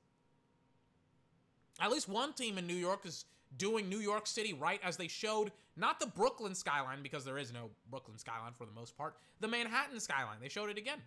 At 1.80 1.90
least 1.90 2.08
one 2.08 2.32
team 2.32 2.58
in 2.58 2.66
New 2.66 2.74
York 2.74 3.04
is 3.04 3.24
doing 3.56 3.88
New 3.88 3.98
York 3.98 4.26
City 4.26 4.52
right 4.52 4.80
as 4.82 4.96
they 4.96 5.08
showed 5.08 5.52
not 5.76 5.98
the 5.98 6.06
Brooklyn 6.06 6.54
skyline 6.54 7.02
because 7.02 7.24
there 7.24 7.38
is 7.38 7.52
no 7.52 7.70
Brooklyn 7.90 8.18
skyline 8.18 8.52
for 8.52 8.66
the 8.66 8.72
most 8.72 8.96
part, 8.96 9.16
the 9.40 9.48
Manhattan 9.48 9.98
skyline. 9.98 10.36
They 10.40 10.48
showed 10.48 10.70
it 10.70 10.78
again. 10.78 10.98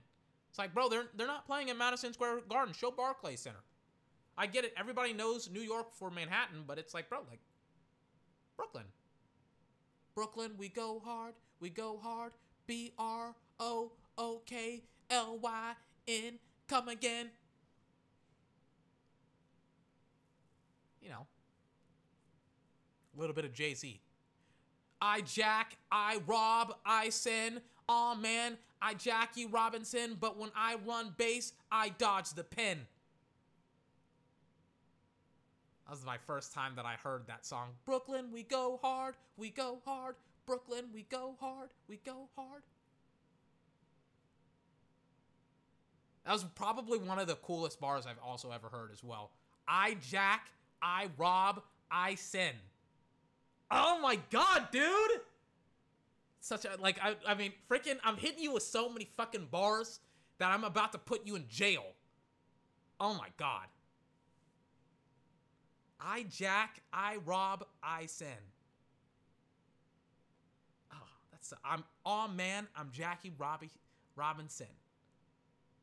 It's 0.49 0.59
like, 0.59 0.73
bro, 0.73 0.89
they're 0.89 1.05
they're 1.15 1.27
not 1.27 1.45
playing 1.47 1.69
at 1.69 1.77
Madison 1.77 2.13
Square 2.13 2.41
Garden. 2.49 2.73
Show 2.73 2.91
Barclays 2.91 3.39
Center. 3.39 3.63
I 4.37 4.47
get 4.47 4.65
it. 4.65 4.73
Everybody 4.77 5.13
knows 5.13 5.49
New 5.51 5.61
York 5.61 5.93
for 5.93 6.09
Manhattan, 6.09 6.63
but 6.67 6.79
it's 6.79 6.93
like, 6.93 7.09
bro, 7.09 7.19
like 7.29 7.39
Brooklyn. 8.57 8.85
Brooklyn, 10.15 10.51
we 10.57 10.69
go 10.69 11.01
hard. 11.03 11.33
We 11.59 11.69
go 11.69 11.99
hard. 12.01 12.33
B 12.65 12.93
R 12.97 13.35
O 13.59 13.91
O 14.17 14.41
K 14.45 14.83
L 15.09 15.37
Y 15.41 15.73
N. 16.07 16.39
Come 16.67 16.87
again. 16.87 17.29
You 21.01 21.09
know, 21.09 21.27
a 23.15 23.19
little 23.19 23.35
bit 23.35 23.45
of 23.45 23.53
Jay 23.53 23.73
Z. 23.73 23.99
I 25.01 25.19
jack, 25.21 25.75
I 25.91 26.21
rob, 26.25 26.75
I 26.85 27.09
sin. 27.09 27.59
Aw 27.89 28.15
man, 28.15 28.57
I 28.81 28.93
Jackie 28.93 29.45
Robinson, 29.45 30.17
but 30.19 30.37
when 30.39 30.49
I 30.55 30.77
run 30.87 31.13
base, 31.17 31.51
I 31.69 31.89
dodge 31.89 32.33
the 32.33 32.45
pin. 32.45 32.87
That 35.85 35.91
was 35.91 36.05
my 36.05 36.17
first 36.17 36.53
time 36.53 36.73
that 36.75 36.85
I 36.85 36.93
heard 36.93 37.27
that 37.27 37.45
song. 37.45 37.69
Brooklyn, 37.85 38.31
we 38.31 38.43
go 38.43 38.79
hard, 38.81 39.15
we 39.37 39.49
go 39.49 39.79
hard. 39.85 40.15
Brooklyn, 40.45 40.85
we 40.93 41.03
go 41.03 41.35
hard, 41.39 41.69
we 41.87 41.99
go 42.05 42.29
hard. 42.35 42.63
That 46.25 46.31
was 46.31 46.43
probably 46.55 46.99
one 46.99 47.19
of 47.19 47.27
the 47.27 47.35
coolest 47.35 47.81
bars 47.81 48.05
I've 48.05 48.19
also 48.23 48.51
ever 48.51 48.69
heard 48.69 48.91
as 48.91 49.03
well. 49.03 49.31
I 49.67 49.97
jack, 50.09 50.49
I 50.81 51.09
rob, 51.17 51.61
I 51.91 52.15
sin. 52.15 52.53
Oh 53.69 53.99
my 54.01 54.19
god, 54.29 54.69
dude! 54.71 55.21
Such 56.39 56.65
a 56.65 56.77
like 56.79 56.99
I 57.01 57.15
I 57.27 57.35
mean 57.35 57.53
freaking 57.69 57.97
I'm 58.03 58.17
hitting 58.17 58.43
you 58.43 58.53
with 58.53 58.63
so 58.63 58.89
many 58.89 59.05
fucking 59.17 59.47
bars 59.51 59.99
that 60.37 60.51
I'm 60.51 60.63
about 60.63 60.91
to 60.93 60.97
put 60.97 61.25
you 61.25 61.35
in 61.35 61.47
jail. 61.47 61.85
Oh 62.99 63.13
my 63.13 63.27
god. 63.37 63.67
I 66.05 66.25
jack, 66.29 66.81
I 66.91 67.17
rob, 67.25 67.65
I 67.81 68.07
sin. 68.07 68.27
Oh, 70.91 70.95
ah, 70.95 71.07
that's 71.31 71.53
I'm 71.63 71.83
oh 72.05 72.27
man, 72.27 72.67
I'm 72.75 72.89
Jackie 72.91 73.31
Robbie 73.37 73.69
Robinson. 74.15 74.67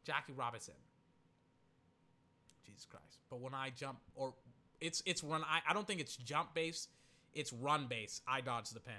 Jackie 0.05 0.33
Robinson. 0.33 0.75
Jesus 2.67 2.85
Christ. 2.85 3.19
But 3.31 3.41
when 3.41 3.55
I 3.55 3.71
jump 3.71 3.99
or 4.15 4.35
it's 4.81 5.03
it's 5.07 5.25
run 5.25 5.43
I, 5.43 5.61
I 5.69 5.73
don't 5.73 5.87
think 5.87 6.01
it's 6.01 6.17
jump 6.17 6.55
base, 6.55 6.89
it's 7.35 7.53
run 7.53 7.87
base. 7.87 8.21
I 8.29 8.41
dodge 8.41 8.71
the 8.71 8.81
pin. 8.81 8.95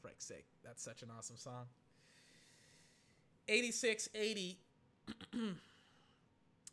Frick's 0.00 0.24
sake. 0.24 0.46
That's 0.64 0.82
such 0.82 1.02
an 1.02 1.08
awesome 1.16 1.36
song. 1.36 1.66
8680 3.48 4.58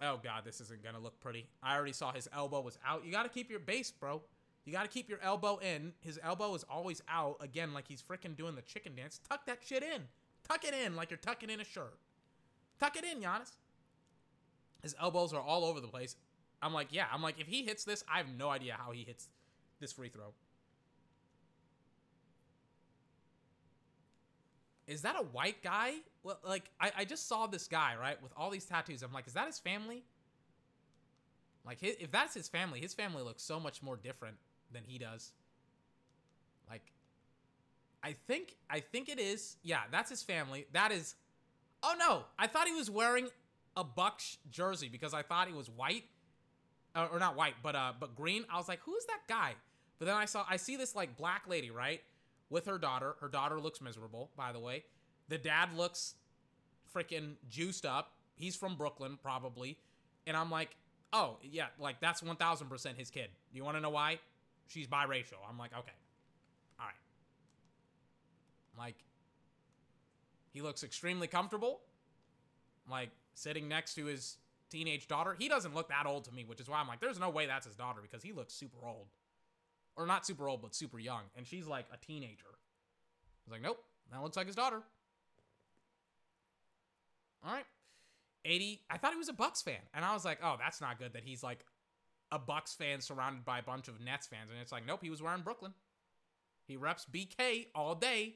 Oh 0.02 0.20
god, 0.24 0.44
this 0.46 0.62
isn't 0.62 0.84
gonna 0.84 1.00
look 1.00 1.20
pretty. 1.20 1.48
I 1.64 1.76
already 1.76 1.94
saw 1.94 2.12
his 2.12 2.28
elbow 2.34 2.62
was 2.62 2.78
out. 2.86 3.06
You 3.06 3.12
gotta 3.12 3.30
keep 3.30 3.50
your 3.50 3.60
base, 3.60 3.92
bro. 3.92 4.22
You 4.66 4.74
gotta 4.74 4.90
keep 4.90 5.10
your 5.10 5.20
elbow 5.24 5.58
in. 5.58 5.94
His 6.02 6.20
elbow 6.22 6.54
is 6.54 6.64
always 6.70 7.02
out. 7.10 7.38
Again, 7.40 7.74
like 7.74 7.88
he's 7.88 8.04
freaking 8.04 8.36
doing 8.36 8.56
the 8.56 8.62
chicken 8.62 8.96
dance. 8.96 9.20
Tuck 9.28 9.46
that 9.48 9.60
shit 9.66 9.82
in. 9.82 10.04
Tuck 10.48 10.64
it 10.66 10.74
in 10.74 10.96
like 10.96 11.10
you're 11.10 11.18
tucking 11.18 11.50
in 11.50 11.60
a 11.60 11.66
shirt. 11.66 11.98
Tuck 12.80 12.96
it 12.96 13.04
in, 13.04 13.22
Giannis. 13.22 13.52
His 14.84 14.96
elbows 15.02 15.34
are 15.34 15.42
all 15.42 15.66
over 15.66 15.80
the 15.80 15.88
place. 15.88 16.16
I'm 16.62 16.74
like, 16.74 16.90
yeah. 16.92 17.06
I'm 17.12 17.22
like, 17.22 17.40
if 17.40 17.48
he 17.48 17.64
hits 17.64 17.84
this, 17.84 18.04
I 18.12 18.18
have 18.18 18.28
no 18.38 18.50
idea 18.50 18.76
how 18.78 18.92
he 18.92 19.04
hits 19.04 19.30
this 19.80 19.94
free 19.94 20.10
throw. 20.10 20.34
Is 24.88 25.02
that 25.02 25.16
a 25.20 25.24
white 25.24 25.62
guy? 25.62 25.96
Well, 26.28 26.40
like, 26.46 26.70
I, 26.78 26.92
I 26.98 27.06
just 27.06 27.30
saw 27.30 27.48
this 27.48 27.70
guy, 27.70 27.94
right, 27.98 28.22
with 28.22 28.34
all 28.36 28.50
these 28.50 28.66
tattoos. 28.66 29.02
I'm 29.02 29.14
like, 29.14 29.28
is 29.28 29.34
that 29.36 29.48
his 29.48 29.60
family? 29.60 30.04
Like, 31.66 31.80
his, 31.80 31.96
if 32.02 32.12
that's 32.12 32.34
his 32.34 32.50
family, 32.50 32.82
his 32.82 32.94
family 32.94 33.24
looks 33.24 33.42
so 33.42 33.62
much 33.62 33.82
more 33.82 33.96
different 33.96 34.36
than 34.74 34.84
he 34.86 34.98
does. 34.98 35.32
Like, 36.70 36.82
I 38.04 38.12
think, 38.28 38.58
I 38.70 38.82
think 38.82 39.08
it 39.08 39.22
is. 39.22 39.56
Yeah, 39.64 39.84
that's 39.90 40.10
his 40.10 40.22
family. 40.22 40.68
That 40.74 40.92
is. 40.92 41.16
Oh 41.82 41.96
no, 41.98 42.24
I 42.38 42.48
thought 42.48 42.68
he 42.68 42.74
was 42.74 42.92
wearing 42.92 43.30
a 43.78 43.86
Bucks 43.86 44.38
jersey 44.52 44.90
because 44.90 45.14
I 45.14 45.22
thought 45.22 45.48
he 45.48 45.54
was 45.54 45.70
white, 45.70 46.04
uh, 46.94 47.08
or 47.10 47.20
not 47.20 47.38
white, 47.38 47.54
but 47.64 47.76
uh, 47.76 47.94
but 47.98 48.18
green. 48.18 48.44
I 48.52 48.58
was 48.58 48.68
like, 48.68 48.80
who 48.82 48.98
is 48.98 49.06
that 49.06 49.22
guy? 49.30 49.54
But 49.98 50.08
then 50.08 50.16
I 50.16 50.26
saw, 50.26 50.44
I 50.50 50.58
see 50.58 50.76
this 50.76 50.94
like 50.94 51.16
black 51.16 51.44
lady, 51.48 51.72
right? 51.72 52.02
with 52.50 52.66
her 52.66 52.78
daughter. 52.78 53.16
Her 53.20 53.28
daughter 53.28 53.60
looks 53.60 53.82
miserable, 53.82 54.32
by 54.36 54.52
the 54.52 54.60
way. 54.60 54.86
The 55.30 55.38
dad 55.38 55.76
looks 55.76 56.16
freaking 56.94 57.36
juiced 57.50 57.86
up. 57.86 58.14
He's 58.36 58.56
from 58.56 58.76
Brooklyn, 58.76 59.18
probably. 59.22 59.78
And 60.26 60.38
I'm 60.38 60.52
like, 60.52 60.76
oh, 61.14 61.38
yeah, 61.42 61.68
like 61.80 62.00
that's 62.00 62.22
1000% 62.22 62.98
his 62.98 63.10
kid. 63.10 63.30
You 63.52 63.64
want 63.64 63.78
to 63.78 63.82
know 63.82 63.90
why? 63.90 64.20
She's 64.68 64.88
biracial. 64.88 65.40
I'm 65.50 65.58
like, 65.58 65.72
okay. 65.72 65.94
All 66.80 66.86
right. 66.86 66.96
Like, 68.78 68.96
he 70.54 70.62
looks 70.62 70.84
extremely 70.84 71.28
comfortable. 71.28 71.82
Like, 72.90 73.10
sitting 73.34 73.68
next 73.68 73.96
to 73.96 74.06
his 74.06 74.38
teenage 74.70 75.08
daughter. 75.08 75.36
He 75.38 75.48
doesn't 75.48 75.74
look 75.74 75.90
that 75.90 76.06
old 76.06 76.26
to 76.26 76.34
me, 76.34 76.44
which 76.46 76.60
is 76.60 76.70
why 76.70 76.80
I'm 76.80 76.88
like, 76.88 77.00
there's 77.00 77.20
no 77.20 77.30
way 77.30 77.46
that's 77.46 77.66
his 77.66 77.76
daughter 77.76 78.00
because 78.02 78.24
he 78.24 78.34
looks 78.34 78.54
super 78.54 78.86
old 78.86 79.08
or 79.98 80.06
not 80.06 80.26
super 80.26 80.48
old, 80.48 80.62
but 80.62 80.76
super 80.76 81.00
young, 81.00 81.24
and 81.36 81.46
she's 81.46 81.68
like 81.68 81.86
a 81.92 81.98
teenager. 81.98 82.46
I 82.48 83.50
was 83.50 83.52
like, 83.52 83.62
nope, 83.62 83.84
that 84.12 84.22
looks 84.22 84.38
like 84.38 84.48
his 84.48 84.56
daughter. 84.56 84.84
All 87.46 87.54
right, 87.54 87.66
eighty. 88.46 88.82
I 88.90 88.98
thought 88.98 89.12
he 89.12 89.18
was 89.18 89.30
a 89.30 89.34
Bucks 89.34 89.62
fan, 89.62 89.80
and 89.94 90.04
I 90.04 90.14
was 90.14 90.26
like, 90.26 90.40
oh, 90.44 90.56
that's 90.60 90.82
not 90.82 91.00
good 91.00 91.14
that 91.14 91.24
he's 91.24 91.44
like 91.44 91.66
a 92.32 92.40
Bucks 92.40 92.74
fan 92.74 93.02
surrounded 93.02 93.46
by 93.46 93.60
a 93.60 93.64
bunch 93.64 93.88
of 93.88 94.02
Nets 94.02 94.28
fans, 94.28 94.50
and 94.50 94.60
it's 94.62 94.72
like, 94.72 94.86
nope, 94.86 95.00
he 95.02 95.10
was 95.10 95.22
wearing 95.22 95.42
Brooklyn. 95.42 95.74
He 96.68 96.76
reps 96.76 97.06
BK 97.06 97.68
all 97.74 97.96
day. 97.96 98.36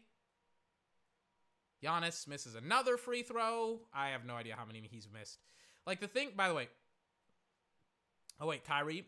Giannis 1.84 2.28
misses 2.28 2.56
another 2.56 2.96
free 2.96 3.24
throw. 3.24 3.80
I 3.94 4.10
have 4.10 4.24
no 4.26 4.36
idea 4.36 4.56
how 4.56 4.66
many 4.66 4.88
he's 4.90 5.08
missed. 5.12 5.40
Like 5.86 6.00
the 6.00 6.08
thing, 6.08 6.30
by 6.36 6.48
the 6.48 6.54
way. 6.54 6.70
Oh 8.40 8.48
wait, 8.48 8.64
Kyrie 8.64 9.06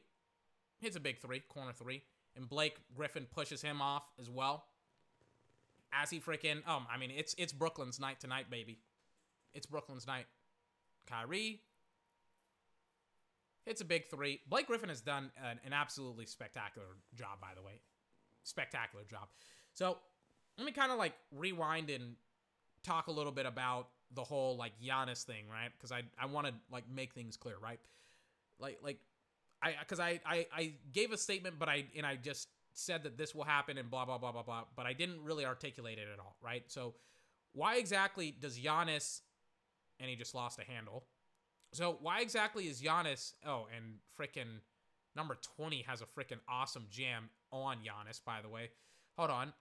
hits 0.79 0.95
a 0.95 0.99
big 0.99 1.19
three, 1.19 1.39
corner 1.39 1.71
three 1.71 2.01
and 2.35 2.49
Blake 2.49 2.77
Griffin 2.95 3.27
pushes 3.31 3.61
him 3.61 3.81
off 3.81 4.03
as 4.19 4.29
well. 4.29 4.65
As 5.91 6.09
he 6.09 6.19
freaking, 6.19 6.67
um, 6.67 6.87
I 6.91 6.97
mean, 6.97 7.11
it's 7.15 7.35
it's 7.37 7.53
Brooklyn's 7.53 7.99
night 7.99 8.19
tonight, 8.19 8.49
baby. 8.49 8.79
It's 9.53 9.65
Brooklyn's 9.65 10.07
night. 10.07 10.25
Kyrie 11.07 11.61
hits 13.65 13.81
a 13.81 13.85
big 13.85 14.09
three. 14.09 14.41
Blake 14.49 14.67
Griffin 14.67 14.89
has 14.89 15.01
done 15.01 15.31
an, 15.43 15.59
an 15.65 15.73
absolutely 15.73 16.25
spectacular 16.25 16.87
job, 17.15 17.39
by 17.41 17.49
the 17.55 17.61
way. 17.61 17.81
Spectacular 18.43 19.05
job. 19.05 19.27
So 19.73 19.97
let 20.57 20.65
me 20.65 20.71
kind 20.71 20.91
of 20.91 20.97
like 20.97 21.13
rewind 21.31 21.89
and 21.89 22.15
talk 22.83 23.07
a 23.07 23.11
little 23.11 23.31
bit 23.31 23.45
about 23.45 23.87
the 24.13 24.23
whole 24.23 24.57
like 24.57 24.73
Giannis 24.81 25.23
thing, 25.23 25.45
right? 25.49 25.71
Because 25.77 25.91
I 25.91 26.03
I 26.19 26.25
want 26.25 26.47
to 26.47 26.53
like 26.71 26.83
make 26.93 27.13
things 27.13 27.37
clear, 27.37 27.55
right? 27.61 27.79
Like 28.59 28.79
like 28.83 28.97
I 29.61 29.75
because 29.79 29.99
I, 29.99 30.19
I 30.25 30.45
I 30.55 30.73
gave 30.91 31.11
a 31.11 31.17
statement, 31.17 31.55
but 31.57 31.69
I 31.69 31.85
and 31.95 32.05
I 32.05 32.15
just 32.15 32.49
said 32.73 33.03
that 33.03 33.17
this 33.17 33.33
will 33.33 33.43
happen 33.43 33.77
and 33.77 33.89
blah 33.89 34.05
blah 34.05 34.17
blah 34.17 34.31
blah 34.31 34.43
blah, 34.43 34.63
but 34.75 34.85
I 34.85 34.93
didn't 34.93 35.23
really 35.23 35.45
articulate 35.45 35.97
it 35.97 36.07
at 36.11 36.19
all, 36.19 36.35
right? 36.41 36.63
So 36.67 36.93
why 37.53 37.77
exactly 37.77 38.31
does 38.31 38.59
Giannis 38.59 39.21
and 39.99 40.09
he 40.09 40.15
just 40.15 40.35
lost 40.35 40.59
a 40.59 40.63
handle? 40.63 41.03
So 41.73 41.97
why 42.01 42.21
exactly 42.21 42.67
is 42.67 42.81
Giannis? 42.81 43.33
Oh, 43.45 43.67
and 43.75 43.95
freaking 44.19 44.61
number 45.15 45.37
twenty 45.55 45.83
has 45.83 46.01
a 46.01 46.05
freaking 46.05 46.39
awesome 46.47 46.85
jam 46.89 47.29
on 47.51 47.77
Giannis, 47.77 48.19
by 48.23 48.41
the 48.41 48.49
way. 48.49 48.69
Hold 49.17 49.29
on. 49.29 49.53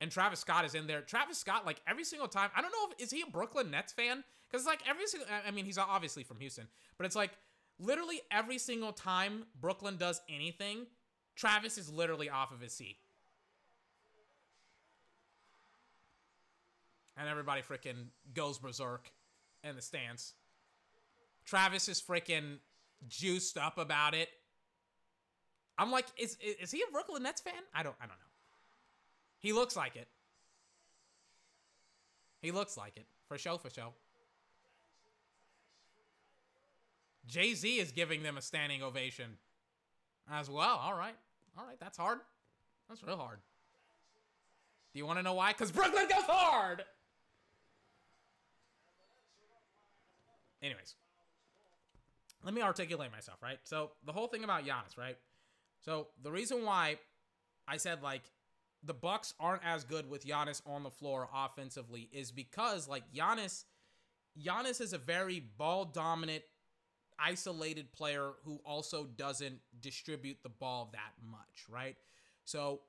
And 0.00 0.10
Travis 0.10 0.40
Scott 0.40 0.64
is 0.64 0.74
in 0.74 0.86
there. 0.86 1.00
Travis 1.00 1.38
Scott, 1.38 1.64
like 1.64 1.80
every 1.86 2.04
single 2.04 2.26
time, 2.26 2.50
I 2.56 2.60
don't 2.60 2.72
know 2.72 2.88
if 2.90 3.04
is 3.04 3.10
he 3.10 3.22
a 3.22 3.30
Brooklyn 3.30 3.70
Nets 3.70 3.92
fan? 3.92 4.24
Because 4.48 4.62
it's 4.62 4.68
like 4.68 4.80
every 4.88 5.06
single, 5.06 5.28
I 5.46 5.50
mean, 5.50 5.64
he's 5.64 5.78
obviously 5.78 6.24
from 6.24 6.40
Houston, 6.40 6.66
but 6.98 7.06
it's 7.06 7.16
like 7.16 7.30
literally 7.78 8.20
every 8.30 8.58
single 8.58 8.92
time 8.92 9.44
Brooklyn 9.60 9.96
does 9.96 10.20
anything, 10.28 10.86
Travis 11.36 11.78
is 11.78 11.90
literally 11.90 12.28
off 12.28 12.52
of 12.52 12.60
his 12.60 12.72
seat. 12.72 12.96
And 17.16 17.28
everybody 17.28 17.62
freaking 17.62 18.08
goes 18.34 18.58
berserk 18.58 19.10
in 19.62 19.76
the 19.76 19.82
stands. 19.82 20.34
Travis 21.44 21.88
is 21.88 22.00
freaking 22.00 22.58
juiced 23.08 23.58
up 23.58 23.78
about 23.78 24.14
it. 24.14 24.28
I'm 25.78 25.90
like, 25.90 26.06
is 26.16 26.36
is 26.60 26.70
he 26.70 26.82
a 26.88 26.92
Brooklyn 26.92 27.22
Nets 27.22 27.40
fan? 27.40 27.54
I 27.74 27.82
don't 27.82 27.96
I 28.00 28.06
don't 28.06 28.18
know. 28.18 28.32
He 29.38 29.52
looks 29.52 29.76
like 29.76 29.96
it. 29.96 30.08
He 32.40 32.50
looks 32.50 32.76
like 32.76 32.96
it. 32.96 33.06
For 33.26 33.38
show, 33.38 33.56
for 33.56 33.70
show. 33.70 33.94
Jay 37.26 37.54
Z 37.54 37.78
is 37.78 37.92
giving 37.92 38.22
them 38.22 38.36
a 38.36 38.42
standing 38.42 38.82
ovation 38.82 39.36
as 40.30 40.50
well. 40.50 40.78
All 40.82 40.94
right. 40.94 41.14
All 41.56 41.64
right. 41.64 41.78
That's 41.80 41.96
hard. 41.96 42.18
That's 42.88 43.02
real 43.02 43.16
hard. 43.16 43.38
Do 44.92 44.98
you 44.98 45.06
want 45.06 45.18
to 45.18 45.22
know 45.22 45.34
why? 45.34 45.52
Because 45.52 45.70
Brooklyn 45.70 46.06
goes 46.08 46.24
hard. 46.24 46.84
Anyways, 50.62 50.94
let 52.44 52.54
me 52.54 52.62
articulate 52.62 53.10
myself, 53.12 53.42
right? 53.42 53.58
So, 53.64 53.90
the 54.04 54.12
whole 54.12 54.28
thing 54.28 54.44
about 54.44 54.64
Giannis, 54.64 54.96
right? 54.96 55.16
So, 55.80 56.08
the 56.22 56.30
reason 56.30 56.64
why 56.64 56.98
I 57.66 57.76
said, 57.76 58.02
like, 58.02 58.22
the 58.84 58.94
Bucks 58.94 59.34
aren't 59.38 59.62
as 59.64 59.84
good 59.84 60.08
with 60.08 60.26
Giannis 60.26 60.60
on 60.66 60.82
the 60.82 60.90
floor 60.90 61.28
offensively 61.34 62.08
is 62.12 62.30
because, 62.30 62.88
like, 62.88 63.04
Giannis. 63.12 63.64
Giannis 64.40 64.80
is 64.80 64.92
a 64.92 64.98
very 64.98 65.40
ball 65.58 65.84
dominant, 65.84 66.42
isolated 67.18 67.92
player 67.92 68.30
who 68.44 68.60
also 68.64 69.04
doesn't 69.04 69.58
distribute 69.80 70.38
the 70.42 70.48
ball 70.48 70.90
that 70.92 71.12
much, 71.30 71.66
right? 71.68 71.96
So, 72.44 72.80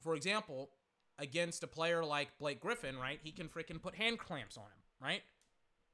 for 0.00 0.14
example, 0.14 0.70
against 1.18 1.62
a 1.62 1.66
player 1.66 2.04
like 2.04 2.38
Blake 2.38 2.60
Griffin, 2.60 2.96
right? 2.98 3.20
He 3.22 3.32
can 3.32 3.48
freaking 3.48 3.82
put 3.82 3.94
hand 3.94 4.18
clamps 4.18 4.56
on 4.56 4.64
him, 4.64 4.82
right? 5.02 5.22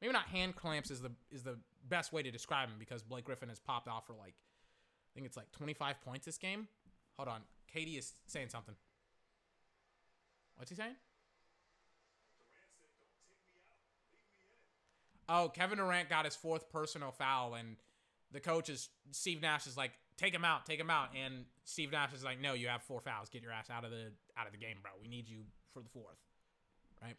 Maybe 0.01 0.13
not 0.13 0.27
hand 0.27 0.57
clamps 0.57 0.91
is 0.91 1.01
the 1.01 1.11
is 1.31 1.43
the 1.43 1.59
best 1.89 2.13
way 2.13 2.23
to 2.23 2.31
describe 2.31 2.69
him 2.69 2.77
because 2.79 3.03
Blake 3.03 3.25
Griffin 3.25 3.49
has 3.49 3.59
popped 3.59 3.89
off 3.89 4.07
for 4.07 4.13
like 4.13 4.35
I 4.35 5.11
think 5.15 5.27
it's 5.27 5.37
like 5.37 5.51
25 5.53 6.01
points 6.03 6.27
this 6.27 6.39
game. 6.39 6.69
Hold 7.17 7.29
on. 7.29 7.41
KD 7.75 7.99
is 7.99 8.15
saying 8.27 8.49
something. 8.51 8.75
What's 10.57 10.71
he 10.71 10.77
saying? 10.77 10.95
Oh, 15.29 15.51
Kevin 15.55 15.79
Durant 15.79 16.09
got 16.09 16.25
his 16.25 16.35
fourth 16.35 16.71
personal 16.71 17.11
foul, 17.11 17.55
and 17.55 17.77
the 18.33 18.41
coach 18.41 18.71
is 18.71 18.89
Steve 19.11 19.43
Nash 19.43 19.67
is 19.67 19.77
like, 19.77 19.93
take 20.17 20.35
him 20.35 20.45
out, 20.45 20.65
take 20.65 20.81
him 20.81 20.89
out, 20.89 21.11
and 21.15 21.45
Steve 21.65 21.93
Nash 21.93 22.15
is 22.15 22.25
like, 22.25 22.41
no, 22.41 22.55
you 22.55 22.69
have 22.69 22.83
four 22.83 23.01
fouls, 23.01 23.29
get 23.29 23.43
your 23.43 23.53
ass 23.53 23.69
out 23.71 23.85
of 23.85 23.91
the 23.91 24.13
out 24.39 24.47
of 24.47 24.53
the 24.53 24.59
game, 24.59 24.77
bro. 24.83 24.93
We 25.01 25.09
need 25.09 25.29
you 25.29 25.41
for 25.75 25.83
the 25.83 25.89
fourth, 25.91 26.17
right? 27.03 27.17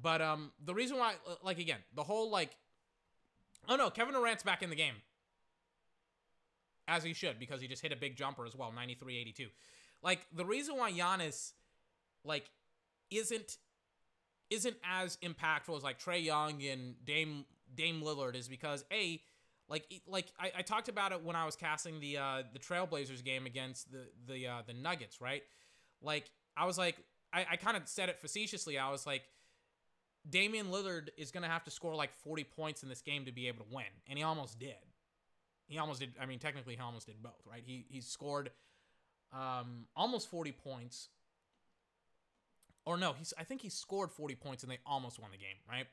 But 0.00 0.20
um, 0.20 0.52
the 0.64 0.74
reason 0.74 0.98
why, 0.98 1.14
like 1.42 1.58
again, 1.58 1.78
the 1.94 2.02
whole 2.02 2.30
like, 2.30 2.56
oh 3.68 3.76
no, 3.76 3.90
Kevin 3.90 4.14
Durant's 4.14 4.42
back 4.42 4.62
in 4.62 4.70
the 4.70 4.76
game, 4.76 4.94
as 6.88 7.04
he 7.04 7.12
should 7.12 7.38
because 7.38 7.60
he 7.60 7.68
just 7.68 7.82
hit 7.82 7.92
a 7.92 7.96
big 7.96 8.16
jumper 8.16 8.44
as 8.44 8.54
well, 8.54 8.72
93-82. 8.76 9.46
Like 10.02 10.26
the 10.34 10.44
reason 10.44 10.76
why 10.76 10.92
Giannis, 10.92 11.52
like, 12.24 12.50
isn't 13.10 13.58
isn't 14.50 14.76
as 14.84 15.16
impactful 15.22 15.76
as 15.76 15.82
like 15.82 15.98
Trae 15.98 16.22
Young 16.22 16.62
and 16.62 16.94
Dame 17.04 17.44
Dame 17.74 18.02
Lillard 18.02 18.36
is 18.36 18.48
because 18.48 18.84
a 18.92 19.20
like 19.68 19.84
like 20.06 20.26
I, 20.38 20.52
I 20.58 20.62
talked 20.62 20.88
about 20.88 21.12
it 21.12 21.22
when 21.22 21.36
I 21.36 21.44
was 21.46 21.56
casting 21.56 22.00
the 22.00 22.18
uh 22.18 22.42
the 22.52 22.58
Trailblazers 22.58 23.24
game 23.24 23.46
against 23.46 23.90
the 23.90 24.06
the 24.26 24.46
uh 24.46 24.62
the 24.66 24.74
Nuggets, 24.74 25.20
right? 25.20 25.42
Like 26.02 26.30
I 26.56 26.66
was 26.66 26.76
like 26.78 26.96
I, 27.32 27.46
I 27.52 27.56
kind 27.56 27.76
of 27.76 27.88
said 27.88 28.08
it 28.08 28.20
facetiously. 28.20 28.78
I 28.78 28.90
was 28.90 29.06
like 29.06 29.22
Damian 30.28 30.68
Lillard 30.68 31.08
is 31.16 31.30
gonna 31.30 31.48
have 31.48 31.64
to 31.64 31.70
score 31.70 31.94
like 31.94 32.12
40 32.12 32.44
points 32.44 32.82
in 32.82 32.88
this 32.88 33.02
game 33.02 33.24
to 33.26 33.32
be 33.32 33.48
able 33.48 33.64
to 33.64 33.74
win. 33.74 33.84
And 34.08 34.18
he 34.18 34.24
almost 34.24 34.58
did. 34.58 34.74
He 35.66 35.78
almost 35.78 36.00
did 36.00 36.14
I 36.20 36.26
mean 36.26 36.38
technically 36.38 36.76
he 36.76 36.80
almost 36.80 37.06
did 37.06 37.22
both, 37.22 37.42
right? 37.50 37.62
He 37.64 37.86
he 37.88 38.00
scored 38.00 38.50
um 39.32 39.86
almost 39.96 40.30
40 40.30 40.52
points 40.52 41.08
or 42.86 42.96
no, 42.96 43.14
he's 43.14 43.32
I 43.38 43.44
think 43.44 43.62
he 43.62 43.68
scored 43.68 44.10
40 44.10 44.34
points 44.34 44.62
and 44.62 44.70
they 44.70 44.78
almost 44.86 45.18
won 45.18 45.30
the 45.30 45.38
game, 45.38 45.56
right? 45.68 45.86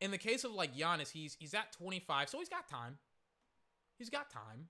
In 0.00 0.10
the 0.10 0.18
case 0.18 0.44
of 0.44 0.52
like 0.52 0.76
Giannis, 0.76 1.10
he's 1.10 1.36
he's 1.38 1.54
at 1.54 1.72
25, 1.72 2.28
so 2.28 2.38
he's 2.38 2.48
got 2.48 2.68
time. 2.68 2.98
He's 3.98 4.10
got 4.10 4.30
time. 4.30 4.68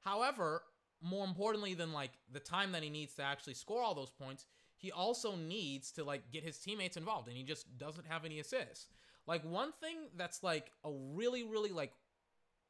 However, 0.00 0.62
more 1.02 1.26
importantly 1.26 1.74
than 1.74 1.92
like 1.92 2.12
the 2.30 2.40
time 2.40 2.72
that 2.72 2.82
he 2.82 2.90
needs 2.90 3.14
to 3.14 3.22
actually 3.22 3.54
score 3.54 3.82
all 3.82 3.94
those 3.94 4.10
points, 4.10 4.46
he 4.82 4.90
also 4.90 5.36
needs 5.36 5.92
to 5.92 6.02
like 6.02 6.32
get 6.32 6.42
his 6.42 6.58
teammates 6.58 6.96
involved 6.96 7.28
and 7.28 7.36
he 7.36 7.44
just 7.44 7.78
doesn't 7.78 8.08
have 8.08 8.24
any 8.24 8.40
assists. 8.40 8.88
Like 9.28 9.44
one 9.44 9.70
thing 9.80 9.96
that's 10.16 10.42
like 10.42 10.72
a 10.84 10.90
really 10.90 11.44
really 11.44 11.70
like 11.70 11.92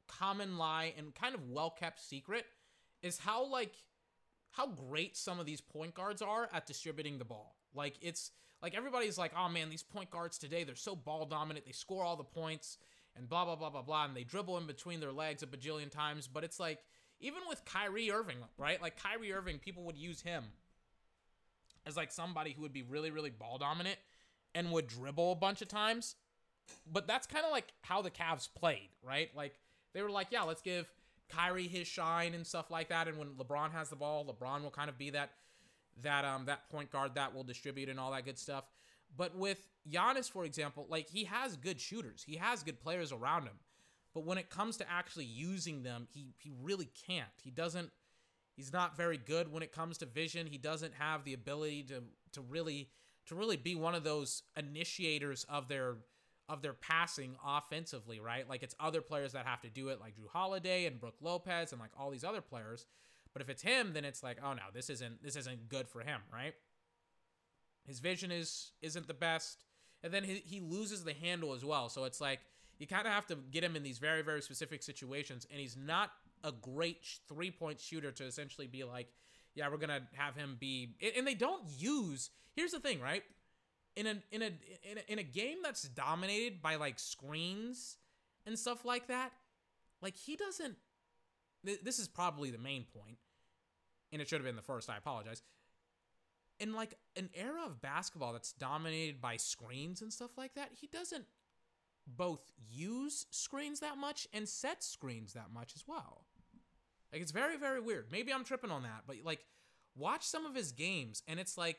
common 0.07 0.59
lie 0.59 0.93
and 0.95 1.15
kind 1.15 1.33
of 1.33 1.49
well-kept 1.49 1.99
secret 1.99 2.45
is 3.01 3.17
how 3.17 3.47
like 3.47 3.73
how 4.51 4.67
great 4.67 5.17
some 5.17 5.39
of 5.39 5.47
these 5.47 5.59
point 5.59 5.95
guards 5.95 6.21
are 6.21 6.47
at 6.53 6.67
distributing 6.67 7.17
the 7.17 7.25
ball. 7.25 7.55
Like 7.73 7.95
it's 7.99 8.29
like 8.61 8.75
everybody's 8.75 9.17
like, 9.17 9.31
oh 9.35 9.49
man, 9.49 9.71
these 9.71 9.81
point 9.81 10.11
guards 10.11 10.37
today, 10.37 10.63
they're 10.63 10.75
so 10.75 10.95
ball 10.95 11.25
dominant, 11.25 11.65
they 11.65 11.71
score 11.71 12.03
all 12.03 12.15
the 12.15 12.23
points 12.23 12.77
and 13.15 13.27
blah 13.27 13.43
blah 13.43 13.55
blah 13.55 13.71
blah 13.71 13.81
blah, 13.81 14.05
and 14.05 14.15
they 14.15 14.23
dribble 14.23 14.59
in 14.59 14.67
between 14.67 14.99
their 14.99 15.11
legs 15.11 15.41
a 15.41 15.47
bajillion 15.47 15.89
times. 15.89 16.27
But 16.27 16.43
it's 16.43 16.59
like 16.59 16.77
even 17.19 17.39
with 17.49 17.65
Kyrie 17.65 18.11
Irving, 18.11 18.37
right? 18.59 18.79
Like 18.79 19.01
Kyrie 19.01 19.33
Irving, 19.33 19.57
people 19.57 19.83
would 19.85 19.97
use 19.97 20.21
him 20.21 20.43
as 21.85 21.97
like 21.97 22.11
somebody 22.11 22.53
who 22.53 22.61
would 22.61 22.73
be 22.73 22.83
really, 22.83 23.11
really 23.11 23.29
ball 23.29 23.57
dominant 23.57 23.97
and 24.55 24.71
would 24.71 24.87
dribble 24.87 25.31
a 25.31 25.35
bunch 25.35 25.61
of 25.61 25.67
times. 25.67 26.15
But 26.91 27.07
that's 27.07 27.27
kind 27.27 27.45
of 27.45 27.51
like 27.51 27.73
how 27.81 28.01
the 28.01 28.11
Cavs 28.11 28.47
played, 28.53 28.89
right? 29.01 29.29
Like 29.35 29.59
they 29.93 30.01
were 30.01 30.11
like, 30.11 30.27
yeah, 30.31 30.43
let's 30.43 30.61
give 30.61 30.89
Kyrie 31.29 31.67
his 31.67 31.87
shine 31.87 32.33
and 32.33 32.45
stuff 32.45 32.71
like 32.71 32.89
that. 32.89 33.07
And 33.07 33.17
when 33.17 33.29
LeBron 33.29 33.71
has 33.71 33.89
the 33.89 33.95
ball, 33.95 34.25
LeBron 34.25 34.63
will 34.63 34.71
kind 34.71 34.89
of 34.89 34.97
be 34.97 35.09
that 35.11 35.31
that 36.01 36.25
um 36.25 36.45
that 36.45 36.67
point 36.69 36.91
guard 36.91 37.13
that 37.15 37.35
will 37.35 37.43
distribute 37.43 37.89
and 37.89 37.99
all 37.99 38.11
that 38.11 38.25
good 38.25 38.39
stuff. 38.39 38.65
But 39.15 39.35
with 39.35 39.67
Giannis, 39.89 40.29
for 40.31 40.45
example, 40.45 40.87
like 40.89 41.09
he 41.09 41.25
has 41.25 41.55
good 41.55 41.79
shooters, 41.79 42.23
he 42.25 42.37
has 42.37 42.63
good 42.63 42.79
players 42.79 43.11
around 43.11 43.43
him. 43.43 43.59
But 44.13 44.25
when 44.25 44.37
it 44.37 44.49
comes 44.49 44.77
to 44.77 44.91
actually 44.91 45.25
using 45.25 45.83
them, 45.83 46.07
he 46.11 46.33
he 46.37 46.51
really 46.61 46.89
can't. 47.07 47.27
He 47.43 47.51
doesn't. 47.51 47.89
He's 48.55 48.71
not 48.71 48.95
very 48.95 49.17
good 49.17 49.51
when 49.51 49.63
it 49.63 49.71
comes 49.71 49.97
to 49.99 50.05
vision. 50.05 50.47
He 50.47 50.57
doesn't 50.57 50.93
have 50.95 51.23
the 51.23 51.33
ability 51.33 51.83
to 51.83 52.03
to 52.33 52.41
really 52.41 52.89
to 53.27 53.35
really 53.35 53.57
be 53.57 53.75
one 53.75 53.95
of 53.95 54.03
those 54.03 54.43
initiators 54.57 55.45
of 55.49 55.67
their 55.67 55.97
of 56.49 56.61
their 56.61 56.73
passing 56.73 57.35
offensively, 57.45 58.19
right? 58.19 58.47
Like 58.47 58.63
it's 58.63 58.75
other 58.79 59.01
players 59.01 59.31
that 59.33 59.45
have 59.45 59.61
to 59.61 59.69
do 59.69 59.89
it, 59.89 59.99
like 59.99 60.15
Jrue 60.15 60.29
Holiday 60.31 60.85
and 60.85 60.99
Brook 60.99 61.15
Lopez 61.21 61.71
and 61.71 61.79
like 61.79 61.91
all 61.97 62.09
these 62.09 62.23
other 62.23 62.41
players. 62.41 62.85
But 63.31 63.41
if 63.41 63.49
it's 63.49 63.63
him, 63.63 63.93
then 63.93 64.05
it's 64.05 64.21
like, 64.21 64.37
oh 64.43 64.53
no, 64.53 64.63
this 64.73 64.89
isn't 64.89 65.23
this 65.23 65.35
isn't 65.35 65.69
good 65.69 65.87
for 65.87 66.01
him, 66.01 66.21
right? 66.31 66.53
His 67.87 67.99
vision 67.99 68.31
is 68.31 68.71
isn't 68.81 69.07
the 69.07 69.13
best, 69.13 69.63
and 70.03 70.13
then 70.13 70.23
he, 70.23 70.43
he 70.45 70.59
loses 70.59 71.03
the 71.03 71.13
handle 71.13 71.53
as 71.53 71.65
well. 71.65 71.89
So 71.89 72.03
it's 72.03 72.21
like 72.21 72.41
you 72.77 72.87
kind 72.87 73.07
of 73.07 73.13
have 73.13 73.25
to 73.27 73.35
get 73.51 73.63
him 73.63 73.75
in 73.75 73.83
these 73.83 73.97
very 73.97 74.21
very 74.21 74.41
specific 74.41 74.83
situations, 74.83 75.47
and 75.49 75.59
he's 75.59 75.75
not 75.77 76.11
a 76.43 76.51
great 76.51 77.05
three 77.27 77.51
point 77.51 77.79
shooter 77.79 78.11
to 78.11 78.23
essentially 78.25 78.67
be 78.67 78.83
like, 78.83 79.07
yeah, 79.55 79.69
we're 79.69 79.77
gonna 79.77 80.01
have 80.13 80.35
him 80.35 80.57
be. 80.59 80.95
And 81.15 81.25
they 81.25 81.35
don't 81.35 81.63
use. 81.77 82.29
Here's 82.55 82.71
the 82.71 82.79
thing, 82.79 82.99
right? 82.99 83.23
In 83.95 84.07
a 84.07 84.15
in 84.31 84.41
a 84.41 84.45
in 84.45 84.97
a, 84.97 85.11
in 85.13 85.19
a 85.19 85.23
game 85.23 85.57
that's 85.63 85.83
dominated 85.83 86.61
by 86.61 86.75
like 86.75 86.99
screens 86.99 87.97
and 88.45 88.57
stuff 88.57 88.85
like 88.85 89.07
that, 89.07 89.31
like 90.01 90.15
he 90.17 90.35
doesn't 90.35 90.75
this 91.63 91.99
is 91.99 92.07
probably 92.07 92.51
the 92.51 92.57
main 92.57 92.83
point, 92.83 93.17
and 94.11 94.21
it 94.21 94.27
should 94.27 94.39
have 94.39 94.45
been 94.45 94.55
the 94.55 94.61
first. 94.61 94.89
I 94.89 94.97
apologize. 94.97 95.41
In 96.59 96.73
like 96.73 96.95
an 97.15 97.29
era 97.33 97.61
of 97.65 97.81
basketball 97.81 98.33
that's 98.33 98.53
dominated 98.53 99.21
by 99.21 99.37
screens 99.37 100.01
and 100.01 100.11
stuff 100.11 100.31
like 100.37 100.55
that, 100.55 100.71
he 100.79 100.87
doesn't 100.87 101.25
both 102.05 102.51
use 102.69 103.25
screens 103.31 103.79
that 103.79 103.97
much 103.97 104.27
and 104.33 104.47
set 104.47 104.83
screens 104.83 105.33
that 105.33 105.51
much 105.53 105.73
as 105.75 105.85
well. 105.87 106.25
Like 107.13 107.21
it's 107.21 107.31
very 107.31 107.57
very 107.57 107.79
weird. 107.79 108.07
Maybe 108.11 108.33
I'm 108.33 108.43
tripping 108.43 108.71
on 108.71 108.83
that, 108.83 109.03
but 109.07 109.17
like 109.23 109.45
watch 109.95 110.23
some 110.23 110.45
of 110.45 110.55
his 110.55 110.71
games 110.71 111.21
and 111.27 111.39
it's 111.39 111.57
like 111.57 111.77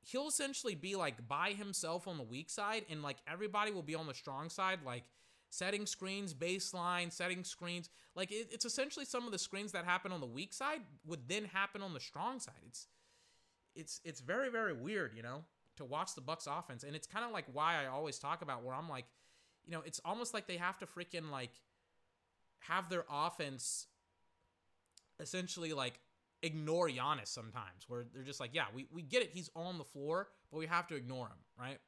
he'll 0.00 0.28
essentially 0.28 0.76
be 0.76 0.94
like 0.94 1.26
by 1.26 1.50
himself 1.50 2.06
on 2.06 2.16
the 2.16 2.22
weak 2.22 2.48
side 2.48 2.84
and 2.88 3.02
like 3.02 3.16
everybody 3.26 3.72
will 3.72 3.82
be 3.82 3.96
on 3.96 4.06
the 4.06 4.14
strong 4.14 4.48
side 4.48 4.78
like 4.86 5.02
setting 5.50 5.86
screens, 5.86 6.34
baseline, 6.34 7.12
setting 7.12 7.42
screens. 7.44 7.88
Like 8.14 8.30
it, 8.30 8.48
it's 8.50 8.64
essentially 8.64 9.04
some 9.04 9.26
of 9.26 9.32
the 9.32 9.38
screens 9.38 9.72
that 9.72 9.84
happen 9.84 10.12
on 10.12 10.20
the 10.20 10.26
weak 10.26 10.52
side 10.52 10.80
would 11.06 11.28
then 11.28 11.44
happen 11.44 11.82
on 11.82 11.92
the 11.92 12.00
strong 12.00 12.40
side. 12.40 12.54
It's 12.66 12.86
it's 13.74 14.00
it's 14.04 14.20
very 14.20 14.50
very 14.50 14.72
weird, 14.72 15.12
you 15.14 15.22
know, 15.22 15.44
to 15.76 15.84
watch 15.84 16.14
the 16.14 16.20
Bucks 16.20 16.46
offense, 16.46 16.84
and 16.84 16.94
it's 16.94 17.06
kind 17.06 17.24
of 17.24 17.32
like 17.32 17.46
why 17.52 17.82
I 17.82 17.86
always 17.86 18.18
talk 18.18 18.42
about 18.42 18.62
where 18.64 18.74
I'm 18.74 18.88
like, 18.88 19.06
you 19.64 19.72
know, 19.72 19.82
it's 19.84 20.00
almost 20.04 20.34
like 20.34 20.46
they 20.46 20.56
have 20.56 20.78
to 20.78 20.86
freaking 20.86 21.30
like 21.30 21.52
have 22.60 22.88
their 22.88 23.04
offense 23.10 23.86
essentially 25.20 25.72
like 25.72 26.00
ignore 26.42 26.88
Giannis 26.88 27.28
sometimes, 27.28 27.84
where 27.88 28.04
they're 28.12 28.22
just 28.22 28.40
like, 28.40 28.50
yeah, 28.52 28.66
we, 28.74 28.86
we 28.92 29.02
get 29.02 29.22
it, 29.22 29.30
he's 29.32 29.50
on 29.56 29.78
the 29.78 29.84
floor, 29.84 30.28
but 30.50 30.58
we 30.58 30.66
have 30.66 30.86
to 30.88 30.94
ignore 30.94 31.26
him, 31.26 31.38
right? 31.58 31.78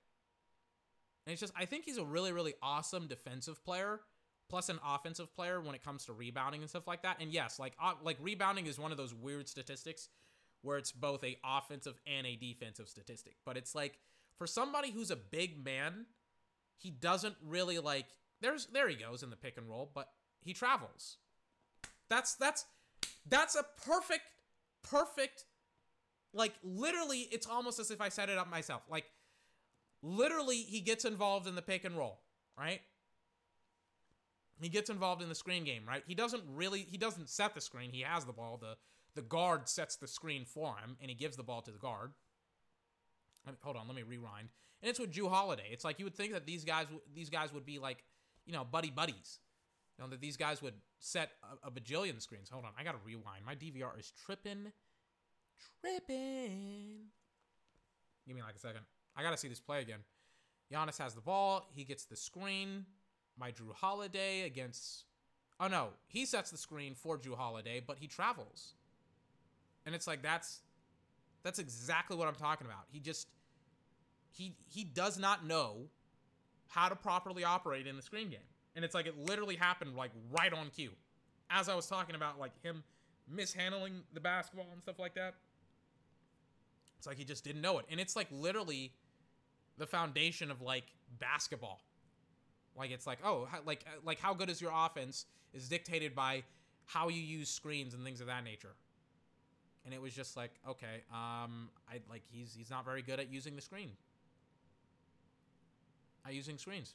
And 1.27 1.33
it's 1.33 1.41
just 1.41 1.53
I 1.57 1.67
think 1.67 1.85
he's 1.85 1.99
a 1.99 2.05
really 2.05 2.33
really 2.33 2.55
awesome 2.63 3.07
defensive 3.07 3.63
player 3.65 4.01
plus 4.49 4.69
an 4.69 4.79
offensive 4.87 5.35
player 5.35 5.61
when 5.61 5.75
it 5.75 5.85
comes 5.85 6.07
to 6.07 6.13
rebounding 6.13 6.63
and 6.63 6.71
stuff 6.71 6.87
like 6.87 7.03
that. 7.03 7.19
And 7.21 7.33
yes, 7.33 7.59
like 7.59 7.75
uh, 7.83 7.95
like 8.03 8.17
rebounding 8.21 8.67
is 8.67 8.79
one 8.79 8.93
of 8.93 8.97
those 8.97 9.15
weird 9.15 9.49
statistics 9.49 10.09
where 10.63 10.79
it's 10.79 10.93
both 10.93 11.23
a 11.23 11.37
offensive 11.45 12.01
and 12.07 12.27
a 12.27 12.37
defensive 12.37 12.89
statistic. 12.89 13.37
But 13.45 13.57
it's 13.57 13.75
like 13.75 13.99
for 14.37 14.47
somebody 14.47 14.91
who's 14.91 15.11
a 15.11 15.17
big 15.17 15.63
man, 15.63 16.07
he 16.77 16.91
doesn't 16.91 17.37
really 17.47 17.79
like 17.79 18.07
there's 18.41 18.67
there 18.67 18.89
he 18.89 18.97
goes 18.97 19.23
in 19.23 19.31
the 19.31 19.37
pick 19.37 19.59
and 19.59 19.69
roll, 19.69 19.91
but 19.95 20.09
he 20.41 20.55
travels. 20.55 21.19
That's 22.09 22.35
that's 22.35 22.65
that's 23.27 23.55
a 23.55 23.65
perfect 23.87 24.23
perfect 24.83 25.45
like 26.33 26.55
literally 26.63 27.29
it's 27.31 27.47
almost 27.47 27.79
as 27.79 27.91
if 27.91 28.01
I 28.01 28.09
set 28.09 28.29
it 28.29 28.39
up 28.39 28.51
myself. 28.51 28.83
Like 28.91 29.05
literally 30.03 30.57
he 30.57 30.81
gets 30.81 31.05
involved 31.05 31.47
in 31.47 31.55
the 31.55 31.63
pick 31.63 31.85
and 31.85 31.97
roll, 31.97 32.21
right? 32.59 32.81
He 34.61 34.69
gets 34.69 34.91
involved 34.91 35.23
in 35.23 35.29
the 35.29 35.35
screen 35.35 35.65
game, 35.65 35.83
right? 35.87 36.03
He 36.07 36.15
doesn't 36.15 36.43
really 36.55 36.87
he 36.91 36.99
doesn't 36.99 37.29
set 37.29 37.55
the 37.55 37.61
screen. 37.61 37.91
He 37.93 38.03
has 38.03 38.25
the 38.25 38.33
ball. 38.33 38.59
The 38.61 38.77
the 39.15 39.23
guard 39.23 39.69
sets 39.69 39.97
the 39.97 40.09
screen 40.09 40.45
for 40.45 40.69
him 40.69 40.97
and 41.01 41.11
he 41.11 41.15
gives 41.17 41.37
the 41.37 41.43
ball 41.43 41.63
to 41.63 41.71
the 41.71 41.79
guard. 41.79 42.13
Let 43.47 43.53
me, 43.53 43.59
hold 43.63 43.77
on, 43.77 43.87
let 43.87 43.97
me 43.97 44.03
rewind. 44.03 44.49
And 44.83 44.91
it's 44.91 44.99
with 44.99 45.13
Jrue 45.13 45.31
Holiday. 45.31 45.69
It's 45.71 45.85
like 45.85 45.99
you 45.99 46.05
would 46.05 46.15
think 46.15 46.33
that 46.33 46.47
these 46.47 46.65
guys 46.65 46.87
these 47.15 47.31
guys 47.31 47.53
would 47.53 47.67
be 47.67 47.79
like, 47.79 48.05
you 48.47 48.53
know, 48.53 48.65
buddy 48.65 48.91
buddies. 48.91 49.41
You 49.99 50.05
know, 50.05 50.11
that 50.11 50.21
these 50.21 50.37
guys 50.37 50.63
would 50.63 50.75
set 51.01 51.31
a, 51.43 51.69
a 51.69 51.71
bajillion 51.71 52.23
screens. 52.23 52.49
Hold 52.51 52.65
on, 52.65 52.71
I 52.79 52.85
gotta 52.85 52.99
rewind. 53.05 53.45
My 53.45 53.55
DVR 53.55 53.99
is 53.99 54.13
tripping. 54.25 54.73
Tripping. 55.81 57.07
Give 58.27 58.37
me 58.37 58.43
like 58.43 58.55
a 58.55 58.59
second. 58.59 58.83
I 59.17 59.23
gotta 59.23 59.37
see 59.37 59.49
this 59.49 59.61
play 59.61 59.81
again. 59.81 60.01
Giannis 60.73 60.99
has 60.99 61.15
the 61.15 61.21
ball. 61.21 61.67
He 61.75 61.85
gets 61.85 62.05
the 62.05 62.17
screen 62.17 62.85
by 63.39 63.51
Jrue 63.51 63.75
Holiday 63.75 64.43
against. 64.43 65.05
Oh 65.59 65.67
no, 65.67 65.89
he 66.07 66.27
sets 66.27 66.51
the 66.51 66.59
screen 66.59 66.95
for 66.95 67.19
Jrue 67.19 67.37
Holiday, 67.37 67.83
but 67.85 67.99
he 67.99 68.07
travels. 68.07 68.75
And 69.87 69.95
it's 69.95 70.07
like 70.07 70.23
that's 70.23 70.61
that's 71.43 71.59
exactly 71.59 72.17
what 72.17 72.29
I'm 72.29 72.35
talking 72.35 72.67
about. 72.67 72.85
He 72.93 73.01
just 73.01 73.27
he 74.31 74.55
he 74.69 74.85
does 74.85 75.19
not 75.19 75.45
know 75.47 75.89
how 76.69 76.89
to 76.89 76.95
properly 76.95 77.43
operate 77.43 77.87
in 77.87 77.97
the 77.97 78.03
screen 78.03 78.29
game. 78.29 78.41
And 78.79 78.85
it's 78.85 78.95
like 78.95 79.09
it 79.09 79.19
literally 79.19 79.57
happened 79.57 79.97
like 79.97 80.13
right 80.31 80.53
on 80.53 80.71
cue. 80.71 80.93
As 81.51 81.69
I 81.69 81.75
was 81.75 81.89
talking 81.89 82.15
about 82.15 82.39
like 82.39 82.53
him 82.63 82.85
mishandling 83.29 84.03
the 84.15 84.21
basketball 84.21 84.69
and 84.73 84.81
stuff 84.81 85.01
like 85.01 85.17
that. 85.17 85.35
It's 86.97 87.05
like 87.05 87.17
he 87.17 87.25
just 87.25 87.43
didn't 87.43 87.61
know 87.61 87.81
it. 87.81 87.87
And 87.91 87.99
it's 87.99 88.15
like 88.15 88.29
literally 88.31 88.93
the 89.79 89.87
foundation 89.89 90.49
of 90.49 90.63
like 90.63 90.85
basketball. 91.19 91.81
Like 92.77 92.93
it's 92.93 93.05
like, 93.05 93.19
oh, 93.25 93.49
like 93.67 93.85
like 94.05 94.21
how 94.21 94.33
good 94.33 94.49
is 94.49 94.61
your 94.61 94.71
offense 94.73 95.27
is 95.53 95.69
dictated 95.69 96.15
by 96.15 96.45
how 96.85 97.09
you 97.09 97.21
use 97.21 97.49
screens 97.49 97.95
and 97.95 98.05
things 98.05 98.21
of 98.21 98.29
that 98.29 98.45
nature. 98.45 98.77
And 99.87 99.93
it 99.93 100.01
was 100.01 100.15
just 100.15 100.37
like, 100.37 100.53
okay, 100.69 101.03
um, 101.13 101.71
I 101.91 101.99
like 102.09 102.23
he's 102.31 102.55
he's 102.57 102.71
not 102.71 102.85
very 102.85 103.03
good 103.03 103.19
at 103.19 103.29
using 103.29 103.57
the 103.57 103.63
screen. 103.63 103.91
At 106.25 106.33
using 106.33 106.59
screens. 106.59 106.95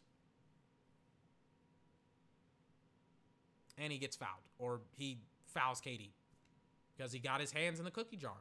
And 3.77 3.91
he 3.91 3.97
gets 3.97 4.15
fouled, 4.15 4.43
or 4.59 4.81
he 4.95 5.19
fouls 5.47 5.81
KD 5.81 6.11
because 6.95 7.11
he 7.11 7.19
got 7.19 7.41
his 7.41 7.51
hands 7.51 7.79
in 7.79 7.85
the 7.85 7.91
cookie 7.91 8.17
jar. 8.17 8.37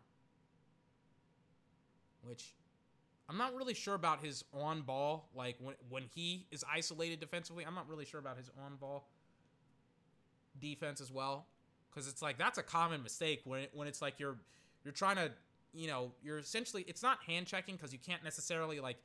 Which 2.23 2.55
I'm 3.29 3.39
not 3.39 3.55
really 3.55 3.75
sure 3.75 3.95
about 3.95 4.23
his 4.23 4.45
on 4.53 4.83
ball. 4.83 5.29
Like 5.35 5.57
when 5.59 5.75
when 5.89 6.05
he 6.15 6.47
is 6.51 6.65
isolated 6.71 7.19
defensively, 7.19 7.65
I'm 7.65 7.75
not 7.75 7.89
really 7.89 8.05
sure 8.05 8.21
about 8.21 8.37
his 8.37 8.51
on 8.65 8.77
ball 8.77 9.09
defense 10.61 11.01
as 11.01 11.11
well. 11.11 11.47
Because 11.91 12.09
it's 12.09 12.23
like 12.23 12.39
that's 12.39 12.59
a 12.59 12.63
common 12.63 13.03
mistake 13.03 13.41
when 13.45 13.61
it, 13.61 13.71
when 13.75 13.89
it's 13.89 14.03
like 14.03 14.21
you're 14.21 14.37
you're 14.85 14.93
trying 14.93 15.17
to 15.17 15.31
you 15.73 15.87
know 15.89 16.13
you're 16.23 16.39
essentially 16.39 16.85
it's 16.87 17.03
not 17.03 17.19
hand 17.27 17.47
checking 17.47 17.77
because 17.77 17.93
you 17.93 17.99
can't 17.99 18.23
necessarily 18.23 18.81
like 18.81 18.99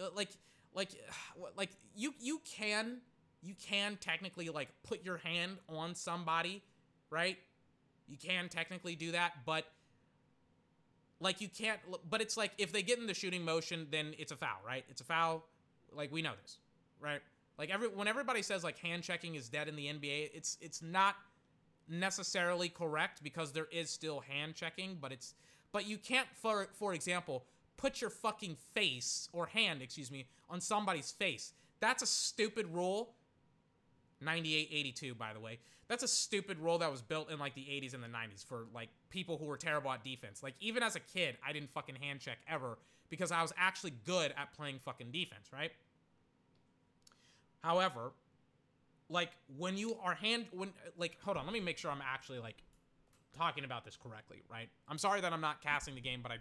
uh, 0.00 0.08
like 0.14 0.30
like 0.74 0.90
like 1.56 1.70
you 1.94 2.14
you 2.20 2.40
can 2.44 2.98
you 3.42 3.54
can 3.54 3.96
technically 4.00 4.48
like 4.48 4.68
put 4.82 5.04
your 5.04 5.18
hand 5.18 5.58
on 5.68 5.94
somebody 5.94 6.62
right? 7.10 7.38
You 8.06 8.16
can 8.16 8.48
technically 8.48 8.96
do 8.96 9.12
that 9.12 9.32
but 9.44 9.64
like 11.20 11.40
you 11.40 11.48
can't 11.48 11.80
but 12.08 12.20
it's 12.20 12.36
like 12.36 12.52
if 12.58 12.72
they 12.72 12.82
get 12.82 12.98
in 12.98 13.06
the 13.06 13.14
shooting 13.14 13.44
motion 13.44 13.86
then 13.90 14.14
it's 14.18 14.32
a 14.32 14.36
foul 14.36 14.58
right? 14.66 14.84
It's 14.88 15.00
a 15.00 15.04
foul. 15.04 15.44
Like 15.92 16.12
we 16.12 16.22
know 16.22 16.32
this 16.42 16.58
right? 17.00 17.20
Like 17.58 17.70
every 17.70 17.88
when 17.88 18.08
everybody 18.08 18.42
says 18.42 18.64
like 18.64 18.78
hand 18.78 19.02
checking 19.02 19.34
is 19.34 19.48
dead 19.48 19.68
in 19.68 19.76
the 19.76 19.86
nba 19.86 20.30
it's 20.34 20.58
it's 20.60 20.82
not 20.82 21.16
necessarily 21.88 22.68
correct 22.68 23.22
because 23.22 23.52
there 23.52 23.68
is 23.72 23.88
still 23.90 24.20
hand 24.20 24.54
checking 24.54 24.98
but 25.00 25.10
it's 25.10 25.34
but 25.72 25.86
you 25.86 25.96
can't 25.96 26.28
for 26.34 26.68
for 26.74 26.92
example 26.92 27.44
put 27.76 28.00
your 28.00 28.10
fucking 28.10 28.56
face 28.74 29.28
or 29.32 29.46
hand 29.46 29.80
excuse 29.82 30.10
me 30.10 30.26
on 30.50 30.60
somebody's 30.60 31.10
face. 31.10 31.52
That's 31.80 32.02
a 32.02 32.06
stupid 32.06 32.66
rule 32.68 33.14
98 34.20 34.68
82 34.72 35.14
by 35.14 35.32
the 35.32 35.40
way. 35.40 35.58
That's 35.88 36.02
a 36.02 36.08
stupid 36.08 36.58
rule 36.58 36.78
that 36.78 36.90
was 36.90 37.00
built 37.00 37.30
in 37.30 37.38
like 37.38 37.54
the 37.54 37.62
80s 37.62 37.94
and 37.94 38.02
the 38.02 38.08
90s 38.08 38.44
for 38.44 38.66
like 38.74 38.90
people 39.08 39.38
who 39.38 39.46
were 39.46 39.56
terrible 39.56 39.90
at 39.90 40.04
defense. 40.04 40.42
Like 40.42 40.54
even 40.60 40.82
as 40.82 40.96
a 40.96 41.00
kid 41.00 41.36
i 41.46 41.52
didn't 41.52 41.70
fucking 41.70 41.96
hand 41.96 42.20
check 42.20 42.38
ever 42.48 42.78
because 43.10 43.32
i 43.32 43.42
was 43.42 43.52
actually 43.56 43.92
good 44.04 44.34
at 44.36 44.52
playing 44.56 44.78
fucking 44.78 45.10
defense 45.10 45.48
right? 45.52 45.72
However 47.62 48.12
like 49.10 49.30
when 49.56 49.76
you 49.76 49.96
are 50.02 50.14
hand 50.14 50.46
when 50.52 50.70
like 50.98 51.16
hold 51.22 51.36
on 51.36 51.44
let 51.44 51.52
me 51.52 51.60
make 51.60 51.78
sure 51.78 51.90
i'm 51.90 52.02
actually 52.04 52.38
like 52.38 52.56
talking 53.36 53.64
about 53.64 53.84
this 53.84 53.96
correctly 53.96 54.42
right? 54.50 54.68
I'm 54.88 54.98
sorry 54.98 55.20
that 55.20 55.32
i'm 55.32 55.40
not 55.40 55.62
casting 55.62 55.94
the 55.94 56.00
game 56.00 56.20
but 56.22 56.32
i 56.32 56.36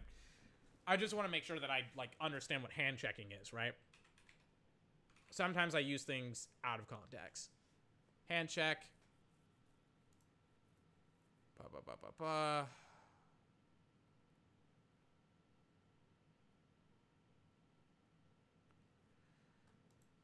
i 0.85 0.97
just 0.97 1.13
want 1.13 1.27
to 1.27 1.31
make 1.31 1.43
sure 1.43 1.59
that 1.59 1.69
i 1.69 1.81
like 1.97 2.11
understand 2.19 2.61
what 2.63 2.71
hand 2.71 2.97
checking 2.97 3.27
is 3.41 3.53
right? 3.53 3.73
Sometimes 5.31 5.75
i 5.75 5.79
use 5.79 6.03
things 6.03 6.47
out 6.63 6.79
of 6.79 6.87
context 6.87 7.51
hand 8.29 8.49
check 8.49 8.83
Ba, 11.57 11.65
ba, 11.73 11.79
ba, 11.85 11.93
ba, 12.01 12.09
ba. 12.19 12.67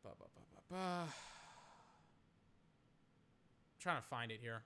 Ba, 0.03 0.09
ba, 0.19 0.25
ba, 0.35 0.41
ba, 0.53 0.61
ba. 0.69 1.13
trying 3.80 3.97
to 3.97 4.07
find 4.07 4.31
it 4.31 4.39
here. 4.41 4.61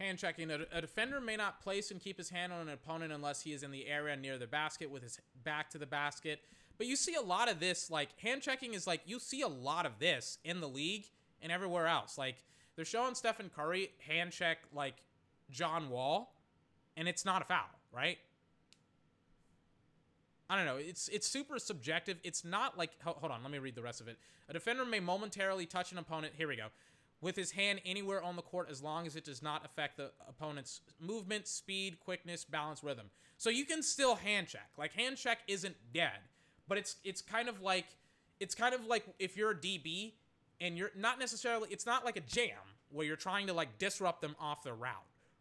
Hand 0.00 0.18
checking. 0.18 0.50
A, 0.50 0.60
a, 0.72 0.80
defender 0.80 1.20
may 1.20 1.36
not 1.36 1.60
place 1.62 1.90
and 1.90 2.00
keep 2.00 2.18
his 2.18 2.30
hand 2.30 2.52
on 2.52 2.60
an 2.62 2.68
opponent 2.68 3.12
unless 3.12 3.42
he 3.42 3.52
is 3.52 3.62
in 3.62 3.70
the 3.70 3.86
area 3.86 4.16
near 4.16 4.38
the 4.38 4.46
basket 4.46 4.90
with 4.90 5.02
his 5.02 5.20
back 5.44 5.70
to 5.70 5.78
the 5.78 5.86
basket. 5.86 6.40
But 6.78 6.88
you 6.88 6.96
see 6.96 7.14
a 7.14 7.20
lot 7.20 7.48
of 7.48 7.60
this, 7.60 7.90
like 7.90 8.18
hand 8.18 8.42
checking 8.42 8.74
is 8.74 8.86
like 8.86 9.02
you 9.06 9.20
see 9.20 9.42
a 9.42 9.48
lot 9.48 9.86
of 9.86 10.00
this 10.00 10.38
in 10.44 10.60
the 10.60 10.68
league 10.68 11.04
and 11.40 11.52
everywhere 11.52 11.86
else. 11.86 12.18
Like 12.18 12.36
they're 12.74 12.84
showing 12.84 13.14
Stephen 13.14 13.50
Curry 13.54 13.90
hand 14.08 14.32
check 14.32 14.58
like 14.72 14.96
John 15.50 15.88
Wall, 15.88 16.34
and 16.96 17.06
it's 17.06 17.24
not 17.24 17.42
a 17.42 17.44
foul, 17.44 17.70
right? 17.92 18.18
I 20.50 20.56
don't 20.56 20.66
know. 20.66 20.76
It's 20.76 21.08
it's 21.08 21.26
super 21.26 21.58
subjective. 21.58 22.18
It's 22.24 22.44
not 22.44 22.76
like 22.76 22.90
hold 23.04 23.30
on, 23.30 23.42
let 23.42 23.52
me 23.52 23.58
read 23.58 23.74
the 23.74 23.82
rest 23.82 24.00
of 24.00 24.08
it. 24.08 24.18
A 24.48 24.52
defender 24.52 24.84
may 24.84 25.00
momentarily 25.00 25.66
touch 25.66 25.92
an 25.92 25.98
opponent. 25.98 26.34
Here 26.36 26.48
we 26.48 26.56
go. 26.56 26.66
With 27.24 27.36
his 27.36 27.52
hand 27.52 27.80
anywhere 27.86 28.22
on 28.22 28.36
the 28.36 28.42
court 28.42 28.68
as 28.70 28.82
long 28.82 29.06
as 29.06 29.16
it 29.16 29.24
does 29.24 29.42
not 29.42 29.64
affect 29.64 29.96
the 29.96 30.10
opponent's 30.28 30.82
movement, 31.00 31.48
speed, 31.48 31.98
quickness, 32.04 32.44
balance, 32.44 32.84
rhythm. 32.84 33.06
So 33.38 33.48
you 33.50 33.64
can 33.64 33.82
still 33.82 34.14
hand 34.14 34.48
check. 34.48 34.68
Like 34.76 34.92
hand 34.92 35.16
check 35.16 35.38
isn't 35.48 35.74
dead 35.92 36.20
but 36.68 36.78
it's 36.78 36.96
it's 37.04 37.22
kind 37.22 37.48
of 37.48 37.60
like 37.60 37.86
it's 38.40 38.54
kind 38.54 38.74
of 38.74 38.86
like 38.86 39.04
if 39.18 39.36
you're 39.36 39.50
a 39.50 39.54
DB 39.54 40.12
and 40.60 40.76
you're 40.76 40.90
not 40.96 41.18
necessarily 41.18 41.68
it's 41.70 41.86
not 41.86 42.04
like 42.04 42.16
a 42.16 42.20
jam 42.20 42.56
where 42.90 43.06
you're 43.06 43.16
trying 43.16 43.46
to 43.46 43.52
like 43.52 43.78
disrupt 43.78 44.20
them 44.20 44.36
off 44.40 44.62
their 44.62 44.74
route, 44.74 44.92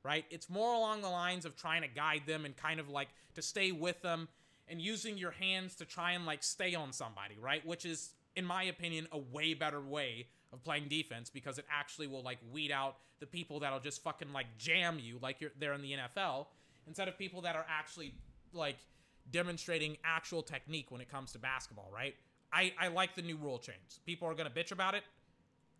right? 0.03 0.26
It's 0.31 0.49
more 0.49 0.73
along 0.73 1.01
the 1.01 1.10
lines 1.10 1.45
of 1.45 1.55
trying 1.55 1.84
to 1.84 1.88
guide 1.88 2.23
them 2.26 2.45
and 2.45 2.55
kind 2.57 2.80
of 2.80 2.89
like 2.89 3.10
to 3.35 3.41
stay 3.41 3.72
with 3.72 4.01
them 4.01 4.27
and 4.68 4.81
using 4.81 5.18
your 5.18 5.31
hands 5.31 5.76
to 5.76 5.85
try 5.85 6.14
and 6.14 6.26
like 6.26 6.41
stay 6.41 6.73
on 6.73 6.91
somebody, 6.93 7.35
right? 7.39 7.65
Which 7.65 7.85
is 7.85 8.11
in 8.35 8.45
my 8.45 8.64
opinion 8.64 9.07
a 9.11 9.18
way 9.18 9.53
better 9.53 9.81
way 9.81 10.27
of 10.54 10.64
playing 10.64 10.88
defense 10.88 11.30
because 11.30 11.58
it 11.58 11.66
actually 11.72 12.08
will 12.08 12.22
like 12.22 12.38
weed 12.52 12.72
out 12.72 12.98
the 13.20 13.26
people 13.26 13.60
that'll 13.60 13.80
just 13.80 14.04
fucking 14.04 14.32
like 14.32 14.46
jam 14.58 15.00
you 15.00 15.18
like 15.22 15.42
you're 15.42 15.52
there 15.60 15.74
in 15.74 15.82
the 15.82 15.94
NFL 15.94 16.48
instead 16.88 17.08
of 17.08 17.18
people 17.18 17.42
that 17.42 17.56
are 17.56 17.66
actually 17.70 18.14
like 18.54 18.78
demonstrating 19.32 19.98
actual 20.04 20.44
technique 20.44 20.92
when 20.92 21.02
it 21.02 21.10
comes 21.10 21.32
to 21.32 21.40
basketball, 21.40 21.90
right? 21.94 22.16
I, 22.52 22.74
I 22.80 22.90
like 22.90 23.16
the 23.16 23.22
new 23.22 23.38
rule 23.38 23.58
change. 23.58 23.78
People 24.06 24.28
are 24.28 24.36
gonna 24.36 24.50
bitch 24.50 24.72
about 24.72 24.94
it. 24.94 25.04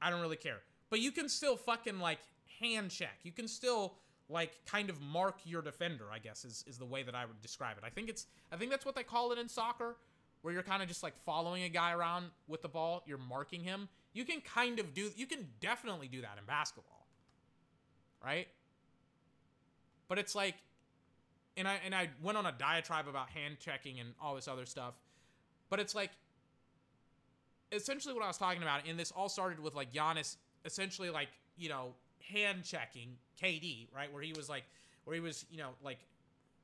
I 0.02 0.10
don't 0.10 0.22
really 0.22 0.38
care. 0.38 0.60
But 0.90 1.00
you 1.00 1.12
can 1.12 1.30
still 1.30 1.56
fucking 1.56 2.00
like 2.00 2.20
hand 2.60 2.92
check. 2.92 3.20
You 3.24 3.32
can 3.32 3.48
still 3.48 3.96
like 4.30 4.52
kind 4.66 4.90
of 4.90 5.02
mark 5.02 5.40
your 5.44 5.62
defender, 5.62 6.06
I 6.12 6.20
guess 6.20 6.46
is, 6.46 6.64
is 6.68 6.78
the 6.78 6.86
way 6.86 7.04
that 7.04 7.16
I 7.16 7.26
would 7.26 7.42
describe 7.42 7.78
it. 7.78 7.84
I 7.86 7.90
think 7.90 8.10
it's 8.10 8.28
I 8.52 8.56
think 8.56 8.72
that's 8.72 8.86
what 8.86 8.96
they 8.96 9.04
call 9.04 9.32
it 9.32 9.38
in 9.38 9.50
soccer, 9.50 9.98
where 10.42 10.54
you're 10.54 10.64
kind 10.64 10.82
of 10.82 10.88
just 10.88 11.04
like 11.04 11.14
following 11.26 11.64
a 11.64 11.70
guy 11.70 11.94
around 11.94 12.28
with 12.48 12.62
the 12.62 12.70
ball, 12.70 13.04
you're 13.06 13.18
marking 13.18 13.64
him. 13.64 13.90
You 14.14 14.26
can 14.26 14.42
kind 14.42 14.80
of 14.80 14.94
do 14.94 15.10
you 15.16 15.26
can 15.26 15.48
definitely 15.60 16.08
do 16.08 16.22
that 16.22 16.38
in 16.40 16.46
basketball. 16.46 17.08
Right? 18.24 18.48
But 20.08 20.20
it's 20.20 20.36
like 20.36 20.56
and 21.58 21.68
I 21.68 21.80
and 21.86 21.94
I 21.94 22.10
went 22.22 22.38
on 22.38 22.46
a 22.46 22.52
diatribe 22.52 23.08
about 23.08 23.30
hand 23.30 23.58
checking 23.60 24.00
and 24.00 24.14
all 24.22 24.36
this 24.36 24.48
other 24.48 24.66
stuff, 24.66 24.94
but 25.70 25.80
it's 25.80 25.96
like 25.96 26.12
essentially 27.72 28.14
what 28.14 28.24
I 28.24 28.28
was 28.28 28.38
talking 28.38 28.62
about, 28.62 28.82
and 28.88 29.00
this 29.00 29.12
all 29.12 29.30
started 29.30 29.60
with 29.60 29.76
like 29.76 29.92
Giannis 29.94 30.38
essentially 30.66 31.10
like 31.10 31.30
you 31.58 31.70
know 31.70 31.94
hand 32.32 32.64
checking 32.64 33.18
KD 33.42 33.88
right 33.94 34.12
where 34.14 34.24
he 34.24 34.34
was 34.34 34.48
like 34.50 34.64
where 35.04 35.14
he 35.14 35.20
was 35.20 35.46
you 35.52 35.58
know 35.58 35.70
like 35.84 36.00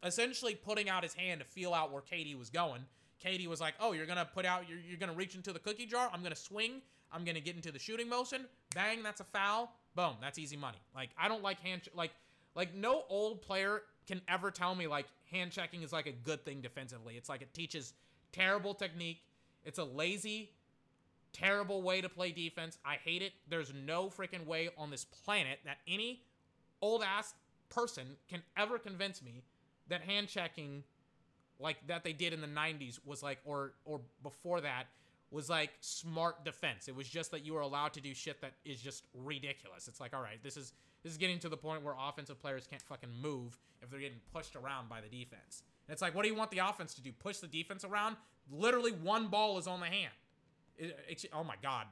essentially 0.04 0.56
putting 0.56 0.90
out 0.90 1.04
his 1.04 1.14
hand 1.14 1.42
to 1.42 1.46
feel 1.46 1.74
out 1.74 1.92
where 1.92 2.02
KD 2.02 2.38
was 2.38 2.50
going. 2.50 2.86
KD 3.24 3.48
was 3.48 3.60
like, 3.60 3.74
"Oh, 3.80 3.92
you're 3.92 4.06
gonna 4.06 4.28
put 4.34 4.46
out, 4.46 4.70
you're, 4.70 4.80
you're 4.80 4.98
gonna 4.98 5.14
reach 5.14 5.36
into 5.36 5.52
the 5.52 5.60
cookie 5.60 5.86
jar. 5.86 6.10
I'm 6.14 6.24
gonna 6.24 6.36
swing. 6.36 6.82
I'm 7.12 7.24
gonna 7.26 7.40
get 7.40 7.56
into 7.56 7.72
the 7.72 7.80
shooting 7.80 8.10
motion. 8.10 8.46
Bang, 8.76 9.04
that's 9.04 9.22
a 9.22 9.26
foul. 9.26 9.72
Boom, 9.96 10.16
that's 10.22 10.38
easy 10.38 10.58
money. 10.58 10.78
Like 10.96 11.10
I 11.18 11.28
don't 11.28 11.44
like 11.44 11.60
hand 11.62 11.82
like 11.96 12.12
like 12.56 12.76
no 12.76 13.04
old 13.10 13.42
player 13.42 13.84
can 14.08 14.22
ever 14.28 14.52
tell 14.52 14.76
me 14.76 14.88
like 14.88 15.06
hand 15.32 15.52
checking 15.52 15.84
is 15.84 15.94
like 15.94 16.08
a 16.08 16.12
good 16.12 16.46
thing 16.46 16.62
defensively. 16.62 17.16
It's 17.16 17.30
like 17.30 17.42
it 17.42 17.54
teaches 17.54 17.94
terrible 18.32 18.74
technique. 18.74 19.22
It's 19.64 19.80
a 19.80 19.84
lazy, 19.84 20.52
terrible 21.34 21.82
way 21.82 22.02
to 22.02 22.10
play 22.10 22.32
defense. 22.32 22.78
I 22.86 22.96
hate 22.96 23.22
it. 23.22 23.34
There's 23.50 23.74
no 23.74 24.08
freaking 24.08 24.46
way 24.46 24.70
on 24.78 24.90
this 24.90 25.06
planet 25.06 25.60
that 25.66 25.78
any 25.88 26.24
old 26.82 27.04
ass 27.04 27.34
person 27.70 28.18
can 28.30 28.42
ever 28.58 28.80
convince 28.80 29.22
me 29.22 29.44
that 29.90 30.02
hand 30.02 30.28
checking 30.28 30.84
like 31.60 31.78
that 31.88 32.04
they 32.04 32.14
did 32.14 32.34
in 32.34 32.42
the 32.42 32.48
90s 32.48 33.00
was 33.06 33.22
like 33.22 33.40
or 33.46 33.74
or 33.86 34.02
before 34.24 34.62
that 34.62 34.86
was 35.32 35.50
like 35.50 35.72
smart 35.82 36.44
defense. 36.44 36.88
It 36.88 36.96
was 36.96 37.08
just 37.08 37.32
that 37.32 37.46
you 37.46 37.54
were 37.54 37.62
allowed 37.62 37.94
to 37.94 38.02
do 38.02 38.14
shit 38.14 38.42
that 38.42 38.54
is 38.66 38.82
just 38.82 39.06
ridiculous. 39.14 39.88
It's 39.88 40.00
like, 40.00 40.16
all 40.16 40.22
right, 40.22 40.42
this 40.44 40.58
is 40.58 40.74
this 41.04 41.12
is 41.12 41.18
getting 41.18 41.40
to 41.40 41.50
the 41.50 41.58
point 41.58 41.84
where 41.84 41.96
offensive 42.00 42.42
players 42.42 42.68
can't 42.68 42.82
fucking 42.82 43.10
move 43.22 43.58
if 43.82 43.90
they're 43.90 44.00
getting 44.00 44.20
pushed 44.34 44.56
around 44.56 44.90
by 44.90 45.00
the 45.02 45.08
defense. 45.08 45.64
And 45.88 45.94
it's 45.94 46.02
like, 46.02 46.14
what 46.14 46.24
do 46.24 46.30
you 46.30 46.36
want 46.36 46.52
the 46.52 46.60
offense 46.60 46.94
to 46.96 47.02
do? 47.02 47.12
Push 47.12 47.38
the 47.38 47.48
defense 47.48 47.86
around? 47.86 48.18
Literally, 48.52 48.92
one 48.92 49.28
ball 49.28 49.58
is 49.58 49.68
on 49.68 49.80
the 49.80 49.86
hand. 49.86 50.14
It, 50.78 50.98
it, 51.08 51.26
oh 51.34 51.44
my 51.44 51.56
god, 51.62 51.86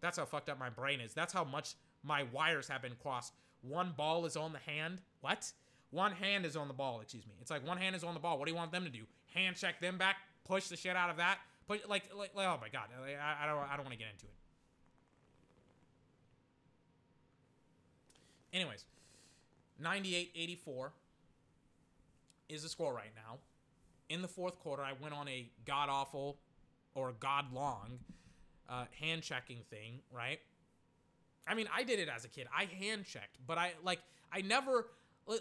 that's 0.00 0.18
how 0.18 0.24
fucked 0.24 0.48
up 0.48 0.58
my 0.58 0.70
brain 0.70 1.00
is. 1.00 1.14
That's 1.14 1.32
how 1.32 1.44
much 1.44 1.74
my 2.02 2.24
wires 2.32 2.68
have 2.68 2.82
been 2.82 2.96
crossed. 3.02 3.32
One 3.62 3.92
ball 3.96 4.24
is 4.24 4.36
on 4.36 4.52
the 4.52 4.58
hand. 4.58 5.02
What? 5.20 5.50
One 5.90 6.12
hand 6.12 6.44
is 6.44 6.56
on 6.56 6.68
the 6.68 6.74
ball, 6.74 7.00
excuse 7.00 7.26
me. 7.26 7.34
It's 7.40 7.50
like 7.50 7.66
one 7.66 7.78
hand 7.78 7.96
is 7.96 8.04
on 8.04 8.14
the 8.14 8.20
ball. 8.20 8.38
What 8.38 8.46
do 8.46 8.52
you 8.52 8.56
want 8.56 8.72
them 8.72 8.84
to 8.84 8.90
do? 8.90 9.04
Hand 9.34 9.56
check 9.56 9.80
them 9.80 9.98
back, 9.98 10.16
push 10.44 10.68
the 10.68 10.76
shit 10.76 10.96
out 10.96 11.10
of 11.10 11.16
that. 11.16 11.38
Put 11.68 11.88
like, 11.88 12.04
like, 12.16 12.34
like 12.34 12.46
oh 12.46 12.58
my 12.60 12.70
god, 12.70 12.88
I, 12.96 13.44
I 13.44 13.46
don't, 13.46 13.58
I 13.58 13.76
don't 13.76 13.84
want 13.84 13.92
to 13.92 13.98
get 13.98 14.08
into 14.10 14.24
it. 14.24 14.32
Anyways, 18.54 18.86
98-84 19.84 20.88
is 22.48 22.62
the 22.62 22.68
score 22.70 22.94
right 22.94 23.12
now. 23.14 23.36
In 24.08 24.22
the 24.22 24.28
fourth 24.28 24.58
quarter, 24.58 24.82
I 24.82 24.94
went 25.00 25.14
on 25.14 25.28
a 25.28 25.50
god 25.66 25.90
awful 25.90 26.38
or 26.94 27.12
god 27.20 27.52
long 27.52 27.98
uh, 28.70 28.84
hand 28.98 29.22
checking 29.22 29.58
thing, 29.68 30.00
right? 30.10 30.40
I 31.46 31.54
mean, 31.54 31.66
I 31.74 31.82
did 31.82 31.98
it 31.98 32.08
as 32.08 32.24
a 32.24 32.28
kid. 32.28 32.46
I 32.56 32.64
hand 32.64 33.04
checked, 33.04 33.36
but 33.46 33.58
I 33.58 33.72
like 33.84 34.00
I 34.32 34.40
never 34.40 34.86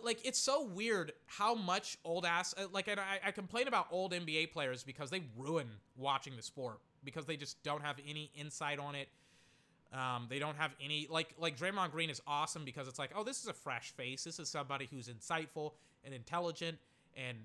like 0.04 0.26
it's 0.26 0.40
so 0.40 0.66
weird 0.66 1.14
how 1.26 1.56
much 1.56 1.98
old 2.04 2.26
ass 2.26 2.54
uh, 2.58 2.66
like 2.74 2.90
I, 2.90 3.20
I 3.26 3.32
complain 3.32 3.68
about 3.68 3.88
old 3.92 4.12
NBA 4.12 4.52
players 4.52 4.84
because 4.84 5.10
they 5.10 5.24
ruin 5.38 5.68
watching 5.96 6.36
the 6.36 6.42
sport 6.42 6.80
because 7.04 7.26
they 7.26 7.38
just 7.38 7.62
don't 7.64 7.82
have 7.82 7.96
any 8.08 8.32
insight 8.36 8.80
on 8.80 8.96
it. 8.96 9.08
Um, 9.94 10.28
they 10.30 10.40
don't 10.40 10.58
have 10.58 10.72
any 10.84 11.08
like 11.10 11.34
like 11.38 11.58
Draymond 11.58 11.92
Green 11.92 12.10
is 12.10 12.22
awesome 12.28 12.66
because 12.66 12.88
it's 12.88 13.00
like 13.00 13.12
oh 13.16 13.24
this 13.24 13.42
is 13.42 13.48
a 13.48 13.54
fresh 13.54 13.92
face. 13.92 14.24
This 14.24 14.40
is 14.40 14.50
somebody 14.50 14.88
who's 14.92 15.08
insightful 15.08 15.74
and 16.04 16.14
intelligent 16.14 16.78
and 17.16 17.38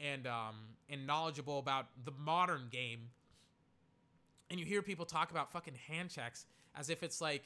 and 0.00 0.26
um 0.26 0.56
and 0.90 1.06
knowledgeable 1.06 1.58
about 1.58 1.86
the 2.04 2.12
modern 2.18 2.68
game. 2.70 3.10
And 4.50 4.58
you 4.58 4.66
hear 4.66 4.82
people 4.82 5.06
talk 5.06 5.30
about 5.30 5.52
fucking 5.52 5.74
hand 5.88 6.10
checks 6.10 6.46
as 6.76 6.90
if 6.90 7.02
it's 7.02 7.20
like 7.20 7.44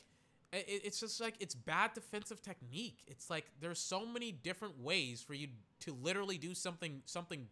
it's 0.52 1.00
just 1.00 1.20
like 1.20 1.34
it's 1.40 1.54
bad 1.54 1.92
defensive 1.94 2.42
technique. 2.42 3.00
It's 3.06 3.28
like 3.28 3.46
there's 3.60 3.78
so 3.78 4.06
many 4.06 4.32
different 4.32 4.80
ways 4.82 5.20
for 5.20 5.34
you 5.34 5.48
to 5.80 5.96
literally 6.02 6.38
do 6.38 6.54
something 6.54 7.02
something 7.04 7.48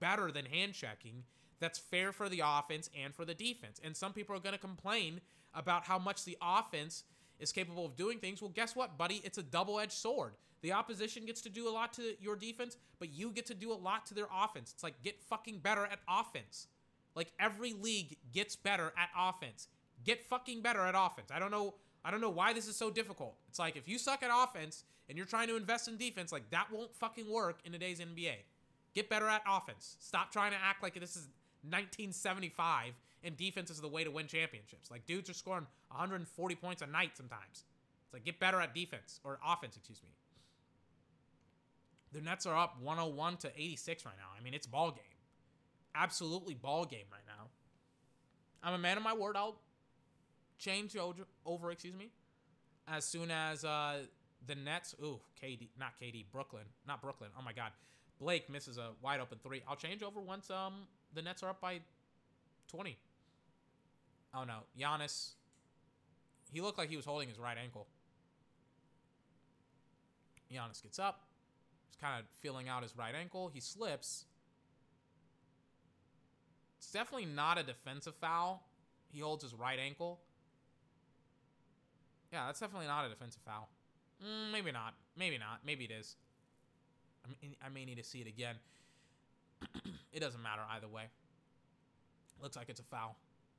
better 0.00 0.32
than 0.32 0.46
hand 0.46 0.74
checking 0.74 1.24
that's 1.60 1.78
fair 1.78 2.10
for 2.10 2.28
the 2.28 2.42
offense 2.44 2.90
and 3.00 3.14
for 3.14 3.24
the 3.24 3.34
defense. 3.34 3.80
And 3.84 3.96
some 3.96 4.12
people 4.12 4.34
are 4.34 4.40
going 4.40 4.54
to 4.54 4.58
complain 4.58 5.20
about 5.54 5.84
how 5.84 5.98
much 5.98 6.24
the 6.24 6.36
offense 6.42 7.04
is 7.38 7.52
capable 7.52 7.84
of 7.84 7.96
doing 7.96 8.18
things. 8.18 8.40
Well, 8.40 8.50
guess 8.50 8.74
what, 8.74 8.96
buddy? 8.98 9.20
It's 9.24 9.38
a 9.38 9.42
double-edged 9.42 9.92
sword. 9.92 10.32
The 10.62 10.72
opposition 10.72 11.26
gets 11.26 11.40
to 11.42 11.48
do 11.48 11.68
a 11.68 11.72
lot 11.72 11.92
to 11.94 12.14
your 12.20 12.36
defense, 12.36 12.76
but 12.98 13.10
you 13.12 13.30
get 13.30 13.46
to 13.46 13.54
do 13.54 13.72
a 13.72 13.74
lot 13.74 14.06
to 14.06 14.14
their 14.14 14.28
offense. 14.34 14.72
It's 14.74 14.82
like 14.82 15.02
get 15.02 15.22
fucking 15.22 15.58
better 15.58 15.84
at 15.84 16.00
offense. 16.08 16.66
Like 17.14 17.32
every 17.38 17.72
league 17.72 18.16
gets 18.32 18.56
better 18.56 18.92
at 18.96 19.08
offense. 19.18 19.68
Get 20.04 20.24
fucking 20.24 20.62
better 20.62 20.80
at 20.80 20.94
offense. 20.96 21.30
I 21.30 21.38
don't 21.38 21.50
know 21.50 21.74
I 22.04 22.10
don't 22.10 22.20
know 22.20 22.30
why 22.30 22.52
this 22.52 22.66
is 22.66 22.76
so 22.76 22.90
difficult. 22.90 23.34
It's 23.48 23.58
like 23.58 23.76
if 23.76 23.88
you 23.88 23.98
suck 23.98 24.22
at 24.22 24.30
offense 24.32 24.84
and 25.08 25.18
you're 25.18 25.26
trying 25.26 25.48
to 25.48 25.56
invest 25.56 25.88
in 25.88 25.96
defense, 25.96 26.32
like 26.32 26.48
that 26.50 26.68
won't 26.72 26.94
fucking 26.94 27.30
work 27.30 27.58
in 27.64 27.72
today's 27.72 28.00
NBA. 28.00 28.34
Get 28.94 29.08
better 29.08 29.28
at 29.28 29.42
offense. 29.48 29.96
Stop 30.00 30.32
trying 30.32 30.52
to 30.52 30.58
act 30.62 30.82
like 30.82 30.94
this 30.94 31.16
is 31.16 31.28
1975 31.62 32.94
and 33.22 33.36
defense 33.36 33.70
is 33.70 33.80
the 33.80 33.88
way 33.88 34.02
to 34.04 34.10
win 34.10 34.26
championships. 34.26 34.90
Like 34.90 35.06
dudes 35.06 35.28
are 35.28 35.34
scoring 35.34 35.66
140 35.88 36.54
points 36.56 36.82
a 36.82 36.86
night 36.86 37.16
sometimes. 37.16 37.64
It's 38.06 38.14
like 38.14 38.24
get 38.24 38.40
better 38.40 38.60
at 38.60 38.74
defense 38.74 39.20
or 39.22 39.38
offense, 39.46 39.76
excuse 39.76 40.02
me. 40.02 40.10
The 42.12 42.20
Nets 42.20 42.46
are 42.46 42.56
up 42.56 42.80
101 42.82 43.36
to 43.38 43.52
86 43.54 44.04
right 44.04 44.14
now. 44.18 44.36
I 44.36 44.42
mean, 44.42 44.54
it's 44.54 44.66
ball 44.66 44.90
game. 44.90 45.04
Absolutely 45.94 46.54
ball 46.54 46.84
game 46.84 47.06
right 47.12 47.22
now. 47.26 47.48
I'm 48.62 48.74
a 48.74 48.78
man 48.78 48.96
of 48.96 49.02
my 49.02 49.14
word. 49.14 49.36
I'll 49.36 49.60
change 50.60 50.96
over, 50.96 51.22
over 51.44 51.72
excuse 51.72 51.96
me, 51.96 52.10
as 52.86 53.04
soon 53.04 53.30
as 53.30 53.64
uh, 53.64 54.02
the 54.46 54.54
Nets. 54.54 54.94
Ooh, 55.02 55.18
KD, 55.42 55.68
not 55.78 55.94
KD, 56.00 56.26
Brooklyn, 56.30 56.64
not 56.86 57.02
Brooklyn. 57.02 57.30
Oh 57.36 57.42
my 57.42 57.52
God, 57.52 57.72
Blake 58.20 58.48
misses 58.48 58.78
a 58.78 58.90
wide 59.02 59.20
open 59.20 59.38
three. 59.42 59.62
I'll 59.66 59.76
change 59.76 60.02
over 60.02 60.20
once 60.20 60.50
um 60.50 60.86
the 61.14 61.22
Nets 61.22 61.42
are 61.42 61.50
up 61.50 61.60
by 61.60 61.80
20. 62.68 62.96
Oh 64.34 64.44
no, 64.44 64.58
Giannis. 64.78 65.30
He 66.52 66.60
looked 66.60 66.78
like 66.78 66.88
he 66.88 66.96
was 66.96 67.06
holding 67.06 67.28
his 67.28 67.38
right 67.38 67.56
ankle. 67.60 67.86
Giannis 70.52 70.82
gets 70.82 70.98
up. 70.98 71.22
He's 71.88 71.96
kind 71.96 72.20
of 72.20 72.26
feeling 72.40 72.68
out 72.68 72.82
his 72.82 72.96
right 72.96 73.14
ankle. 73.14 73.50
He 73.52 73.60
slips. 73.60 74.24
It's 76.78 76.90
definitely 76.90 77.26
not 77.26 77.58
a 77.58 77.62
defensive 77.62 78.14
foul. 78.16 78.66
He 79.12 79.20
holds 79.20 79.44
his 79.44 79.54
right 79.54 79.78
ankle. 79.78 80.20
Yeah, 82.32 82.46
that's 82.46 82.60
definitely 82.60 82.86
not 82.86 83.04
a 83.04 83.08
defensive 83.08 83.42
foul. 83.44 83.68
Mm, 84.22 84.52
maybe 84.52 84.72
not. 84.72 84.94
Maybe 85.16 85.38
not. 85.38 85.60
Maybe 85.64 85.84
it 85.84 85.90
is. 85.90 86.16
I, 87.24 87.28
mean, 87.28 87.56
I 87.64 87.68
may 87.68 87.84
need 87.84 87.98
to 87.98 88.04
see 88.04 88.20
it 88.20 88.28
again. 88.28 88.56
it 90.12 90.20
doesn't 90.20 90.42
matter 90.42 90.62
either 90.72 90.88
way. 90.88 91.04
Looks 92.40 92.56
like 92.56 92.68
it's 92.68 92.80
a 92.80 92.84
foul. 92.84 93.16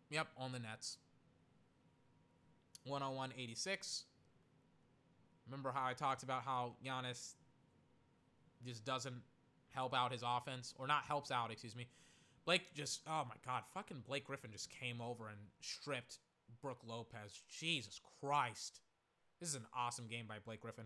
Yep, 0.09 0.27
on 0.37 0.51
the 0.51 0.59
Nets. 0.59 0.97
101 2.85 3.31
86. 3.37 4.03
Remember 5.47 5.71
how 5.71 5.85
I 5.85 5.93
talked 5.93 6.23
about 6.23 6.43
how 6.43 6.73
Giannis 6.85 7.33
just 8.65 8.85
doesn't 8.85 9.21
help 9.69 9.93
out 9.93 10.11
his 10.11 10.23
offense? 10.25 10.73
Or 10.79 10.87
not 10.87 11.03
helps 11.03 11.31
out, 11.31 11.51
excuse 11.51 11.75
me. 11.75 11.87
Blake 12.45 12.73
just, 12.73 13.01
oh 13.07 13.23
my 13.27 13.35
God, 13.45 13.63
fucking 13.73 14.03
Blake 14.07 14.25
Griffin 14.25 14.51
just 14.51 14.69
came 14.69 14.99
over 14.99 15.27
and 15.27 15.37
stripped 15.61 16.17
Brook 16.61 16.79
Lopez. 16.85 17.41
Jesus 17.47 17.99
Christ. 18.19 18.81
This 19.39 19.49
is 19.49 19.55
an 19.55 19.65
awesome 19.75 20.07
game 20.07 20.25
by 20.27 20.35
Blake 20.43 20.61
Griffin. 20.61 20.85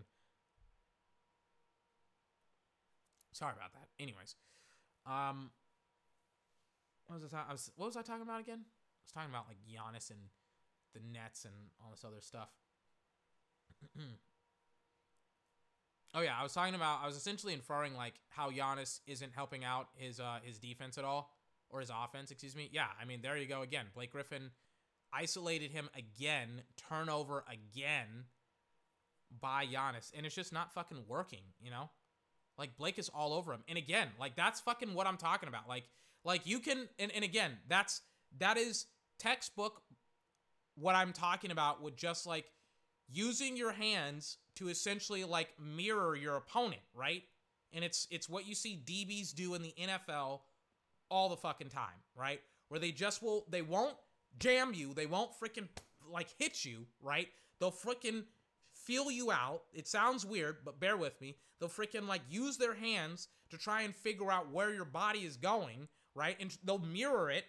Sorry 3.32 3.52
about 3.54 3.74
that. 3.74 3.88
Anyways, 4.00 4.34
um, 5.06 5.50
what 7.06 7.20
was 7.20 7.34
I, 7.34 7.44
I 7.48 7.52
was 7.52 7.70
what 7.76 7.86
was 7.86 7.96
I 7.96 8.02
talking 8.02 8.22
about 8.22 8.40
again? 8.40 8.60
I 8.64 9.02
was 9.04 9.12
talking 9.12 9.30
about 9.30 9.44
like 9.46 9.58
Giannis 9.68 10.10
and 10.10 10.20
the 10.94 11.00
Nets 11.12 11.44
and 11.44 11.54
all 11.84 11.90
this 11.90 12.02
other 12.02 12.20
stuff. 12.20 12.48
oh 16.14 16.22
yeah, 16.22 16.34
I 16.38 16.42
was 16.42 16.54
talking 16.54 16.74
about 16.74 17.00
I 17.02 17.06
was 17.06 17.16
essentially 17.16 17.52
inferring 17.52 17.94
like 17.94 18.14
how 18.30 18.50
Giannis 18.50 19.00
isn't 19.06 19.32
helping 19.34 19.64
out 19.64 19.88
his 19.96 20.18
uh 20.18 20.38
his 20.42 20.58
defense 20.58 20.96
at 20.96 21.04
all 21.04 21.36
or 21.68 21.80
his 21.80 21.90
offense, 21.90 22.30
excuse 22.30 22.56
me. 22.56 22.70
Yeah, 22.72 22.86
I 23.00 23.04
mean 23.04 23.20
there 23.22 23.36
you 23.36 23.46
go 23.46 23.60
again. 23.62 23.86
Blake 23.94 24.12
Griffin 24.12 24.50
isolated 25.12 25.70
him 25.70 25.88
again, 25.96 26.62
turnover 26.88 27.44
again 27.50 28.24
by 29.40 29.66
Giannis, 29.66 30.12
and 30.16 30.24
it's 30.24 30.34
just 30.34 30.52
not 30.52 30.72
fucking 30.72 31.04
working, 31.08 31.42
you 31.60 31.70
know? 31.70 31.90
Like 32.58 32.76
Blake 32.76 32.98
is 32.98 33.10
all 33.10 33.32
over 33.32 33.52
him. 33.52 33.62
And 33.68 33.76
again, 33.76 34.08
like 34.18 34.36
that's 34.36 34.60
fucking 34.60 34.94
what 34.94 35.06
I'm 35.06 35.16
talking 35.16 35.48
about. 35.48 35.68
Like 35.68 35.84
like 36.24 36.46
you 36.46 36.58
can 36.58 36.88
and, 36.98 37.12
and 37.12 37.24
again, 37.24 37.52
that's 37.68 38.00
that 38.38 38.56
is 38.56 38.86
textbook 39.18 39.82
what 40.74 40.94
I'm 40.94 41.12
talking 41.12 41.50
about 41.50 41.82
with 41.82 41.96
just 41.96 42.26
like 42.26 42.46
using 43.10 43.56
your 43.56 43.72
hands 43.72 44.38
to 44.56 44.68
essentially 44.68 45.24
like 45.24 45.48
mirror 45.60 46.16
your 46.16 46.36
opponent, 46.36 46.82
right? 46.94 47.22
And 47.72 47.84
it's 47.84 48.06
it's 48.10 48.28
what 48.28 48.46
you 48.46 48.54
see 48.54 48.80
DBs 48.84 49.34
do 49.34 49.54
in 49.54 49.62
the 49.62 49.74
NFL 49.78 50.40
all 51.10 51.28
the 51.28 51.36
fucking 51.36 51.68
time, 51.68 52.00
right? 52.14 52.40
Where 52.68 52.80
they 52.80 52.90
just 52.90 53.22
will 53.22 53.44
they 53.50 53.62
won't 53.62 53.96
jam 54.38 54.72
you, 54.74 54.94
they 54.94 55.06
won't 55.06 55.30
freaking 55.38 55.68
like 56.10 56.28
hit 56.38 56.64
you, 56.64 56.86
right? 57.00 57.28
They'll 57.60 57.72
freaking 57.72 58.24
feel 58.72 59.10
you 59.10 59.30
out. 59.30 59.62
It 59.72 59.88
sounds 59.88 60.24
weird, 60.24 60.58
but 60.64 60.80
bear 60.80 60.96
with 60.96 61.20
me. 61.20 61.36
They'll 61.58 61.68
freaking 61.68 62.06
like 62.06 62.22
use 62.28 62.56
their 62.56 62.74
hands 62.74 63.28
to 63.50 63.58
try 63.58 63.82
and 63.82 63.94
figure 63.94 64.30
out 64.30 64.52
where 64.52 64.72
your 64.72 64.84
body 64.84 65.20
is 65.20 65.36
going, 65.36 65.88
right? 66.14 66.36
And 66.40 66.56
they'll 66.64 66.78
mirror 66.78 67.30
it 67.30 67.44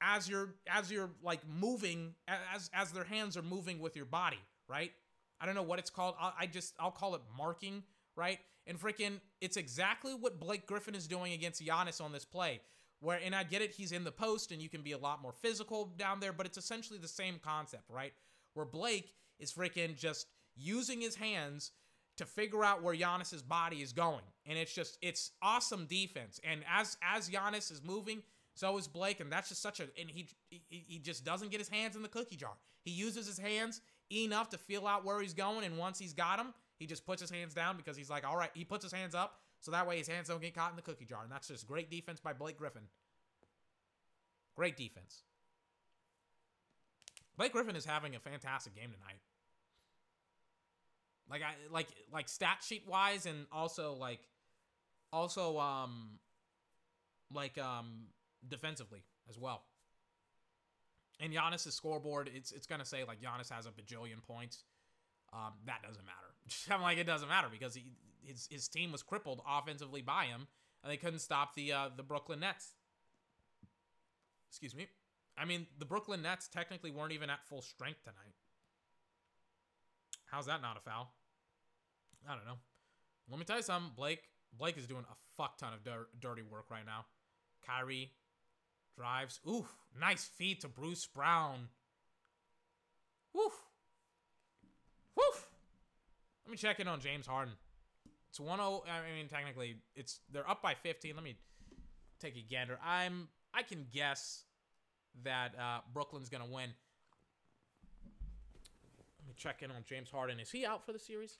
as 0.00 0.28
you're 0.28 0.54
as 0.68 0.90
you're 0.90 1.10
like 1.22 1.40
moving 1.48 2.14
as 2.28 2.70
as 2.74 2.92
their 2.92 3.04
hands 3.04 3.36
are 3.36 3.42
moving 3.42 3.80
with 3.80 3.96
your 3.96 4.04
body, 4.04 4.40
right? 4.68 4.92
I 5.40 5.46
don't 5.46 5.54
know 5.54 5.62
what 5.62 5.78
it's 5.78 5.90
called. 5.90 6.14
I, 6.20 6.32
I 6.40 6.46
just 6.46 6.74
I'll 6.78 6.90
call 6.90 7.14
it 7.14 7.22
marking, 7.36 7.82
right? 8.14 8.38
And 8.66 8.80
freaking, 8.80 9.20
it's 9.40 9.56
exactly 9.56 10.12
what 10.12 10.40
Blake 10.40 10.66
Griffin 10.66 10.94
is 10.94 11.06
doing 11.06 11.32
against 11.32 11.64
Giannis 11.64 12.00
on 12.00 12.12
this 12.12 12.24
play. 12.24 12.60
Where 13.00 13.20
and 13.22 13.34
I 13.34 13.44
get 13.44 13.62
it, 13.62 13.72
he's 13.72 13.92
in 13.92 14.04
the 14.04 14.12
post 14.12 14.52
and 14.52 14.60
you 14.60 14.68
can 14.68 14.82
be 14.82 14.92
a 14.92 14.98
lot 14.98 15.20
more 15.20 15.32
physical 15.32 15.92
down 15.96 16.20
there, 16.20 16.32
but 16.32 16.46
it's 16.46 16.58
essentially 16.58 16.98
the 16.98 17.08
same 17.08 17.38
concept, 17.42 17.84
right? 17.90 18.12
Where 18.54 18.66
Blake 18.66 19.12
is 19.38 19.52
freaking 19.52 19.96
just 19.96 20.26
using 20.56 21.00
his 21.00 21.14
hands 21.14 21.72
to 22.16 22.24
figure 22.24 22.64
out 22.64 22.82
where 22.82 22.94
Giannis's 22.94 23.42
body 23.42 23.82
is 23.82 23.92
going. 23.92 24.24
And 24.46 24.58
it's 24.58 24.74
just 24.74 24.98
it's 25.02 25.32
awesome 25.42 25.86
defense. 25.86 26.40
And 26.42 26.62
as 26.70 26.96
as 27.02 27.28
Giannis 27.28 27.70
is 27.70 27.82
moving, 27.82 28.22
so 28.54 28.78
is 28.78 28.88
Blake, 28.88 29.20
and 29.20 29.30
that's 29.30 29.50
just 29.50 29.60
such 29.60 29.80
a 29.80 29.84
and 30.00 30.08
he 30.08 30.26
he, 30.48 30.62
he 30.70 30.98
just 30.98 31.24
doesn't 31.24 31.50
get 31.50 31.60
his 31.60 31.68
hands 31.68 31.96
in 31.96 32.02
the 32.02 32.08
cookie 32.08 32.36
jar. 32.36 32.54
He 32.82 32.90
uses 32.92 33.26
his 33.26 33.38
hands 33.38 33.80
enough 34.10 34.48
to 34.50 34.58
feel 34.58 34.86
out 34.86 35.04
where 35.04 35.20
he's 35.20 35.34
going, 35.34 35.64
and 35.64 35.76
once 35.76 35.98
he's 35.98 36.14
got 36.14 36.38
him, 36.38 36.54
he 36.78 36.86
just 36.86 37.04
puts 37.04 37.20
his 37.20 37.30
hands 37.30 37.52
down 37.52 37.76
because 37.76 37.96
he's 37.96 38.08
like, 38.08 38.26
all 38.26 38.36
right, 38.36 38.50
he 38.54 38.64
puts 38.64 38.84
his 38.84 38.92
hands 38.92 39.14
up 39.14 39.40
so 39.66 39.72
that 39.72 39.84
way 39.84 39.98
his 39.98 40.06
hands 40.06 40.28
don't 40.28 40.40
get 40.40 40.54
caught 40.54 40.70
in 40.70 40.76
the 40.76 40.82
cookie 40.82 41.04
jar. 41.04 41.24
And 41.24 41.32
that's 41.32 41.48
just 41.48 41.66
great 41.66 41.90
defense 41.90 42.20
by 42.20 42.32
Blake 42.32 42.56
Griffin. 42.56 42.82
Great 44.54 44.76
defense. 44.76 45.24
Blake 47.36 47.50
Griffin 47.50 47.74
is 47.74 47.84
having 47.84 48.14
a 48.14 48.20
fantastic 48.20 48.76
game 48.76 48.92
tonight. 48.92 49.18
Like 51.28 51.42
I 51.42 51.54
like 51.72 51.88
like 52.12 52.28
stat 52.28 52.58
sheet 52.64 52.84
wise 52.86 53.26
and 53.26 53.46
also 53.50 53.94
like 53.94 54.20
also 55.12 55.58
um 55.58 56.20
like 57.34 57.58
um 57.58 58.04
defensively 58.48 59.02
as 59.28 59.36
well. 59.36 59.64
And 61.18 61.32
Giannis's 61.32 61.74
scoreboard, 61.74 62.30
it's 62.32 62.52
it's 62.52 62.68
gonna 62.68 62.84
say 62.84 63.02
like 63.02 63.20
Giannis 63.20 63.50
has 63.50 63.66
a 63.66 63.70
bajillion 63.70 64.22
points. 64.24 64.62
Um, 65.32 65.54
that 65.64 65.82
doesn't 65.82 66.04
matter. 66.04 66.70
I'm 66.72 66.82
like 66.82 66.98
it 66.98 67.04
doesn't 67.08 67.28
matter 67.28 67.48
because 67.50 67.74
he, 67.74 67.82
his 68.26 68.48
his 68.50 68.68
team 68.68 68.92
was 68.92 69.02
crippled 69.02 69.40
offensively 69.48 70.02
by 70.02 70.24
him, 70.24 70.46
and 70.82 70.92
they 70.92 70.96
couldn't 70.96 71.20
stop 71.20 71.54
the 71.54 71.72
uh, 71.72 71.88
the 71.96 72.02
Brooklyn 72.02 72.40
Nets. 72.40 72.72
Excuse 74.50 74.74
me. 74.74 74.86
I 75.38 75.44
mean, 75.44 75.66
the 75.78 75.84
Brooklyn 75.84 76.22
Nets 76.22 76.48
technically 76.48 76.90
weren't 76.90 77.12
even 77.12 77.28
at 77.28 77.44
full 77.46 77.60
strength 77.62 78.02
tonight. 78.04 78.34
How's 80.26 80.46
that 80.46 80.62
not 80.62 80.76
a 80.76 80.80
foul? 80.80 81.12
I 82.28 82.34
don't 82.34 82.46
know. 82.46 82.58
Let 83.30 83.38
me 83.38 83.44
tell 83.44 83.56
you 83.56 83.62
something. 83.62 83.92
Blake 83.96 84.22
Blake 84.58 84.76
is 84.78 84.86
doing 84.86 85.04
a 85.10 85.14
fuck 85.36 85.58
ton 85.58 85.72
of 85.72 85.84
dir- 85.84 86.08
dirty 86.20 86.42
work 86.42 86.70
right 86.70 86.86
now. 86.86 87.06
Kyrie 87.66 88.12
drives. 88.96 89.40
Oof, 89.48 89.76
nice 89.98 90.24
feed 90.24 90.60
to 90.62 90.68
Bruce 90.68 91.06
Brown. 91.06 91.68
Woof. 93.34 93.52
Woof. 95.14 95.48
Let 96.44 96.50
me 96.50 96.56
check 96.56 96.80
in 96.80 96.88
on 96.88 97.00
James 97.00 97.26
Harden. 97.26 97.54
It's 98.36 98.40
1 98.42 98.58
0. 98.58 98.82
I 98.86 99.16
mean, 99.16 99.28
technically, 99.28 99.76
it's 99.94 100.20
they're 100.30 100.48
up 100.48 100.60
by 100.60 100.74
15. 100.74 101.14
Let 101.14 101.24
me 101.24 101.38
take 102.20 102.36
a 102.36 102.42
gander. 102.42 102.78
I'm 102.84 103.28
I 103.54 103.62
can 103.62 103.86
guess 103.90 104.44
that 105.24 105.54
uh, 105.58 105.78
Brooklyn's 105.94 106.28
gonna 106.28 106.44
win. 106.44 106.68
Let 109.20 109.26
me 109.26 109.32
check 109.38 109.62
in 109.62 109.70
on 109.70 109.84
James 109.88 110.10
Harden. 110.10 110.38
Is 110.38 110.50
he 110.50 110.66
out 110.66 110.84
for 110.84 110.92
the 110.92 110.98
series? 110.98 111.38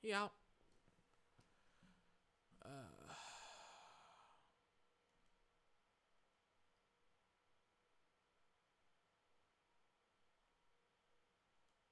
He 0.00 0.14
out. 0.14 0.32
Uh, 2.64 2.68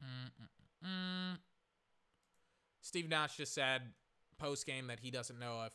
Mm-mm-mm. 0.03 1.46
Steve 2.97 3.11
Nash 3.11 3.37
just 3.37 3.53
said 3.53 3.83
post 4.39 4.65
game 4.65 4.87
that 4.87 5.01
he 5.01 5.11
doesn't 5.11 5.39
know 5.39 5.67
if 5.67 5.73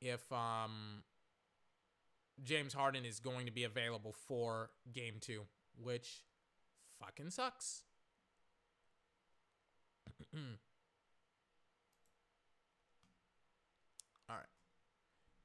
if 0.00 0.32
um 0.32 1.02
James 2.42 2.72
Harden 2.72 3.04
is 3.04 3.20
going 3.20 3.44
to 3.44 3.52
be 3.52 3.64
available 3.64 4.14
for 4.26 4.70
game 4.94 5.16
2, 5.20 5.42
which 5.76 6.24
fucking 6.98 7.28
sucks. 7.28 7.82
All 10.34 10.40
right. 14.30 14.46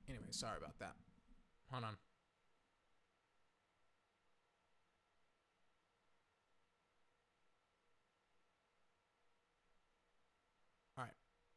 Anyway, 0.08 0.24
sorry 0.30 0.56
about 0.58 0.80
that. 0.80 0.94
Hold 1.70 1.84
on. 1.84 1.98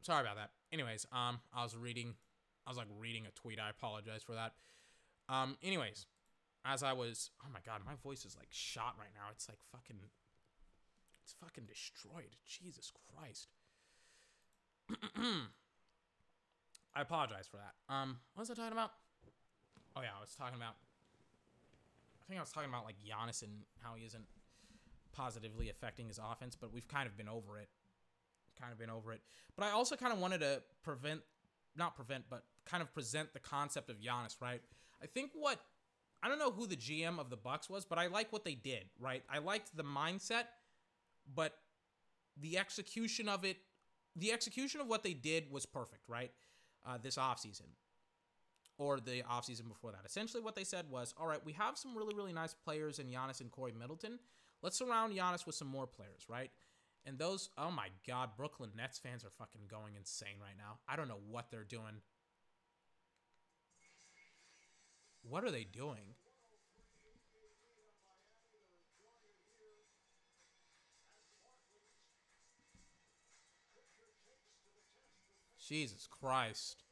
Sorry 0.03 0.21
about 0.23 0.37
that. 0.37 0.51
Anyways, 0.73 1.07
um 1.13 1.41
I 1.55 1.63
was 1.63 1.77
reading 1.77 2.15
I 2.67 2.71
was 2.71 2.77
like 2.79 2.89
reading 2.99 3.27
a 3.27 3.31
tweet. 3.31 3.59
I 3.61 3.71
apologize 3.71 4.23
for 4.23 4.35
that. 4.35 4.55
Um 5.29 5.57
anyways, 5.63 6.07
as 6.65 6.83
I 6.83 6.93
was 6.93 7.31
Oh 7.45 7.49
my 7.53 7.61
god, 7.65 7.83
my 7.85 7.95
voice 8.03 8.25
is 8.25 8.37
like 8.37 8.49
shot 8.51 8.95
right 8.99 9.13
now. 9.15 9.29
It's 9.33 9.49
like 9.49 9.59
fucking 9.73 9.99
it's 11.23 11.35
fucking 11.41 11.65
destroyed. 11.65 12.35
Jesus 12.45 12.93
Christ. 13.15 13.49
I 16.95 17.03
apologize 17.03 17.47
for 17.47 17.59
that. 17.59 17.75
Um, 17.93 18.19
what 18.35 18.43
was 18.43 18.51
I 18.51 18.55
talking 18.55 18.73
about? 18.73 18.91
Oh 19.97 20.03
yeah, 20.03 20.11
I 20.17 20.21
was 20.21 20.35
talking 20.35 20.57
about. 20.57 20.75
I 22.21 22.25
think 22.27 22.39
I 22.39 22.43
was 22.43 22.51
talking 22.51 22.69
about 22.69 22.85
like 22.85 22.97
Giannis 22.99 23.43
and 23.43 23.63
how 23.83 23.95
he 23.95 24.05
isn't 24.07 24.25
positively 25.13 25.69
affecting 25.71 26.09
his 26.09 26.19
offense, 26.19 26.57
but 26.57 26.73
we've 26.73 26.89
kind 26.89 27.07
of 27.07 27.17
been 27.17 27.29
over 27.29 27.59
it. 27.59 27.69
Kind 28.61 28.73
of 28.73 28.79
been 28.79 28.91
over 28.91 29.13
it. 29.13 29.21
But 29.57 29.67
I 29.67 29.71
also 29.71 29.97
kind 29.97 30.13
of 30.13 30.19
wanted 30.19 30.41
to 30.41 30.63
prevent, 30.83 31.21
not 31.77 31.97
prevent, 31.97 32.25
but 32.29 32.45
kind 32.67 32.83
of 32.83 32.93
present 32.93 33.33
the 33.33 33.41
concept 33.41 33.91
of 33.91 33.97
Giannis, 34.01 34.37
right? 34.41 34.61
I 35.03 35.07
think 35.07 35.31
what 35.35 35.61
I 36.23 36.29
don't 36.29 36.39
know 36.39 36.51
who 36.51 36.67
the 36.67 36.77
GM 36.77 37.19
of 37.19 37.31
the 37.31 37.37
Bucks 37.37 37.71
was, 37.71 37.87
but 37.87 37.99
I 37.99 38.09
like 38.09 38.33
what 38.33 38.45
they 38.45 38.55
did, 38.55 38.85
right? 38.99 39.23
I 39.31 39.39
liked 39.39 39.75
the 39.75 39.85
mindset, 39.85 40.45
but 41.35 41.55
the 42.39 42.59
execution 42.59 43.29
of 43.29 43.45
it, 43.45 43.57
the 44.15 44.31
execution 44.31 44.83
of 44.83 44.87
what 44.87 45.03
they 45.03 45.15
did 45.15 45.51
was 45.51 45.65
perfect, 45.65 46.03
right? 46.09 46.31
uh, 46.87 46.99
this 47.03 47.17
offseason 47.17 47.69
or 48.79 48.99
the 48.99 49.23
offseason 49.31 49.69
before 49.69 49.93
that. 49.93 50.03
Essentially, 50.07 50.43
what 50.43 50.57
they 50.57 50.65
said 50.65 50.87
was, 50.91 51.15
all 51.19 51.27
right, 51.27 51.45
we 51.45 51.53
have 51.53 51.77
some 51.77 51.97
really, 51.97 52.15
really 52.15 52.33
nice 52.33 52.55
players 52.55 52.99
in 52.99 53.07
Giannis 53.07 53.41
and 53.41 53.51
Khris 53.51 53.75
Middleton. 53.79 54.19
Let's 54.63 54.79
surround 54.79 55.15
Giannis 55.15 55.47
with 55.47 55.55
some 55.55 55.69
more 55.69 55.87
players, 55.87 56.25
right? 56.29 56.51
And 57.07 57.19
those, 57.19 57.49
oh 57.57 57.71
my 57.71 57.89
God, 58.07 58.31
Brooklyn 58.37 58.71
Nets 58.77 58.99
fans 58.99 59.25
are 59.25 59.31
fucking 59.31 59.63
going 59.69 59.95
insane 59.97 60.37
right 60.41 60.57
now. 60.57 60.79
I 60.89 60.97
don't 60.97 61.09
know 61.09 61.21
what 61.31 61.51
they're 61.51 61.65
doing. 61.65 62.03
What 65.23 65.45
are 65.45 65.51
they 65.51 65.65
doing? 65.65 66.15
Jesus 75.71 76.09
Christ. 76.11 76.83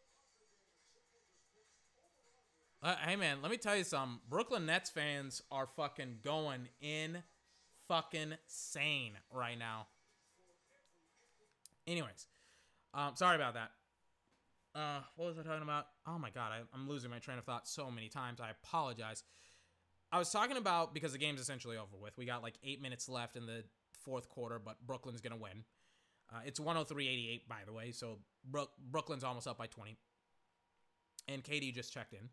Uh, 2.81 2.95
hey 3.05 3.17
man, 3.17 3.39
let 3.43 3.51
me 3.51 3.57
tell 3.57 3.77
you 3.77 3.83
something. 3.83 4.21
Brooklyn 4.31 4.67
Nets 4.67 4.89
fans 4.89 5.43
are 5.51 5.67
fucking 5.67 6.19
going 6.23 6.69
in 6.81 7.25
fucking 7.89 8.35
sane 8.47 9.15
right 9.33 9.59
now. 9.59 9.89
Anyways, 11.89 12.27
um, 12.93 13.17
sorry 13.17 13.37
about 13.37 13.55
that. 13.55 13.71
Uh, 14.75 15.01
what 15.17 15.29
was 15.29 15.39
I 15.39 15.43
talking 15.43 15.63
about? 15.63 15.87
Oh 16.07 16.19
my 16.19 16.31
god, 16.31 16.53
I, 16.53 16.61
I'm 16.75 16.87
losing 16.87 17.11
my 17.11 17.19
train 17.19 17.39
of 17.39 17.45
thought 17.45 17.67
so 17.67 17.91
many 17.91 18.09
times. 18.09 18.41
I 18.41 18.51
apologize. 18.51 19.25
I 20.13 20.19
was 20.19 20.31
talking 20.31 20.59
about 20.59 20.93
because 20.93 21.13
the 21.13 21.19
game's 21.19 21.41
essentially 21.41 21.77
over 21.77 21.97
with. 22.01 22.17
We 22.19 22.27
got 22.27 22.43
like 22.43 22.55
eight 22.63 22.83
minutes 22.83 23.09
left 23.09 23.37
in 23.37 23.47
the 23.47 23.65
fourth 24.05 24.29
quarter, 24.29 24.59
but 24.59 24.77
Brooklyn's 24.87 25.23
gonna 25.23 25.37
win. 25.37 25.65
Uh, 26.31 26.41
it's 26.45 26.61
103.88, 26.61 27.49
by 27.49 27.61
the 27.65 27.73
way, 27.73 27.91
so 27.91 28.19
Brook- 28.45 28.77
Brooklyn's 28.91 29.25
almost 29.25 29.49
up 29.49 29.57
by 29.57 29.67
20. 29.67 29.97
And 31.27 31.43
KD 31.43 31.75
just 31.75 31.93
checked 31.93 32.13
in. 32.13 32.29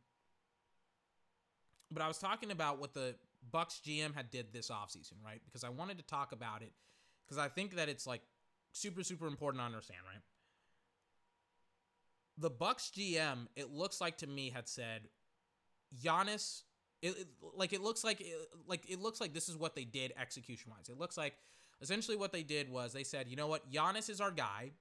But 1.91 2.01
I 2.01 2.07
was 2.09 2.17
talking 2.17 2.51
about 2.51 2.77
what 2.79 2.93
the 2.93 3.15
Bucks 3.51 3.79
GM 3.85 4.13
had 4.13 4.31
did 4.31 4.51
this 4.51 4.69
offseason, 4.69 5.13
right? 5.23 5.41
Because 5.45 5.63
I 5.63 5.69
wanted 5.69 5.97
to 5.97 6.03
talk 6.03 6.33
about 6.33 6.61
it 6.61 6.73
because 7.25 7.37
I 7.37 7.47
think 7.47 7.75
that 7.75 7.87
it's 7.87 8.05
like 8.05 8.21
super, 8.75 9.03
super 9.03 9.27
important 9.27 9.61
to 9.61 9.65
understand, 9.65 9.99
right? 10.11 10.21
the 12.37 12.49
Bucks 12.49 12.91
GM, 12.95 13.47
it 13.55 13.71
looks 13.71 14.01
like 14.01 14.17
to 14.17 14.27
me 14.27 14.49
had 14.49 14.67
said, 14.67 15.07
Giannis. 16.03 16.63
It, 17.01 17.09
it- 17.19 17.27
like 17.55 17.73
it 17.73 17.81
looks 17.81 18.03
like 18.03 18.25
like 18.67 18.89
it 18.89 19.01
looks 19.01 19.21
like 19.21 19.33
this 19.33 19.47
is 19.49 19.57
what 19.57 19.75
they 19.75 19.83
did 19.85 20.13
execution 20.19 20.71
wise. 20.75 20.89
It 20.89 20.97
looks 20.97 21.17
like 21.17 21.35
essentially 21.81 22.17
what 22.17 22.31
they 22.31 22.43
did 22.43 22.69
was 22.69 22.93
they 22.93 23.03
said, 23.03 23.27
you 23.29 23.35
know 23.35 23.47
what, 23.47 23.69
Giannis 23.71 24.09
is 24.09 24.19
our 24.21 24.31
guy. 24.31 24.71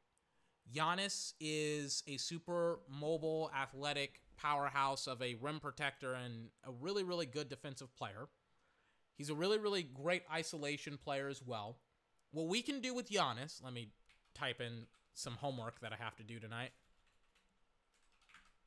Giannis 0.74 1.34
is 1.40 2.02
a 2.08 2.16
super 2.16 2.80
mobile, 2.88 3.50
athletic 3.56 4.20
powerhouse 4.36 5.06
of 5.06 5.20
a 5.22 5.34
rim 5.36 5.60
protector 5.60 6.14
and 6.14 6.48
a 6.66 6.70
really, 6.72 7.04
really 7.04 7.26
good 7.26 7.48
defensive 7.48 7.94
player. 7.96 8.28
He's 9.18 9.30
a 9.30 9.34
really, 9.34 9.58
really 9.58 9.82
great 9.82 10.22
isolation 10.32 10.96
player 10.96 11.28
as 11.28 11.42
well. 11.42 11.78
What 12.34 12.48
we 12.48 12.62
can 12.62 12.80
do 12.80 12.92
with 12.92 13.08
Giannis, 13.08 13.62
let 13.62 13.72
me 13.72 13.88
type 14.34 14.60
in 14.60 14.86
some 15.14 15.34
homework 15.34 15.80
that 15.80 15.92
I 15.92 15.96
have 16.02 16.16
to 16.16 16.24
do 16.24 16.40
tonight 16.40 16.70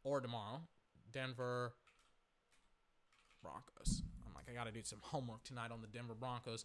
or 0.04 0.22
tomorrow. 0.22 0.62
Denver 1.12 1.74
Broncos. 3.44 4.04
I'm 4.26 4.34
like, 4.34 4.46
I 4.50 4.54
got 4.54 4.66
to 4.66 4.72
do 4.72 4.84
some 4.84 5.00
homework 5.02 5.44
tonight 5.44 5.72
on 5.72 5.82
the 5.82 5.88
Denver 5.88 6.14
Broncos. 6.14 6.64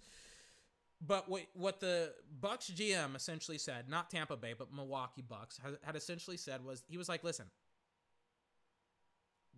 But 1.04 1.28
what 1.28 1.42
what 1.54 1.80
the 1.80 2.12
Bucks 2.40 2.70
GM 2.70 3.16
essentially 3.16 3.58
said, 3.58 3.88
not 3.88 4.08
Tampa 4.08 4.36
Bay, 4.36 4.54
but 4.56 4.72
Milwaukee 4.72 5.24
Bucks, 5.28 5.58
had, 5.62 5.78
had 5.82 5.96
essentially 5.96 6.36
said 6.36 6.64
was 6.64 6.84
he 6.88 6.96
was 6.96 7.08
like, 7.08 7.24
listen, 7.24 7.46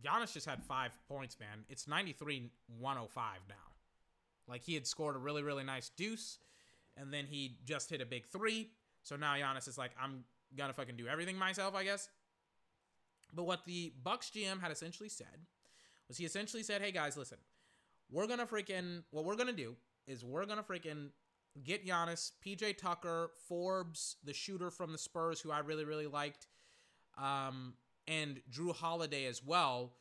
Giannis 0.02 0.32
just 0.32 0.46
had 0.46 0.62
five 0.62 0.92
points, 1.08 1.38
man. 1.38 1.64
It's 1.68 1.86
93 1.86 2.50
105 2.78 3.24
now. 3.48 3.54
Like 4.48 4.62
he 4.62 4.72
had 4.72 4.86
scored 4.86 5.16
a 5.16 5.18
really, 5.18 5.42
really 5.42 5.64
nice 5.64 5.90
deuce, 5.90 6.38
and 6.96 7.12
then 7.12 7.26
he 7.26 7.58
just 7.64 7.90
hit 7.90 8.00
a 8.00 8.06
big 8.06 8.26
three. 8.26 8.70
So 9.02 9.16
now 9.16 9.34
Giannis 9.34 9.68
is 9.68 9.78
like, 9.78 9.92
I'm 10.00 10.24
gonna 10.56 10.72
fucking 10.72 10.96
do 10.96 11.06
everything 11.06 11.36
myself, 11.36 11.74
I 11.74 11.84
guess. 11.84 12.08
But 13.32 13.44
what 13.44 13.64
the 13.66 13.92
Bucks 14.02 14.30
GM 14.34 14.60
had 14.60 14.70
essentially 14.70 15.08
said 15.08 15.46
was 16.08 16.18
he 16.18 16.24
essentially 16.24 16.62
said, 16.62 16.80
Hey 16.80 16.92
guys, 16.92 17.16
listen, 17.16 17.38
we're 18.10 18.26
gonna 18.26 18.46
freaking 18.46 19.02
what 19.10 19.24
we're 19.24 19.36
gonna 19.36 19.52
do 19.52 19.74
is 20.06 20.24
we're 20.24 20.46
gonna 20.46 20.62
freaking 20.62 21.08
get 21.62 21.86
Giannis, 21.86 22.32
PJ 22.44 22.78
Tucker, 22.78 23.30
Forbes, 23.48 24.16
the 24.24 24.32
shooter 24.32 24.70
from 24.70 24.92
the 24.92 24.98
Spurs, 24.98 25.40
who 25.40 25.52
I 25.52 25.60
really, 25.60 25.84
really 25.84 26.06
liked, 26.06 26.48
um, 27.16 27.74
and 28.08 28.40
Jrue 28.50 28.74
Holiday 28.74 29.26
as 29.26 29.42
well, 29.42 29.92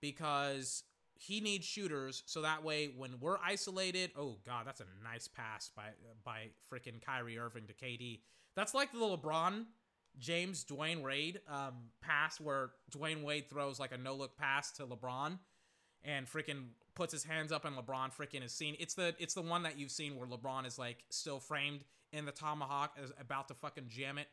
because 0.00 0.82
he 1.18 1.40
needs 1.40 1.66
shooters. 1.66 2.22
So 2.26 2.42
that 2.42 2.62
way, 2.62 2.90
when 2.96 3.12
we're 3.20 3.38
isolated, 3.44 4.10
oh 4.16 4.36
god, 4.44 4.66
that's 4.66 4.80
a 4.80 4.86
nice 5.04 5.28
pass 5.28 5.70
by 5.74 5.88
by 6.24 6.48
freaking 6.72 7.04
Kyrie 7.04 7.38
Irving 7.38 7.66
to 7.66 7.72
KD. 7.72 8.20
That's 8.54 8.74
like 8.74 8.92
the 8.92 8.98
LeBron 8.98 9.66
James 10.18 10.64
Dwyane 10.64 11.02
Wade 11.02 11.40
um, 11.48 11.74
pass 12.00 12.40
where 12.40 12.70
Dwyane 12.90 13.22
Wade 13.22 13.48
throws 13.50 13.78
like 13.78 13.92
a 13.92 13.98
no 13.98 14.14
look 14.14 14.36
pass 14.36 14.72
to 14.72 14.86
LeBron 14.86 15.38
and 16.04 16.26
freaking 16.26 16.68
puts 16.94 17.12
his 17.12 17.24
hands 17.24 17.52
up 17.52 17.64
and 17.64 17.76
LeBron 17.76 18.14
freaking 18.14 18.44
is 18.44 18.52
seen. 18.52 18.76
It's 18.78 18.94
the 18.94 19.14
it's 19.18 19.34
the 19.34 19.42
one 19.42 19.64
that 19.64 19.78
you've 19.78 19.90
seen 19.90 20.16
where 20.16 20.26
LeBron 20.26 20.66
is 20.66 20.78
like 20.78 21.04
still 21.10 21.40
framed 21.40 21.80
in 22.12 22.24
the 22.24 22.32
tomahawk 22.32 22.96
is 23.02 23.12
about 23.20 23.48
to 23.48 23.54
fucking 23.54 23.88
jam 23.88 24.18
it. 24.18 24.28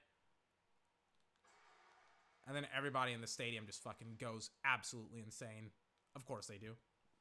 And 2.47 2.55
then 2.55 2.67
everybody 2.75 3.13
in 3.13 3.21
the 3.21 3.27
stadium 3.27 3.65
just 3.65 3.83
fucking 3.83 4.15
goes 4.19 4.49
absolutely 4.65 5.21
insane. 5.21 5.71
Of 6.15 6.25
course 6.25 6.47
they 6.47 6.57
do. 6.57 6.73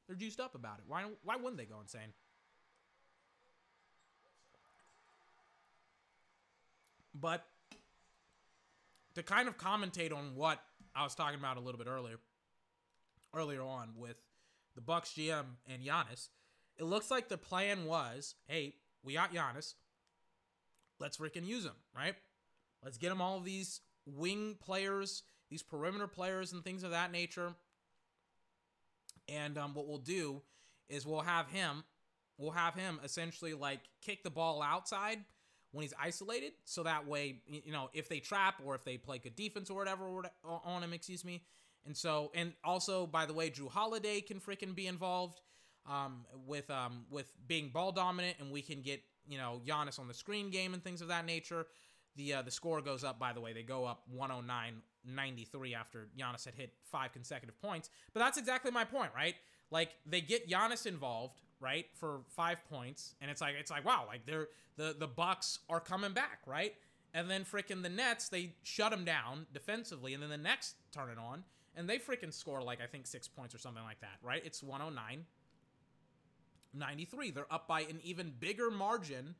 They're 0.07 0.15
juiced 0.15 0.39
up 0.39 0.55
about 0.55 0.79
it. 0.79 0.85
Why 0.87 1.05
why 1.23 1.35
wouldn't 1.35 1.57
they 1.57 1.65
go 1.65 1.79
insane? 1.81 2.13
But 7.13 7.45
to 9.15 9.23
kind 9.23 9.47
of 9.47 9.57
commentate 9.57 10.13
on 10.13 10.35
what 10.35 10.59
I 10.95 11.03
was 11.03 11.15
talking 11.15 11.39
about 11.39 11.57
a 11.57 11.59
little 11.59 11.77
bit 11.77 11.87
earlier, 11.87 12.17
earlier 13.33 13.61
on 13.61 13.89
with 13.95 14.17
the 14.75 14.81
Bucks 14.81 15.13
GM 15.17 15.45
and 15.67 15.83
Giannis, 15.83 16.29
it 16.77 16.83
looks 16.85 17.11
like 17.11 17.29
the 17.29 17.37
plan 17.37 17.85
was, 17.85 18.35
hey, 18.47 18.75
we 19.03 19.13
got 19.13 19.33
Giannis, 19.33 19.75
let's 20.99 21.17
freaking 21.17 21.45
use 21.45 21.65
him, 21.65 21.75
right? 21.95 22.15
Let's 22.83 22.97
get 22.97 23.11
him 23.11 23.21
all 23.21 23.37
of 23.37 23.45
these 23.45 23.81
wing 24.05 24.57
players, 24.59 25.23
these 25.49 25.63
perimeter 25.63 26.07
players, 26.07 26.51
and 26.51 26.63
things 26.63 26.83
of 26.83 26.91
that 26.91 27.11
nature. 27.11 27.53
And 29.27 29.57
um, 29.57 29.73
what 29.73 29.87
we'll 29.87 29.97
do 29.97 30.41
is 30.89 31.05
we'll 31.05 31.21
have 31.21 31.47
him, 31.47 31.83
we'll 32.37 32.51
have 32.51 32.75
him 32.75 32.99
essentially 33.03 33.53
like 33.53 33.79
kick 34.01 34.23
the 34.23 34.29
ball 34.29 34.61
outside 34.61 35.19
when 35.71 35.81
he's 35.81 35.93
isolated, 35.99 36.53
so 36.65 36.83
that 36.83 37.07
way, 37.07 37.41
you 37.47 37.71
know, 37.71 37.89
if 37.93 38.07
they 38.07 38.19
trap 38.19 38.61
or 38.63 38.75
if 38.75 38.83
they 38.83 38.95
play 38.95 39.17
good 39.17 39.35
defense 39.35 39.71
or 39.71 39.77
whatever 39.77 40.21
on 40.45 40.83
him, 40.83 40.93
excuse 40.93 41.25
me. 41.25 41.41
And 41.85 41.97
so, 41.97 42.31
and 42.35 42.53
also, 42.63 43.07
by 43.07 43.25
the 43.25 43.33
way, 43.33 43.49
Jrue 43.49 43.69
Holiday 43.69 44.21
can 44.21 44.39
freaking 44.39 44.75
be 44.75 44.85
involved 44.85 45.41
um, 45.89 46.25
with 46.45 46.69
um, 46.69 47.05
with 47.09 47.31
being 47.47 47.69
ball 47.69 47.91
dominant, 47.91 48.37
and 48.39 48.51
we 48.51 48.61
can 48.61 48.81
get 48.81 49.01
you 49.27 49.37
know 49.37 49.61
Giannis 49.65 49.99
on 49.99 50.07
the 50.07 50.13
screen 50.13 50.49
game 50.49 50.73
and 50.73 50.83
things 50.83 51.01
of 51.01 51.07
that 51.09 51.25
nature. 51.25 51.65
The 52.15 52.35
uh, 52.35 52.41
the 52.41 52.51
score 52.51 52.81
goes 52.81 53.03
up. 53.03 53.19
By 53.19 53.33
the 53.33 53.41
way, 53.41 53.53
they 53.53 53.63
go 53.63 53.85
up 53.85 54.03
109-93 54.15 55.75
after 55.75 56.07
Giannis 56.17 56.45
had 56.45 56.55
hit 56.55 56.73
five 56.83 57.11
consecutive 57.11 57.59
points. 57.61 57.89
But 58.13 58.19
that's 58.19 58.37
exactly 58.37 58.71
my 58.71 58.85
point, 58.85 59.11
right? 59.15 59.35
Like 59.71 59.95
they 60.05 60.21
get 60.21 60.49
Giannis 60.49 60.85
involved, 60.85 61.41
right, 61.59 61.85
for 61.95 62.21
five 62.29 62.57
points, 62.69 63.15
and 63.21 63.31
it's 63.31 63.41
like 63.41 63.55
it's 63.59 63.71
like 63.71 63.85
wow, 63.85 64.05
like 64.07 64.25
they're 64.25 64.49
the 64.77 64.95
the 64.97 65.07
Bucks 65.07 65.59
are 65.69 65.79
coming 65.79 66.13
back, 66.13 66.39
right? 66.45 66.75
And 67.15 67.29
then 67.29 67.43
freaking 67.45 67.83
the 67.83 67.89
Nets, 67.89 68.29
they 68.29 68.55
shut 68.63 68.89
them 68.91 69.05
down 69.05 69.45
defensively, 69.53 70.13
and 70.13 70.23
then 70.23 70.29
the 70.31 70.37
Nets 70.37 70.75
turn 70.91 71.09
it 71.09 71.17
on, 71.19 71.43
and 71.75 71.87
they 71.87 71.97
freaking 71.97 72.33
score 72.33 72.61
like 72.61 72.81
I 72.81 72.87
think 72.87 73.07
six 73.07 73.27
points 73.27 73.53
or 73.55 73.57
something 73.57 73.83
like 73.83 74.01
that, 74.01 74.17
right? 74.21 74.41
It's 74.45 74.61
109 74.61 75.25
93. 76.73 77.31
They're 77.31 77.51
up 77.53 77.67
by 77.67 77.81
an 77.81 77.99
even 78.03 78.33
bigger 78.39 78.71
margin 78.71 79.35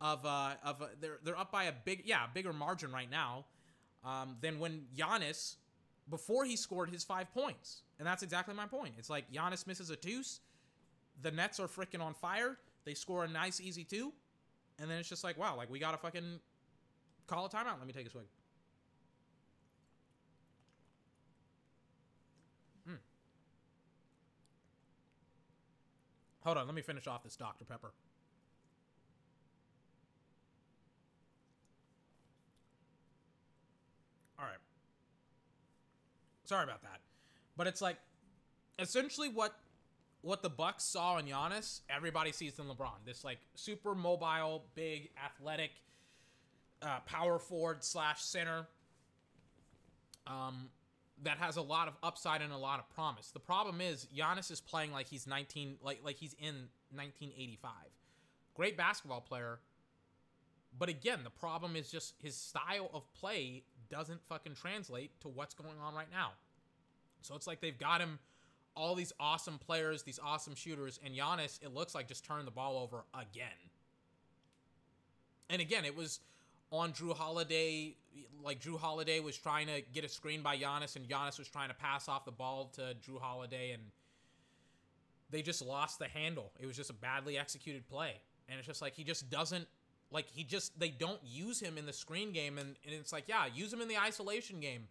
of 0.00 0.24
uh 0.24 0.52
of 0.64 0.80
uh, 0.80 0.86
they're 1.00 1.18
they're 1.24 1.38
up 1.38 1.52
by 1.52 1.64
a 1.64 1.72
big 1.84 2.02
yeah 2.04 2.26
bigger 2.32 2.52
margin 2.52 2.90
right 2.90 3.10
now 3.10 3.44
um, 4.04 4.36
than 4.40 4.58
when 4.58 4.82
Giannis 4.96 5.56
before 6.08 6.44
he 6.44 6.56
scored 6.56 6.90
his 6.90 7.04
five 7.04 7.32
points, 7.32 7.82
and 7.98 8.06
that's 8.06 8.22
exactly 8.22 8.54
my 8.54 8.66
point. 8.66 8.94
It's 8.98 9.10
like 9.10 9.30
Giannis 9.30 9.66
misses 9.66 9.90
a 9.90 9.96
deuce, 9.96 10.40
the 11.22 11.30
Nets 11.30 11.60
are 11.60 11.68
freaking 11.68 12.00
on 12.00 12.14
fire. 12.14 12.56
They 12.84 12.94
score 12.94 13.24
a 13.24 13.28
nice 13.28 13.60
easy 13.60 13.84
two, 13.84 14.12
and 14.78 14.90
then 14.90 14.98
it's 14.98 15.08
just 15.08 15.22
like 15.22 15.38
wow, 15.38 15.56
like 15.56 15.70
we 15.70 15.78
gotta 15.78 15.98
fucking 15.98 16.40
call 17.26 17.44
a 17.46 17.48
timeout. 17.48 17.78
Let 17.78 17.86
me 17.86 17.92
take 17.92 18.06
a 18.06 18.10
swig. 18.10 18.24
Mm. 22.88 22.96
Hold 26.40 26.56
on, 26.56 26.66
let 26.66 26.74
me 26.74 26.82
finish 26.82 27.06
off 27.06 27.22
this 27.22 27.36
Dr. 27.36 27.64
Pepper. 27.66 27.92
All 34.38 34.46
right. 34.46 34.56
Sorry 36.50 36.64
about 36.64 36.82
that. 36.82 36.98
But 37.56 37.68
it's 37.68 37.80
like 37.80 37.96
essentially 38.76 39.28
what 39.28 39.54
what 40.22 40.42
the 40.42 40.50
Bucks 40.50 40.82
saw 40.82 41.16
in 41.18 41.26
Giannis, 41.26 41.82
everybody 41.88 42.32
sees 42.32 42.58
in 42.58 42.64
LeBron. 42.64 43.04
This 43.06 43.22
like 43.22 43.38
super 43.54 43.94
mobile, 43.94 44.64
big, 44.74 45.10
athletic, 45.24 45.70
uh, 46.82 46.98
power 47.06 47.38
forward 47.38 47.84
slash 47.84 48.20
center. 48.22 48.66
Um, 50.26 50.70
that 51.22 51.38
has 51.38 51.56
a 51.56 51.62
lot 51.62 51.86
of 51.86 51.94
upside 52.02 52.42
and 52.42 52.52
a 52.52 52.58
lot 52.58 52.80
of 52.80 52.90
promise. 52.96 53.30
The 53.30 53.38
problem 53.38 53.80
is 53.80 54.08
Giannis 54.12 54.50
is 54.50 54.60
playing 54.60 54.90
like 54.90 55.06
he's 55.06 55.28
19, 55.28 55.76
like 55.84 56.00
like 56.04 56.16
he's 56.16 56.34
in 56.40 56.66
1985. 56.92 57.70
Great 58.56 58.76
basketball 58.76 59.20
player, 59.20 59.60
but 60.76 60.88
again, 60.88 61.20
the 61.22 61.30
problem 61.30 61.76
is 61.76 61.92
just 61.92 62.14
his 62.20 62.34
style 62.34 62.90
of 62.92 63.04
play 63.14 63.62
doesn't 63.90 64.20
fucking 64.28 64.54
translate 64.54 65.10
to 65.20 65.28
what's 65.28 65.54
going 65.54 65.78
on 65.82 65.94
right 65.94 66.10
now. 66.10 66.30
So 67.22 67.34
it's 67.34 67.46
like 67.46 67.60
they've 67.60 67.78
got 67.78 68.00
him 68.00 68.18
all 68.76 68.94
these 68.94 69.12
awesome 69.20 69.58
players, 69.58 70.02
these 70.02 70.20
awesome 70.24 70.54
shooters, 70.54 70.98
and 71.04 71.14
Giannis, 71.14 71.62
it 71.62 71.74
looks 71.74 71.94
like 71.94 72.08
just 72.08 72.24
turned 72.24 72.46
the 72.46 72.52
ball 72.52 72.78
over 72.78 73.04
again. 73.14 73.48
And 75.50 75.60
again, 75.60 75.84
it 75.84 75.96
was 75.96 76.20
on 76.70 76.92
Jrue 76.92 77.14
Holiday. 77.14 77.96
Like 78.42 78.60
Jrue 78.60 78.78
Holiday 78.78 79.20
was 79.20 79.36
trying 79.36 79.66
to 79.66 79.82
get 79.92 80.04
a 80.04 80.08
screen 80.08 80.42
by 80.42 80.56
Giannis, 80.56 80.96
and 80.96 81.06
Giannis 81.08 81.38
was 81.38 81.48
trying 81.48 81.68
to 81.68 81.74
pass 81.74 82.08
off 82.08 82.24
the 82.24 82.30
ball 82.30 82.70
to 82.74 82.94
Jrue 83.06 83.20
Holiday, 83.20 83.72
and 83.72 83.82
they 85.30 85.42
just 85.42 85.64
lost 85.64 85.98
the 85.98 86.08
handle. 86.08 86.52
It 86.58 86.66
was 86.66 86.76
just 86.76 86.90
a 86.90 86.94
badly 86.94 87.36
executed 87.38 87.88
play, 87.88 88.14
and 88.48 88.58
it's 88.58 88.66
just 88.66 88.80
like 88.80 88.94
he 88.94 89.04
just 89.04 89.28
doesn't 89.30 89.66
like 90.12 90.26
he 90.28 90.44
just 90.44 90.78
they 90.78 90.88
don't 90.88 91.20
use 91.24 91.60
him 91.60 91.78
in 91.78 91.86
the 91.86 91.92
screen 91.92 92.32
game, 92.32 92.58
and, 92.58 92.76
and 92.84 92.94
it's 92.94 93.12
like 93.12 93.24
yeah, 93.26 93.46
use 93.52 93.72
him 93.72 93.80
in 93.80 93.88
the 93.88 93.98
isolation 93.98 94.60
game. 94.60 94.88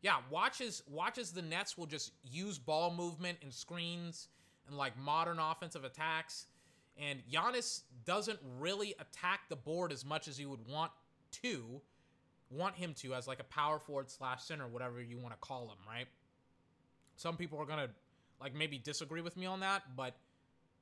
Yeah, 0.00 0.16
watches 0.30 0.82
watches 0.88 1.32
the 1.32 1.42
Nets 1.42 1.78
will 1.78 1.86
just 1.86 2.12
use 2.24 2.58
ball 2.58 2.92
movement 2.92 3.38
and 3.42 3.52
screens 3.52 4.28
and 4.66 4.76
like 4.76 4.98
modern 4.98 5.38
offensive 5.38 5.84
attacks. 5.84 6.46
And 6.98 7.22
Giannis 7.32 7.82
doesn't 8.04 8.38
really 8.58 8.94
attack 8.98 9.48
the 9.48 9.56
board 9.56 9.92
as 9.92 10.04
much 10.04 10.28
as 10.28 10.38
you 10.38 10.50
would 10.50 10.68
want 10.68 10.92
to 11.42 11.80
want 12.50 12.74
him 12.74 12.92
to 12.94 13.14
as 13.14 13.26
like 13.26 13.40
a 13.40 13.44
power 13.44 13.78
forward 13.78 14.10
slash 14.10 14.42
center, 14.42 14.66
whatever 14.66 15.00
you 15.00 15.18
want 15.18 15.32
to 15.32 15.38
call 15.40 15.64
him, 15.64 15.78
right? 15.88 16.06
Some 17.16 17.36
people 17.36 17.58
are 17.58 17.64
gonna 17.64 17.88
like 18.40 18.54
maybe 18.54 18.78
disagree 18.78 19.20
with 19.20 19.36
me 19.36 19.46
on 19.46 19.60
that, 19.60 19.82
but 19.96 20.16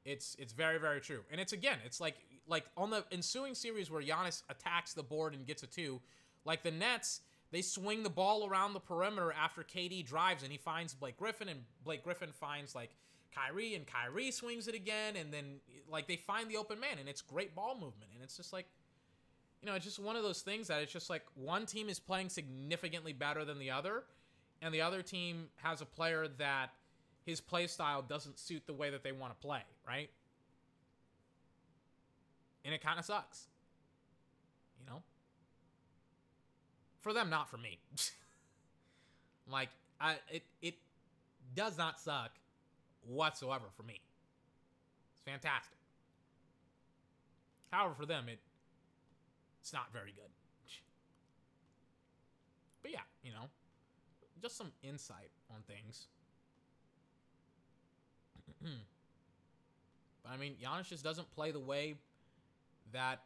it's 0.04 0.36
it's 0.38 0.52
very 0.52 0.78
very 0.78 1.00
true. 1.00 1.20
And 1.30 1.40
it's 1.40 1.52
again, 1.52 1.78
it's 1.84 2.00
like 2.00 2.16
like 2.50 2.64
on 2.76 2.90
the 2.90 3.04
ensuing 3.12 3.54
series 3.54 3.90
where 3.90 4.02
Giannis 4.02 4.42
attacks 4.50 4.92
the 4.92 5.02
board 5.02 5.34
and 5.34 5.46
gets 5.46 5.62
a 5.62 5.66
two, 5.66 6.00
like 6.44 6.62
the 6.62 6.70
Nets, 6.70 7.20
they 7.52 7.62
swing 7.62 8.02
the 8.02 8.10
ball 8.10 8.46
around 8.46 8.74
the 8.74 8.80
perimeter 8.80 9.32
after 9.32 9.62
KD 9.62 10.04
drives 10.04 10.42
and 10.42 10.52
he 10.52 10.58
finds 10.58 10.94
Blake 10.94 11.16
Griffin 11.16 11.48
and 11.48 11.60
Blake 11.84 12.02
Griffin 12.02 12.30
finds 12.32 12.74
like 12.74 12.90
Kyrie 13.34 13.74
and 13.74 13.86
Kyrie 13.86 14.30
swings 14.30 14.68
it 14.68 14.74
again 14.74 15.16
and 15.16 15.32
then 15.32 15.60
like 15.88 16.08
they 16.08 16.16
find 16.16 16.50
the 16.50 16.56
open 16.56 16.80
man 16.80 16.98
and 16.98 17.08
it's 17.08 17.22
great 17.22 17.54
ball 17.54 17.74
movement 17.74 18.10
and 18.14 18.22
it's 18.22 18.36
just 18.36 18.52
like 18.52 18.66
you 19.62 19.68
know, 19.68 19.74
it's 19.74 19.84
just 19.84 19.98
one 19.98 20.16
of 20.16 20.22
those 20.22 20.40
things 20.40 20.68
that 20.68 20.80
it's 20.80 20.92
just 20.92 21.10
like 21.10 21.22
one 21.34 21.66
team 21.66 21.90
is 21.90 22.00
playing 22.00 22.30
significantly 22.30 23.12
better 23.12 23.44
than 23.44 23.58
the 23.58 23.70
other 23.70 24.04
and 24.62 24.74
the 24.74 24.80
other 24.80 25.02
team 25.02 25.48
has 25.62 25.80
a 25.80 25.86
player 25.86 26.26
that 26.38 26.70
his 27.24 27.40
play 27.40 27.66
style 27.66 28.02
doesn't 28.02 28.38
suit 28.38 28.62
the 28.66 28.72
way 28.72 28.90
that 28.90 29.02
they 29.02 29.12
want 29.12 29.38
to 29.38 29.46
play, 29.46 29.60
right? 29.86 30.10
And 32.64 32.74
it 32.74 32.82
kind 32.82 32.98
of 32.98 33.04
sucks. 33.04 33.46
You 34.78 34.86
know? 34.86 35.02
For 37.00 37.12
them, 37.12 37.30
not 37.30 37.48
for 37.48 37.56
me. 37.56 37.78
like, 39.50 39.70
I 40.00 40.16
it 40.30 40.42
it 40.60 40.74
does 41.54 41.76
not 41.78 41.98
suck 41.98 42.30
whatsoever 43.06 43.66
for 43.76 43.82
me. 43.82 44.00
It's 45.12 45.22
fantastic. 45.22 45.76
However, 47.70 47.94
for 47.94 48.06
them, 48.06 48.28
it 48.28 48.38
it's 49.60 49.72
not 49.72 49.92
very 49.92 50.12
good. 50.12 50.30
But 52.82 52.92
yeah, 52.92 53.00
you 53.22 53.30
know, 53.32 53.50
just 54.40 54.56
some 54.56 54.72
insight 54.82 55.30
on 55.50 55.58
things. 55.68 56.06
but 60.22 60.32
I 60.32 60.38
mean, 60.38 60.54
Giannis 60.62 60.88
just 60.88 61.04
doesn't 61.04 61.30
play 61.30 61.50
the 61.50 61.60
way 61.60 61.96
that 62.92 63.20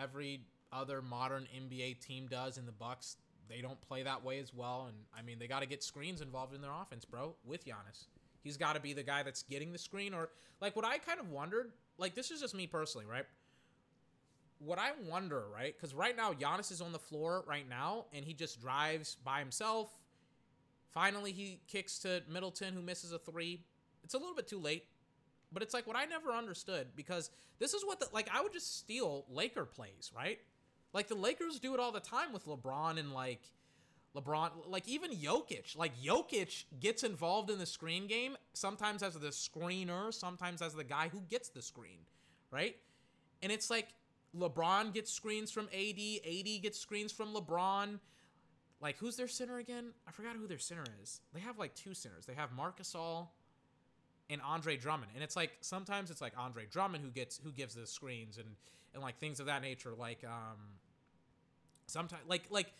every 0.00 0.42
other 0.72 1.02
modern 1.02 1.46
NBA 1.56 2.00
team 2.00 2.26
does 2.30 2.58
in 2.58 2.66
the 2.66 2.72
Bucks. 2.72 3.16
They 3.48 3.60
don't 3.60 3.80
play 3.80 4.04
that 4.04 4.24
way 4.24 4.38
as 4.38 4.54
well, 4.54 4.86
and 4.88 4.96
I 5.16 5.22
mean, 5.22 5.38
they 5.38 5.48
got 5.48 5.60
to 5.60 5.66
get 5.66 5.82
screens 5.82 6.20
involved 6.20 6.54
in 6.54 6.60
their 6.60 6.70
offense, 6.70 7.04
bro. 7.04 7.34
With 7.44 7.66
Giannis, 7.66 8.06
he's 8.42 8.56
got 8.56 8.74
to 8.74 8.80
be 8.80 8.92
the 8.92 9.02
guy 9.02 9.24
that's 9.24 9.42
getting 9.42 9.72
the 9.72 9.78
screen, 9.78 10.14
or 10.14 10.30
like 10.60 10.76
what 10.76 10.84
I 10.84 10.98
kind 10.98 11.18
of 11.18 11.30
wondered. 11.30 11.72
Like 11.98 12.14
this 12.14 12.30
is 12.30 12.40
just 12.40 12.54
me 12.54 12.66
personally, 12.66 13.06
right? 13.06 13.24
What 14.60 14.78
I 14.78 14.90
wonder, 15.08 15.44
right? 15.52 15.74
Because 15.74 15.94
right 15.94 16.16
now 16.16 16.32
Giannis 16.32 16.70
is 16.70 16.80
on 16.80 16.92
the 16.92 16.98
floor 16.98 17.44
right 17.48 17.68
now, 17.68 18.04
and 18.12 18.24
he 18.24 18.34
just 18.34 18.60
drives 18.60 19.16
by 19.24 19.40
himself. 19.40 19.90
Finally, 20.92 21.32
he 21.32 21.60
kicks 21.66 21.98
to 22.00 22.22
Middleton, 22.28 22.74
who 22.74 22.82
misses 22.82 23.12
a 23.12 23.18
three. 23.18 23.64
It's 24.04 24.14
a 24.14 24.18
little 24.18 24.34
bit 24.34 24.46
too 24.46 24.58
late, 24.58 24.84
but 25.52 25.62
it's 25.62 25.74
like 25.74 25.86
what 25.86 25.96
I 25.96 26.04
never 26.04 26.30
understood 26.30 26.88
because 26.96 27.30
this 27.58 27.74
is 27.74 27.84
what 27.84 28.00
the 28.00 28.06
like 28.12 28.28
I 28.32 28.40
would 28.42 28.52
just 28.52 28.78
steal 28.78 29.26
Laker 29.28 29.64
plays, 29.64 30.10
right? 30.14 30.38
Like 30.92 31.08
the 31.08 31.14
Lakers 31.14 31.58
do 31.60 31.74
it 31.74 31.80
all 31.80 31.92
the 31.92 32.00
time 32.00 32.32
with 32.32 32.46
LeBron 32.46 32.98
and 32.98 33.12
like 33.12 33.42
LeBron, 34.16 34.50
like 34.66 34.88
even 34.88 35.12
Jokic. 35.12 35.76
Like 35.76 35.92
Jokic 36.00 36.64
gets 36.80 37.04
involved 37.04 37.50
in 37.50 37.58
the 37.58 37.66
screen 37.66 38.06
game 38.06 38.36
sometimes 38.52 39.02
as 39.02 39.14
the 39.14 39.28
screener, 39.28 40.12
sometimes 40.12 40.62
as 40.62 40.74
the 40.74 40.84
guy 40.84 41.08
who 41.08 41.20
gets 41.28 41.48
the 41.48 41.62
screen, 41.62 41.98
right? 42.50 42.76
And 43.42 43.52
it's 43.52 43.70
like 43.70 43.88
LeBron 44.36 44.92
gets 44.92 45.12
screens 45.12 45.50
from 45.50 45.68
AD, 45.72 45.98
AD 46.26 46.62
gets 46.62 46.78
screens 46.78 47.12
from 47.12 47.34
LeBron. 47.34 48.00
Like 48.80 48.98
who's 48.98 49.16
their 49.16 49.28
center 49.28 49.58
again? 49.58 49.92
I 50.08 50.10
forgot 50.10 50.36
who 50.36 50.48
their 50.48 50.58
center 50.58 50.84
is. 51.02 51.20
They 51.32 51.40
have 51.40 51.58
like 51.58 51.74
two 51.74 51.94
centers. 51.94 52.26
They 52.26 52.34
have 52.34 52.52
Marc 52.52 52.80
Gasol 52.80 53.28
and 54.30 54.40
Andre 54.42 54.76
Drummond. 54.76 55.10
And 55.14 55.22
it's 55.22 55.36
like 55.36 55.50
sometimes 55.60 56.10
it's 56.10 56.20
like 56.20 56.32
Andre 56.38 56.66
Drummond 56.70 57.04
who 57.04 57.10
gets 57.10 57.38
who 57.42 57.50
gives 57.50 57.74
the 57.74 57.86
screens 57.86 58.38
and 58.38 58.48
and 58.94 59.02
like 59.02 59.18
things 59.18 59.40
of 59.40 59.46
that 59.46 59.62
nature. 59.62 59.92
Like 59.96 60.24
um 60.24 60.58
sometimes 61.86 62.22
like 62.28 62.44
like 62.50 62.72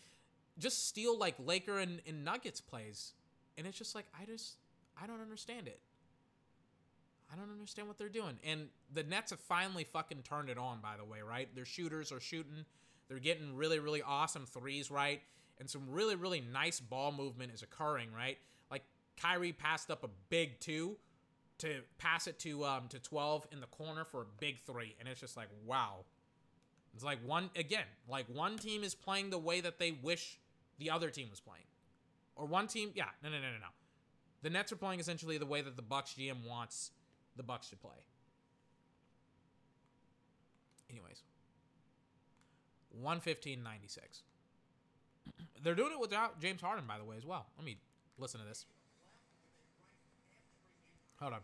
just 0.57 0.87
steal 0.87 1.17
like 1.17 1.35
Laker 1.43 1.77
and, 1.77 2.01
and 2.07 2.23
Nuggets 2.23 2.61
plays. 2.61 3.13
And 3.57 3.67
it's 3.67 3.77
just 3.77 3.93
like 3.93 4.05
I 4.19 4.25
just 4.25 4.55
I 5.01 5.07
don't 5.07 5.21
understand 5.21 5.67
it. 5.67 5.79
I 7.31 7.35
don't 7.37 7.51
understand 7.51 7.87
what 7.87 7.97
they're 7.97 8.09
doing. 8.09 8.37
And 8.43 8.67
the 8.93 9.03
Nets 9.03 9.31
have 9.31 9.39
finally 9.39 9.85
fucking 9.85 10.23
turned 10.23 10.49
it 10.49 10.57
on, 10.57 10.79
by 10.81 10.97
the 10.97 11.05
way, 11.05 11.21
right? 11.21 11.53
Their 11.55 11.65
shooters 11.65 12.11
are 12.11 12.19
shooting. 12.19 12.65
They're 13.07 13.19
getting 13.19 13.55
really, 13.55 13.79
really 13.79 14.01
awesome 14.01 14.45
threes, 14.45 14.91
right? 14.91 15.21
And 15.57 15.69
some 15.69 15.83
really, 15.89 16.15
really 16.15 16.41
nice 16.41 16.81
ball 16.81 17.13
movement 17.13 17.53
is 17.53 17.63
occurring, 17.63 18.09
right? 18.13 18.37
Like 18.69 18.83
Kyrie 19.21 19.53
passed 19.53 19.89
up 19.89 20.03
a 20.03 20.09
big 20.29 20.59
two 20.59 20.97
to 21.61 21.81
pass 21.97 22.27
it 22.27 22.39
to 22.39 22.65
um 22.65 22.87
to 22.89 22.99
12 22.99 23.47
in 23.51 23.59
the 23.59 23.67
corner 23.67 24.03
for 24.03 24.21
a 24.21 24.25
big 24.39 24.59
three. 24.61 24.95
And 24.99 25.07
it's 25.07 25.21
just 25.21 25.37
like, 25.37 25.47
wow. 25.65 26.05
It's 26.93 27.03
like 27.03 27.19
one 27.25 27.49
again, 27.55 27.85
like 28.09 28.25
one 28.27 28.57
team 28.57 28.83
is 28.83 28.93
playing 28.93 29.29
the 29.29 29.37
way 29.37 29.61
that 29.61 29.79
they 29.79 29.91
wish 29.91 30.37
the 30.77 30.89
other 30.89 31.09
team 31.09 31.29
was 31.29 31.39
playing. 31.39 31.63
Or 32.35 32.45
one 32.45 32.67
team, 32.67 32.91
yeah, 32.95 33.05
no, 33.23 33.29
no, 33.29 33.37
no, 33.37 33.43
no, 33.43 33.59
no. 33.59 33.67
The 34.41 34.49
Nets 34.49 34.71
are 34.71 34.75
playing 34.75 34.99
essentially 34.99 35.37
the 35.37 35.45
way 35.45 35.61
that 35.61 35.75
the 35.75 35.81
Bucks 35.81 36.15
GM 36.17 36.47
wants 36.47 36.91
the 37.37 37.43
Bucks 37.43 37.69
to 37.69 37.75
play. 37.75 38.05
Anyways, 40.89 41.21
115.96. 43.01 43.59
They're 45.63 45.75
doing 45.75 45.93
it 45.93 45.99
without 45.99 46.41
James 46.41 46.61
Harden, 46.61 46.85
by 46.87 46.97
the 46.97 47.05
way, 47.05 47.15
as 47.15 47.25
well. 47.25 47.45
Let 47.57 47.65
me 47.65 47.77
listen 48.17 48.39
to 48.39 48.45
this. 48.45 48.65
Hold 51.19 51.33
on. 51.33 51.39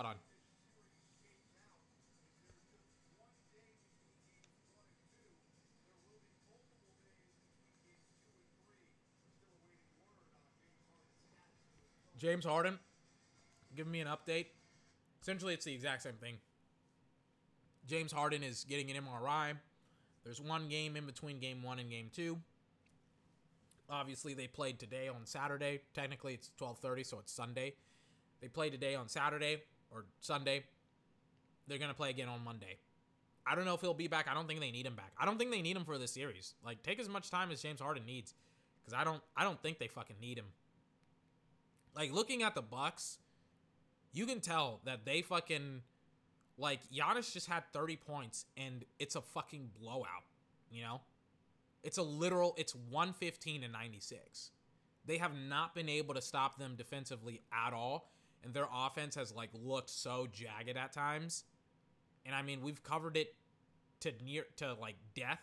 Hold 0.00 0.14
on. 0.14 0.18
James 12.16 12.46
Harden 12.46 12.78
give 13.76 13.86
me 13.86 14.00
an 14.00 14.08
update. 14.08 14.46
Essentially, 15.20 15.52
it's 15.52 15.66
the 15.66 15.74
exact 15.74 16.02
same 16.04 16.14
thing. 16.14 16.36
James 17.86 18.10
Harden 18.10 18.42
is 18.42 18.64
getting 18.64 18.90
an 18.90 19.04
MRI. 19.04 19.52
There's 20.24 20.40
one 20.40 20.70
game 20.70 20.96
in 20.96 21.04
between 21.04 21.40
game 21.40 21.62
one 21.62 21.78
and 21.78 21.90
game 21.90 22.08
two. 22.10 22.38
Obviously, 23.90 24.32
they 24.32 24.46
played 24.46 24.78
today 24.78 25.08
on 25.08 25.26
Saturday. 25.26 25.80
Technically, 25.92 26.32
it's 26.32 26.50
12:30, 26.58 27.04
so 27.04 27.18
it's 27.18 27.32
Sunday. 27.32 27.74
They 28.40 28.48
played 28.48 28.72
today 28.72 28.94
on 28.94 29.06
Saturday 29.06 29.64
or 29.90 30.04
Sunday. 30.20 30.64
They're 31.66 31.78
gonna 31.78 31.94
play 31.94 32.10
again 32.10 32.28
on 32.28 32.42
Monday. 32.44 32.78
I 33.46 33.54
don't 33.54 33.64
know 33.64 33.74
if 33.74 33.80
he'll 33.80 33.94
be 33.94 34.08
back. 34.08 34.28
I 34.28 34.34
don't 34.34 34.46
think 34.46 34.60
they 34.60 34.70
need 34.70 34.86
him 34.86 34.94
back. 34.94 35.12
I 35.18 35.24
don't 35.24 35.38
think 35.38 35.50
they 35.50 35.62
need 35.62 35.76
him 35.76 35.84
for 35.84 35.98
this 35.98 36.12
series. 36.12 36.54
Like, 36.64 36.82
take 36.82 37.00
as 37.00 37.08
much 37.08 37.30
time 37.30 37.50
as 37.50 37.62
James 37.62 37.80
Harden 37.80 38.04
needs, 38.04 38.34
because 38.80 38.98
I 38.98 39.04
don't. 39.04 39.22
I 39.36 39.44
don't 39.44 39.60
think 39.62 39.78
they 39.78 39.88
fucking 39.88 40.16
need 40.20 40.38
him. 40.38 40.46
Like 41.94 42.12
looking 42.12 42.42
at 42.42 42.54
the 42.54 42.62
Bucks, 42.62 43.18
you 44.12 44.26
can 44.26 44.40
tell 44.40 44.80
that 44.84 45.04
they 45.04 45.22
fucking 45.22 45.82
like 46.60 46.80
Giannis 46.90 47.32
just 47.32 47.48
had 47.48 47.64
30 47.72 47.96
points 47.96 48.44
and 48.56 48.84
it's 48.98 49.16
a 49.16 49.20
fucking 49.20 49.70
blowout, 49.80 50.24
you 50.70 50.82
know? 50.82 51.00
It's 51.82 51.98
a 51.98 52.02
literal 52.02 52.54
it's 52.58 52.74
115 52.74 53.62
to 53.62 53.68
96. 53.68 54.50
They 55.06 55.18
have 55.18 55.32
not 55.34 55.74
been 55.74 55.88
able 55.88 56.14
to 56.14 56.20
stop 56.20 56.58
them 56.58 56.74
defensively 56.76 57.40
at 57.52 57.72
all 57.72 58.10
and 58.44 58.54
their 58.54 58.68
offense 58.72 59.14
has 59.14 59.34
like 59.34 59.50
looked 59.54 59.90
so 59.90 60.26
jagged 60.32 60.76
at 60.76 60.92
times. 60.92 61.44
And 62.26 62.34
I 62.34 62.42
mean, 62.42 62.62
we've 62.62 62.82
covered 62.82 63.16
it 63.16 63.34
to 64.00 64.12
near 64.24 64.46
to 64.56 64.74
like 64.74 64.96
death 65.14 65.40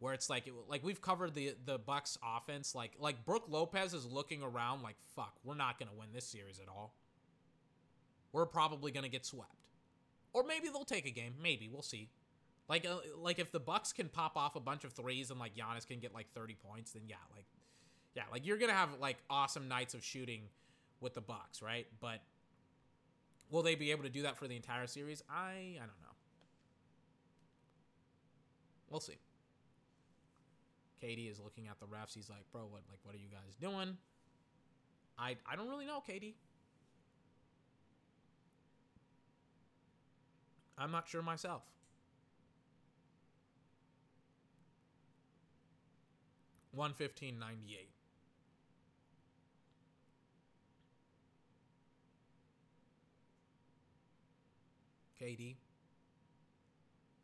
where 0.00 0.14
it's 0.14 0.30
like 0.30 0.46
it, 0.46 0.54
like 0.68 0.84
we've 0.84 1.00
covered 1.00 1.34
the 1.34 1.54
the 1.64 1.78
Bucks 1.78 2.18
offense 2.22 2.74
like 2.74 2.92
like 2.98 3.24
Brook 3.24 3.44
Lopez 3.48 3.94
is 3.94 4.06
looking 4.06 4.42
around 4.42 4.82
like 4.82 4.96
fuck, 5.14 5.34
we're 5.44 5.54
not 5.54 5.78
going 5.78 5.88
to 5.88 5.94
win 5.96 6.08
this 6.12 6.26
series 6.26 6.60
at 6.60 6.68
all. 6.68 6.94
We're 8.32 8.46
probably 8.46 8.92
going 8.92 9.04
to 9.04 9.10
get 9.10 9.24
swept. 9.24 9.54
Or 10.34 10.44
maybe 10.44 10.68
they'll 10.68 10.84
take 10.84 11.06
a 11.06 11.10
game, 11.10 11.34
maybe, 11.42 11.68
we'll 11.72 11.82
see. 11.82 12.10
Like 12.68 12.86
uh, 12.86 12.98
like 13.16 13.38
if 13.38 13.50
the 13.50 13.60
Bucks 13.60 13.92
can 13.92 14.08
pop 14.08 14.36
off 14.36 14.54
a 14.54 14.60
bunch 14.60 14.84
of 14.84 14.92
threes 14.92 15.30
and 15.30 15.40
like 15.40 15.54
Giannis 15.56 15.86
can 15.86 16.00
get 16.00 16.14
like 16.14 16.26
30 16.34 16.54
points, 16.54 16.92
then 16.92 17.02
yeah, 17.06 17.16
like 17.34 17.46
yeah, 18.14 18.24
like 18.30 18.46
you're 18.46 18.58
going 18.58 18.70
to 18.70 18.76
have 18.76 18.90
like 19.00 19.16
awesome 19.30 19.68
nights 19.68 19.94
of 19.94 20.04
shooting 20.04 20.42
with 21.00 21.14
the 21.14 21.20
Bucks, 21.20 21.62
right? 21.62 21.86
But 22.00 22.20
will 23.50 23.62
they 23.62 23.74
be 23.74 23.90
able 23.90 24.02
to 24.04 24.08
do 24.10 24.22
that 24.22 24.36
for 24.36 24.48
the 24.48 24.56
entire 24.56 24.86
series? 24.86 25.22
I 25.30 25.76
I 25.76 25.80
don't 25.80 26.00
know. 26.02 26.16
We'll 28.90 29.00
see. 29.00 29.18
KD 31.02 31.30
is 31.30 31.40
looking 31.40 31.68
at 31.68 31.78
the 31.78 31.86
refs. 31.86 32.14
He's 32.14 32.28
like, 32.28 32.50
"Bro, 32.50 32.62
what 32.62 32.82
like 32.88 32.98
what 33.04 33.14
are 33.14 33.18
you 33.18 33.28
guys 33.30 33.54
doing?" 33.60 33.96
I 35.18 35.36
I 35.46 35.56
don't 35.56 35.68
really 35.68 35.86
know, 35.86 36.02
KD. 36.08 36.34
I'm 40.76 40.90
not 40.92 41.08
sure 41.08 41.22
myself. 41.22 41.62
One 46.72 46.94
fifteen 46.94 47.38
ninety 47.38 47.76
eight. 47.78 47.97
KD. 55.20 55.56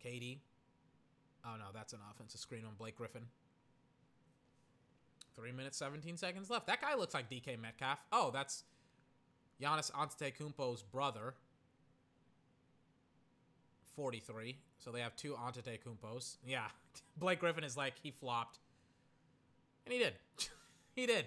KD. 0.05 0.39
Oh 1.45 1.57
no, 1.59 1.67
that's 1.75 1.93
an 1.93 2.01
offensive 2.11 2.41
screen 2.41 2.65
on 2.65 2.73
Blake 2.79 2.97
Griffin. 2.97 3.23
Three 5.37 5.53
minutes, 5.53 5.77
17 5.79 6.17
seconds 6.17 6.49
left. 6.49 6.67
That 6.67 6.81
guy 6.81 6.95
looks 6.95 7.13
like 7.13 7.29
DK 7.29 7.61
Metcalf. 7.61 7.99
Oh, 8.13 8.31
that's 8.33 8.65
Giannis 9.61 9.91
Antetokounmpo's 9.93 10.83
brother. 10.83 11.35
43. 13.97 14.57
So 14.79 14.91
they 14.91 15.01
have 15.01 15.17
two 15.17 15.35
Antetokounmpos. 15.35 16.37
Yeah, 16.47 16.67
Blake 17.17 17.41
Griffin 17.41 17.65
is 17.65 17.77
like, 17.77 17.95
he 18.03 18.11
flopped. 18.11 18.59
And 19.87 19.93
he 19.93 19.99
did. 19.99 20.15
he 20.95 21.07
did. 21.07 21.27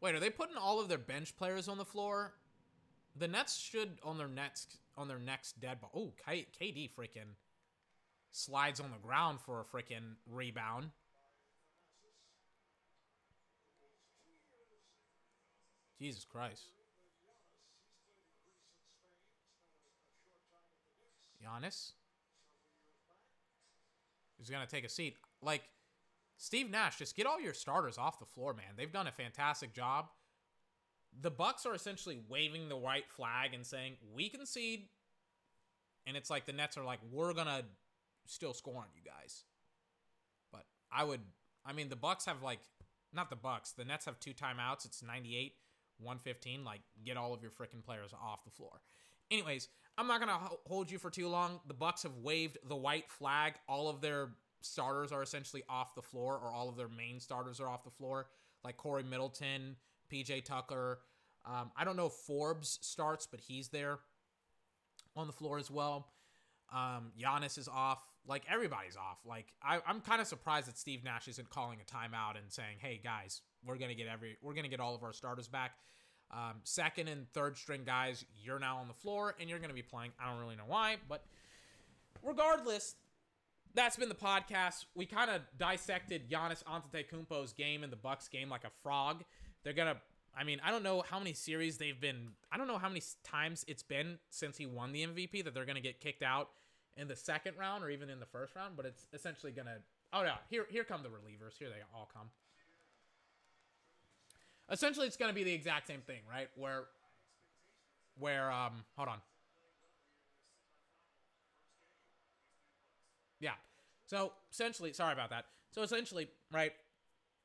Wait, 0.00 0.14
are 0.14 0.20
they 0.20 0.30
putting 0.30 0.56
all 0.56 0.80
of 0.80 0.88
their 0.88 0.98
bench 0.98 1.36
players 1.36 1.68
on 1.68 1.78
the 1.78 1.84
floor? 1.84 2.34
The 3.16 3.28
Nets 3.28 3.58
should 3.58 3.98
on 4.02 4.18
their 4.18 4.28
next 4.28 4.78
on 4.96 5.08
their 5.08 5.18
next 5.18 5.60
dead 5.60 5.80
ball. 5.80 5.90
Oh, 5.94 6.12
KD 6.28 6.90
freaking 6.90 7.36
slides 8.30 8.80
on 8.80 8.90
the 8.90 9.06
ground 9.06 9.40
for 9.40 9.60
a 9.60 9.64
freaking 9.64 10.16
rebound. 10.30 10.90
Jesus 15.98 16.24
Christ. 16.24 16.64
Giannis. 21.42 21.92
He's 24.38 24.50
going 24.50 24.66
to 24.66 24.70
take 24.70 24.84
a 24.84 24.88
seat. 24.88 25.16
Like, 25.40 25.62
Steve 26.36 26.70
Nash, 26.70 26.98
just 26.98 27.14
get 27.14 27.26
all 27.26 27.40
your 27.40 27.54
starters 27.54 27.98
off 27.98 28.18
the 28.18 28.26
floor, 28.26 28.52
man. 28.52 28.74
They've 28.76 28.92
done 28.92 29.06
a 29.06 29.12
fantastic 29.12 29.72
job. 29.72 30.06
The 31.20 31.30
Bucks 31.30 31.66
are 31.66 31.74
essentially 31.74 32.18
waving 32.28 32.68
the 32.68 32.76
white 32.76 33.10
flag 33.10 33.54
and 33.54 33.66
saying, 33.66 33.96
we 34.14 34.28
concede. 34.28 34.88
And 36.06 36.16
it's 36.16 36.30
like 36.30 36.46
the 36.46 36.52
Nets 36.52 36.76
are 36.76 36.84
like, 36.84 37.00
we're 37.10 37.32
going 37.32 37.46
to 37.46 37.64
still 38.26 38.54
score 38.54 38.76
on 38.76 38.86
you 38.94 39.02
guys. 39.04 39.44
But 40.52 40.64
I 40.90 41.04
would, 41.04 41.20
I 41.64 41.72
mean, 41.72 41.88
the 41.88 41.96
Bucks 41.96 42.24
have 42.24 42.42
like, 42.42 42.60
not 43.12 43.30
the 43.30 43.36
Bucks, 43.36 43.72
the 43.72 43.84
Nets 43.84 44.06
have 44.06 44.18
two 44.18 44.32
timeouts. 44.32 44.84
It's 44.86 45.02
98, 45.02 45.52
115. 45.98 46.64
Like, 46.64 46.80
get 47.04 47.16
all 47.16 47.34
of 47.34 47.42
your 47.42 47.50
freaking 47.50 47.84
players 47.84 48.12
off 48.12 48.44
the 48.44 48.50
floor. 48.50 48.80
Anyways, 49.30 49.68
I'm 49.96 50.06
not 50.06 50.20
gonna 50.20 50.38
hold 50.66 50.90
you 50.90 50.98
for 50.98 51.10
too 51.10 51.28
long. 51.28 51.60
The 51.66 51.74
Bucks 51.74 52.02
have 52.02 52.16
waved 52.22 52.58
the 52.68 52.76
white 52.76 53.10
flag. 53.10 53.54
All 53.68 53.88
of 53.88 54.00
their 54.00 54.30
starters 54.60 55.12
are 55.12 55.22
essentially 55.22 55.62
off 55.68 55.94
the 55.94 56.02
floor, 56.02 56.38
or 56.42 56.52
all 56.52 56.68
of 56.68 56.76
their 56.76 56.88
main 56.88 57.20
starters 57.20 57.60
are 57.60 57.68
off 57.68 57.84
the 57.84 57.90
floor, 57.90 58.26
like 58.64 58.76
Khris 58.76 59.04
Middleton, 59.04 59.76
PJ 60.12 60.44
Tucker. 60.44 61.00
Um, 61.44 61.70
I 61.76 61.84
don't 61.84 61.96
know 61.96 62.06
if 62.06 62.12
Forbes 62.12 62.78
starts, 62.82 63.26
but 63.26 63.40
he's 63.40 63.68
there 63.68 63.98
on 65.16 65.26
the 65.26 65.32
floor 65.32 65.58
as 65.58 65.70
well. 65.70 66.08
Um, 66.72 67.12
Giannis 67.20 67.58
is 67.58 67.68
off. 67.68 68.02
Like 68.26 68.44
everybody's 68.48 68.96
off. 68.96 69.18
Like 69.26 69.46
I, 69.62 69.80
I'm 69.86 70.00
kind 70.00 70.20
of 70.20 70.26
surprised 70.26 70.68
that 70.68 70.78
Steve 70.78 71.02
Nash 71.02 71.26
isn't 71.28 71.50
calling 71.50 71.78
a 71.80 71.84
timeout 71.84 72.38
and 72.40 72.50
saying, 72.50 72.76
"Hey 72.78 73.00
guys, 73.02 73.40
we're 73.64 73.76
gonna 73.76 73.94
get 73.94 74.06
every, 74.06 74.36
we're 74.40 74.54
gonna 74.54 74.68
get 74.68 74.78
all 74.78 74.94
of 74.94 75.02
our 75.02 75.12
starters 75.12 75.48
back." 75.48 75.72
Um, 76.30 76.60
second 76.62 77.08
and 77.08 77.30
third 77.32 77.58
string 77.58 77.82
guys, 77.84 78.24
you're 78.42 78.58
now 78.58 78.78
on 78.78 78.88
the 78.88 78.94
floor 78.94 79.34
and 79.38 79.50
you're 79.50 79.58
to 79.58 79.74
be 79.74 79.82
playing. 79.82 80.12
I 80.18 80.30
don't 80.30 80.40
really 80.40 80.56
know 80.56 80.64
why, 80.66 80.96
but 81.08 81.24
regardless, 82.22 82.94
that's 83.74 83.96
been 83.96 84.08
the 84.08 84.14
podcast. 84.14 84.86
We 84.94 85.04
kind 85.04 85.30
of 85.30 85.42
dissected 85.58 86.30
Giannis 86.30 86.62
Antetokounmpo's 86.64 87.52
game 87.52 87.82
and 87.82 87.92
the 87.92 87.96
Bucks 87.96 88.28
game 88.28 88.48
like 88.48 88.64
a 88.64 88.70
frog. 88.82 89.24
They're 89.64 89.72
gonna. 89.72 89.96
I 90.36 90.44
mean, 90.44 90.60
I 90.64 90.70
don't 90.70 90.82
know 90.82 91.02
how 91.02 91.18
many 91.18 91.34
series 91.34 91.76
they've 91.78 92.00
been. 92.00 92.28
I 92.50 92.56
don't 92.56 92.68
know 92.68 92.78
how 92.78 92.88
many 92.88 93.02
times 93.22 93.64
it's 93.68 93.82
been 93.82 94.18
since 94.30 94.56
he 94.56 94.66
won 94.66 94.92
the 94.92 95.06
MVP 95.06 95.44
that 95.44 95.54
they're 95.54 95.66
gonna 95.66 95.80
get 95.80 96.00
kicked 96.00 96.22
out 96.22 96.48
in 96.96 97.08
the 97.08 97.16
second 97.16 97.56
round 97.58 97.84
or 97.84 97.90
even 97.90 98.10
in 98.10 98.20
the 98.20 98.26
first 98.26 98.54
round. 98.56 98.76
But 98.76 98.86
it's 98.86 99.06
essentially 99.12 99.52
gonna. 99.52 99.76
Oh 100.12 100.22
yeah, 100.22 100.36
here 100.48 100.66
here 100.70 100.84
come 100.84 101.02
the 101.02 101.08
relievers. 101.08 101.58
Here 101.58 101.68
they 101.68 101.82
all 101.94 102.08
come 102.12 102.28
essentially 104.72 105.06
it's 105.06 105.16
going 105.16 105.28
to 105.28 105.34
be 105.34 105.44
the 105.44 105.52
exact 105.52 105.86
same 105.86 106.00
thing, 106.00 106.20
right? 106.28 106.48
Where 106.56 106.84
where 108.18 108.50
um 108.50 108.84
hold 108.96 109.08
on. 109.08 109.18
Yeah. 113.40 113.52
So, 114.06 114.32
essentially, 114.52 114.92
sorry 114.92 115.12
about 115.12 115.30
that. 115.30 115.46
So, 115.72 115.82
essentially, 115.82 116.28
right? 116.52 116.72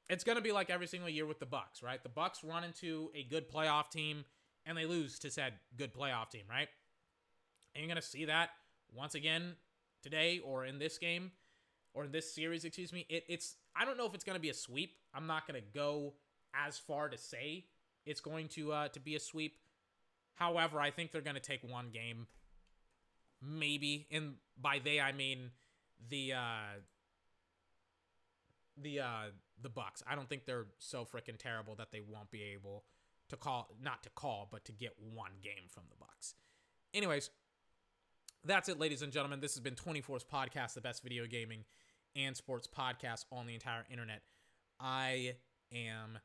It's 0.10 0.24
going 0.24 0.38
to 0.38 0.42
be 0.42 0.52
like 0.52 0.70
every 0.70 0.88
single 0.88 1.10
year 1.10 1.26
with 1.26 1.40
the 1.40 1.46
Bucks, 1.46 1.84
right? 1.84 2.02
The 2.02 2.10
Bucks 2.10 2.44
run 2.44 2.64
into 2.64 3.12
a 3.14 3.24
good 3.24 3.52
playoff 3.52 3.90
team 3.90 4.24
and 4.66 4.78
they 4.78 4.86
lose 4.86 5.20
to 5.20 5.32
said 5.32 5.54
good 5.78 5.94
playoff 5.94 6.30
team, 6.30 6.44
right? 6.50 6.68
And 7.76 7.84
you're 7.84 7.94
going 7.94 8.02
to 8.02 8.08
see 8.08 8.26
that 8.26 8.52
once 8.94 9.16
again 9.16 9.56
today 10.02 10.40
or 10.44 10.66
in 10.66 10.80
this 10.80 10.98
game 10.98 11.32
or 11.94 12.06
in 12.06 12.12
this 12.12 12.34
series, 12.34 12.64
excuse 12.64 12.94
me. 12.94 13.06
It, 13.10 13.26
it's 13.28 13.56
I 13.76 13.86
don't 13.86 13.98
know 13.98 14.06
if 14.06 14.14
it's 14.14 14.24
going 14.24 14.36
to 14.36 14.42
be 14.42 14.50
a 14.50 14.54
sweep. 14.54 14.96
I'm 15.14 15.28
not 15.28 15.48
going 15.48 15.60
to 15.60 15.68
go 15.74 16.14
as 16.54 16.78
far 16.78 17.10
to 17.10 17.18
say 17.18 17.66
it's 18.06 18.22
going 18.22 18.48
to 18.50 18.72
uh, 18.72 18.88
to 18.90 19.00
be 19.00 19.16
a 19.16 19.20
sweep. 19.20 19.58
However, 20.36 20.80
I 20.80 20.92
think 20.92 21.12
they're 21.12 21.22
going 21.22 21.36
to 21.36 21.42
take 21.42 21.62
one 21.64 21.90
game, 21.92 22.28
maybe. 23.42 24.08
And 24.12 24.36
by 24.60 24.80
they, 24.84 25.00
I 25.02 25.12
mean 25.12 25.52
the 26.10 26.34
uh, 26.34 26.80
the 28.82 29.00
uh, 29.00 29.24
the 29.62 29.70
Bucks. 29.70 30.04
I 30.10 30.16
don't 30.16 30.30
think 30.30 30.46
they're 30.46 30.68
so 30.80 31.06
freaking 31.06 31.38
terrible 31.38 31.76
that 31.76 31.92
they 31.92 32.02
won't 32.02 32.32
be 32.32 32.44
able 32.44 32.84
to 33.30 33.38
call 33.38 33.70
not 33.82 34.04
to 34.04 34.10
call, 34.10 34.48
but 34.52 34.66
to 34.66 34.72
get 34.72 34.94
one 35.00 35.32
game 35.44 35.68
from 35.70 35.84
the 35.90 35.96
Bucks. 36.00 36.36
Anyways, 36.94 37.30
that's 38.46 38.70
it, 38.70 38.80
ladies 38.80 39.02
and 39.02 39.12
gentlemen. 39.12 39.40
This 39.40 39.56
has 39.56 39.62
been 39.62 39.76
24's 39.76 40.24
podcast, 40.24 40.74
the 40.74 40.82
best 40.82 41.04
video 41.04 41.26
gaming 41.26 41.66
and 42.16 42.36
sports 42.36 42.68
podcast 42.68 43.26
on 43.32 43.48
the 43.48 43.54
entire 43.54 43.86
internet. 43.92 44.22
I 44.80 45.36
am 45.74 46.20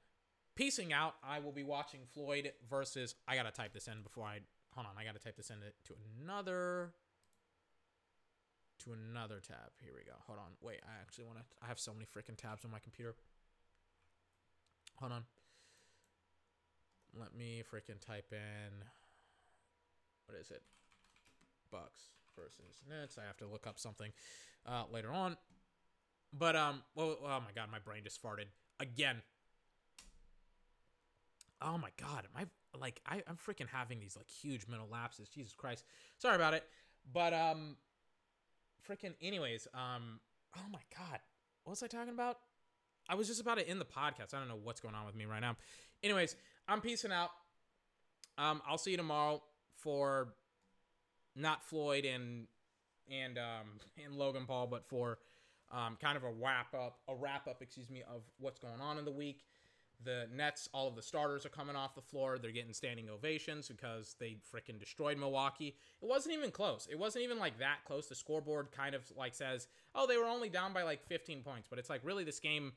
Peacing 0.54 0.92
out. 0.92 1.14
I 1.24 1.38
will 1.38 1.52
be 1.52 1.62
watching 1.62 2.00
Floyd 2.12 2.52
versus. 2.68 3.14
I 3.26 3.36
gotta 3.36 3.50
type 3.50 3.72
this 3.72 3.88
in 3.88 4.02
before 4.02 4.24
I. 4.24 4.40
Hold 4.74 4.86
on. 4.86 4.92
I 4.98 5.04
gotta 5.04 5.18
type 5.18 5.36
this 5.36 5.48
in 5.48 5.56
to 5.60 5.94
another. 6.20 6.92
To 8.84 8.92
another 8.92 9.40
tab. 9.46 9.70
Here 9.82 9.92
we 9.94 10.04
go. 10.04 10.16
Hold 10.26 10.38
on. 10.38 10.52
Wait. 10.60 10.80
I 10.84 11.00
actually 11.00 11.24
want 11.24 11.38
to. 11.38 11.44
I 11.62 11.66
have 11.66 11.78
so 11.78 11.92
many 11.92 12.04
freaking 12.06 12.36
tabs 12.36 12.64
on 12.64 12.70
my 12.70 12.78
computer. 12.78 13.14
Hold 14.96 15.12
on. 15.12 15.24
Let 17.18 17.34
me 17.36 17.62
freaking 17.62 18.00
type 18.04 18.32
in. 18.32 18.84
What 20.26 20.38
is 20.40 20.50
it? 20.50 20.62
Bucks 21.70 22.00
versus 22.36 22.82
Nets. 22.88 23.18
I 23.18 23.26
have 23.26 23.36
to 23.38 23.46
look 23.46 23.66
up 23.66 23.78
something 23.78 24.12
uh, 24.66 24.84
later 24.90 25.12
on. 25.12 25.36
But 26.36 26.56
um. 26.56 26.82
Oh 26.96 27.16
my 27.22 27.52
god, 27.54 27.68
my 27.70 27.78
brain 27.78 28.02
just 28.04 28.22
farted 28.22 28.46
again 28.80 29.22
oh 31.64 31.78
my 31.78 31.90
god, 32.00 32.26
am 32.34 32.46
I 32.46 32.78
like 32.78 33.00
I, 33.06 33.22
I'm 33.28 33.36
freaking 33.36 33.68
having 33.72 34.00
these 34.00 34.16
like 34.16 34.28
huge 34.28 34.66
mental 34.68 34.88
lapses. 34.90 35.28
Jesus 35.28 35.54
Christ. 35.54 35.84
Sorry 36.18 36.36
about 36.36 36.54
it. 36.54 36.64
But 37.12 37.32
um 37.32 37.76
freaking 38.88 39.14
anyways, 39.20 39.66
um 39.74 40.20
oh 40.56 40.68
my 40.70 40.80
god. 40.96 41.20
What 41.64 41.70
was 41.70 41.82
I 41.82 41.86
talking 41.86 42.12
about? 42.12 42.38
I 43.08 43.14
was 43.14 43.28
just 43.28 43.40
about 43.40 43.58
to 43.58 43.68
end 43.68 43.80
the 43.80 43.84
podcast. 43.84 44.34
I 44.34 44.38
don't 44.38 44.48
know 44.48 44.58
what's 44.62 44.80
going 44.80 44.94
on 44.94 45.06
with 45.06 45.14
me 45.14 45.24
right 45.24 45.40
now. 45.40 45.56
Anyways, 46.02 46.36
I'm 46.68 46.80
peacing 46.80 47.12
out. 47.12 47.30
Um, 48.38 48.62
I'll 48.66 48.78
see 48.78 48.92
you 48.92 48.96
tomorrow 48.96 49.42
for 49.76 50.34
not 51.36 51.64
Floyd 51.64 52.04
and 52.04 52.46
and 53.10 53.38
um 53.38 53.80
and 54.04 54.14
Logan 54.16 54.46
Paul, 54.46 54.66
but 54.66 54.86
for 54.86 55.18
um 55.70 55.96
kind 56.00 56.16
of 56.16 56.24
a 56.24 56.30
wrap 56.30 56.74
up, 56.74 56.98
a 57.08 57.14
wrap 57.14 57.46
up, 57.48 57.62
excuse 57.62 57.90
me, 57.90 58.02
of 58.02 58.22
what's 58.38 58.58
going 58.58 58.80
on 58.80 58.98
in 58.98 59.04
the 59.04 59.12
week. 59.12 59.44
The 60.04 60.28
Nets, 60.34 60.68
all 60.72 60.88
of 60.88 60.96
the 60.96 61.02
starters 61.02 61.46
are 61.46 61.50
coming 61.50 61.76
off 61.76 61.94
the 61.94 62.02
floor. 62.02 62.38
They're 62.38 62.50
getting 62.50 62.72
standing 62.72 63.08
ovations 63.08 63.68
because 63.68 64.16
they 64.18 64.38
freaking 64.54 64.78
destroyed 64.78 65.18
Milwaukee. 65.18 65.76
It 66.00 66.08
wasn't 66.08 66.34
even 66.34 66.50
close. 66.50 66.88
It 66.90 66.98
wasn't 66.98 67.24
even 67.24 67.38
like 67.38 67.58
that 67.58 67.84
close. 67.86 68.06
The 68.06 68.14
scoreboard 68.14 68.72
kind 68.72 68.94
of 68.94 69.02
like 69.16 69.34
says, 69.34 69.68
"Oh, 69.94 70.06
they 70.06 70.16
were 70.16 70.24
only 70.24 70.48
down 70.48 70.72
by 70.72 70.82
like 70.82 71.02
15 71.06 71.42
points," 71.42 71.68
but 71.68 71.78
it's 71.78 71.90
like 71.90 72.00
really 72.04 72.24
this 72.24 72.40
game 72.40 72.72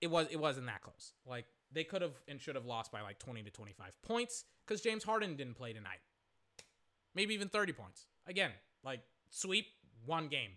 it 0.00 0.10
was 0.10 0.26
it 0.30 0.40
wasn't 0.40 0.66
that 0.66 0.82
close. 0.82 1.12
Like 1.26 1.46
they 1.72 1.84
could 1.84 2.02
have 2.02 2.14
and 2.28 2.40
should 2.40 2.54
have 2.54 2.66
lost 2.66 2.90
by 2.90 3.02
like 3.02 3.18
20 3.18 3.42
to 3.42 3.50
25 3.50 3.92
points 4.02 4.44
cuz 4.66 4.80
James 4.80 5.04
Harden 5.04 5.36
didn't 5.36 5.54
play 5.54 5.72
tonight. 5.72 6.00
Maybe 7.14 7.34
even 7.34 7.48
30 7.48 7.72
points. 7.72 8.06
Again, 8.26 8.52
like 8.82 9.00
sweep 9.30 9.66
one 10.06 10.28
game. 10.28 10.56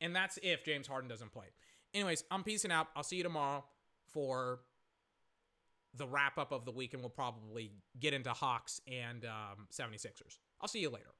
And 0.00 0.16
that's 0.16 0.38
if 0.42 0.64
James 0.64 0.86
Harden 0.86 1.08
doesn't 1.08 1.32
play. 1.32 1.46
Anyways, 1.92 2.24
I'm 2.30 2.42
peacing 2.42 2.72
out. 2.72 2.88
I'll 2.96 3.02
see 3.02 3.16
you 3.16 3.22
tomorrow 3.22 3.64
for 4.12 4.60
the 5.94 6.06
wrap 6.06 6.38
up 6.38 6.52
of 6.52 6.64
the 6.64 6.70
week, 6.70 6.94
and 6.94 7.02
we'll 7.02 7.10
probably 7.10 7.72
get 7.98 8.14
into 8.14 8.30
Hawks 8.30 8.80
and 8.86 9.24
um, 9.24 9.66
76ers. 9.72 10.38
I'll 10.60 10.68
see 10.68 10.80
you 10.80 10.90
later. 10.90 11.10